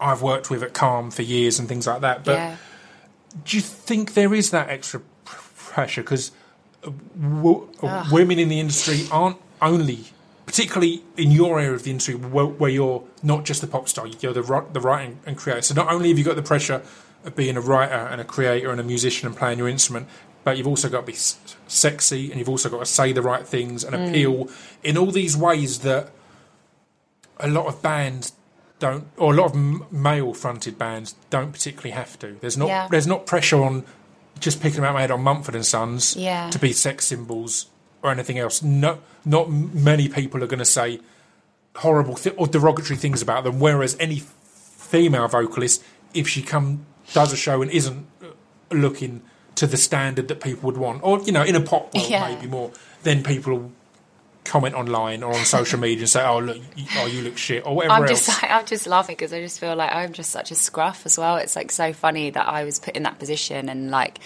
I've 0.00 0.22
worked 0.22 0.50
with 0.50 0.62
at 0.62 0.72
Calm 0.74 1.10
for 1.10 1.22
years 1.22 1.58
and 1.58 1.68
things 1.68 1.86
like 1.86 2.00
that. 2.00 2.24
But 2.24 2.32
yeah. 2.38 2.56
do 3.44 3.56
you 3.56 3.62
think 3.62 4.14
there 4.14 4.32
is 4.34 4.50
that 4.50 4.68
extra 4.70 5.00
pr- 5.24 5.36
pressure 5.72 6.02
because 6.02 6.30
w- 6.82 7.68
uh, 7.82 8.04
women 8.10 8.38
in 8.38 8.48
the 8.48 8.60
industry 8.60 9.06
aren't 9.10 9.36
only 9.62 10.04
particularly 10.46 11.02
in 11.16 11.30
your 11.30 11.58
area 11.58 11.72
of 11.72 11.84
the 11.84 11.90
industry 11.90 12.14
where, 12.14 12.44
where 12.44 12.70
you're 12.70 13.02
not 13.22 13.44
just 13.44 13.62
a 13.62 13.66
pop 13.66 13.88
star 13.88 14.06
you're 14.06 14.32
the, 14.34 14.42
the 14.72 14.80
writing 14.80 15.18
and 15.24 15.36
creator 15.38 15.62
so 15.62 15.74
not 15.74 15.90
only 15.90 16.10
have 16.10 16.18
you 16.18 16.24
got 16.24 16.36
the 16.36 16.42
pressure 16.42 16.82
of 17.24 17.34
being 17.34 17.56
a 17.56 17.60
writer 17.60 17.94
and 17.94 18.20
a 18.20 18.24
creator 18.24 18.70
and 18.70 18.78
a 18.78 18.84
musician 18.84 19.26
and 19.26 19.36
playing 19.36 19.58
your 19.58 19.68
instrument 19.68 20.06
but 20.44 20.56
you've 20.58 20.66
also 20.66 20.88
got 20.88 21.00
to 21.00 21.06
be 21.12 21.18
sexy 21.66 22.30
and 22.30 22.38
you've 22.38 22.48
also 22.48 22.68
got 22.68 22.80
to 22.80 22.86
say 22.86 23.12
the 23.12 23.22
right 23.22 23.46
things 23.46 23.82
and 23.84 23.94
appeal 23.94 24.48
in 24.82 24.96
all 24.98 25.10
these 25.10 25.36
ways 25.36 25.80
that 25.80 26.10
a 27.40 27.48
lot 27.48 27.66
of 27.66 27.82
bands 27.82 28.32
don't, 28.78 29.06
or 29.16 29.32
a 29.32 29.36
lot 29.36 29.46
of 29.54 29.92
male-fronted 29.92 30.78
bands 30.78 31.14
don't 31.30 31.52
particularly 31.52 31.90
have 31.92 32.18
to. 32.18 32.36
There's 32.40 32.56
not, 32.56 32.68
Yeah. 32.68 32.88
there's 32.90 33.06
not 33.06 33.26
pressure 33.26 33.62
on 33.62 33.84
just 34.38 34.60
picking 34.60 34.76
them 34.76 34.84
out 34.84 34.90
of 34.90 34.94
my 34.94 35.00
head 35.00 35.10
on 35.10 35.22
Mumford 35.22 35.54
and 35.54 35.64
Sons 35.64 36.16
Yeah. 36.16 36.50
to 36.50 36.58
be 36.58 36.72
sex 36.72 37.06
symbols 37.06 37.66
or 38.02 38.10
anything 38.10 38.38
else. 38.38 38.62
No, 38.62 38.98
not 39.24 39.50
many 39.50 40.08
people 40.08 40.42
are 40.42 40.46
going 40.46 40.58
to 40.58 40.64
say 40.64 41.00
horrible 41.76 42.14
th- 42.16 42.34
or 42.38 42.46
derogatory 42.46 42.96
things 42.96 43.22
about 43.22 43.44
them. 43.44 43.58
Whereas 43.60 43.96
any 43.98 44.22
female 44.46 45.26
vocalist, 45.28 45.82
if 46.12 46.28
she 46.28 46.42
come 46.42 46.84
does 47.12 47.32
a 47.32 47.36
show 47.36 47.62
and 47.62 47.70
isn't 47.70 48.06
uh, 48.22 48.26
looking 48.70 49.22
to 49.56 49.66
the 49.66 49.76
standard 49.76 50.28
that 50.28 50.40
people 50.40 50.66
would 50.66 50.76
want, 50.76 51.02
or 51.02 51.20
you 51.22 51.32
know, 51.32 51.42
in 51.42 51.54
a 51.56 51.60
pop 51.60 51.94
world 51.94 52.08
Yeah. 52.10 52.28
maybe 52.34 52.46
more, 52.46 52.70
then 53.02 53.22
people 53.22 53.70
comment 54.44 54.74
online 54.74 55.22
or 55.22 55.34
on 55.34 55.44
social 55.46 55.78
media 55.80 56.00
and 56.00 56.08
say, 56.08 56.24
"Oh 56.24 56.38
look, 56.38 56.58
you, 56.76 56.84
oh 56.98 57.06
you 57.06 57.22
look 57.22 57.38
shit" 57.38 57.64
or 57.66 57.74
whatever 57.76 57.94
I'm 57.94 58.02
else. 58.02 58.26
just 58.26 58.28
like, 58.42 58.50
I'm 58.50 58.66
just 58.66 58.86
laughing 58.86 59.14
because 59.16 59.32
I 59.32 59.40
just 59.40 59.58
feel 59.58 59.74
like 59.74 59.92
I'm 59.94 60.12
just 60.12 60.30
such 60.30 60.50
a 60.50 60.54
scruff 60.54 61.06
as 61.06 61.16
well. 61.16 61.36
It's 61.36 61.56
like 61.56 61.72
so 61.72 61.92
funny 61.92 62.30
that 62.30 62.46
I 62.48 62.64
was 62.64 62.78
put 62.78 62.94
in 62.96 63.04
that 63.04 63.18
position 63.18 63.68
and 63.68 63.90
like 63.90 64.18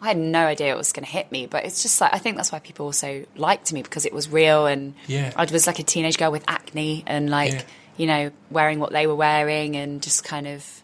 I 0.00 0.08
had 0.08 0.16
no 0.18 0.46
idea 0.46 0.72
it 0.72 0.76
was 0.76 0.92
going 0.92 1.04
to 1.04 1.10
hit 1.10 1.30
me, 1.32 1.46
but 1.46 1.64
it's 1.64 1.82
just 1.82 2.00
like 2.00 2.14
I 2.14 2.18
think 2.18 2.36
that's 2.36 2.52
why 2.52 2.58
people 2.58 2.86
also 2.86 3.24
liked 3.36 3.72
me 3.72 3.82
because 3.82 4.06
it 4.06 4.12
was 4.14 4.28
real 4.30 4.66
and 4.66 4.94
Yeah. 5.06 5.32
I 5.36 5.44
was 5.44 5.66
like 5.66 5.78
a 5.78 5.82
teenage 5.82 6.16
girl 6.18 6.30
with 6.32 6.44
acne 6.48 7.04
and 7.06 7.28
like 7.28 7.52
Yeah. 7.52 7.62
you 7.98 8.06
know 8.06 8.30
wearing 8.50 8.78
what 8.80 8.92
they 8.92 9.06
were 9.06 9.14
wearing 9.14 9.76
and 9.76 10.00
just 10.02 10.24
kind 10.24 10.46
of 10.46 10.82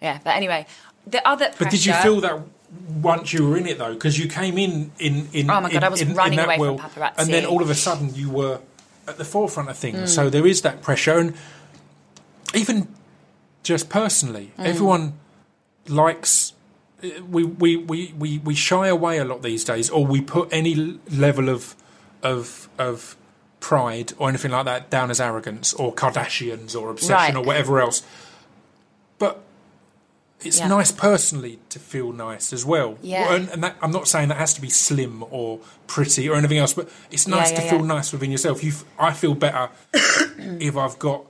yeah. 0.00 0.18
But 0.24 0.34
anyway, 0.36 0.66
the 1.06 1.26
other 1.26 1.52
But 1.58 1.70
did 1.70 1.84
you 1.86 1.92
feel 1.92 2.20
that 2.22 2.40
once 3.00 3.32
you 3.32 3.48
were 3.48 3.56
in 3.56 3.66
it 3.66 3.78
though? 3.78 3.92
Because 3.94 4.18
you 4.18 4.28
came 4.28 4.56
in 4.58 4.92
in 4.98 5.28
in 5.32 5.50
Oh 5.50 5.60
my 5.60 5.68
God, 5.70 5.76
in, 5.76 5.84
I 5.84 5.88
was 5.88 6.00
in- 6.00 6.10
in 6.10 6.16
running 6.16 6.36
that 6.36 6.46
away 6.46 6.56
from 6.56 6.66
world, 6.66 6.80
paparazzi. 6.80 7.14
and 7.18 7.28
then 7.32 7.44
all 7.46 7.62
of 7.62 7.70
a 7.70 7.74
sudden 7.74 8.14
you 8.14 8.30
were 8.30 8.60
at 9.06 9.18
the 9.18 9.24
forefront 9.24 9.68
of 9.68 9.76
things. 9.76 9.98
Mm. 9.98 10.08
So 10.08 10.30
there 10.30 10.46
is 10.46 10.62
that 10.62 10.80
pressure, 10.82 11.18
and 11.18 11.34
even 12.54 12.88
just 13.62 13.88
personally, 13.88 14.52
Mm. 14.58 14.64
everyone 14.66 15.12
likes. 15.88 16.52
We, 17.28 17.42
we, 17.42 17.76
we, 17.76 18.14
we, 18.16 18.38
we 18.38 18.54
shy 18.54 18.86
away 18.86 19.18
a 19.18 19.24
lot 19.24 19.42
these 19.42 19.64
days, 19.64 19.90
or 19.90 20.06
we 20.06 20.20
put 20.20 20.48
any 20.52 20.98
level 21.10 21.48
of 21.48 21.74
of 22.22 22.68
of 22.78 23.16
pride 23.58 24.12
or 24.18 24.28
anything 24.28 24.52
like 24.52 24.66
that 24.66 24.88
down 24.90 25.10
as 25.10 25.20
arrogance 25.20 25.74
or 25.74 25.92
Kardashians 25.92 26.80
or 26.80 26.90
obsession 26.90 27.34
Right. 27.34 27.36
or 27.36 27.42
whatever 27.42 27.80
else. 27.80 28.02
But 29.18 29.42
it's 30.44 30.58
Yeah. 30.58 30.68
nice 30.68 30.90
personally 30.92 31.58
to 31.70 31.78
feel 31.78 32.12
nice 32.12 32.52
as 32.52 32.64
well. 32.64 32.96
Yeah. 33.02 33.34
And, 33.34 33.48
and 33.50 33.62
that, 33.64 33.76
I'm 33.82 33.90
not 33.92 34.08
saying 34.08 34.28
that 34.28 34.38
has 34.38 34.54
to 34.54 34.60
be 34.60 34.68
slim 34.70 35.24
or 35.30 35.60
pretty 35.86 36.28
or 36.28 36.34
anything 36.36 36.58
else, 36.58 36.74
but 36.74 36.88
it's 37.10 37.26
nice 37.28 37.50
Yeah, 37.50 37.58
to 37.58 37.64
yeah, 37.64 37.70
feel 37.70 37.82
nice 37.84 38.12
within 38.12 38.30
yourself. 38.30 38.62
You, 38.64 38.72
I 38.98 39.12
feel 39.12 39.34
better 39.34 39.70
if 39.94 40.76
I've 40.76 40.98
got 40.98 41.24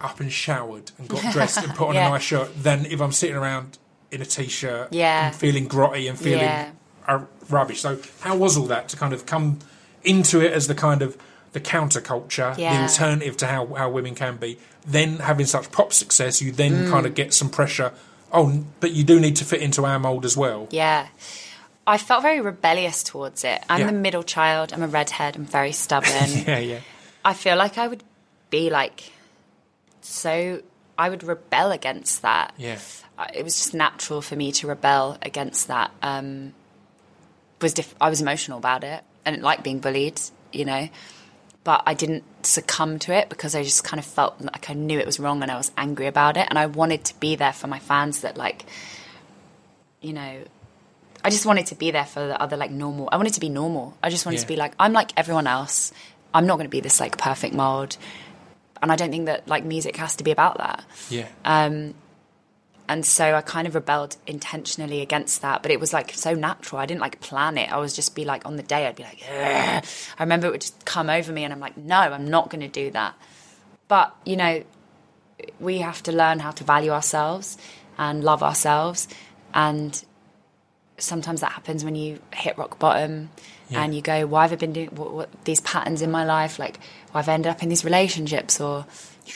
up 0.00 0.20
and 0.20 0.32
showered 0.32 0.90
and 0.98 1.08
got 1.08 1.22
dressed 1.32 1.58
and 1.58 1.74
put 1.74 1.88
on 1.88 1.94
Yeah. 1.94 2.08
a 2.08 2.10
nice 2.10 2.22
shirt 2.22 2.62
than 2.62 2.86
if 2.86 3.00
I'm 3.00 3.12
sitting 3.12 3.36
around 3.36 3.78
in 4.10 4.22
a 4.22 4.24
t-shirt 4.26 4.88
Yeah. 4.92 5.26
and 5.28 5.36
feeling 5.36 5.68
grotty 5.68 6.08
and 6.08 6.18
feeling 6.18 6.40
Yeah. 6.44 6.70
rubbish. 7.48 7.80
So 7.80 7.98
how 8.20 8.36
was 8.36 8.56
all 8.56 8.66
that 8.66 8.88
to 8.90 8.96
kind 8.96 9.12
of 9.12 9.26
come 9.26 9.58
into 10.04 10.40
it 10.40 10.52
as 10.52 10.66
the 10.68 10.74
kind 10.74 11.02
of 11.02 11.16
the 11.52 11.60
counterculture, 11.60 12.54
the 12.56 12.66
alternative 12.66 13.36
to 13.38 13.46
how, 13.46 13.66
how 13.74 13.88
women 13.90 14.14
can 14.14 14.36
be, 14.36 14.58
then 14.86 15.16
having 15.18 15.46
such 15.46 15.72
pop 15.72 15.92
success, 15.92 16.40
you 16.42 16.52
then 16.52 16.84
Mm. 16.86 16.90
kind 16.90 17.06
of 17.06 17.14
get 17.14 17.32
some 17.34 17.48
pressure. 17.50 17.92
Oh, 18.32 18.64
but 18.80 18.92
you 18.92 19.04
do 19.04 19.18
need 19.20 19.36
to 19.36 19.44
fit 19.44 19.62
into 19.62 19.84
our 19.84 19.98
mold 19.98 20.24
as 20.24 20.36
well. 20.36 20.68
Yeah. 20.70 21.06
I 21.86 21.96
felt 21.96 22.22
very 22.22 22.40
rebellious 22.42 23.02
towards 23.02 23.44
it. 23.44 23.62
I'm 23.68 23.80
Yeah. 23.80 23.86
the 23.86 23.92
middle 23.92 24.22
child. 24.22 24.72
I'm 24.74 24.82
a 24.82 24.86
redhead. 24.88 25.36
I'm 25.36 25.46
very 25.46 25.72
stubborn. 25.72 26.12
Yeah, 26.46 26.58
yeah. 26.58 26.80
I 27.24 27.32
feel 27.34 27.56
like 27.56 27.78
I 27.78 27.88
would 27.88 28.04
be 28.50 28.68
like 28.70 29.10
so. 30.00 30.62
I 30.98 31.08
would 31.08 31.22
rebel 31.22 31.70
against 31.70 32.22
that. 32.22 32.52
Yeah. 32.58 32.78
It 33.34 33.42
was 33.44 33.56
just 33.56 33.74
natural 33.74 34.20
for 34.20 34.36
me 34.36 34.52
to 34.52 34.66
rebel 34.66 35.16
against 35.22 35.68
that. 35.68 35.90
Um, 36.02 36.52
was 37.60 37.72
diff- 37.74 37.94
I 38.00 38.10
was 38.10 38.20
emotional 38.20 38.58
about 38.58 38.84
it. 38.84 39.02
I 39.24 39.30
didn't 39.30 39.42
like 39.44 39.62
being 39.62 39.78
bullied, 39.80 40.20
you 40.52 40.64
know. 40.64 40.88
But 41.68 41.82
I 41.84 41.92
didn't 41.92 42.24
succumb 42.46 42.98
to 43.00 43.12
it 43.12 43.28
because 43.28 43.54
I 43.54 43.62
just 43.62 43.84
kind 43.84 43.98
of 43.98 44.06
felt 44.06 44.40
like 44.40 44.70
I 44.70 44.72
knew 44.72 44.98
it 44.98 45.04
was 45.04 45.20
wrong 45.20 45.42
and 45.42 45.50
I 45.50 45.56
was 45.58 45.70
angry 45.76 46.06
about 46.06 46.38
it. 46.38 46.46
And 46.48 46.58
I 46.58 46.64
wanted 46.64 47.04
to 47.04 47.20
be 47.20 47.36
there 47.36 47.52
for 47.52 47.66
my 47.66 47.78
fans 47.78 48.22
that, 48.22 48.38
like, 48.38 48.64
you 50.00 50.14
know, 50.14 50.44
I 51.22 51.28
just 51.28 51.44
wanted 51.44 51.66
to 51.66 51.74
be 51.74 51.90
there 51.90 52.06
for 52.06 52.26
the 52.26 52.40
other, 52.40 52.56
like, 52.56 52.70
normal. 52.70 53.10
I 53.12 53.18
wanted 53.18 53.34
to 53.34 53.40
be 53.40 53.50
normal. 53.50 53.98
I 54.02 54.08
just 54.08 54.24
wanted 54.24 54.38
Yeah. 54.38 54.44
to 54.44 54.48
be 54.48 54.56
like, 54.56 54.72
I'm 54.80 54.94
like 54.94 55.10
everyone 55.14 55.46
else. 55.46 55.92
I'm 56.32 56.46
not 56.46 56.54
going 56.54 56.64
to 56.64 56.70
be 56.70 56.80
this, 56.80 57.00
like, 57.00 57.18
perfect 57.18 57.52
mold. 57.54 57.98
And 58.80 58.90
I 58.90 58.96
don't 58.96 59.10
think 59.10 59.26
that, 59.26 59.46
like, 59.46 59.62
music 59.66 59.94
has 59.98 60.16
to 60.16 60.24
be 60.24 60.30
about 60.30 60.56
that. 60.56 60.86
Yeah. 61.10 61.26
Um, 61.44 61.92
and 62.88 63.04
so 63.04 63.34
I 63.34 63.42
kind 63.42 63.66
of 63.66 63.74
rebelled 63.74 64.16
intentionally 64.26 65.02
against 65.02 65.42
that, 65.42 65.62
but 65.62 65.70
it 65.70 65.78
was 65.78 65.92
like 65.92 66.12
so 66.14 66.34
natural. 66.34 66.80
I 66.80 66.86
didn't 66.86 67.00
like 67.00 67.20
plan 67.20 67.58
it. 67.58 67.70
I 67.70 67.76
was 67.76 67.94
just 67.94 68.14
be 68.14 68.24
like 68.24 68.46
on 68.46 68.56
the 68.56 68.62
day, 68.62 68.86
I'd 68.86 68.96
be 68.96 69.02
like, 69.02 69.22
"Ugh." 69.30 69.84
I 70.18 70.22
remember 70.22 70.46
it 70.46 70.50
would 70.50 70.60
just 70.62 70.84
come 70.84 71.10
over 71.10 71.32
me, 71.32 71.44
and 71.44 71.52
I'm 71.52 71.60
like, 71.60 71.76
no, 71.76 71.96
I'm 71.96 72.28
not 72.28 72.50
going 72.50 72.62
to 72.62 72.68
do 72.68 72.90
that. 72.92 73.14
But 73.88 74.14
you 74.24 74.36
know, 74.36 74.64
we 75.60 75.78
have 75.78 76.02
to 76.04 76.12
learn 76.12 76.38
how 76.38 76.50
to 76.52 76.64
value 76.64 76.90
ourselves 76.90 77.58
and 77.98 78.24
love 78.24 78.42
ourselves, 78.42 79.08
and 79.52 80.02
sometimes 80.96 81.40
that 81.42 81.52
happens 81.52 81.84
when 81.84 81.94
you 81.94 82.18
hit 82.34 82.56
rock 82.58 82.78
bottom. 82.78 83.30
Yeah. 83.70 83.84
And 83.84 83.94
you 83.94 84.00
go, 84.00 84.26
why 84.26 84.44
have 84.44 84.52
I 84.52 84.56
been 84.56 84.72
doing 84.72 84.88
what, 84.94 85.12
what, 85.12 85.44
these 85.44 85.60
patterns 85.60 86.00
in 86.00 86.10
my 86.10 86.24
life? 86.24 86.58
Like, 86.58 86.80
why 87.12 87.20
have 87.20 87.28
I 87.28 87.34
ended 87.34 87.50
up 87.50 87.62
in 87.62 87.68
these 87.68 87.84
relationships, 87.84 88.62
or 88.62 88.86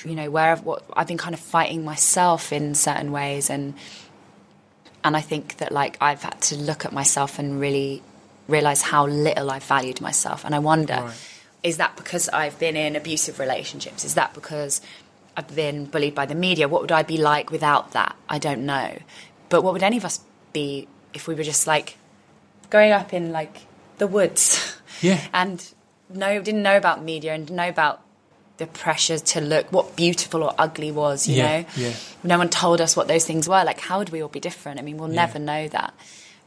you 0.04 0.14
know, 0.14 0.30
where 0.30 0.52
I've, 0.52 0.64
what 0.64 0.84
I've 0.94 1.06
been 1.06 1.18
kind 1.18 1.34
of 1.34 1.40
fighting 1.40 1.84
myself 1.84 2.52
in 2.52 2.74
certain 2.74 3.12
ways, 3.12 3.50
and 3.50 3.74
and 5.04 5.16
I 5.16 5.20
think 5.20 5.56
that 5.58 5.72
like 5.72 5.96
I've 6.00 6.22
had 6.22 6.40
to 6.42 6.56
look 6.56 6.84
at 6.84 6.92
myself 6.92 7.38
and 7.38 7.60
really 7.60 8.02
realize 8.48 8.82
how 8.82 9.06
little 9.06 9.50
I've 9.50 9.64
valued 9.64 10.00
myself, 10.00 10.44
and 10.44 10.54
I 10.54 10.58
wonder, 10.58 10.94
Right. 10.94 11.14
is 11.62 11.76
that 11.78 11.96
because 11.96 12.28
I've 12.28 12.58
been 12.58 12.76
in 12.76 12.96
abusive 12.96 13.38
relationships? 13.38 14.04
Is 14.04 14.14
that 14.14 14.34
because 14.34 14.80
I've 15.36 15.54
been 15.54 15.86
bullied 15.86 16.14
by 16.14 16.26
the 16.26 16.34
media? 16.34 16.68
What 16.68 16.82
would 16.82 16.92
I 16.92 17.02
be 17.02 17.16
like 17.16 17.50
without 17.50 17.92
that? 17.92 18.14
I 18.28 18.38
don't 18.38 18.64
know, 18.66 18.98
but 19.48 19.62
what 19.62 19.72
would 19.72 19.82
any 19.82 19.96
of 19.96 20.04
us 20.04 20.20
be 20.52 20.88
if 21.14 21.26
we 21.26 21.34
were 21.34 21.44
just 21.44 21.66
like 21.66 21.96
growing 22.70 22.92
up 22.92 23.12
in 23.12 23.32
like 23.32 23.62
the 23.98 24.06
woods? 24.06 24.76
Yeah. 25.00 25.20
and 25.32 25.64
no 26.14 26.42
didn't 26.42 26.62
know 26.62 26.76
about 26.76 27.02
media 27.02 27.32
and 27.32 27.46
didn't 27.46 27.56
know 27.56 27.68
about 27.68 28.02
the 28.62 28.66
pressure 28.84 29.18
to 29.32 29.40
look 29.40 29.64
what 29.76 29.86
beautiful 29.96 30.40
or 30.46 30.52
ugly 30.66 30.90
was 30.92 31.26
you 31.28 31.36
Yeah, 31.36 31.44
know 31.62 31.66
yeah. 31.76 31.92
no 32.22 32.36
one 32.38 32.48
told 32.48 32.80
us 32.80 32.96
what 32.96 33.06
those 33.08 33.24
things 33.30 33.48
were 33.48 33.64
like 33.70 33.80
how 33.88 33.98
would 33.98 34.10
we 34.14 34.22
all 34.22 34.28
be 34.38 34.40
different 34.50 34.78
i 34.80 34.82
mean 34.82 34.96
we'll 34.98 35.08
Yeah. 35.10 35.24
never 35.26 35.38
know 35.38 35.68
that 35.68 35.92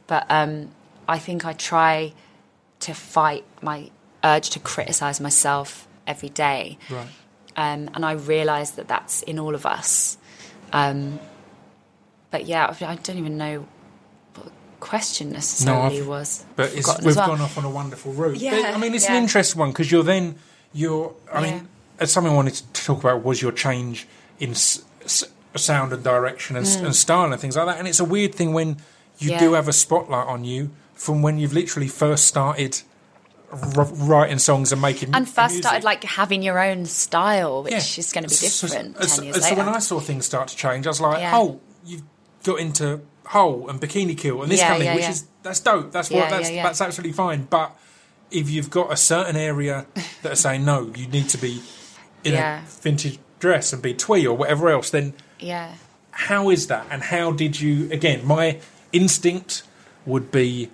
but 0.06 0.22
um, 0.30 0.70
i 1.08 1.18
think 1.18 1.44
i 1.44 1.52
try 1.52 2.12
to 2.86 2.92
fight 2.94 3.44
my 3.62 3.90
urge 4.24 4.50
to 4.50 4.58
criticize 4.72 5.20
myself 5.20 5.86
every 6.06 6.28
day 6.30 6.78
Right. 6.90 7.08
um, 7.64 7.80
and 7.94 8.02
i 8.04 8.12
realize 8.12 8.70
that 8.72 8.86
that's 8.88 9.22
in 9.22 9.38
all 9.38 9.54
of 9.54 9.64
us 9.66 10.16
um, 10.72 11.18
but 12.30 12.46
yeah 12.46 12.74
I- 12.80 12.96
don't 12.96 13.18
even 13.18 13.36
know 13.36 13.66
what 14.34 14.46
the 14.46 14.52
question 14.80 15.30
necessarily 15.32 15.98
I've- 15.98 16.06
was 16.16 16.44
But 16.56 16.72
it's, 16.74 16.88
we've 17.04 17.16
well. 17.16 17.28
gone 17.28 17.40
off 17.40 17.56
on 17.58 17.64
a 17.64 17.70
wonderful 17.70 18.12
route. 18.12 18.38
Yeah, 18.38 18.50
But, 18.62 18.74
I 18.74 18.78
mean, 18.78 18.94
it's 18.94 19.08
an 19.08 19.16
interesting 19.16 19.60
one 19.60 19.70
because 19.70 19.90
you're 19.92 20.02
then 20.14 20.36
you're. 20.72 21.14
I 21.32 21.40
Yeah. 21.44 21.50
mean, 21.52 21.68
something 22.04 22.32
I 22.32 22.36
wanted 22.36 22.54
to 22.54 22.84
talk 22.84 23.00
about 23.00 23.24
was 23.24 23.40
your 23.42 23.52
change 23.52 24.06
in 24.38 24.50
s- 24.50 24.82
s- 25.04 25.24
sound 25.54 25.92
and 25.92 26.04
direction 26.04 26.56
and, 26.56 26.66
s 26.66 26.76
and 26.76 26.94
style 26.94 27.32
and 27.32 27.40
things 27.40 27.56
like 27.56 27.66
that. 27.66 27.78
And 27.78 27.88
it's 27.88 28.00
a 28.00 28.04
weird 28.04 28.34
thing 28.34 28.52
when 28.52 28.76
you 29.18 29.30
Mm. 29.30 29.32
Yeah. 29.32 29.38
do 29.40 29.52
have 29.54 29.66
a 29.68 29.72
spotlight 29.72 30.26
on 30.26 30.44
you 30.44 30.70
from 30.94 31.22
when 31.22 31.38
you've 31.38 31.54
literally 31.54 31.88
first 31.88 32.26
started 32.26 32.82
r- 33.50 33.84
writing 33.84 34.38
songs 34.38 34.72
and 34.72 34.82
making 34.82 35.14
and 35.14 35.26
first 35.28 35.54
music. 35.54 35.62
started 35.64 35.84
like 35.84 36.04
having 36.04 36.42
your 36.42 36.58
own 36.58 36.84
style, 36.84 37.62
which 37.62 37.72
Yeah. 37.72 38.00
is 38.00 38.12
going 38.12 38.24
to 38.24 38.28
be 38.30 38.36
different 38.36 38.96
so, 39.02 39.16
ten 39.16 39.24
years 39.24 39.36
so 39.36 39.42
later. 39.42 39.56
when 39.56 39.68
I 39.68 39.78
saw 39.78 40.00
things 40.00 40.26
start 40.26 40.48
to 40.48 40.56
change, 40.56 40.86
I 40.86 40.90
was 40.90 41.00
like, 41.00 41.20
Yeah. 41.20 41.32
"Oh, 41.38 41.60
you've 41.86 42.02
got 42.44 42.60
into 42.60 43.00
Hole 43.26 43.68
and 43.70 43.80
Bikini 43.80 44.16
Kill 44.18 44.42
and 44.42 44.52
this 44.52 44.60
kind 44.60 44.74
of 44.74 44.86
thing, 44.86 44.94
which 44.96 45.08
is 45.08 45.24
that's 45.42 45.60
dope. 45.60 45.92
That's 45.92 46.10
what 46.10 46.28
that's 46.28 46.50
that's 46.50 46.80
absolutely 46.82 47.12
fine." 47.12 47.46
But 47.48 47.74
if 48.30 48.50
you've 48.50 48.68
got 48.70 48.92
a 48.92 48.96
certain 48.96 49.36
area 49.36 49.86
that 50.22 50.32
are 50.32 50.36
saying 50.36 50.64
no, 50.64 50.92
you 50.94 51.06
need 51.06 51.28
to 51.30 51.38
be 51.38 51.62
in 52.24 52.32
Yeah. 52.34 52.62
a 52.62 52.66
vintage 52.82 53.18
dress 53.38 53.72
and 53.72 53.82
be 53.82 53.94
twee 53.94 54.26
or 54.26 54.36
whatever 54.36 54.68
else, 54.70 54.90
then 54.90 55.14
yeah, 55.38 55.74
how 56.10 56.50
is 56.50 56.66
that? 56.68 56.86
And 56.90 57.02
how 57.04 57.30
did 57.32 57.60
you? 57.60 57.90
Again, 57.92 58.24
my 58.26 58.58
instinct 58.92 59.62
would 60.06 60.30
be 60.30 60.70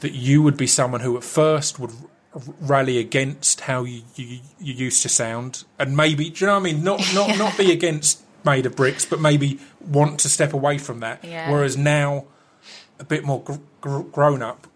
that 0.00 0.12
you 0.12 0.42
would 0.42 0.56
be 0.56 0.66
someone 0.66 1.00
who 1.00 1.16
at 1.16 1.24
first 1.24 1.78
would 1.78 1.90
r- 2.34 2.40
rally 2.60 2.98
against 2.98 3.62
how 3.62 3.84
you, 3.84 4.02
you 4.14 4.38
you 4.60 4.72
used 4.74 5.02
to 5.02 5.08
sound, 5.08 5.64
and 5.78 5.96
maybe 5.96 6.30
do 6.30 6.40
you 6.40 6.46
know 6.46 6.54
what 6.54 6.60
I 6.60 6.72
mean? 6.72 6.82
Not 6.84 7.00
not 7.14 7.36
not 7.38 7.56
be 7.58 7.70
against 7.78 8.22
made 8.44 8.64
of 8.66 8.76
bricks, 8.76 9.04
but 9.04 9.20
maybe 9.20 9.58
want 9.80 10.20
to 10.20 10.28
step 10.28 10.52
away 10.52 10.78
from 10.78 11.00
that. 11.00 11.24
Yeah. 11.24 11.50
Whereas 11.50 11.76
now, 11.76 12.24
a 13.00 13.04
bit 13.04 13.24
more 13.24 13.42
gr- 13.42 13.54
gr- 13.80 14.00
grown 14.00 14.40
up, 14.42 14.66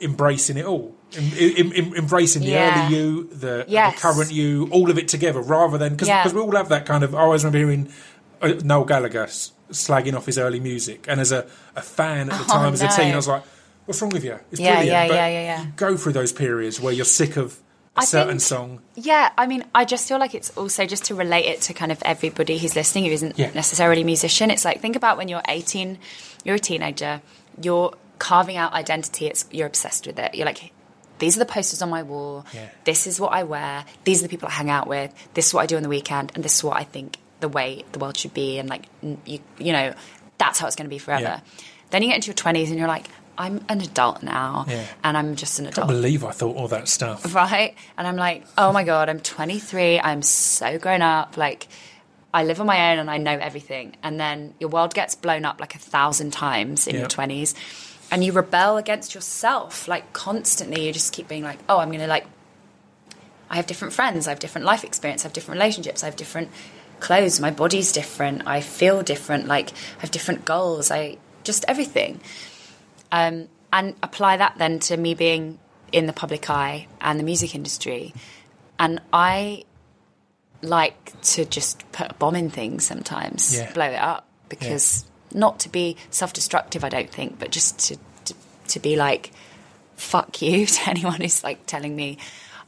embracing 0.00 0.56
it 0.56 0.64
all. 0.66 0.94
Em- 1.16 1.32
em- 1.56 1.72
em- 1.74 1.94
embracing 1.94 2.42
the 2.42 2.48
Yeah. 2.48 2.86
early 2.86 2.96
you, 2.96 3.24
the, 3.32 3.64
Yes. 3.68 3.94
the 3.94 4.00
current 4.00 4.32
you, 4.32 4.68
all 4.70 4.90
of 4.90 4.98
it 4.98 5.08
together, 5.08 5.40
rather 5.40 5.78
than 5.78 5.92
because 5.92 6.08
Yeah. 6.08 6.30
we 6.30 6.40
all 6.40 6.54
have 6.56 6.68
that 6.68 6.84
kind 6.86 7.04
of. 7.04 7.14
I 7.14 7.20
always 7.20 7.44
remember 7.44 7.58
hearing 7.58 7.88
uh, 8.42 8.52
Noel 8.64 8.84
Gallagher 8.84 9.22
s- 9.24 9.52
slagging 9.70 10.14
off 10.14 10.26
his 10.26 10.36
early 10.38 10.60
music, 10.60 11.06
and 11.08 11.20
as 11.20 11.32
a, 11.32 11.46
a 11.74 11.80
fan 11.80 12.28
at 12.30 12.38
the 12.38 12.44
Oh, 12.44 12.56
time, 12.58 12.74
as 12.74 12.82
a 12.82 12.88
teen, 12.88 13.08
no. 13.08 13.12
I 13.14 13.16
was 13.16 13.28
like, 13.28 13.42
"What's 13.86 14.02
wrong 14.02 14.10
with 14.10 14.24
you? 14.24 14.38
It's 14.52 14.60
Yeah, 14.60 14.74
brilliant." 14.74 14.92
yeah, 14.92 15.08
but 15.08 15.14
yeah, 15.14 15.28
yeah, 15.28 15.42
yeah. 15.42 15.62
You 15.62 15.68
go 15.76 15.96
through 15.96 16.12
those 16.12 16.32
periods 16.32 16.78
where 16.78 16.92
you're 16.92 17.06
sick 17.06 17.36
of 17.38 17.58
a 17.96 18.00
I 18.00 18.04
certain 18.04 18.32
think- 18.32 18.40
song. 18.42 18.80
yeah. 18.94 19.30
I 19.38 19.46
mean, 19.46 19.64
I 19.74 19.86
just 19.86 20.06
feel 20.06 20.18
like 20.18 20.34
it's 20.34 20.50
also 20.50 20.84
just 20.84 21.04
to 21.04 21.14
relate 21.14 21.46
it 21.46 21.62
to 21.62 21.72
kind 21.72 21.90
of 21.90 22.02
everybody 22.02 22.58
who's 22.58 22.76
listening 22.76 23.06
who 23.06 23.12
isn't 23.12 23.38
Yeah. 23.38 23.50
necessarily 23.54 24.02
a 24.02 24.04
musician. 24.04 24.50
It's 24.50 24.66
like 24.66 24.82
think 24.82 24.96
about 24.96 25.16
when 25.16 25.28
you're 25.28 25.40
18, 25.48 25.96
you're 26.44 26.56
a 26.56 26.58
teenager, 26.60 27.22
you're 27.62 27.94
carving 28.18 28.56
out 28.56 28.72
identity. 28.72 29.26
It's 29.26 29.44
you're 29.50 29.66
obsessed 29.66 30.06
with 30.06 30.18
it. 30.18 30.34
You're 30.34 30.46
like. 30.46 30.72
These 31.18 31.34
are 31.36 31.38
the 31.38 31.46
posters 31.46 31.80
on 31.80 31.88
my 31.88 32.02
wall. 32.02 32.44
Yeah. 32.52 32.68
This 32.84 33.06
is 33.06 33.18
what 33.18 33.32
I 33.32 33.44
wear. 33.44 33.86
These 34.04 34.20
are 34.20 34.24
the 34.24 34.28
people 34.28 34.48
I 34.48 34.50
hang 34.50 34.68
out 34.68 34.86
with. 34.86 35.14
This 35.32 35.46
is 35.46 35.54
what 35.54 35.62
I 35.62 35.66
do 35.66 35.78
on 35.78 35.82
the 35.82 35.88
weekend, 35.88 36.30
and 36.34 36.44
this 36.44 36.56
is 36.56 36.62
what 36.62 36.76
I 36.76 36.84
think 36.84 37.16
the 37.40 37.48
way 37.48 37.86
the 37.92 37.98
world 37.98 38.18
should 38.18 38.34
be. 38.34 38.58
And 38.58 38.68
like 38.68 38.84
you, 39.24 39.38
you 39.56 39.72
know, 39.72 39.94
that's 40.36 40.58
how 40.58 40.66
it's 40.66 40.76
going 40.76 40.84
to 40.84 40.90
be 40.90 40.98
forever. 40.98 41.22
Yeah. 41.22 41.40
Then 41.88 42.02
you 42.02 42.08
get 42.10 42.16
into 42.16 42.26
your 42.26 42.34
twenties, 42.34 42.68
and 42.68 42.78
you're 42.78 42.86
like, 42.86 43.06
I'm 43.38 43.64
an 43.70 43.80
adult 43.80 44.22
now, 44.22 44.66
Yeah. 44.68 44.84
and 45.02 45.16
I'm 45.16 45.36
just 45.36 45.58
an 45.58 45.64
adult. 45.68 45.88
I 45.88 45.92
believe 45.94 46.22
I 46.22 46.32
thought 46.32 46.54
all 46.54 46.68
that 46.68 46.86
stuff. 46.86 47.34
right? 47.34 47.74
And 47.96 48.06
I'm 48.06 48.16
like, 48.16 48.44
oh 48.58 48.70
my 48.72 48.84
god, 48.84 49.08
I'm 49.08 49.20
23. 49.20 49.98
I'm 49.98 50.20
so 50.20 50.78
grown 50.78 51.00
up. 51.00 51.38
Like, 51.38 51.66
I 52.34 52.44
live 52.44 52.60
on 52.60 52.66
my 52.66 52.92
own 52.92 52.98
and 52.98 53.10
I 53.10 53.16
know 53.16 53.38
everything. 53.38 53.96
And 54.02 54.20
then 54.20 54.52
your 54.60 54.68
world 54.68 54.92
gets 54.92 55.14
blown 55.14 55.46
up 55.46 55.60
like 55.60 55.74
a 55.74 55.78
thousand 55.78 56.32
times 56.34 56.86
in 56.86 56.96
your 56.96 57.06
20s, 57.08 57.54
and 58.10 58.24
you 58.24 58.32
rebel 58.32 58.76
against 58.76 59.14
yourself 59.14 59.88
like 59.88 60.12
constantly. 60.12 60.86
You 60.86 60.92
just 60.92 61.12
keep 61.12 61.28
being 61.28 61.42
like, 61.42 61.58
oh, 61.68 61.78
I'm 61.78 61.90
gonna 61.90 62.06
like. 62.06 62.26
I 63.48 63.56
have 63.56 63.66
different 63.66 63.94
friends. 63.94 64.26
I 64.26 64.30
have 64.30 64.40
different 64.40 64.64
life 64.64 64.82
experience. 64.84 65.24
I 65.24 65.28
have 65.28 65.32
different 65.32 65.60
relationships. 65.60 66.02
I 66.02 66.06
have 66.06 66.16
different 66.16 66.50
clothes. 66.98 67.38
My 67.38 67.50
body's 67.50 67.92
different. 67.92 68.42
I 68.46 68.60
feel 68.60 69.02
different. 69.02 69.46
Like 69.46 69.70
I 69.98 70.00
have 70.00 70.10
different 70.10 70.44
goals. 70.44 70.90
I 70.90 71.18
just 71.44 71.64
everything 71.68 72.20
um, 73.12 73.46
and 73.72 73.94
apply 74.02 74.36
that 74.38 74.54
then 74.58 74.80
to 74.80 74.96
me 74.96 75.14
being 75.14 75.60
in 75.92 76.06
the 76.06 76.12
public 76.12 76.50
eye 76.50 76.88
and 77.00 77.20
the 77.20 77.24
music 77.24 77.54
industry. 77.54 78.12
And 78.80 79.00
I 79.12 79.62
like 80.62 81.12
to 81.22 81.44
just 81.44 81.90
put 81.92 82.10
a 82.10 82.14
bomb 82.14 82.34
in 82.34 82.50
things 82.50 82.84
sometimes, 82.84 83.56
Yeah. 83.56 83.72
blow 83.72 83.86
it 83.86 83.94
up, 84.00 84.26
because 84.48 85.04
not 85.32 85.60
to 85.60 85.68
be 85.68 85.96
self 86.10 86.32
destructive, 86.32 86.84
I 86.84 86.88
don't 86.88 87.10
think, 87.10 87.38
but 87.38 87.50
just 87.50 87.78
to, 87.88 87.98
to, 88.26 88.34
to 88.68 88.80
be 88.80 88.96
like, 88.96 89.32
fuck 89.96 90.40
you 90.42 90.66
to 90.66 90.90
anyone 90.90 91.20
who's 91.20 91.42
like 91.44 91.66
telling 91.66 91.94
me. 91.96 92.18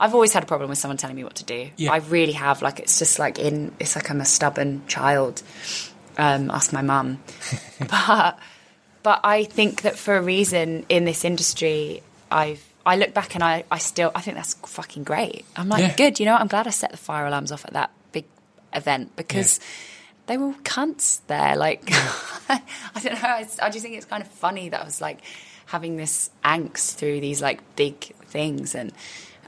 I've 0.00 0.14
always 0.14 0.32
had 0.32 0.44
a 0.44 0.46
problem 0.46 0.70
with 0.70 0.78
someone 0.78 0.96
telling 0.96 1.16
me 1.16 1.24
what 1.24 1.34
to 1.36 1.44
do. 1.44 1.70
Yeah. 1.76 1.90
I 1.92 1.96
really 1.96 2.32
have. 2.34 2.62
Like, 2.62 2.78
it's 2.78 3.00
just 3.00 3.18
like 3.18 3.38
in, 3.40 3.72
it's 3.80 3.96
like 3.96 4.10
I'm 4.10 4.20
a 4.20 4.24
stubborn 4.24 4.86
child. 4.86 5.42
Um, 6.16 6.50
ask 6.52 6.72
my 6.72 6.82
mum. 6.82 7.20
but 7.90 8.38
but 9.02 9.20
I 9.24 9.44
think 9.44 9.82
that 9.82 9.96
for 9.98 10.16
a 10.16 10.22
reason 10.22 10.84
in 10.88 11.04
this 11.04 11.24
industry, 11.24 12.02
I've 12.30 12.64
I 12.84 12.96
look 12.96 13.12
back 13.12 13.34
and 13.34 13.44
I, 13.44 13.64
I 13.70 13.78
still 13.78 14.10
I 14.14 14.20
think 14.20 14.36
that's 14.36 14.54
fucking 14.54 15.04
great. 15.04 15.44
I'm 15.56 15.68
like, 15.68 15.80
Yeah. 15.80 15.96
good, 15.96 16.20
you 16.20 16.26
know, 16.26 16.32
what? 16.32 16.40
I'm 16.40 16.48
glad 16.48 16.66
I 16.66 16.70
set 16.70 16.90
the 16.90 16.96
fire 16.96 17.26
alarms 17.26 17.52
off 17.52 17.64
at 17.64 17.72
that 17.72 17.90
big 18.12 18.24
event 18.72 19.14
because 19.16 19.60
they 20.26 20.36
were 20.36 20.52
cunts 20.64 21.20
there. 21.26 21.56
Like, 21.56 21.90
I 22.94 23.00
don't 23.02 23.14
know. 23.14 23.28
I, 23.28 23.46
I 23.62 23.70
just 23.70 23.82
think 23.84 23.96
it's 23.96 24.06
kind 24.06 24.22
of 24.22 24.28
funny 24.28 24.68
that 24.70 24.80
I 24.80 24.84
was 24.84 25.00
like 25.00 25.18
having 25.66 25.96
this 25.96 26.30
angst 26.44 26.94
through 26.96 27.20
these 27.20 27.42
like 27.42 27.60
big 27.76 27.98
things 28.26 28.74
and. 28.74 28.92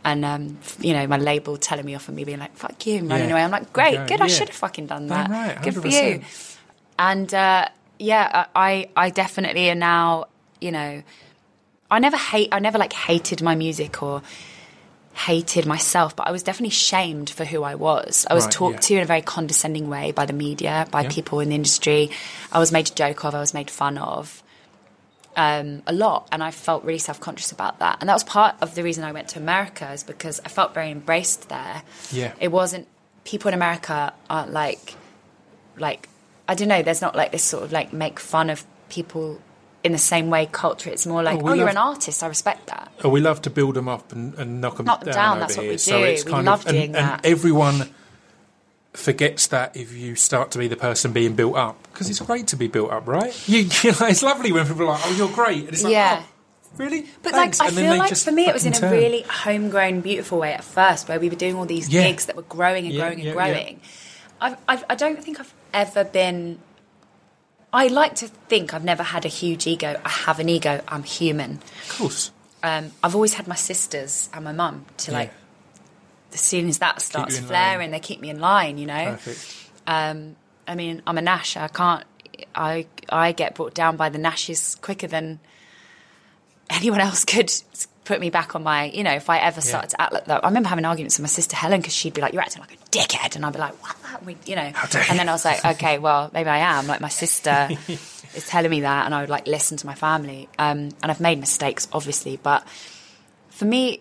And 0.02 0.24
um, 0.24 0.56
you 0.80 0.94
know, 0.94 1.06
my 1.06 1.18
label 1.18 1.58
telling 1.58 1.84
me 1.84 1.94
off 1.94 2.08
and 2.08 2.16
me 2.16 2.24
being 2.24 2.38
like, 2.38 2.56
"Fuck 2.56 2.86
you," 2.86 2.96
and 3.00 3.10
running 3.10 3.28
Yeah. 3.28 3.34
away. 3.34 3.44
I'm 3.44 3.50
like, 3.50 3.70
"Great, 3.74 3.98
Okay, 3.98 4.06
good. 4.06 4.22
I 4.22 4.28
should 4.28 4.48
have 4.48 4.56
fucking 4.56 4.86
done 4.86 5.08
that. 5.08 5.28
right, 5.28 5.60
good 5.62 5.74
for 5.76 5.88
you." 5.88 6.22
and 6.98 7.34
uh, 7.34 7.68
yeah, 7.98 8.46
I 8.56 8.88
I 8.96 9.10
definitely 9.10 9.68
are 9.68 9.74
now. 9.74 10.24
You 10.58 10.72
know, 10.72 11.02
I 11.90 11.98
never 11.98 12.16
hate. 12.16 12.48
I 12.50 12.60
never 12.60 12.78
like 12.78 12.94
hated 12.94 13.42
my 13.42 13.54
music 13.54 14.02
or 14.02 14.22
hated 15.12 15.66
myself, 15.66 16.14
but 16.16 16.26
I 16.26 16.30
was 16.30 16.42
definitely 16.42 16.70
shamed 16.70 17.30
for 17.30 17.44
who 17.44 17.62
I 17.62 17.74
was. 17.74 18.26
I 18.30 18.34
was 18.34 18.44
Right, 18.44 18.52
talked 18.52 18.74
yeah. 18.74 18.80
to 18.80 18.94
in 18.96 19.02
a 19.02 19.06
very 19.06 19.22
condescending 19.22 19.88
way 19.90 20.12
by 20.12 20.24
the 20.24 20.32
media, 20.32 20.86
by 20.90 21.02
Yeah. 21.02 21.08
people 21.10 21.40
in 21.40 21.48
the 21.50 21.54
industry. 21.56 22.10
I 22.52 22.58
was 22.58 22.72
made 22.72 22.88
a 22.90 22.94
joke 22.94 23.24
of, 23.24 23.34
I 23.34 23.40
was 23.40 23.52
made 23.52 23.70
fun 23.70 23.98
of 23.98 24.42
um, 25.36 25.82
a 25.86 25.92
lot, 25.92 26.28
and 26.32 26.42
I 26.42 26.50
felt 26.50 26.84
really 26.84 26.98
self 26.98 27.20
conscious 27.20 27.52
about 27.52 27.78
that. 27.78 27.98
And 28.00 28.08
that 28.08 28.14
was 28.14 28.24
part 28.24 28.56
of 28.60 28.74
the 28.74 28.82
reason 28.82 29.04
I 29.04 29.12
went 29.12 29.28
to 29.28 29.38
America, 29.38 29.90
is 29.92 30.02
because 30.02 30.40
I 30.44 30.48
felt 30.48 30.74
very 30.74 30.90
embraced 30.90 31.48
there. 31.48 31.82
Yeah. 32.10 32.32
It 32.40 32.48
wasn't, 32.48 32.88
people 33.24 33.48
in 33.48 33.54
America 33.54 34.12
aren't 34.28 34.52
like, 34.52 34.94
like, 35.76 36.08
I 36.48 36.54
don't 36.54 36.68
know, 36.68 36.82
there's 36.82 37.00
not 37.00 37.14
like 37.14 37.30
this 37.30 37.44
sort 37.44 37.62
of 37.62 37.72
like 37.72 37.92
make 37.92 38.18
fun 38.18 38.50
of 38.50 38.64
people 38.88 39.40
in 39.82 39.92
the 39.92 39.98
same 39.98 40.28
way 40.30 40.46
culture. 40.50 40.90
It's 40.90 41.06
more 41.06 41.22
like, 41.22 41.38
Oh, 41.38 41.48
oh, 41.48 41.52
we 41.52 41.58
you're 41.58 41.66
love- 41.66 41.70
an 41.74 41.76
artist, 41.78 42.22
I 42.22 42.26
respect 42.26 42.66
that. 42.66 42.92
Oh, 43.02 43.08
we 43.08 43.20
love 43.20 43.40
to 43.42 43.50
build 43.50 43.74
them 43.76 43.88
up 43.88 44.12
and, 44.12 44.34
and 44.34 44.60
knock 44.60 44.76
them 44.76 44.86
Knock 44.86 45.00
them 45.04 45.12
down. 45.14 45.36
down, 45.36 45.38
that's 45.40 45.56
what 45.56 45.62
here. 45.64 45.72
we 45.72 45.78
So 45.78 45.98
do. 45.98 46.04
it's 46.04 46.24
We 46.24 46.32
kind 46.32 46.46
love 46.46 46.60
of, 46.60 46.66
and, 46.66 46.74
doing 46.76 46.86
and 46.96 47.08
that. 47.08 47.24
everyone 47.24 47.88
forgets 48.92 49.46
that 49.48 49.76
if 49.76 49.92
you 49.96 50.16
start 50.16 50.50
to 50.50 50.58
be 50.58 50.66
the 50.68 50.76
person 50.76 51.12
being 51.12 51.34
built 51.34 51.56
up 51.56 51.80
because 51.92 52.10
it's 52.10 52.20
great 52.20 52.48
to 52.48 52.56
be 52.56 52.66
built 52.66 52.90
up, 52.90 53.06
right? 53.06 53.32
You, 53.48 53.60
you 53.82 53.92
know, 53.92 54.06
it's 54.06 54.22
lovely 54.22 54.52
when 54.52 54.66
people 54.66 54.82
are 54.82 54.86
like, 54.94 55.00
"Oh, 55.04 55.14
you're 55.16 55.28
great," 55.28 55.60
and 55.64 55.68
it's 55.68 55.82
like, 55.84 55.92
Yeah. 55.92 56.22
"Oh, 56.24 56.28
really?" 56.76 57.06
But 57.22 57.32
Thanks." 57.32 57.58
like, 57.60 57.66
I 57.66 57.68
And 57.68 57.76
feel 57.78 57.96
like 57.96 58.16
for 58.16 58.32
me, 58.32 58.46
it 58.48 58.52
was 58.54 58.66
in 58.66 58.74
a 58.74 58.76
turn. 58.76 58.90
really 58.92 59.22
homegrown, 59.22 60.00
beautiful 60.00 60.38
way 60.38 60.52
at 60.52 60.64
first, 60.64 61.08
where 61.08 61.20
we 61.20 61.28
were 61.28 61.36
doing 61.36 61.54
all 61.54 61.66
these 61.66 61.88
Yeah. 61.88 62.02
gigs 62.02 62.26
that 62.26 62.34
were 62.36 62.42
growing 62.42 62.84
and 62.86 62.94
Yeah, 62.94 63.00
growing 63.02 63.18
and 63.20 63.24
yeah, 63.28 63.32
growing. 63.32 63.80
I've, 64.40 64.56
I've, 64.68 64.84
I 64.90 64.94
don't 64.96 65.22
think 65.22 65.38
I've 65.40 65.54
ever 65.72 66.02
been. 66.04 66.58
I 67.72 67.86
like 67.86 68.16
to 68.16 68.28
think 68.28 68.74
I've 68.74 68.84
never 68.84 69.02
had 69.02 69.24
a 69.24 69.28
huge 69.28 69.66
ego. 69.66 70.00
I 70.04 70.08
have 70.08 70.40
an 70.40 70.48
ego. 70.48 70.82
I'm 70.88 71.02
human. 71.02 71.60
Of 71.84 71.98
course. 71.98 72.32
Um, 72.62 72.90
I've 73.02 73.14
always 73.14 73.34
had 73.34 73.46
my 73.46 73.54
sisters 73.54 74.28
and 74.34 74.44
my 74.44 74.52
mum 74.52 74.86
to 74.98 75.12
like. 75.12 75.28
Yeah. 75.28 75.34
As 76.32 76.40
soon 76.40 76.68
as 76.68 76.78
that 76.78 77.02
starts 77.02 77.36
in 77.36 77.42
line. 77.42 77.48
flaring, 77.48 77.90
they 77.90 77.98
keep 77.98 78.20
me 78.20 78.30
in 78.30 78.38
line. 78.38 78.78
You 78.78 78.86
know. 78.86 79.04
Perfect. 79.12 79.56
Um, 79.86 80.36
I 80.66 80.74
mean, 80.76 81.02
I'm 81.06 81.18
a 81.18 81.22
Nash. 81.22 81.56
I 81.56 81.68
can't. 81.68 82.04
I 82.54 82.86
I 83.08 83.32
get 83.32 83.54
brought 83.54 83.74
down 83.74 83.96
by 83.96 84.08
the 84.08 84.18
Nashes 84.18 84.80
quicker 84.80 85.08
than 85.08 85.40
anyone 86.68 87.00
else 87.00 87.24
could 87.24 87.52
put 88.04 88.20
me 88.20 88.30
back 88.30 88.54
on 88.54 88.62
my. 88.62 88.84
You 88.84 89.04
know, 89.04 89.12
if 89.12 89.30
I 89.30 89.38
ever 89.38 89.60
started 89.60 89.90
to 89.90 90.00
act 90.00 90.12
like 90.12 90.24
that. 90.26 90.44
I 90.44 90.48
remember 90.48 90.68
having 90.68 90.84
arguments 90.84 91.18
with 91.18 91.24
my 91.24 91.28
sister 91.28 91.56
Helen 91.56 91.80
because 91.80 91.94
she'd 91.94 92.14
be 92.14 92.20
like, 92.20 92.32
"You're 92.32 92.42
acting 92.42 92.60
like 92.60 92.72
a 92.72 92.76
dickhead," 92.90 93.36
and 93.36 93.44
I'd 93.44 93.52
be 93.52 93.58
like, 93.58 93.80
"What? 93.82 93.96
That? 94.02 94.24
We, 94.24 94.36
you 94.46 94.56
know?" 94.56 94.72
And 95.08 95.18
then 95.18 95.28
I 95.28 95.32
was 95.32 95.44
like, 95.44 95.64
"Okay, 95.64 95.98
well, 95.98 96.30
maybe 96.32 96.48
I 96.48 96.58
am." 96.58 96.86
Like 96.86 97.00
my 97.00 97.08
sister 97.08 97.68
is 97.88 98.46
telling 98.48 98.70
me 98.70 98.82
that, 98.82 99.06
and 99.06 99.14
I 99.14 99.20
would 99.20 99.30
like 99.30 99.46
listen 99.46 99.76
to 99.78 99.86
my 99.86 99.94
family. 99.94 100.48
Um, 100.58 100.90
and 101.02 101.10
I've 101.10 101.20
made 101.20 101.38
mistakes, 101.38 101.88
obviously, 101.92 102.36
but 102.36 102.66
for 103.50 103.64
me, 103.64 104.00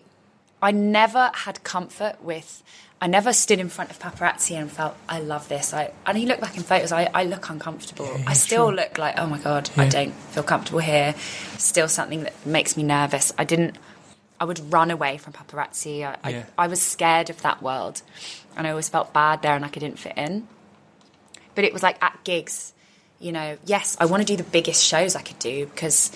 I 0.62 0.72
never 0.72 1.30
had 1.34 1.62
comfort 1.64 2.22
with. 2.22 2.62
I 3.02 3.06
never 3.06 3.32
stood 3.32 3.60
in 3.60 3.70
front 3.70 3.90
of 3.90 3.98
paparazzi 3.98 4.60
and 4.60 4.70
felt 4.70 4.94
I 5.08 5.20
love 5.20 5.48
this. 5.48 5.72
I 5.72 5.92
and 6.04 6.20
you 6.20 6.26
look 6.26 6.40
back 6.40 6.56
in 6.56 6.62
photos, 6.62 6.92
I, 6.92 7.10
I 7.14 7.24
look 7.24 7.48
uncomfortable. 7.48 8.06
yeah, 8.06 8.24
I 8.26 8.34
still 8.34 8.68
sure. 8.68 8.76
look 8.76 8.98
like 8.98 9.18
oh 9.18 9.26
my 9.26 9.38
god, 9.38 9.70
I 9.76 9.88
don't 9.88 10.12
feel 10.12 10.42
comfortable 10.42 10.80
here. 10.80 11.14
Still 11.56 11.88
something 11.88 12.24
that 12.24 12.34
makes 12.44 12.76
me 12.76 12.82
nervous. 12.82 13.32
I 13.38 13.44
didn't. 13.44 13.76
I 14.40 14.44
would 14.44 14.72
run 14.72 14.90
away 14.90 15.18
from 15.18 15.34
paparazzi. 15.34 16.02
I, 16.02 16.30
Yeah. 16.30 16.44
I, 16.58 16.64
I 16.64 16.66
was 16.68 16.80
scared 16.80 17.28
of 17.30 17.42
that 17.42 17.62
world, 17.62 18.00
and 18.56 18.66
I 18.66 18.70
always 18.70 18.88
felt 18.88 19.12
bad 19.12 19.42
there 19.42 19.52
and 19.54 19.62
like 19.62 19.76
I 19.76 19.80
didn't 19.80 19.98
fit 19.98 20.14
in. 20.16 20.48
But 21.54 21.64
it 21.64 21.72
was 21.72 21.82
like 21.82 22.02
at 22.02 22.18
gigs, 22.24 22.72
you 23.18 23.32
know. 23.32 23.58
Yes, 23.66 23.96
I 24.00 24.06
want 24.06 24.26
to 24.26 24.26
do 24.26 24.36
the 24.42 24.48
biggest 24.50 24.82
shows 24.82 25.14
I 25.14 25.20
could 25.22 25.38
do 25.38 25.66
because 25.66 26.10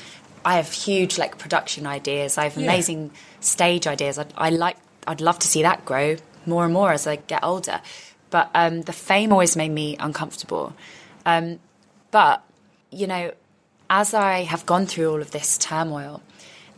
I 0.45 0.57
have 0.57 0.72
huge 0.72 1.18
like 1.18 1.37
production 1.39 1.87
ideas. 1.87 2.39
I 2.39 2.45
have 2.45 2.57
Yeah. 2.57 2.64
amazing 2.64 3.11
stage 3.41 3.87
ideas. 3.87 4.18
I, 4.18 4.27
I 4.37 4.51
like. 4.51 4.77
I'd 5.07 5.20
love 5.20 5.39
to 5.41 5.47
see 5.49 5.62
that 5.62 5.85
grow 5.85 6.16
more 6.47 6.64
and 6.64 6.72
more 6.72 6.93
as 6.93 7.07
I 7.07 7.16
get 7.16 7.45
older. 7.45 7.83
But 8.31 8.51
um, 8.55 8.83
the 8.83 8.93
fame 8.93 9.33
always 9.33 9.55
made 9.55 9.70
me 9.70 9.97
uncomfortable. 10.01 10.72
Um, 11.27 11.59
but 12.11 12.43
you 12.91 13.07
know, 13.07 13.33
as 13.91 14.14
I 14.14 14.45
have 14.45 14.64
gone 14.64 14.87
through 14.87 15.11
all 15.11 15.20
of 15.20 15.31
this 15.31 15.59
turmoil, 15.59 16.22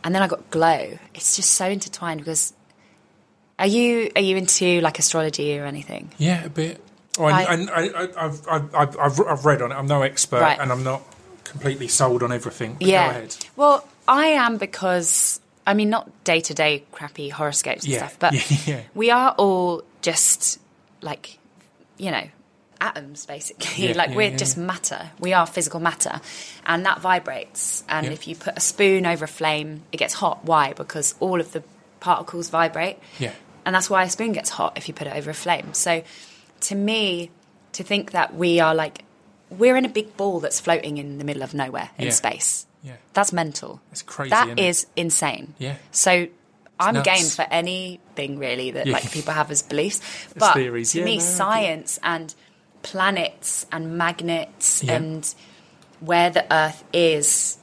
and 0.07 0.15
then 0.15 0.21
I 0.23 0.27
got 0.27 0.49
glow. 0.49 0.97
It's 1.13 1.35
just 1.35 1.51
so 1.51 1.67
intertwined 1.67 2.21
because. 2.21 2.53
Are 3.59 3.65
you 3.67 4.11
are 4.15 4.21
you 4.21 4.37
into 4.37 4.81
like 4.81 4.99
astrology 4.99 5.57
or 5.57 5.65
anything? 5.65 6.11
Yeah, 6.19 6.43
a 6.45 6.49
bit. 6.49 6.79
Oh, 7.17 7.25
I, 7.25 7.41
I- 7.41 7.53
I, 7.55 7.87
I, 7.87 8.25
I've, 8.25 8.47
I've, 8.47 8.75
I've, 8.75 8.97
I've 8.99 9.19
I've 9.21 9.45
read 9.45 9.63
on 9.63 9.71
it. 9.71 9.75
I'm 9.75 9.87
no 9.87 10.03
expert, 10.03 10.41
Right. 10.41 10.59
and 10.59 10.71
I'm 10.71 10.83
not 10.83 11.01
completely 11.43 11.87
sold 11.87 12.21
on 12.21 12.31
everything. 12.31 12.75
But 12.79 12.87
yeah. 12.87 13.05
Go 13.05 13.17
ahead. 13.17 13.35
Well, 13.55 13.87
I 14.07 14.27
am 14.27 14.57
because 14.57 15.41
I 15.65 15.73
mean 15.73 15.89
not 15.89 16.23
day 16.23 16.39
to 16.41 16.53
day 16.53 16.83
crappy 16.91 17.29
horoscopes 17.29 17.83
and 17.83 17.93
Yeah, 17.93 17.97
stuff, 18.07 18.19
but 18.19 18.33
yeah, 18.33 18.57
yeah. 18.75 18.81
we 18.93 19.09
are 19.09 19.31
all 19.39 19.81
just 20.03 20.59
like 21.01 21.39
you 21.97 22.11
know 22.11 22.27
atoms 22.81 23.25
basically. 23.25 23.87
Yeah, 23.87 23.93
like 23.95 24.09
yeah, 24.11 24.15
we're 24.15 24.31
yeah, 24.31 24.37
just 24.37 24.57
matter. 24.57 25.11
We 25.19 25.33
are 25.33 25.45
physical 25.45 25.79
matter, 25.79 26.21
and 26.65 26.85
that 26.85 26.99
vibrates. 27.01 27.83
And 27.89 28.07
if 28.07 28.27
you 28.27 28.35
put 28.35 28.57
a 28.57 28.59
spoon 28.61 29.05
over 29.05 29.25
a 29.25 29.27
flame, 29.27 29.83
it 29.91 29.97
gets 29.97 30.13
hot. 30.13 30.45
Why? 30.45 30.73
Because 30.73 31.15
all 31.19 31.39
of 31.39 31.51
the 31.53 31.63
particles 31.99 32.49
vibrate. 32.49 32.97
Yeah. 33.19 33.33
And 33.65 33.75
that's 33.75 33.89
why 33.89 34.03
a 34.03 34.09
spoon 34.09 34.31
gets 34.31 34.49
hot 34.51 34.77
if 34.77 34.87
you 34.87 34.93
put 34.93 35.07
it 35.07 35.15
over 35.15 35.29
a 35.29 35.33
flame. 35.33 35.73
So 35.73 36.03
to 36.61 36.75
me, 36.75 37.31
to 37.73 37.83
think 37.83 38.11
that 38.11 38.33
we 38.33 38.59
are 38.59 38.73
like, 38.73 39.03
we're 39.49 39.75
in 39.75 39.83
a 39.85 39.89
big 39.89 40.15
ball 40.15 40.39
that's 40.39 40.59
floating 40.59 40.97
in 40.97 41.17
the 41.17 41.23
middle 41.25 41.43
of 41.43 41.53
nowhere 41.53 41.89
in 41.97 42.11
space. 42.11 42.65
Yeah. 42.83 42.93
That's 43.13 43.33
mental. 43.33 43.81
It's 43.91 44.03
crazy, 44.03 44.29
That 44.29 44.47
isn't 44.47 44.59
it? 44.59 44.65
is 44.65 44.87
insane. 44.95 45.53
Yeah. 45.57 45.75
So 45.91 46.27
I'm 46.79 46.93
nuts. 46.93 47.09
game 47.09 47.25
for 47.29 47.51
anything 47.51 48.37
really 48.39 48.71
that 48.71 48.85
Yeah. 48.87 48.93
like 48.93 49.11
people 49.11 49.33
have 49.33 49.51
as 49.51 49.61
beliefs. 49.63 49.99
But 50.37 50.53
theories. 50.53 50.91
to 50.93 50.99
Yeah, 50.99 51.05
me, 51.05 51.17
no, 51.17 51.23
science 51.23 51.99
and 52.03 52.33
planets 52.91 53.65
and 53.71 53.97
magnets 53.97 54.83
Yeah. 54.83 54.93
and 54.95 55.33
where 55.99 56.29
the 56.29 56.45
Earth 56.53 56.83
is, 56.93 57.57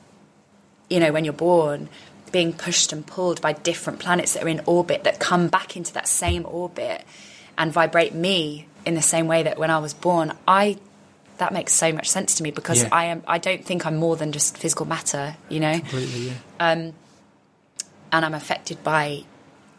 you 0.90 1.00
know, 1.00 1.12
when 1.12 1.24
you're 1.24 1.32
born, 1.32 1.88
being 2.32 2.52
pushed 2.52 2.92
and 2.92 3.06
pulled 3.06 3.40
by 3.40 3.52
different 3.52 4.00
planets 4.00 4.34
that 4.34 4.42
are 4.42 4.48
in 4.48 4.60
orbit 4.66 5.04
that 5.04 5.18
come 5.20 5.48
back 5.48 5.76
into 5.76 5.92
that 5.94 6.08
same 6.08 6.44
orbit 6.46 7.04
and 7.56 7.72
vibrate 7.72 8.12
me 8.14 8.66
in 8.84 8.94
the 8.94 9.02
same 9.02 9.26
way 9.28 9.42
that 9.44 9.56
when 9.58 9.70
I 9.70 9.78
was 9.78 9.94
born, 9.94 10.32
I 10.48 10.78
that 11.38 11.52
makes 11.52 11.72
so 11.72 11.92
much 11.92 12.08
sense 12.08 12.34
to 12.36 12.42
me 12.44 12.50
because 12.52 12.82
Yeah. 12.82 12.88
I 12.92 13.04
am 13.06 13.22
I 13.26 13.38
don't 13.38 13.64
think 13.64 13.86
I'm 13.86 13.96
more 13.96 14.16
than 14.16 14.30
just 14.32 14.56
physical 14.58 14.86
matter, 14.86 15.36
you 15.48 15.60
know 15.60 15.78
Completely, 15.78 16.20
yeah. 16.28 16.34
Um, 16.60 16.92
and 18.12 18.24
I'm 18.24 18.34
affected 18.34 18.82
by 18.84 19.24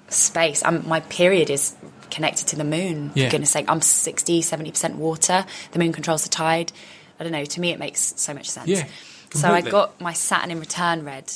space. 0.09 0.61
I'm, 0.65 0.87
my 0.87 0.99
period 1.01 1.49
is 1.49 1.75
connected 2.15 2.47
to 2.47 2.55
the 2.55 2.63
moon. 2.63 3.11
Yeah. 3.13 3.25
For 3.25 3.31
goodness 3.31 3.51
sake, 3.51 3.65
I'm 3.67 3.81
60, 3.81 4.41
70% 4.41 4.95
water. 4.95 5.45
The 5.71 5.79
moon 5.79 5.91
controls 5.93 6.23
the 6.23 6.29
tide. 6.29 6.71
I 7.19 7.23
don't 7.23 7.31
know. 7.31 7.45
To 7.45 7.61
me, 7.61 7.71
it 7.71 7.79
makes 7.79 8.13
so 8.17 8.33
much 8.33 8.49
sense. 8.49 8.67
Yeah, 8.69 8.85
So 9.33 9.49
I 9.51 9.61
got 9.61 9.99
my 10.01 10.13
Saturn 10.13 10.51
in 10.51 10.59
return 10.59 11.03
read 11.05 11.31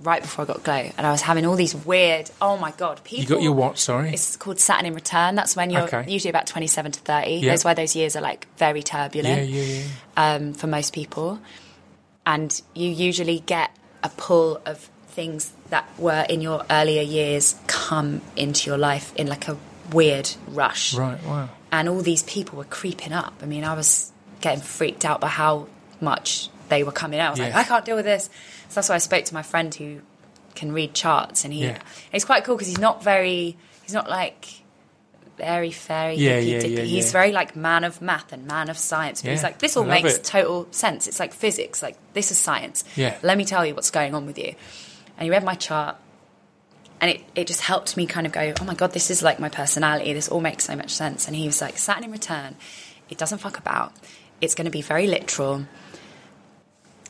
right 0.00 0.20
before 0.22 0.44
I 0.44 0.48
got 0.48 0.62
glow, 0.64 0.90
and 0.98 1.06
I 1.06 1.12
was 1.12 1.22
having 1.22 1.46
all 1.46 1.54
these 1.56 1.74
weird. 1.74 2.30
Oh 2.42 2.56
my 2.56 2.72
god, 2.72 3.02
people! 3.04 3.22
You 3.22 3.28
got 3.28 3.42
your 3.42 3.52
what? 3.52 3.78
Sorry. 3.78 4.10
It's 4.12 4.36
called 4.36 4.58
Saturn 4.60 4.86
in 4.86 4.94
return. 4.94 5.34
That's 5.36 5.54
when 5.56 5.70
you're 5.70 5.82
Okay. 5.82 6.04
usually 6.08 6.30
about 6.30 6.46
27 6.46 6.92
to 6.92 7.00
30. 7.00 7.30
Yeah. 7.30 7.50
That's 7.50 7.64
why 7.64 7.74
those 7.74 7.94
years 7.96 8.14
are 8.16 8.20
like 8.20 8.46
very 8.58 8.82
turbulent 8.82 9.48
Yeah, 9.48 9.60
yeah, 9.62 9.82
yeah. 9.82 10.34
um, 10.34 10.52
for 10.52 10.66
most 10.66 10.92
people. 10.92 11.38
And 12.26 12.60
you 12.74 12.90
usually 12.90 13.40
get 13.40 13.70
a 14.02 14.08
pull 14.08 14.60
of 14.66 14.88
things 15.08 15.52
that 15.70 15.86
were 15.98 16.26
in 16.28 16.40
your 16.40 16.64
earlier 16.70 17.02
years 17.02 17.54
come 17.66 18.20
into 18.36 18.68
your 18.70 18.78
life 18.78 19.12
in 19.16 19.26
like 19.28 19.46
a 19.48 19.56
weird 19.92 20.30
rush. 20.48 20.94
Right. 20.94 21.22
Wow. 21.24 21.48
And 21.72 21.88
all 21.88 22.00
these 22.02 22.22
people 22.22 22.58
were 22.58 22.64
creeping 22.64 23.12
up. 23.12 23.34
I 23.42 23.46
mean, 23.46 23.64
I 23.64 23.74
was 23.74 24.12
getting 24.40 24.62
freaked 24.62 25.04
out 25.04 25.20
by 25.20 25.28
how 25.28 25.66
much 26.00 26.48
they 26.68 26.82
were 26.84 26.92
coming 26.92 27.20
out. 27.20 27.28
I 27.28 27.30
was 27.30 27.40
like, 27.40 27.54
I 27.54 27.64
can't 27.64 27.84
deal 27.84 27.96
with 27.96 28.04
this. 28.04 28.24
So 28.68 28.76
that's 28.76 28.88
why 28.88 28.94
I 28.94 28.98
spoke 28.98 29.24
to 29.26 29.34
my 29.34 29.42
friend 29.42 29.74
who 29.74 30.00
can 30.54 30.72
read 30.72 30.94
charts, 30.94 31.44
and 31.44 31.52
he 31.52 31.64
Yeah. 31.64 31.78
he's 32.12 32.24
quite 32.24 32.44
cool 32.44 32.54
because 32.54 32.68
he's 32.68 32.78
not 32.78 33.02
very 33.02 33.56
he's 33.82 33.92
not 33.92 34.08
like 34.08 34.46
very 35.36 35.72
fairy 35.72 36.14
Yeah, 36.14 36.38
yeah, 36.38 36.60
yeah, 36.64 36.82
He's 36.82 37.06
yeah. 37.06 37.10
very 37.12 37.32
like 37.32 37.56
man 37.56 37.82
of 37.82 38.00
math 38.00 38.32
and 38.32 38.46
man 38.46 38.70
of 38.70 38.78
science. 38.78 39.20
But 39.20 39.32
he's 39.32 39.42
like, 39.42 39.58
this 39.58 39.76
all 39.76 39.82
makes 39.84 40.14
it. 40.14 40.22
total 40.24 40.68
sense. 40.70 41.08
It's 41.08 41.18
like 41.18 41.32
physics. 41.34 41.82
Like 41.82 41.96
this 42.12 42.30
is 42.30 42.38
science. 42.38 42.84
Yeah. 42.94 43.16
Let 43.22 43.36
me 43.36 43.44
tell 43.44 43.66
you 43.66 43.74
what's 43.74 43.90
going 43.90 44.14
on 44.14 44.26
with 44.26 44.38
you. 44.38 44.54
And 45.18 45.24
he 45.24 45.30
read 45.30 45.42
my 45.44 45.54
chart, 45.56 45.96
and 47.04 47.10
it, 47.10 47.20
it 47.34 47.46
just 47.46 47.60
helped 47.60 47.98
me 47.98 48.06
kind 48.06 48.26
of 48.26 48.32
go, 48.32 48.54
oh 48.62 48.64
my 48.64 48.72
god, 48.72 48.92
this 48.92 49.10
is 49.10 49.22
like 49.22 49.38
my 49.38 49.50
personality. 49.50 50.14
This 50.14 50.26
all 50.26 50.40
makes 50.40 50.64
so 50.64 50.74
much 50.74 50.88
sense. 50.88 51.26
And 51.26 51.36
he 51.36 51.44
was 51.44 51.60
like, 51.60 51.76
Saturn 51.76 52.04
in 52.04 52.10
return, 52.10 52.56
it 53.10 53.18
doesn't 53.18 53.40
fuck 53.40 53.58
about. 53.58 53.92
It's 54.40 54.54
going 54.54 54.64
to 54.64 54.70
be 54.70 54.80
very 54.80 55.06
literal. 55.06 55.66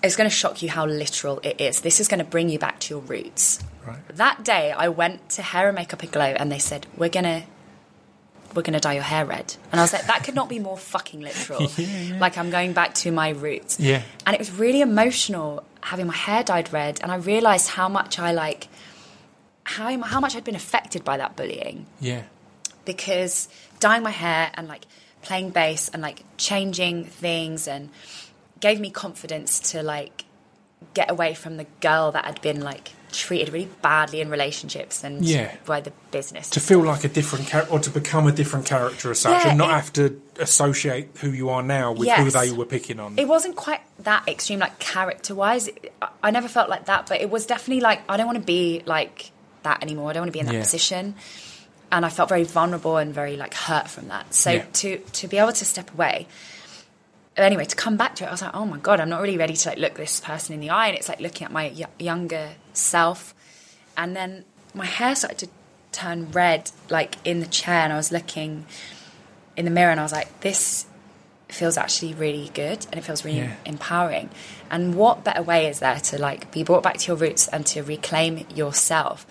It's 0.02 0.16
going 0.16 0.28
to 0.28 0.34
shock 0.34 0.62
you 0.62 0.68
how 0.68 0.84
literal 0.84 1.38
it 1.44 1.60
is. 1.60 1.82
This 1.82 2.00
is 2.00 2.08
going 2.08 2.18
to 2.18 2.24
bring 2.24 2.48
you 2.48 2.58
back 2.58 2.80
to 2.80 2.94
your 2.94 3.02
roots. 3.02 3.62
Right. 3.86 4.00
That 4.16 4.42
day, 4.42 4.72
I 4.72 4.88
went 4.88 5.28
to 5.30 5.42
Hair 5.42 5.68
and 5.68 5.76
Makeup 5.76 6.02
and 6.02 6.10
Glow, 6.10 6.24
and 6.24 6.50
they 6.50 6.58
said, 6.58 6.88
"We're 6.96 7.08
gonna, 7.08 7.44
we're 8.52 8.62
gonna 8.62 8.80
dye 8.80 8.94
your 8.94 9.02
hair 9.04 9.24
red." 9.24 9.54
And 9.70 9.80
I 9.80 9.84
was 9.84 9.92
like, 9.92 10.06
"That 10.06 10.24
could 10.24 10.34
not 10.34 10.48
be 10.48 10.58
more 10.58 10.76
fucking 10.76 11.20
literal." 11.20 11.70
Like 12.18 12.36
I'm 12.36 12.50
going 12.50 12.72
back 12.72 12.94
to 12.96 13.12
my 13.12 13.28
roots. 13.28 13.78
Yeah. 13.78 14.02
And 14.26 14.34
it 14.34 14.40
was 14.40 14.50
really 14.50 14.80
emotional 14.80 15.62
having 15.82 16.06
my 16.06 16.16
hair 16.16 16.42
dyed 16.42 16.72
red, 16.72 16.98
and 17.00 17.12
I 17.12 17.16
realised 17.16 17.68
how 17.68 17.88
much 17.88 18.18
I 18.18 18.32
like 18.32 18.66
how 19.64 20.00
how 20.02 20.20
much 20.20 20.36
I'd 20.36 20.44
been 20.44 20.54
affected 20.54 21.04
by 21.04 21.16
that 21.16 21.36
bullying 21.36 21.86
Yeah. 22.00 22.22
because 22.84 23.48
dyeing 23.80 24.02
my 24.02 24.10
hair 24.10 24.50
and 24.54 24.68
like 24.68 24.84
playing 25.22 25.50
bass 25.50 25.88
and 25.88 26.02
like 26.02 26.22
changing 26.36 27.04
things 27.04 27.66
and 27.66 27.88
gave 28.60 28.78
me 28.80 28.90
confidence 28.90 29.58
to 29.72 29.82
like 29.82 30.24
get 30.92 31.10
away 31.10 31.34
from 31.34 31.56
the 31.56 31.64
girl 31.80 32.12
that 32.12 32.24
had 32.26 32.40
been 32.42 32.60
like 32.60 32.92
treated 33.10 33.48
really 33.52 33.68
badly 33.80 34.20
in 34.20 34.28
relationships 34.28 35.02
and 35.04 35.24
Yeah. 35.24 35.54
by 35.64 35.80
the 35.80 35.92
business. 36.10 36.50
To 36.50 36.60
feel 36.60 36.80
like 36.80 37.04
a 37.04 37.08
different 37.08 37.46
character, 37.46 37.72
or 37.72 37.78
to 37.78 37.88
become 37.90 38.26
a 38.26 38.32
different 38.32 38.66
character 38.66 39.10
as 39.12 39.20
such, 39.20 39.44
Yeah, 39.44 39.50
and 39.50 39.58
not 39.58 39.70
it- 39.70 39.74
have 39.74 39.92
to 39.94 40.20
associate 40.40 41.08
who 41.20 41.30
you 41.30 41.48
are 41.48 41.62
now 41.62 41.92
with 41.92 42.08
who 42.10 42.30
they 42.30 42.50
were 42.50 42.64
picking 42.66 42.98
on. 43.00 43.16
it 43.18 43.28
wasn't 43.28 43.54
quite 43.56 43.80
that 44.00 44.26
extreme, 44.28 44.58
like 44.58 44.78
character 44.80 45.32
wise. 45.34 45.70
I 46.22 46.30
never 46.32 46.48
felt 46.48 46.68
like 46.68 46.86
that, 46.86 47.06
but 47.08 47.20
it 47.20 47.30
was 47.30 47.46
definitely 47.46 47.80
like 47.80 48.02
I 48.08 48.16
don't 48.16 48.26
want 48.26 48.38
to 48.38 48.44
be 48.44 48.82
like 48.84 49.30
that 49.64 49.82
anymore. 49.82 50.10
I 50.10 50.12
don't 50.14 50.22
want 50.22 50.28
to 50.28 50.32
be 50.32 50.40
in 50.40 50.46
that 50.46 50.54
Yeah. 50.54 50.60
position, 50.62 51.14
and 51.92 52.06
I 52.06 52.08
felt 52.08 52.28
very 52.28 52.44
vulnerable 52.44 52.96
and 52.96 53.12
very 53.12 53.36
like 53.36 53.54
hurt 53.54 53.88
from 53.88 54.08
that. 54.08 54.32
So 54.34 54.50
Yeah. 54.52 54.64
to 54.74 54.98
to 54.98 55.28
be 55.28 55.38
able 55.38 55.52
to 55.52 55.64
step 55.64 55.92
away. 55.92 56.26
Anyway, 57.36 57.64
to 57.64 57.74
come 57.74 57.96
back 57.96 58.14
to 58.16 58.24
it, 58.24 58.28
I 58.28 58.30
was 58.30 58.42
like, 58.42 58.54
oh 58.54 58.64
my 58.64 58.78
god, 58.78 59.00
I'm 59.00 59.08
not 59.08 59.20
really 59.20 59.36
ready 59.36 59.54
to 59.54 59.68
like 59.70 59.78
look 59.78 59.94
this 59.94 60.20
person 60.20 60.54
in 60.54 60.60
the 60.60 60.70
eye, 60.70 60.86
and 60.88 60.96
it's 60.96 61.08
like 61.08 61.20
looking 61.20 61.44
at 61.44 61.50
my 61.52 61.72
y- 61.76 61.86
younger 61.98 62.50
self, 62.72 63.34
and 63.96 64.14
then 64.14 64.44
my 64.72 64.84
hair 64.86 65.16
started 65.16 65.38
to 65.38 65.48
turn 65.90 66.30
red, 66.30 66.70
like 66.90 67.16
in 67.24 67.40
the 67.40 67.46
chair, 67.46 67.80
and 67.82 67.92
I 67.92 67.96
was 67.96 68.12
looking 68.12 68.66
in 69.56 69.64
the 69.64 69.70
mirror, 69.72 69.90
and 69.90 69.98
I 69.98 70.04
was 70.04 70.12
like, 70.12 70.40
this 70.40 70.86
feels 71.48 71.76
actually 71.76 72.12
really 72.14 72.50
good 72.54 72.84
and 72.90 72.94
it 72.96 73.04
feels 73.04 73.24
really 73.24 73.38
Yeah. 73.38 73.54
empowering. 73.64 74.28
And 74.72 74.96
what 74.96 75.22
better 75.22 75.42
way 75.42 75.68
is 75.68 75.78
there 75.78 76.00
to 76.00 76.18
like 76.20 76.50
be 76.50 76.64
brought 76.64 76.82
back 76.82 76.96
to 76.98 77.06
your 77.08 77.16
roots 77.16 77.46
and 77.46 77.64
to 77.66 77.82
reclaim 77.84 78.44
yourself 78.52 79.24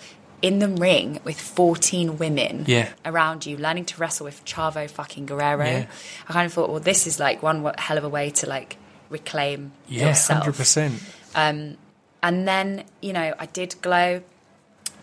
in 0.44 0.60
the 0.60 0.68
ring 0.68 1.20
with 1.24 1.40
14 1.40 2.18
women 2.20 2.66
Yeah. 2.68 2.90
around 3.06 3.46
you, 3.48 3.58
learning 3.58 3.86
to 3.86 3.98
wrestle 4.00 4.26
with 4.26 4.44
Chavo 4.46 4.88
fucking 4.90 5.26
Guerrero. 5.26 5.66
Yeah. 5.66 5.86
I 6.28 6.34
kind 6.34 6.46
of 6.46 6.54
thought, 6.54 6.70
well, 6.70 6.82
this 6.82 7.08
is 7.08 7.20
like 7.20 7.42
one 7.42 7.64
hell 7.80 7.98
of 7.98 8.04
a 8.04 8.10
way 8.10 8.30
to 8.32 8.48
like 8.48 8.78
reclaim 9.10 9.72
yeah, 9.88 10.10
yourself. 10.10 10.40
hundred 10.44 10.56
percent. 10.58 11.02
Um, 11.34 11.78
and 12.22 12.48
then, 12.48 12.84
you 13.02 13.14
know, 13.14 13.34
I 13.40 13.46
did 13.48 13.76
Glow. 13.82 14.22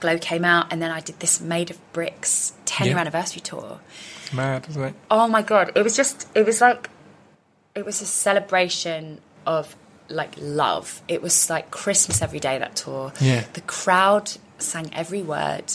Glow 0.00 0.18
came 0.18 0.44
out, 0.44 0.72
and 0.72 0.80
then 0.80 0.90
I 0.90 1.00
did 1.00 1.20
this 1.20 1.40
Made 1.40 1.70
of 1.70 1.92
Bricks 1.92 2.52
10 2.66 2.86
year 2.86 2.96
Yeah. 2.96 3.00
anniversary 3.00 3.40
tour. 3.40 3.80
Mad, 4.32 4.66
isn't 4.70 4.82
it? 4.82 4.94
Oh 5.10 5.26
my 5.26 5.42
god, 5.42 5.72
it 5.74 5.82
was 5.82 5.96
just 5.96 6.26
it 6.34 6.46
was 6.46 6.60
like 6.60 6.88
it 7.74 7.84
was 7.84 8.00
a 8.00 8.06
celebration 8.06 9.20
of 9.46 9.74
like 10.08 10.34
love. 10.38 11.02
It 11.08 11.22
was 11.22 11.48
like 11.50 11.70
Christmas 11.70 12.20
every 12.22 12.40
day 12.40 12.58
that 12.58 12.76
tour. 12.76 13.12
Yeah. 13.20 13.44
The 13.54 13.60
crowd 13.62 14.32
sang 14.62 14.90
every 14.94 15.22
word. 15.22 15.72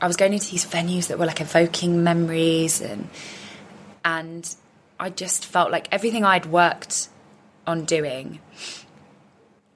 I 0.00 0.06
was 0.06 0.16
going 0.16 0.32
into 0.32 0.50
these 0.50 0.64
venues 0.64 1.08
that 1.08 1.18
were 1.18 1.26
like 1.26 1.40
evoking 1.40 2.02
memories 2.04 2.80
and 2.80 3.08
and 4.04 4.54
I 5.00 5.10
just 5.10 5.44
felt 5.44 5.70
like 5.70 5.88
everything 5.92 6.24
I'd 6.24 6.46
worked 6.46 7.08
on 7.66 7.84
doing 7.84 8.40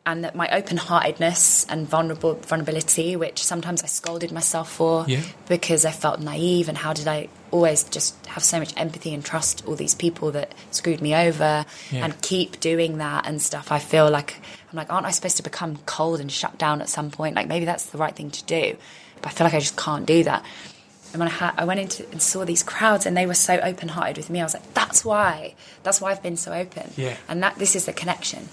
and 0.05 0.25
that 0.25 0.35
my 0.35 0.49
open-heartedness 0.51 1.67
and 1.69 1.87
vulnerable 1.89 2.35
vulnerability, 2.35 3.15
which 3.15 3.43
sometimes 3.45 3.83
I 3.83 3.87
scolded 3.87 4.33
myself 4.33 4.71
for 4.73 5.05
Yeah. 5.07 5.21
because 5.49 5.85
I 5.85 5.91
felt 5.93 6.21
naive 6.21 6.69
and 6.69 6.77
how 6.79 6.93
did 6.93 7.07
I 7.07 7.29
always 7.53 7.85
just 7.85 8.27
have 8.27 8.43
so 8.43 8.59
much 8.59 8.73
empathy 8.77 9.15
and 9.15 9.25
trust 9.25 9.63
all 9.67 9.77
these 9.77 9.95
people 9.95 10.33
that 10.33 10.53
screwed 10.73 11.01
me 11.01 11.15
over 11.15 11.65
Yeah. 11.91 12.05
and 12.05 12.21
keep 12.23 12.59
doing 12.59 12.99
that 12.99 13.27
and 13.27 13.41
stuff. 13.41 13.71
I 13.71 13.79
feel 13.79 14.11
like 14.11 14.37
I'm 14.73 14.77
like, 14.77 14.91
aren't 14.93 15.07
I 15.07 15.11
supposed 15.13 15.37
to 15.37 15.43
become 15.45 15.79
cold 15.87 16.19
and 16.19 16.33
shut 16.33 16.59
down 16.59 16.81
at 16.81 16.89
some 16.89 17.11
point? 17.11 17.37
Like 17.37 17.47
maybe 17.47 17.65
that's 17.65 17.87
the 17.87 17.99
right 17.99 18.17
thing 18.17 18.31
to 18.33 18.43
do, 18.45 18.77
but 19.21 19.29
I 19.29 19.33
feel 19.33 19.45
like 19.47 19.55
I 19.55 19.61
just 19.61 19.77
can't 19.77 20.07
do 20.07 20.25
that. 20.25 20.45
And 21.13 21.21
when 21.21 21.29
I, 21.29 21.33
had, 21.33 21.53
I 21.59 21.65
went 21.65 21.79
into 21.79 22.11
and 22.11 22.23
saw 22.23 22.45
these 22.47 22.63
crowds, 22.63 23.05
and 23.05 23.15
they 23.15 23.27
were 23.27 23.35
so 23.35 23.61
open-hearted 23.61 24.17
with 24.17 24.31
me, 24.31 24.41
I 24.41 24.45
was 24.45 24.55
like, 24.55 24.73
"That's 24.73 25.05
why. 25.05 25.55
That's 25.83 26.01
why 26.01 26.11
I've 26.11 26.23
been 26.23 26.39
so 26.39 26.55
open." 26.55 26.91
Yeah. 26.97 27.17
And 27.29 27.43
that 27.43 27.57
this 27.59 27.77
is 27.77 27.85
the 27.85 27.93
connection 27.93 28.49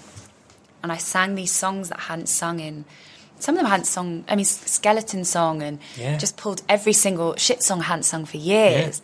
and 0.82 0.90
I 0.92 0.96
sang 0.96 1.34
these 1.34 1.52
songs 1.52 1.88
that 1.90 1.98
I 1.98 2.02
hadn't 2.02 2.28
sung 2.28 2.60
in. 2.60 2.84
Some 3.40 3.54
of 3.54 3.58
them 3.58 3.66
I 3.66 3.70
hadn't 3.70 3.86
sung. 3.86 4.24
I 4.28 4.36
mean, 4.36 4.44
skeleton 4.44 5.24
song, 5.24 5.62
and 5.62 5.78
Yeah. 5.96 6.16
just 6.18 6.36
pulled 6.36 6.62
every 6.68 6.92
single 6.92 7.34
shit 7.36 7.62
song 7.62 7.80
hadn't 7.82 8.04
sung 8.04 8.24
for 8.26 8.36
years. 8.36 9.00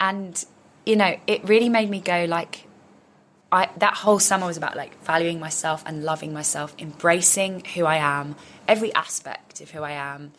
And 0.00 0.44
you 0.84 0.96
know, 0.96 1.16
it 1.26 1.44
really 1.44 1.68
made 1.68 1.88
me 1.90 2.00
go 2.00 2.24
like. 2.28 2.66
I, 3.54 3.68
that 3.76 3.92
whole 3.92 4.18
summer 4.18 4.46
was 4.46 4.56
about 4.56 4.76
like 4.76 4.98
valuing 5.04 5.38
myself 5.38 5.82
and 5.84 6.04
loving 6.04 6.32
myself, 6.32 6.74
embracing 6.78 7.62
who 7.74 7.84
I 7.84 7.96
am, 7.96 8.34
every 8.66 8.94
aspect 8.94 9.60
of 9.60 9.70
who 9.72 9.82
I 9.82 9.90
am, 9.90 10.32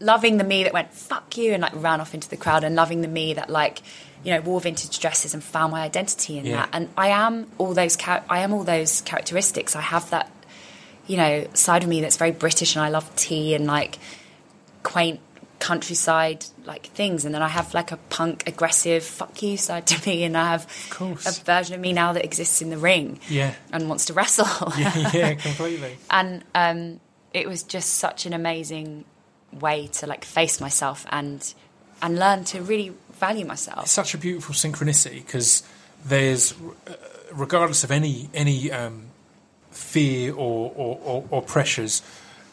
loving 0.00 0.36
the 0.36 0.42
me 0.42 0.64
that 0.64 0.72
went 0.72 0.92
fuck 0.92 1.36
you 1.36 1.52
and 1.52 1.62
like 1.62 1.70
ran 1.76 2.00
off 2.00 2.12
into 2.12 2.28
the 2.28 2.36
crowd, 2.36 2.64
and 2.64 2.74
loving 2.74 3.02
the 3.02 3.08
me 3.08 3.34
that 3.34 3.50
like 3.50 3.82
you 4.24 4.34
know 4.34 4.40
wore 4.40 4.60
vintage 4.60 4.98
dresses 4.98 5.32
and 5.32 5.44
found 5.44 5.70
my 5.70 5.82
identity 5.82 6.38
in 6.38 6.46
Yeah. 6.46 6.56
that. 6.56 6.70
And 6.72 6.88
I 6.96 7.08
am 7.10 7.46
all 7.56 7.72
those 7.72 7.96
I 8.28 8.40
am 8.40 8.52
all 8.52 8.64
those 8.64 9.00
characteristics. 9.02 9.76
I 9.76 9.82
have 9.82 10.10
that 10.10 10.28
you 11.06 11.16
know 11.16 11.46
side 11.54 11.82
of 11.82 11.88
me 11.88 12.00
that's 12.00 12.16
very 12.16 12.32
British, 12.32 12.76
and 12.76 12.84
I 12.84 12.88
love 12.88 13.14
tea 13.16 13.54
and 13.54 13.66
like 13.66 13.98
quaint 14.82 15.20
countryside 15.58 16.46
like 16.64 16.86
things 16.86 17.26
and 17.26 17.34
then 17.34 17.42
I 17.42 17.48
have 17.48 17.74
like 17.74 17.92
a 17.92 17.98
punk 17.98 18.44
aggressive 18.46 19.04
fuck 19.04 19.42
you 19.42 19.58
side 19.58 19.86
to 19.88 20.08
me 20.08 20.24
and 20.24 20.34
I 20.34 20.52
have 20.52 20.64
a 20.98 21.32
version 21.44 21.74
of 21.74 21.80
me 21.82 21.92
now 21.92 22.14
that 22.14 22.24
exists 22.24 22.62
in 22.62 22.70
the 22.70 22.78
ring 22.78 23.20
Yeah. 23.28 23.52
and 23.70 23.86
wants 23.86 24.06
to 24.06 24.14
wrestle 24.14 24.46
Yeah, 24.78 25.10
yeah, 25.12 25.34
completely. 25.48 25.98
and 26.10 26.42
um, 26.54 26.98
it 27.34 27.46
was 27.46 27.62
just 27.62 27.96
such 27.96 28.24
an 28.24 28.32
amazing 28.32 29.04
way 29.52 29.88
to 29.88 30.06
like 30.06 30.24
face 30.24 30.62
myself 30.62 31.04
and 31.10 31.52
and 32.00 32.18
learn 32.18 32.44
to 32.44 32.62
really 32.62 32.94
value 33.18 33.44
myself. 33.44 33.82
It's 33.82 33.90
such 33.92 34.14
a 34.14 34.18
beautiful 34.18 34.54
synchronicity 34.54 35.16
because 35.16 35.62
there's, 36.06 36.52
uh, 36.86 36.94
regardless 37.32 37.84
of 37.84 37.90
any 37.90 38.30
any 38.32 38.72
um, 38.72 39.09
fear 39.70 40.32
or, 40.32 40.72
or, 40.76 40.98
or, 41.04 41.24
or 41.30 41.42
pressures, 41.42 42.02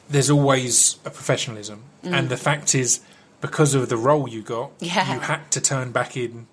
there's 0.10 0.30
always 0.30 0.98
a 1.06 1.10
professionalism, 1.10 1.84
and 2.04 2.30
the 2.30 2.38
fact 2.38 2.74
is, 2.76 3.02
because 3.42 3.76
of 3.76 3.90
the 3.90 3.98
role 3.98 4.28
you 4.28 4.42
got, 4.42 4.78
Mm. 4.80 4.88
Yeah. 4.96 5.14
you 5.14 5.20
had 5.20 5.52
to 5.52 5.62
turn 5.62 5.92
back 5.92 6.16
in. 6.18 6.48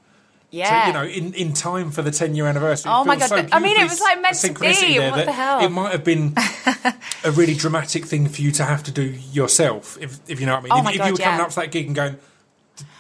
Yeah, 0.50 0.82
To, 0.82 0.86
you 0.86 0.92
know, 0.92 1.04
in, 1.04 1.34
in 1.34 1.52
time 1.52 1.90
for 1.90 2.02
the 2.02 2.12
10 2.12 2.36
year 2.36 2.46
anniversary. 2.46 2.92
Oh 2.94 3.04
my 3.04 3.16
God, 3.16 3.28
so 3.28 3.46
I 3.50 3.58
mean, 3.58 3.76
it 3.76 3.84
was, 3.84 4.00
like, 4.00 4.20
meant 4.20 4.36
to 4.36 4.52
be. 4.52 4.98
What 5.00 5.24
the 5.26 5.32
hell? 5.32 5.60
It 5.64 5.68
might 5.70 5.90
have 5.92 6.04
been 6.04 6.34
a 7.24 7.30
really 7.32 7.54
dramatic 7.54 8.04
thing 8.04 8.28
for 8.28 8.40
you 8.40 8.52
to 8.52 8.64
have 8.64 8.82
to 8.84 8.92
do 8.92 9.02
yourself, 9.32 9.98
if, 10.00 10.20
if 10.28 10.38
you 10.38 10.46
know 10.46 10.52
what 10.54 10.60
I 10.60 10.62
mean. 10.62 10.72
Oh 10.72 10.78
if, 10.78 10.84
my 10.84 10.90
if 10.92 10.96
you 11.06 11.12
were 11.12 11.18
coming 11.18 11.40
up 11.40 11.48
to 11.50 11.56
that 11.56 11.72
gig 11.72 11.86
and 11.86 11.96
going, 11.96 12.16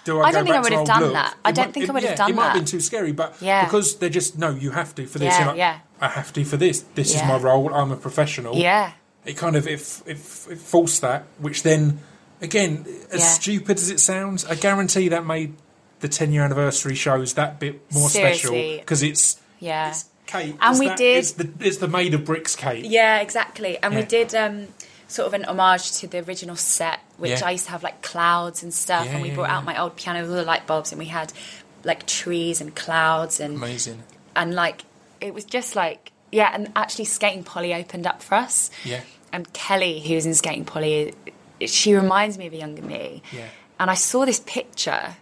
do 0.04 0.20
I, 0.20 0.24
I 0.28 0.32
don't 0.32 0.44
think 0.44 0.56
I 0.56 0.60
would 0.60 0.72
have 0.72 0.86
done 0.86 1.02
look? 1.02 1.12
that. 1.14 1.36
I 1.44 1.48
It 1.50 1.54
don't 1.54 1.66
might- 1.66 1.74
think 1.74 1.88
I 1.88 1.92
would 1.92 2.02
have 2.02 2.10
yeah, 2.12 2.16
done 2.16 2.30
It 2.30 2.34
might 2.36 2.42
have 2.44 2.52
that. 2.54 2.58
been 2.60 2.64
too 2.66 2.80
scary, 2.80 3.12
but 3.12 3.36
Yeah. 3.40 3.64
because 3.64 3.96
they're 3.96 4.08
just, 4.10 4.38
no, 4.38 4.50
you 4.50 4.70
have 4.72 4.94
to 4.96 5.06
for 5.06 5.18
this. 5.18 5.32
Yeah, 5.38 5.46
like, 5.48 5.56
yeah. 5.56 5.78
I 6.00 6.08
have 6.08 6.32
to 6.34 6.44
for 6.44 6.56
this. 6.56 6.84
This 6.94 7.14
is 7.14 7.22
my 7.22 7.36
role. 7.38 7.72
I'm 7.74 7.90
a 7.92 7.96
professional. 7.96 8.56
yeah, 8.56 8.92
It 9.24 9.36
kind 9.36 9.56
of, 9.56 9.66
if 9.66 10.02
if 10.06 10.46
it, 10.50 10.58
forced 10.58 11.00
that, 11.00 11.24
which 11.38 11.62
then, 11.62 12.00
again, 12.42 12.84
as 13.10 13.20
Yeah. 13.20 13.26
stupid 13.28 13.78
as 13.78 13.88
it 13.90 13.98
sounds, 14.00 14.44
I 14.44 14.54
guarantee 14.54 15.08
that 15.08 15.24
made 15.24 15.54
the 16.00 16.08
10 16.08 16.32
year 16.32 16.44
anniversary 16.44 16.94
shows 16.94 17.32
that 17.34 17.58
bit 17.58 17.80
more 17.92 18.10
special 18.10 18.52
because 18.52 19.02
it's, 19.02 19.38
yeah. 19.60 19.88
it's 19.88 20.04
Kate. 20.26 20.54
And 20.60 20.78
we 20.78 20.88
that- 20.88 20.98
did- 20.98 21.18
It's 21.18 21.32
the, 21.32 21.48
it's 21.60 21.78
the 21.78 21.88
made 21.88 22.12
of 22.12 22.24
bricks 22.26 22.54
Kate. 22.56 22.84
Yeah, 22.84 23.20
exactly. 23.20 23.78
And 23.82 23.94
we 23.94 24.02
did 24.02 24.34
um, 24.34 24.68
sort 25.14 25.26
of 25.28 25.34
an 25.34 25.44
homage 25.44 25.92
to 25.98 26.06
the 26.06 26.18
original 26.26 26.56
set, 26.56 26.98
which 27.18 27.40
Yeah. 27.40 27.46
I 27.46 27.50
used 27.52 27.66
to 27.66 27.70
have 27.70 27.82
like 27.82 28.02
clouds 28.02 28.62
and 28.62 28.72
stuff. 28.74 29.04
Yeah, 29.06 29.12
and 29.12 29.22
we 29.22 29.28
yeah, 29.28 29.34
brought 29.36 29.50
out 29.50 29.64
my 29.64 29.80
old 29.80 29.96
piano 29.96 30.20
with 30.22 30.30
all 30.30 30.36
the 30.36 30.44
light 30.44 30.66
bulbs, 30.66 30.90
and 30.92 30.98
we 30.98 31.06
had 31.06 31.32
like 31.84 32.06
trees 32.06 32.60
and 32.60 32.74
clouds 32.74 33.40
and 33.40 33.56
Amazing. 33.56 34.02
and 34.34 34.54
like 34.54 34.82
it 35.20 35.32
was 35.34 35.44
just 35.44 35.76
like 35.76 36.10
yeah. 36.32 36.50
And 36.52 36.72
actually, 36.74 37.04
Skating 37.04 37.44
Polly 37.44 37.72
opened 37.74 38.06
up 38.06 38.20
for 38.22 38.34
us. 38.34 38.70
Yeah. 38.84 39.02
And 39.32 39.52
Kelli, 39.52 40.02
who's 40.04 40.26
in 40.26 40.34
Skating 40.34 40.64
Polly, 40.64 41.14
she 41.64 41.94
reminds 41.94 42.38
me 42.38 42.46
of 42.48 42.52
a 42.52 42.56
younger 42.56 42.82
me. 42.82 43.22
Yeah. 43.32 43.48
And 43.78 43.90
I 43.90 43.94
saw 43.94 44.24
this 44.24 44.40
picture. 44.44 45.16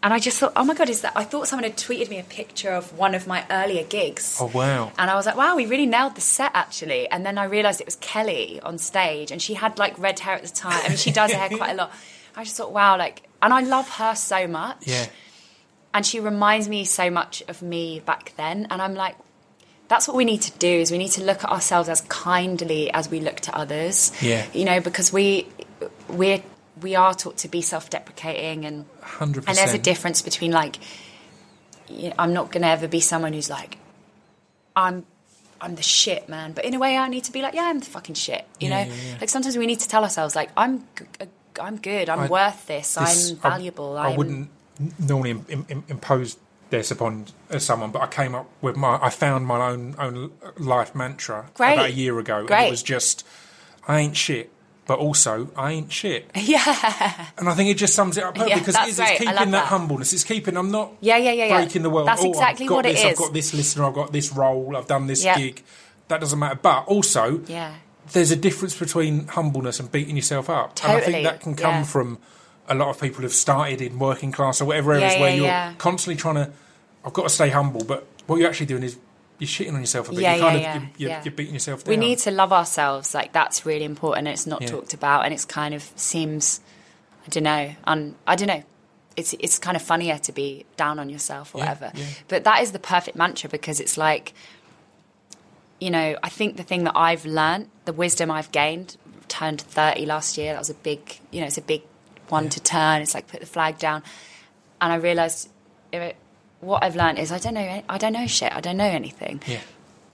And 0.00 0.14
I 0.14 0.20
just 0.20 0.38
thought, 0.38 0.52
oh 0.54 0.64
my 0.64 0.74
God, 0.74 0.88
is 0.88 1.00
that? 1.00 1.12
I 1.16 1.24
thought 1.24 1.48
someone 1.48 1.64
had 1.64 1.76
tweeted 1.76 2.08
me 2.08 2.20
a 2.20 2.24
picture 2.24 2.70
of 2.70 2.96
one 2.96 3.16
of 3.16 3.26
my 3.26 3.44
earlier 3.50 3.82
gigs. 3.82 4.38
Oh, 4.40 4.46
wow. 4.54 4.92
And 4.96 5.10
I 5.10 5.16
was 5.16 5.26
like, 5.26 5.36
wow, 5.36 5.56
we 5.56 5.66
really 5.66 5.86
nailed 5.86 6.14
the 6.14 6.20
set 6.20 6.52
actually. 6.54 7.08
And 7.08 7.26
then 7.26 7.36
I 7.36 7.44
realised 7.44 7.80
it 7.80 7.86
was 7.86 7.96
Kelli 7.96 8.60
on 8.62 8.78
stage 8.78 9.32
and 9.32 9.42
she 9.42 9.54
had 9.54 9.76
like 9.78 9.98
red 9.98 10.20
hair 10.20 10.36
at 10.36 10.42
the 10.42 10.48
time. 10.48 10.80
I 10.84 10.88
mean, 10.88 10.98
she 10.98 11.10
does 11.10 11.32
her 11.32 11.38
hair 11.38 11.48
quite 11.48 11.72
a 11.72 11.74
lot. 11.74 11.92
I 12.36 12.44
just 12.44 12.56
thought, 12.56 12.72
wow, 12.72 12.96
like, 12.96 13.24
and 13.42 13.52
I 13.52 13.62
love 13.62 13.88
her 13.96 14.14
so 14.14 14.46
much. 14.46 14.86
Yeah. 14.86 15.06
And 15.92 16.06
she 16.06 16.20
reminds 16.20 16.68
me 16.68 16.84
so 16.84 17.10
much 17.10 17.42
of 17.48 17.60
me 17.60 17.98
back 17.98 18.34
then. 18.36 18.68
And 18.70 18.80
I'm 18.80 18.94
like, 18.94 19.16
that's 19.88 20.06
what 20.06 20.16
we 20.16 20.24
need 20.24 20.42
to 20.42 20.56
do 20.58 20.68
is 20.68 20.92
we 20.92 20.98
need 20.98 21.12
to 21.12 21.24
look 21.24 21.42
at 21.42 21.50
ourselves 21.50 21.88
as 21.88 22.02
kindly 22.02 22.92
as 22.92 23.10
we 23.10 23.18
look 23.18 23.40
to 23.40 23.56
others. 23.56 24.12
Yeah. 24.22 24.46
You 24.52 24.64
know, 24.64 24.80
because 24.80 25.12
we, 25.12 25.48
we're, 26.08 26.42
we 26.82 26.94
are 26.96 27.14
taught 27.14 27.36
to 27.38 27.48
be 27.48 27.60
self-deprecating 27.62 28.64
and 28.64 28.84
100%. 29.02 29.44
and 29.48 29.56
there's 29.56 29.72
a 29.74 29.78
difference 29.78 30.22
between 30.22 30.52
like, 30.52 30.76
you 31.88 32.08
know, 32.10 32.14
I'm 32.18 32.32
not 32.32 32.52
going 32.52 32.62
to 32.62 32.68
ever 32.68 32.88
be 32.88 33.00
someone 33.00 33.32
who's 33.32 33.50
like, 33.50 33.78
I'm 34.76 35.06
I'm 35.60 35.74
the 35.74 35.82
shit, 35.82 36.28
man. 36.28 36.52
But 36.52 36.64
in 36.66 36.74
a 36.74 36.78
way, 36.78 36.96
I 36.96 37.08
need 37.08 37.24
to 37.24 37.32
be 37.32 37.42
like, 37.42 37.52
yeah, 37.54 37.64
I'm 37.64 37.80
the 37.80 37.86
fucking 37.86 38.14
shit. 38.14 38.44
You 38.60 38.68
Yeah, 38.68 38.84
know, 38.84 38.90
yeah, 38.94 39.02
yeah. 39.12 39.16
like 39.20 39.28
sometimes 39.28 39.56
we 39.58 39.66
need 39.66 39.80
to 39.80 39.88
tell 39.88 40.04
ourselves, 40.04 40.36
like, 40.36 40.50
I'm, 40.56 40.78
g- 40.96 41.04
uh, 41.20 41.26
I'm 41.60 41.78
good. 41.78 42.08
I'm 42.08 42.20
I- 42.20 42.28
worth 42.28 42.66
this. 42.68 42.94
This- 42.94 43.30
I'm 43.32 43.36
valuable. 43.38 43.96
I, 43.98 44.12
I 44.12 44.16
wouldn't 44.16 44.50
normally 45.00 45.30
im- 45.32 45.46
im- 45.48 45.66
im- 45.68 45.84
impose 45.88 46.36
this 46.70 46.92
upon 46.92 47.26
uh, 47.50 47.58
someone, 47.58 47.90
but 47.90 48.02
I 48.02 48.06
came 48.06 48.36
up 48.36 48.48
with 48.62 48.76
my. 48.76 49.00
I 49.02 49.10
found 49.10 49.46
my 49.48 49.68
own 49.68 49.96
own 49.98 50.30
life 50.58 50.94
mantra 50.94 51.46
Great. 51.54 51.72
about 51.72 51.86
a 51.86 51.92
year 51.92 52.16
ago, 52.20 52.46
and 52.48 52.50
it 52.66 52.70
was 52.70 52.82
just, 52.84 53.26
"I 53.88 53.98
ain't 53.98 54.16
shit." 54.16 54.52
But 54.88 55.00
also, 55.00 55.50
I 55.54 55.72
ain't 55.72 55.92
shit, 55.92 56.30
Yeah, 56.34 57.26
and 57.36 57.46
I 57.46 57.54
think 57.54 57.68
it 57.68 57.74
just 57.74 57.94
sums 57.94 58.16
it 58.16 58.24
up 58.24 58.34
perfectly 58.34 58.52
Yeah, 58.52 58.58
because 58.58 58.74
it 58.74 58.88
is, 58.88 58.98
it's 58.98 59.10
keeping 59.18 59.34
that, 59.34 59.50
that. 59.50 59.66
humbleness. 59.66 60.14
It's 60.14 60.24
keeping. 60.24 60.56
I'm 60.56 60.70
not 60.70 60.94
Yeah, 61.00 61.18
yeah, 61.18 61.32
yeah, 61.32 61.44
yeah. 61.44 61.56
breaking 61.58 61.82
the 61.82 61.90
world. 61.90 62.08
That's 62.08 62.24
oh, 62.24 62.30
exactly 62.30 62.64
I've 62.64 62.70
got 62.70 62.74
what 62.76 62.86
it 62.86 62.94
this, 62.96 63.04
I've 63.04 63.16
got 63.16 63.32
this 63.34 63.52
listener. 63.52 63.84
I've 63.84 63.92
got 63.94 64.12
this 64.12 64.32
role. 64.32 64.74
I've 64.74 64.86
done 64.86 65.06
this 65.06 65.22
Yeah. 65.22 65.36
gig. 65.36 65.62
That 66.08 66.22
doesn't 66.22 66.38
matter. 66.38 66.58
But 66.60 66.86
also, 66.86 67.42
yeah, 67.46 67.74
there's 68.12 68.30
a 68.30 68.36
difference 68.36 68.78
between 68.78 69.26
humbleness 69.28 69.78
and 69.78 69.92
beating 69.92 70.16
yourself 70.16 70.48
up. 70.48 70.78
And 70.82 70.92
I 70.92 71.00
think 71.00 71.22
that 71.22 71.40
can 71.42 71.54
come 71.54 71.74
yeah. 71.74 71.82
from 71.82 72.16
a 72.66 72.74
lot 72.74 72.88
of 72.88 72.98
people 72.98 73.20
who've 73.20 73.30
started 73.32 73.82
in 73.82 73.98
working 73.98 74.32
class 74.32 74.62
or 74.62 74.64
whatever 74.64 74.94
areas 74.94 75.20
where 75.20 75.36
you're 75.36 75.74
constantly 75.76 76.18
trying 76.18 76.36
to, 76.36 76.50
I've 77.04 77.12
got 77.12 77.24
to 77.24 77.28
stay 77.28 77.50
humble, 77.50 77.84
but 77.84 78.06
what 78.26 78.38
you're 78.38 78.48
actually 78.48 78.66
doing 78.66 78.84
is 78.84 78.96
you're 79.38 79.46
shitting 79.48 79.74
on 79.74 79.80
yourself 79.80 80.08
a 80.08 80.12
bit. 80.12 80.20
Yeah, 80.20 80.34
you're 80.34 80.44
kind 80.48 80.60
yeah, 80.60 80.76
of, 80.76 80.82
yeah, 80.82 80.88
you're, 80.98 81.10
yeah. 81.10 81.22
you're 81.24 81.32
beating 81.32 81.54
yourself 81.54 81.84
down. 81.84 81.90
we 81.90 81.96
need 81.96 82.18
to 82.20 82.30
love 82.30 82.52
ourselves. 82.52 83.14
Like 83.14 83.32
that's 83.32 83.64
really 83.64 83.84
important. 83.84 84.28
It's 84.28 84.46
not 84.46 84.62
Yeah. 84.62 84.68
talked 84.68 84.94
about, 84.94 85.24
and 85.24 85.32
it's 85.34 85.44
kind 85.44 85.74
of 85.74 85.82
seems, 85.96 86.60
I 87.26 87.28
don't 87.30 87.44
know, 87.44 87.74
un, 87.84 88.14
I 88.26 88.34
don't 88.36 88.48
know. 88.48 88.62
It's 89.16 89.34
it's 89.40 89.58
kind 89.58 89.76
of 89.76 89.82
funnier 89.82 90.18
to 90.18 90.32
be 90.32 90.64
down 90.76 90.98
on 90.98 91.08
yourself 91.08 91.54
or 91.54 91.58
Yeah, 91.58 91.74
whatever. 91.74 91.92
But 92.28 92.44
that 92.44 92.62
is 92.62 92.72
the 92.72 92.78
perfect 92.78 93.16
mantra 93.16 93.48
because 93.50 93.80
it's 93.80 93.96
like, 93.96 94.32
you 95.80 95.90
know, 95.90 96.16
I 96.22 96.28
think 96.28 96.56
the 96.56 96.62
thing 96.62 96.84
that 96.84 96.96
I've 96.96 97.24
learned, 97.24 97.68
the 97.84 97.92
wisdom 97.92 98.30
I've 98.30 98.50
gained, 98.52 98.96
turned 99.28 99.60
thirty 99.60 100.06
last 100.06 100.38
year. 100.38 100.52
That 100.52 100.58
was 100.60 100.70
a 100.70 100.74
big, 100.74 101.20
you 101.30 101.40
know, 101.40 101.46
it's 101.46 101.58
a 101.58 101.62
big 101.62 101.82
one 102.28 102.48
to 102.50 102.60
turn. 102.60 103.02
It's 103.02 103.14
like 103.14 103.26
put 103.28 103.40
the 103.40 103.46
flag 103.46 103.78
down, 103.78 104.02
and 104.80 104.92
I 104.92 104.96
realised. 104.96 105.48
it- 105.92 106.16
What 106.60 106.82
I've 106.82 106.96
learned 106.96 107.18
is 107.18 107.30
I 107.32 107.38
don't 107.38 107.54
know 107.54 107.82
I 107.88 107.98
don't 107.98 108.12
know 108.12 108.26
shit 108.26 108.52
I 108.52 108.60
don't 108.60 108.76
know 108.76 108.84
anything 108.84 109.40
Yeah. 109.46 109.60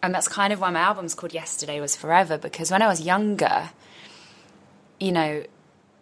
and 0.03 0.15
that's 0.15 0.29
kind 0.29 0.53
of 0.53 0.61
why 0.61 0.71
my 0.71 0.81
album's 0.81 1.15
called 1.15 1.33
Yesterday 1.33 1.81
Was 1.81 1.97
Forever 1.97 2.37
because 2.39 2.71
when 2.71 2.83
I 2.83 2.87
was 2.87 3.01
younger, 3.01 3.71
you 5.01 5.13
know, 5.13 5.43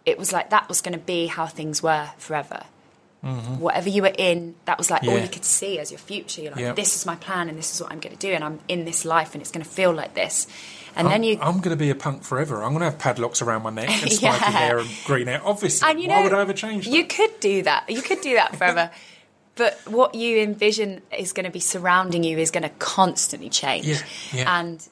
it 0.05 0.17
was 0.17 0.31
like 0.33 0.49
that 0.49 0.67
was 0.67 0.81
going 0.81 0.93
to 0.93 0.99
be 1.05 1.27
how 1.27 1.45
things 1.47 1.81
were 1.81 2.09
forever. 2.17 2.63
Whatever 3.23 3.87
you 3.87 4.01
were 4.01 4.11
in, 4.17 4.53
that 4.65 4.77
was 4.77 4.91
like 4.91 5.03
all 5.03 5.11
Mm-hmm. 5.11 5.23
You 5.23 5.29
could 5.29 5.45
see 5.45 5.79
as 5.79 5.91
your 5.91 5.97
future. 5.97 6.41
You're 6.41 6.51
like, 6.51 6.59
Yeah. 6.59 6.73
this 6.73 6.93
is 6.97 7.05
my 7.05 7.15
plan 7.15 7.47
and 7.47 7.57
this 7.57 7.73
is 7.73 7.81
what 7.81 7.89
I'm 7.89 8.01
going 8.01 8.13
to 8.13 8.19
do, 8.19 8.33
and 8.33 8.43
I'm 8.43 8.59
in 8.67 8.83
this 8.83 9.05
life 9.05 9.33
and 9.33 9.41
it's 9.41 9.49
going 9.49 9.63
to 9.63 9.69
feel 9.69 9.93
like 9.93 10.13
this. 10.13 10.45
And 10.93 11.07
then 11.07 11.23
you, 11.23 11.39
I'm 11.41 11.59
going 11.61 11.69
to 11.75 11.77
be 11.77 11.89
a 11.89 11.95
punk 11.95 12.23
forever. 12.23 12.61
I'm 12.61 12.71
going 12.71 12.79
to 12.81 12.85
have 12.91 12.99
padlocks 12.99 13.41
around 13.41 13.63
my 13.63 13.69
neck 13.69 13.87
and 13.89 14.11
spiky 14.11 14.25
Yeah. 14.25 14.51
hair 14.51 14.79
and 14.79 14.89
green 15.05 15.27
hair. 15.27 15.39
Obviously, 15.41 15.89
and 15.89 16.01
you 16.01 16.09
why 16.09 16.17
know, 16.17 16.23
would 16.23 16.33
I 16.33 16.41
ever 16.41 16.51
change 16.51 16.83
that? 16.83 16.91
You 16.93 17.05
could 17.05 17.39
do 17.39 17.61
that. 17.63 17.89
You 17.89 18.01
could 18.01 18.19
do 18.19 18.33
that 18.35 18.57
forever. 18.57 18.91
but 19.55 19.79
what 19.87 20.15
you 20.15 20.39
envision 20.39 21.01
is 21.17 21.31
going 21.33 21.45
to 21.45 21.51
be 21.51 21.59
surrounding 21.59 22.23
you 22.23 22.37
is 22.37 22.51
going 22.51 22.63
to 22.63 22.69
constantly 22.79 23.49
change. 23.49 23.85
Yeah, 23.85 24.01
yeah. 24.33 24.59
And 24.59 24.87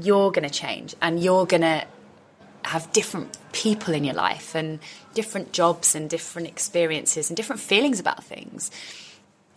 you're 0.00 0.30
going 0.30 0.46
to 0.48 0.54
change 0.54 0.94
and 1.00 1.22
you're 1.22 1.46
going 1.46 1.62
to 1.62 1.84
have 2.64 2.92
different 2.92 3.38
people 3.52 3.94
in 3.94 4.04
your 4.04 4.14
life 4.14 4.54
and 4.54 4.80
different 5.14 5.52
jobs 5.52 5.94
and 5.94 6.10
different 6.10 6.48
experiences 6.48 7.30
and 7.30 7.36
different 7.36 7.62
feelings 7.62 7.98
about 8.00 8.22
things. 8.24 8.70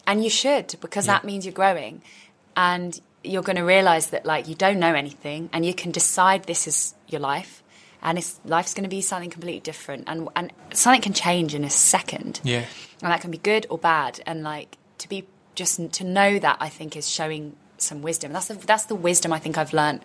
And 0.07 0.24
you 0.24 0.30
should 0.30 0.76
because 0.80 1.07
Yeah. 1.07 1.14
that 1.14 1.26
means 1.26 1.45
you're 1.45 1.53
growing 1.53 2.02
and 2.56 2.99
you're 3.24 3.44
going 3.44 3.57
to 3.57 3.64
realize 3.64 4.07
that 4.11 4.26
like 4.26 4.48
you 4.48 4.56
don't 4.56 4.80
know 4.80 4.94
anything 4.94 5.49
and 5.52 5.66
you 5.66 5.74
can 5.74 5.91
decide 5.91 6.44
this 6.45 6.68
is 6.68 6.94
your 7.07 7.20
life 7.20 7.61
and 8.02 8.18
it's, 8.18 8.40
life's 8.46 8.74
going 8.74 8.84
to 8.84 8.90
be 8.90 9.02
something 9.02 9.30
completely 9.30 9.60
different. 9.60 10.06
And 10.08 10.30
and 10.36 10.52
something 10.74 11.02
can 11.02 11.14
change 11.14 11.54
in 11.56 11.64
a 11.64 11.70
second. 11.70 12.40
Yeah. 12.44 12.66
and 13.02 13.12
that 13.12 13.22
can 13.22 13.32
be 13.32 13.38
good 13.38 13.66
or 13.70 13.78
bad. 13.78 14.22
And 14.26 14.44
like 14.44 14.78
to 15.00 15.10
be 15.10 15.26
just 15.56 15.92
to 15.94 16.04
know 16.06 16.40
that 16.40 16.56
i 16.62 16.70
think 16.70 16.96
is 16.96 17.10
showing 17.10 17.56
some 17.78 18.02
wisdom. 18.02 18.32
That's 18.32 18.48
the, 18.48 18.54
that's 18.56 18.86
the 18.86 18.96
wisdom 18.96 19.34
i 19.34 19.40
think 19.40 19.58
i've 19.58 19.74
learned 19.74 20.02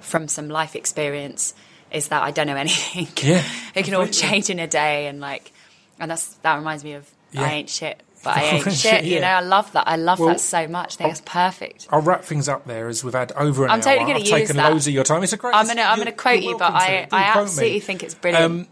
from 0.00 0.26
some 0.28 0.48
life 0.48 0.74
experience 0.76 1.54
is 1.92 2.08
that 2.08 2.22
i 2.22 2.30
don't 2.30 2.46
know 2.48 2.56
anything. 2.66 3.08
Yeah, 3.22 3.42
it 3.74 3.84
can 3.84 3.94
all 3.94 4.06
change 4.06 4.50
in 4.50 4.58
a 4.58 4.66
day. 4.66 5.06
And 5.06 5.20
like 5.20 5.52
and 6.00 6.10
that's 6.10 6.34
that 6.42 6.56
reminds 6.56 6.82
me 6.84 6.94
of 6.94 7.08
Yeah. 7.32 7.42
i 7.42 7.52
ain't 7.52 7.70
shit 7.70 8.02
but 8.26 8.36
i 8.36 8.42
ain't 8.42 8.72
Shit, 8.72 9.04
you 9.04 9.14
yeah. 9.14 9.20
know 9.20 9.26
i 9.28 9.40
love 9.40 9.72
that 9.72 9.88
i 9.88 9.96
love 9.96 10.18
Well, 10.18 10.28
that 10.30 10.40
so 10.40 10.66
much 10.68 10.94
i 10.94 10.96
think 10.98 11.10
it's 11.12 11.22
perfect 11.24 11.86
I'll 11.90 12.02
wrap 12.02 12.24
things 12.24 12.48
up 12.48 12.64
there 12.66 12.88
as 12.88 13.02
we've 13.04 13.14
had 13.14 13.32
over 13.32 13.64
an 13.64 13.70
I'm 13.70 13.78
hour. 13.78 13.82
totally 13.84 14.04
gonna 14.04 14.14
I've 14.16 14.20
use 14.20 14.30
taken 14.30 14.56
that. 14.56 14.70
loads 14.72 14.86
of 14.86 14.94
your 14.94 15.04
time. 15.04 15.22
It's 15.22 15.32
a 15.32 15.36
great. 15.36 15.54
i'm 15.54 15.66
gonna 15.66 15.82
i'm 15.82 15.98
gonna 15.98 16.12
quote 16.12 16.42
you're 16.42 16.58
but 16.58 16.72
i 16.72 17.02
i 17.02 17.06
quote 17.06 17.12
me. 17.12 17.40
absolutely 17.42 17.80
think 17.80 18.02
it's 18.02 18.14
brilliant 18.14 18.44
Um, 18.44 18.66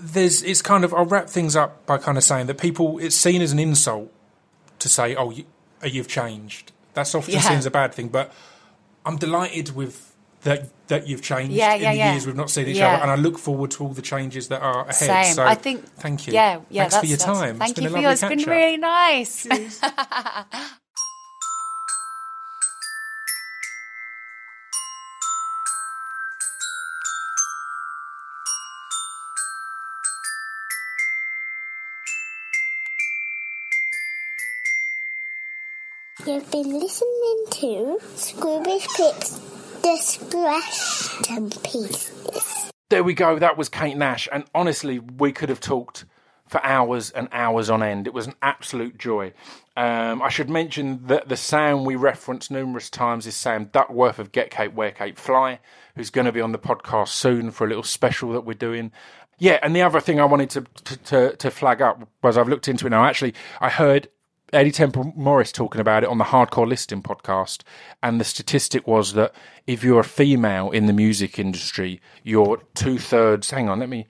there's 0.00 0.42
it's 0.42 0.62
kind 0.62 0.84
of 0.84 0.94
I'll 0.94 1.04
wrap 1.06 1.28
things 1.28 1.56
up 1.56 1.84
by 1.86 1.98
kind 1.98 2.16
of 2.16 2.24
saying 2.24 2.46
that 2.46 2.58
people 2.58 2.98
it's 2.98 3.16
seen 3.16 3.42
as 3.42 3.52
an 3.52 3.58
insult 3.58 4.12
to 4.78 4.88
say 4.88 5.14
oh 5.16 5.30
you, 5.30 5.44
you've 5.82 6.08
changed. 6.08 6.70
That's 6.94 7.14
often 7.14 7.34
Yeah. 7.34 7.40
seen 7.40 7.58
as 7.58 7.66
a 7.66 7.70
bad 7.70 7.92
thing, 7.94 8.08
but 8.08 8.32
I'm 9.04 9.16
delighted 9.16 9.74
with 9.74 10.07
that 10.42 10.68
that 10.88 11.06
you've 11.06 11.22
changed 11.22 11.52
Yeah, 11.52 11.74
in 11.74 11.80
the 11.90 11.94
yeah. 11.96 12.12
years 12.12 12.26
we've 12.26 12.36
not 12.36 12.50
seen 12.50 12.66
each 12.68 12.76
Yeah. 12.78 12.94
other, 12.94 13.02
and 13.02 13.10
I 13.10 13.16
look 13.16 13.38
forward 13.38 13.70
to 13.72 13.84
all 13.84 13.90
the 13.92 14.02
changes 14.02 14.48
that 14.48 14.62
are 14.62 14.82
ahead. 14.82 14.94
Same. 14.94 15.34
So 15.34 15.44
I 15.44 15.54
think. 15.54 15.84
thank 15.96 16.26
you. 16.26 16.32
Yeah, 16.34 16.60
yeah. 16.70 16.82
Thanks 16.88 16.96
for 16.96 17.06
your 17.06 17.18
time. 17.18 17.58
Thank 17.58 17.70
it's 17.72 17.80
been 17.80 17.84
you 17.84 17.88
a 17.88 17.90
for 17.90 17.96
lovely 17.96 18.04
yours. 18.04 18.22
It's 18.22 18.28
been 18.28 18.38
catch-up. 18.38 18.54
really 18.54 18.76
nice. 18.78 19.46
You've 36.26 36.50
been 36.50 36.78
listening 36.78 37.44
to 37.50 37.98
Scroobius 38.16 38.86
Pip's 38.96 39.40
There 42.90 43.04
we 43.04 43.14
go. 43.14 43.38
That 43.38 43.56
was 43.56 43.68
Kate 43.68 43.96
Nash, 43.96 44.28
and 44.32 44.44
honestly, 44.54 44.98
we 44.98 45.32
could 45.32 45.48
have 45.48 45.60
talked 45.60 46.04
for 46.48 46.64
hours 46.64 47.10
and 47.10 47.28
hours 47.32 47.68
on 47.68 47.82
end. 47.82 48.06
It 48.06 48.14
was 48.14 48.26
an 48.26 48.34
absolute 48.40 48.98
joy. 48.98 49.32
Um, 49.76 50.22
I 50.22 50.28
should 50.30 50.48
mention 50.48 51.06
that 51.06 51.28
the 51.28 51.36
Sam 51.36 51.84
we 51.84 51.94
referenced 51.94 52.50
numerous 52.50 52.90
times 52.90 53.26
is 53.26 53.36
Sam 53.36 53.66
Duckworth 53.66 54.18
of 54.18 54.32
Get 54.32 54.50
Cape 54.50 54.72
Wear 54.72 54.90
Cape 54.90 55.18
Fly, 55.18 55.60
who's 55.94 56.10
going 56.10 56.24
to 56.24 56.32
be 56.32 56.40
on 56.40 56.52
the 56.52 56.58
podcast 56.58 57.08
soon 57.08 57.50
for 57.50 57.66
a 57.66 57.68
little 57.68 57.82
special 57.82 58.32
that 58.32 58.46
we're 58.46 58.54
doing. 58.54 58.90
Yeah, 59.38 59.60
and 59.62 59.76
the 59.76 59.82
other 59.82 60.00
thing 60.00 60.18
I 60.18 60.24
wanted 60.24 60.50
to 60.50 60.62
to, 60.84 60.96
to, 60.96 61.36
to 61.36 61.50
flag 61.50 61.80
up 61.80 62.08
was 62.22 62.36
I've 62.36 62.48
looked 62.48 62.66
into 62.66 62.86
it 62.86 62.90
now. 62.90 63.04
Actually, 63.04 63.34
I 63.60 63.68
heard 63.68 64.08
Eddy 64.52 64.70
Temple-Morris 64.70 65.52
talking 65.52 65.80
about 65.80 66.04
it 66.04 66.08
on 66.08 66.18
the 66.18 66.24
Hardcore 66.24 66.66
Listing 66.66 67.02
podcast, 67.02 67.62
and 68.02 68.20
the 68.20 68.24
statistic 68.24 68.86
was 68.86 69.12
that 69.12 69.34
if 69.66 69.84
you're 69.84 70.00
a 70.00 70.04
female 70.04 70.70
in 70.70 70.86
the 70.86 70.92
music 70.92 71.38
industry, 71.38 72.00
you're 72.22 72.62
two 72.74 72.98
thirds. 72.98 73.50
Hang 73.50 73.68
on, 73.68 73.80
let 73.80 73.88
me. 73.88 74.06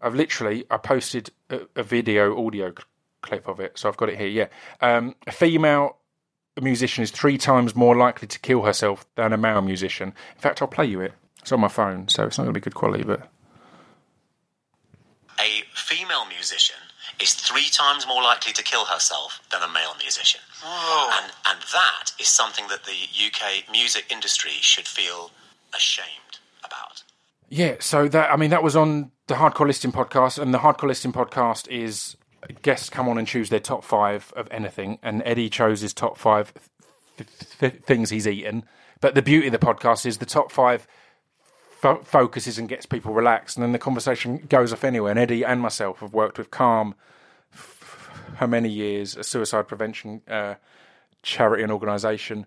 I've 0.00 0.14
literally 0.14 0.64
I 0.70 0.78
posted 0.78 1.30
a, 1.50 1.60
a 1.76 1.82
video 1.82 2.46
audio 2.46 2.70
c- 2.70 2.84
clip 3.22 3.46
of 3.46 3.60
it, 3.60 3.78
so 3.78 3.88
I've 3.88 3.96
got 3.96 4.08
it 4.08 4.18
here. 4.18 4.28
Yeah, 4.28 4.46
um, 4.80 5.14
a 5.26 5.32
female 5.32 5.96
musician 6.60 7.02
is 7.02 7.10
three 7.10 7.36
times 7.36 7.74
more 7.74 7.96
likely 7.96 8.28
to 8.28 8.38
kill 8.38 8.62
herself 8.62 9.06
than 9.16 9.32
a 9.32 9.36
male 9.36 9.62
musician. 9.62 10.14
In 10.34 10.40
fact, 10.40 10.62
I'll 10.62 10.68
play 10.68 10.86
you 10.86 11.00
it. 11.00 11.12
It's 11.40 11.52
on 11.52 11.60
my 11.60 11.68
phone, 11.68 12.08
so 12.08 12.24
it's 12.24 12.38
not 12.38 12.44
going 12.44 12.54
to 12.54 12.60
be 12.60 12.64
good 12.64 12.74
quality, 12.74 13.04
but 13.04 13.28
a 15.38 15.62
female 15.74 16.24
musician 16.26 16.76
is 17.20 17.34
three 17.34 17.68
times 17.70 18.06
more 18.06 18.22
likely 18.22 18.52
to 18.52 18.62
kill 18.62 18.86
herself 18.86 19.40
than 19.50 19.62
a 19.62 19.68
male 19.68 19.94
musician. 20.00 20.40
Oh. 20.64 21.20
And, 21.22 21.32
and 21.46 21.62
that 21.72 22.12
is 22.18 22.28
something 22.28 22.66
that 22.68 22.84
the 22.84 22.92
UK 22.92 23.70
music 23.70 24.06
industry 24.10 24.52
should 24.60 24.86
feel 24.86 25.30
ashamed 25.74 26.38
about. 26.64 27.02
Yeah, 27.48 27.76
so 27.80 28.08
that 28.08 28.32
I 28.32 28.36
mean 28.36 28.50
that 28.50 28.62
was 28.62 28.76
on 28.76 29.12
the 29.26 29.34
Hardcore 29.34 29.66
Listing 29.66 29.92
podcast, 29.92 30.38
and 30.38 30.52
the 30.52 30.58
Hardcore 30.58 30.88
Listing 30.88 31.12
podcast 31.12 31.68
is 31.68 32.16
guests 32.62 32.90
come 32.90 33.08
on 33.08 33.18
and 33.18 33.26
choose 33.26 33.48
their 33.48 33.60
top 33.60 33.84
five 33.84 34.32
of 34.36 34.48
anything, 34.50 34.98
and 35.02 35.22
Eddy 35.24 35.48
chose 35.48 35.80
his 35.80 35.94
top 35.94 36.18
five 36.18 36.52
th- 37.16 37.28
th- 37.60 37.82
things 37.84 38.10
he's 38.10 38.26
eaten. 38.26 38.64
But 39.00 39.14
the 39.14 39.22
beauty 39.22 39.48
of 39.48 39.52
the 39.52 39.58
podcast 39.58 40.06
is 40.06 40.18
the 40.18 40.26
top 40.26 40.50
five 40.50 40.86
fo- 41.84 42.02
focuses 42.02 42.58
and 42.58 42.68
gets 42.68 42.86
people 42.86 43.12
relaxed, 43.12 43.56
and 43.56 43.62
then 43.62 43.72
the 43.72 43.78
conversation 43.78 44.38
goes 44.48 44.72
off 44.72 44.84
anywhere. 44.84 45.10
And 45.10 45.20
Eddy 45.20 45.44
and 45.44 45.60
myself 45.60 46.00
have 46.00 46.12
worked 46.12 46.38
with 46.38 46.50
Calm 46.50 46.94
for 47.50 48.46
many 48.46 48.68
years, 48.68 49.16
a 49.16 49.22
suicide 49.22 49.68
prevention 49.68 50.22
uh, 50.28 50.54
charity 51.22 51.62
and 51.62 51.72
organisation 51.72 52.46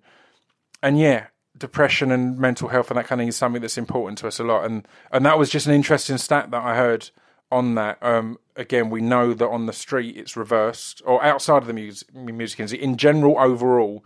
and 0.82 1.00
yeah, 1.00 1.28
depression 1.58 2.12
and 2.12 2.38
mental 2.38 2.70
health 2.70 2.90
and 2.92 2.98
that 2.98 3.08
kind 3.08 3.20
of 3.20 3.24
thing 3.24 3.30
is 3.30 3.36
something 3.36 3.62
that's 3.62 3.78
important 3.78 4.18
to 4.20 4.28
us 4.28 4.40
a 4.40 4.44
lot. 4.44 4.66
And 4.66 4.88
and 5.12 5.26
that 5.26 5.40
was 5.40 5.50
just 5.50 5.68
an 5.68 5.74
interesting 5.74 6.18
stat 6.18 6.52
that 6.52 6.64
I 6.64 6.76
heard 6.76 7.10
on 7.52 7.76
that. 7.76 7.98
Um, 8.02 8.38
again, 8.56 8.90
we 8.90 9.02
know 9.02 9.34
that 9.34 9.48
on 9.48 9.66
the 9.66 9.74
street 9.74 10.18
it's 10.18 10.38
reversed, 10.38 11.02
or 11.06 11.24
outside 11.24 11.60
of 11.60 11.68
the 11.68 11.74
music, 11.74 12.14
music 12.14 12.60
industry 12.60 12.84
in 12.84 12.98
general, 12.98 13.38
overall, 13.40 14.04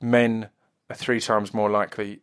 men 0.00 0.48
are 0.90 0.96
three 0.96 1.20
times 1.20 1.52
more 1.52 1.70
likely 1.70 2.20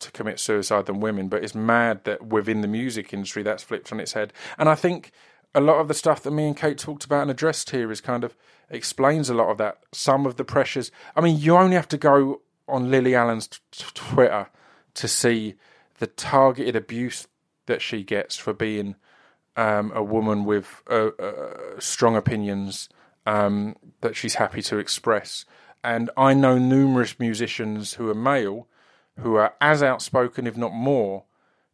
to 0.00 0.10
commit 0.10 0.40
suicide 0.40 0.86
than 0.86 1.00
women, 1.00 1.28
but 1.28 1.44
it's 1.44 1.54
mad 1.54 2.04
that 2.04 2.26
within 2.26 2.60
the 2.60 2.68
music 2.68 3.12
industry 3.12 3.42
that's 3.42 3.62
flipped 3.62 3.92
on 3.92 4.00
its 4.00 4.12
head. 4.12 4.32
And 4.58 4.68
I 4.68 4.74
think 4.74 5.12
a 5.54 5.60
lot 5.60 5.80
of 5.80 5.88
the 5.88 5.94
stuff 5.94 6.22
that 6.22 6.30
me 6.30 6.46
and 6.46 6.56
Kate 6.56 6.78
talked 6.78 7.04
about 7.04 7.22
and 7.22 7.30
addressed 7.30 7.70
here 7.70 7.90
is 7.90 8.00
kind 8.00 8.24
of 8.24 8.36
explains 8.68 9.28
a 9.28 9.34
lot 9.34 9.48
of 9.48 9.58
that. 9.58 9.78
Some 9.92 10.26
of 10.26 10.36
the 10.36 10.44
pressures. 10.44 10.90
I 11.16 11.20
mean, 11.20 11.38
you 11.38 11.56
only 11.56 11.76
have 11.76 11.88
to 11.88 11.98
go 11.98 12.42
on 12.68 12.90
Lily 12.90 13.14
Allen's 13.14 13.48
t- 13.48 13.58
Twitter 13.94 14.48
to 14.94 15.08
see 15.08 15.54
the 15.98 16.06
targeted 16.06 16.76
abuse 16.76 17.26
that 17.66 17.82
she 17.82 18.02
gets 18.02 18.36
for 18.36 18.52
being 18.52 18.96
um, 19.56 19.92
a 19.94 20.02
woman 20.02 20.44
with 20.44 20.82
uh, 20.88 21.10
uh, 21.18 21.78
strong 21.78 22.16
opinions 22.16 22.88
um, 23.26 23.76
that 24.00 24.16
she's 24.16 24.34
happy 24.34 24.62
to 24.62 24.78
express. 24.78 25.44
And 25.82 26.10
I 26.16 26.34
know 26.34 26.58
numerous 26.58 27.18
musicians 27.18 27.94
who 27.94 28.08
are 28.08 28.14
male 28.14 28.68
who 29.18 29.36
are 29.36 29.54
as 29.60 29.82
outspoken, 29.82 30.46
if 30.46 30.56
not 30.56 30.72
more, 30.72 31.24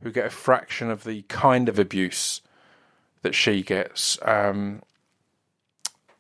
who 0.03 0.11
get 0.11 0.27
a 0.27 0.31
fraction 0.31 0.91
of 0.91 1.05
the 1.05 1.23
kind 1.23 1.69
of 1.69 1.79
abuse 1.79 2.41
that 3.23 3.35
she 3.35 3.63
gets. 3.63 4.19
Um, 4.23 4.83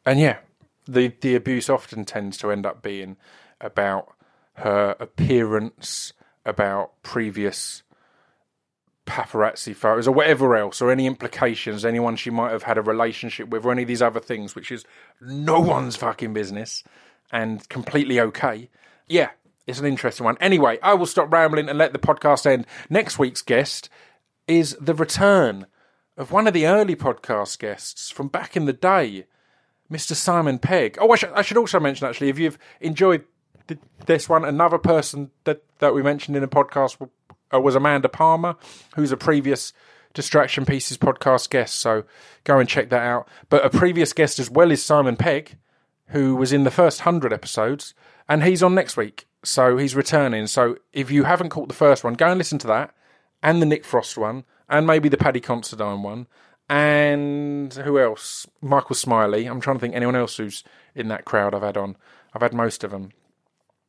and 0.04 0.20
yeah, 0.20 0.38
the 0.86 1.08
the 1.20 1.34
abuse 1.34 1.68
often 1.68 2.04
tends 2.04 2.36
to 2.38 2.50
end 2.50 2.64
up 2.66 2.82
being 2.82 3.16
about 3.60 4.12
her 4.54 4.96
appearance, 4.98 6.12
about 6.44 7.02
previous 7.02 7.82
paparazzi 9.06 9.74
photos 9.74 10.08
or 10.08 10.12
whatever 10.12 10.56
else, 10.56 10.80
or 10.82 10.90
any 10.90 11.06
implications, 11.06 11.84
anyone 11.84 12.16
she 12.16 12.30
might 12.30 12.50
have 12.50 12.64
had 12.64 12.78
a 12.78 12.82
relationship 12.82 13.48
with, 13.48 13.64
or 13.64 13.72
any 13.72 13.82
of 13.82 13.88
these 13.88 14.02
other 14.02 14.20
things, 14.20 14.54
which 14.54 14.72
is 14.72 14.84
no 15.20 15.60
one's 15.60 15.96
fucking 15.96 16.32
business 16.32 16.82
and 17.30 17.68
completely 17.68 18.20
okay. 18.20 18.68
Yeah, 19.08 19.30
it's 19.66 19.80
an 19.80 19.86
interesting 19.86 20.24
one. 20.24 20.36
Anyway, 20.40 20.78
I 20.82 20.94
will 20.94 21.06
stop 21.06 21.32
rambling 21.32 21.68
and 21.68 21.78
let 21.78 21.92
the 21.92 21.98
podcast 21.98 22.46
end. 22.46 22.66
Next 22.88 23.18
week's 23.18 23.42
guest 23.42 23.88
is 24.46 24.76
the 24.80 24.94
return 24.94 25.66
of 26.16 26.30
one 26.30 26.46
of 26.46 26.54
the 26.54 26.66
early 26.66 26.96
podcast 26.96 27.58
guests 27.58 28.10
from 28.10 28.28
back 28.28 28.56
in 28.56 28.64
the 28.64 28.72
day, 28.72 29.26
Mr. 29.90 30.14
Simon 30.14 30.58
Pegg. 30.58 30.96
Oh, 31.00 31.10
I 31.10 31.16
should, 31.16 31.32
I 31.32 31.42
should 31.42 31.56
also 31.56 31.80
mention 31.80 32.06
actually, 32.06 32.28
if 32.28 32.38
you've 32.38 32.58
enjoyed 32.80 33.24
th- 33.66 33.80
this 34.06 34.28
one, 34.28 34.44
another 34.44 34.78
person 34.78 35.30
that, 35.44 35.62
that 35.80 35.94
we 35.94 36.02
mentioned 36.02 36.36
in 36.36 36.42
the 36.42 36.48
podcast 36.48 36.96
uh, 37.52 37.60
was 37.60 37.74
Amanda 37.74 38.08
Palmer, 38.08 38.56
who's 38.94 39.12
a 39.12 39.16
previous 39.16 39.72
Distraction 40.14 40.64
Pieces 40.64 40.96
podcast 40.96 41.50
guest. 41.50 41.74
So 41.74 42.04
go 42.44 42.58
and 42.58 42.68
check 42.68 42.88
that 42.90 43.02
out. 43.02 43.28
But 43.50 43.64
a 43.64 43.70
previous 43.70 44.12
guest 44.12 44.38
as 44.38 44.50
well 44.50 44.70
is 44.70 44.82
Simon 44.82 45.16
Pegg, 45.16 45.58
who 46.08 46.36
was 46.36 46.52
in 46.52 46.64
the 46.64 46.70
first 46.70 47.04
100 47.04 47.32
episodes, 47.32 47.94
and 48.28 48.42
he's 48.42 48.62
on 48.62 48.74
next 48.74 48.96
week. 48.96 49.26
So 49.46 49.76
he's 49.76 49.94
returning. 49.94 50.46
So 50.46 50.76
if 50.92 51.10
you 51.10 51.24
haven't 51.24 51.50
caught 51.50 51.68
the 51.68 51.74
first 51.74 52.02
one, 52.04 52.14
go 52.14 52.28
and 52.28 52.38
listen 52.38 52.58
to 52.58 52.66
that, 52.66 52.94
and 53.42 53.62
the 53.62 53.66
Nick 53.66 53.84
Frost 53.84 54.18
one, 54.18 54.44
and 54.68 54.86
maybe 54.86 55.08
the 55.08 55.16
Paddy 55.16 55.40
Considine 55.40 56.02
one, 56.02 56.26
and 56.68 57.72
who 57.72 57.98
else? 57.98 58.46
Michael 58.60 58.96
Smiley. 58.96 59.46
I'm 59.46 59.60
trying 59.60 59.76
to 59.76 59.80
think 59.80 59.94
anyone 59.94 60.16
else 60.16 60.36
who's 60.36 60.64
in 60.94 61.08
that 61.08 61.24
crowd 61.24 61.54
I've 61.54 61.62
had 61.62 61.76
on. 61.76 61.96
I've 62.34 62.42
had 62.42 62.52
most 62.52 62.82
of 62.82 62.90
them. 62.90 63.10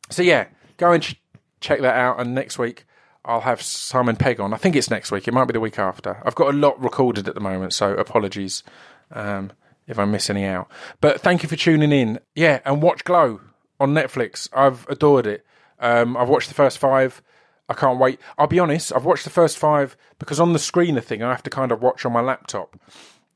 So 0.10 0.22
yeah, 0.22 0.48
go 0.78 0.92
and 0.92 1.02
ch- 1.02 1.20
check 1.60 1.82
that 1.82 1.96
out. 1.96 2.20
And 2.20 2.36
next 2.36 2.60
week 2.60 2.86
I'll 3.26 3.42
have 3.42 3.62
Simon 3.62 4.16
Pegg 4.16 4.40
on. 4.40 4.54
I 4.54 4.58
think 4.58 4.76
it's 4.76 4.92
next 4.92 5.12
week. 5.12 5.28
It 5.28 5.34
might 5.34 5.46
be 5.46 5.54
the 5.54 5.60
week 5.60 5.80
after. 5.80 6.22
I've 6.24 6.36
got 6.36 6.54
a 6.54 6.58
lot 6.58 6.82
recorded 6.82 7.28
at 7.28 7.34
the 7.34 7.42
moment, 7.42 7.74
so 7.74 7.94
apologies 7.94 8.64
um, 9.12 9.52
if 9.88 9.98
I 9.98 10.06
miss 10.06 10.30
any 10.30 10.46
out. 10.46 10.70
But 11.02 11.20
thank 11.20 11.42
you 11.42 11.50
for 11.50 11.56
tuning 11.56 11.92
in. 11.92 12.20
Yeah, 12.36 12.60
and 12.64 12.82
watch 12.82 13.04
Glow 13.04 13.42
on 13.80 13.94
Netflix. 13.94 14.50
I've 14.54 14.88
adored 14.90 15.28
it. 15.28 15.46
Um, 15.80 16.18
I've 16.18 16.30
watched 16.30 16.50
the 16.50 16.56
first 16.56 16.78
five. 16.78 17.22
I 17.70 17.74
can't 17.74 18.00
wait. 18.00 18.20
I'll 18.38 18.48
be 18.48 18.60
honest, 18.60 18.94
I've 18.94 19.06
watched 19.06 19.26
the 19.26 19.30
first 19.30 19.58
five 19.58 19.98
because 20.20 20.40
on 20.40 20.54
the 20.54 20.60
screener 20.60 21.04
thing, 21.04 21.22
I 21.22 21.32
have 21.32 21.44
to 21.44 21.50
kind 21.50 21.72
of 21.72 21.82
watch 21.82 22.06
on 22.06 22.14
my 22.14 22.22
laptop, 22.22 22.80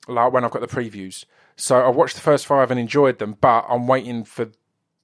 like 0.08 0.32
when 0.32 0.46
I've 0.46 0.52
got 0.52 0.62
the 0.62 0.68
previews. 0.68 1.26
So 1.58 1.80
I 1.80 1.90
watched 1.90 2.16
the 2.16 2.22
first 2.22 2.46
five 2.46 2.72
and 2.72 2.80
enjoyed 2.80 3.20
them, 3.20 3.38
but 3.42 3.66
I'm 3.70 3.88
waiting 3.88 4.24
for 4.24 4.52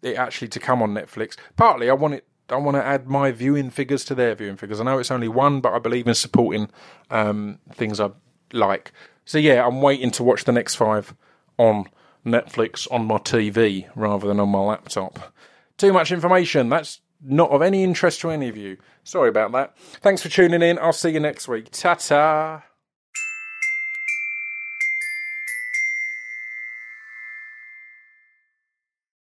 it 0.01 0.15
actually 0.15 0.47
to 0.49 0.59
come 0.59 0.81
on 0.81 0.93
Netflix. 0.93 1.35
Partly, 1.55 1.89
I 1.89 1.93
want 1.93 2.15
it. 2.15 2.25
I 2.49 2.55
want 2.55 2.77
to 2.77 2.83
add 2.83 3.09
my 3.09 3.31
viewing 3.31 3.69
figures 3.69 4.05
to 4.05 4.15
their 4.15 4.33
viewing 4.33 4.55
figures. 4.55 4.79
I 4.79 4.85
know 4.85 4.99
it's 4.99 5.11
only 5.11 5.27
one, 5.27 5.59
but 5.59 5.73
I 5.73 5.79
believe 5.79 6.07
in 6.07 6.15
supporting 6.15 6.69
um, 7.11 7.59
things 7.73 7.99
I 7.99 8.11
like. 8.53 8.93
So 9.25 9.37
yeah, 9.37 9.67
I'm 9.67 9.81
waiting 9.81 10.11
to 10.11 10.23
watch 10.23 10.45
the 10.45 10.53
next 10.53 10.75
five 10.75 11.13
on 11.57 11.89
Netflix 12.27 12.87
on 12.91 13.05
my 13.05 13.17
TV 13.17 13.87
rather 13.95 14.27
than 14.27 14.39
on 14.39 14.49
my 14.49 14.59
laptop. 14.59 15.33
Too 15.77 15.93
much 15.93 16.11
information. 16.11 16.69
That's 16.69 17.01
not 17.21 17.49
of 17.51 17.61
any 17.61 17.83
interest 17.83 18.21
to 18.21 18.29
any 18.29 18.49
of 18.49 18.57
you. 18.57 18.77
Sorry 19.03 19.29
about 19.29 19.51
that. 19.53 19.77
Thanks 20.01 20.21
for 20.21 20.29
tuning 20.29 20.61
in. 20.61 20.77
I'll 20.79 20.93
see 20.93 21.09
you 21.09 21.19
next 21.19 21.47
week. 21.47 21.69
Ta 21.71 21.95
ta. 21.95 22.63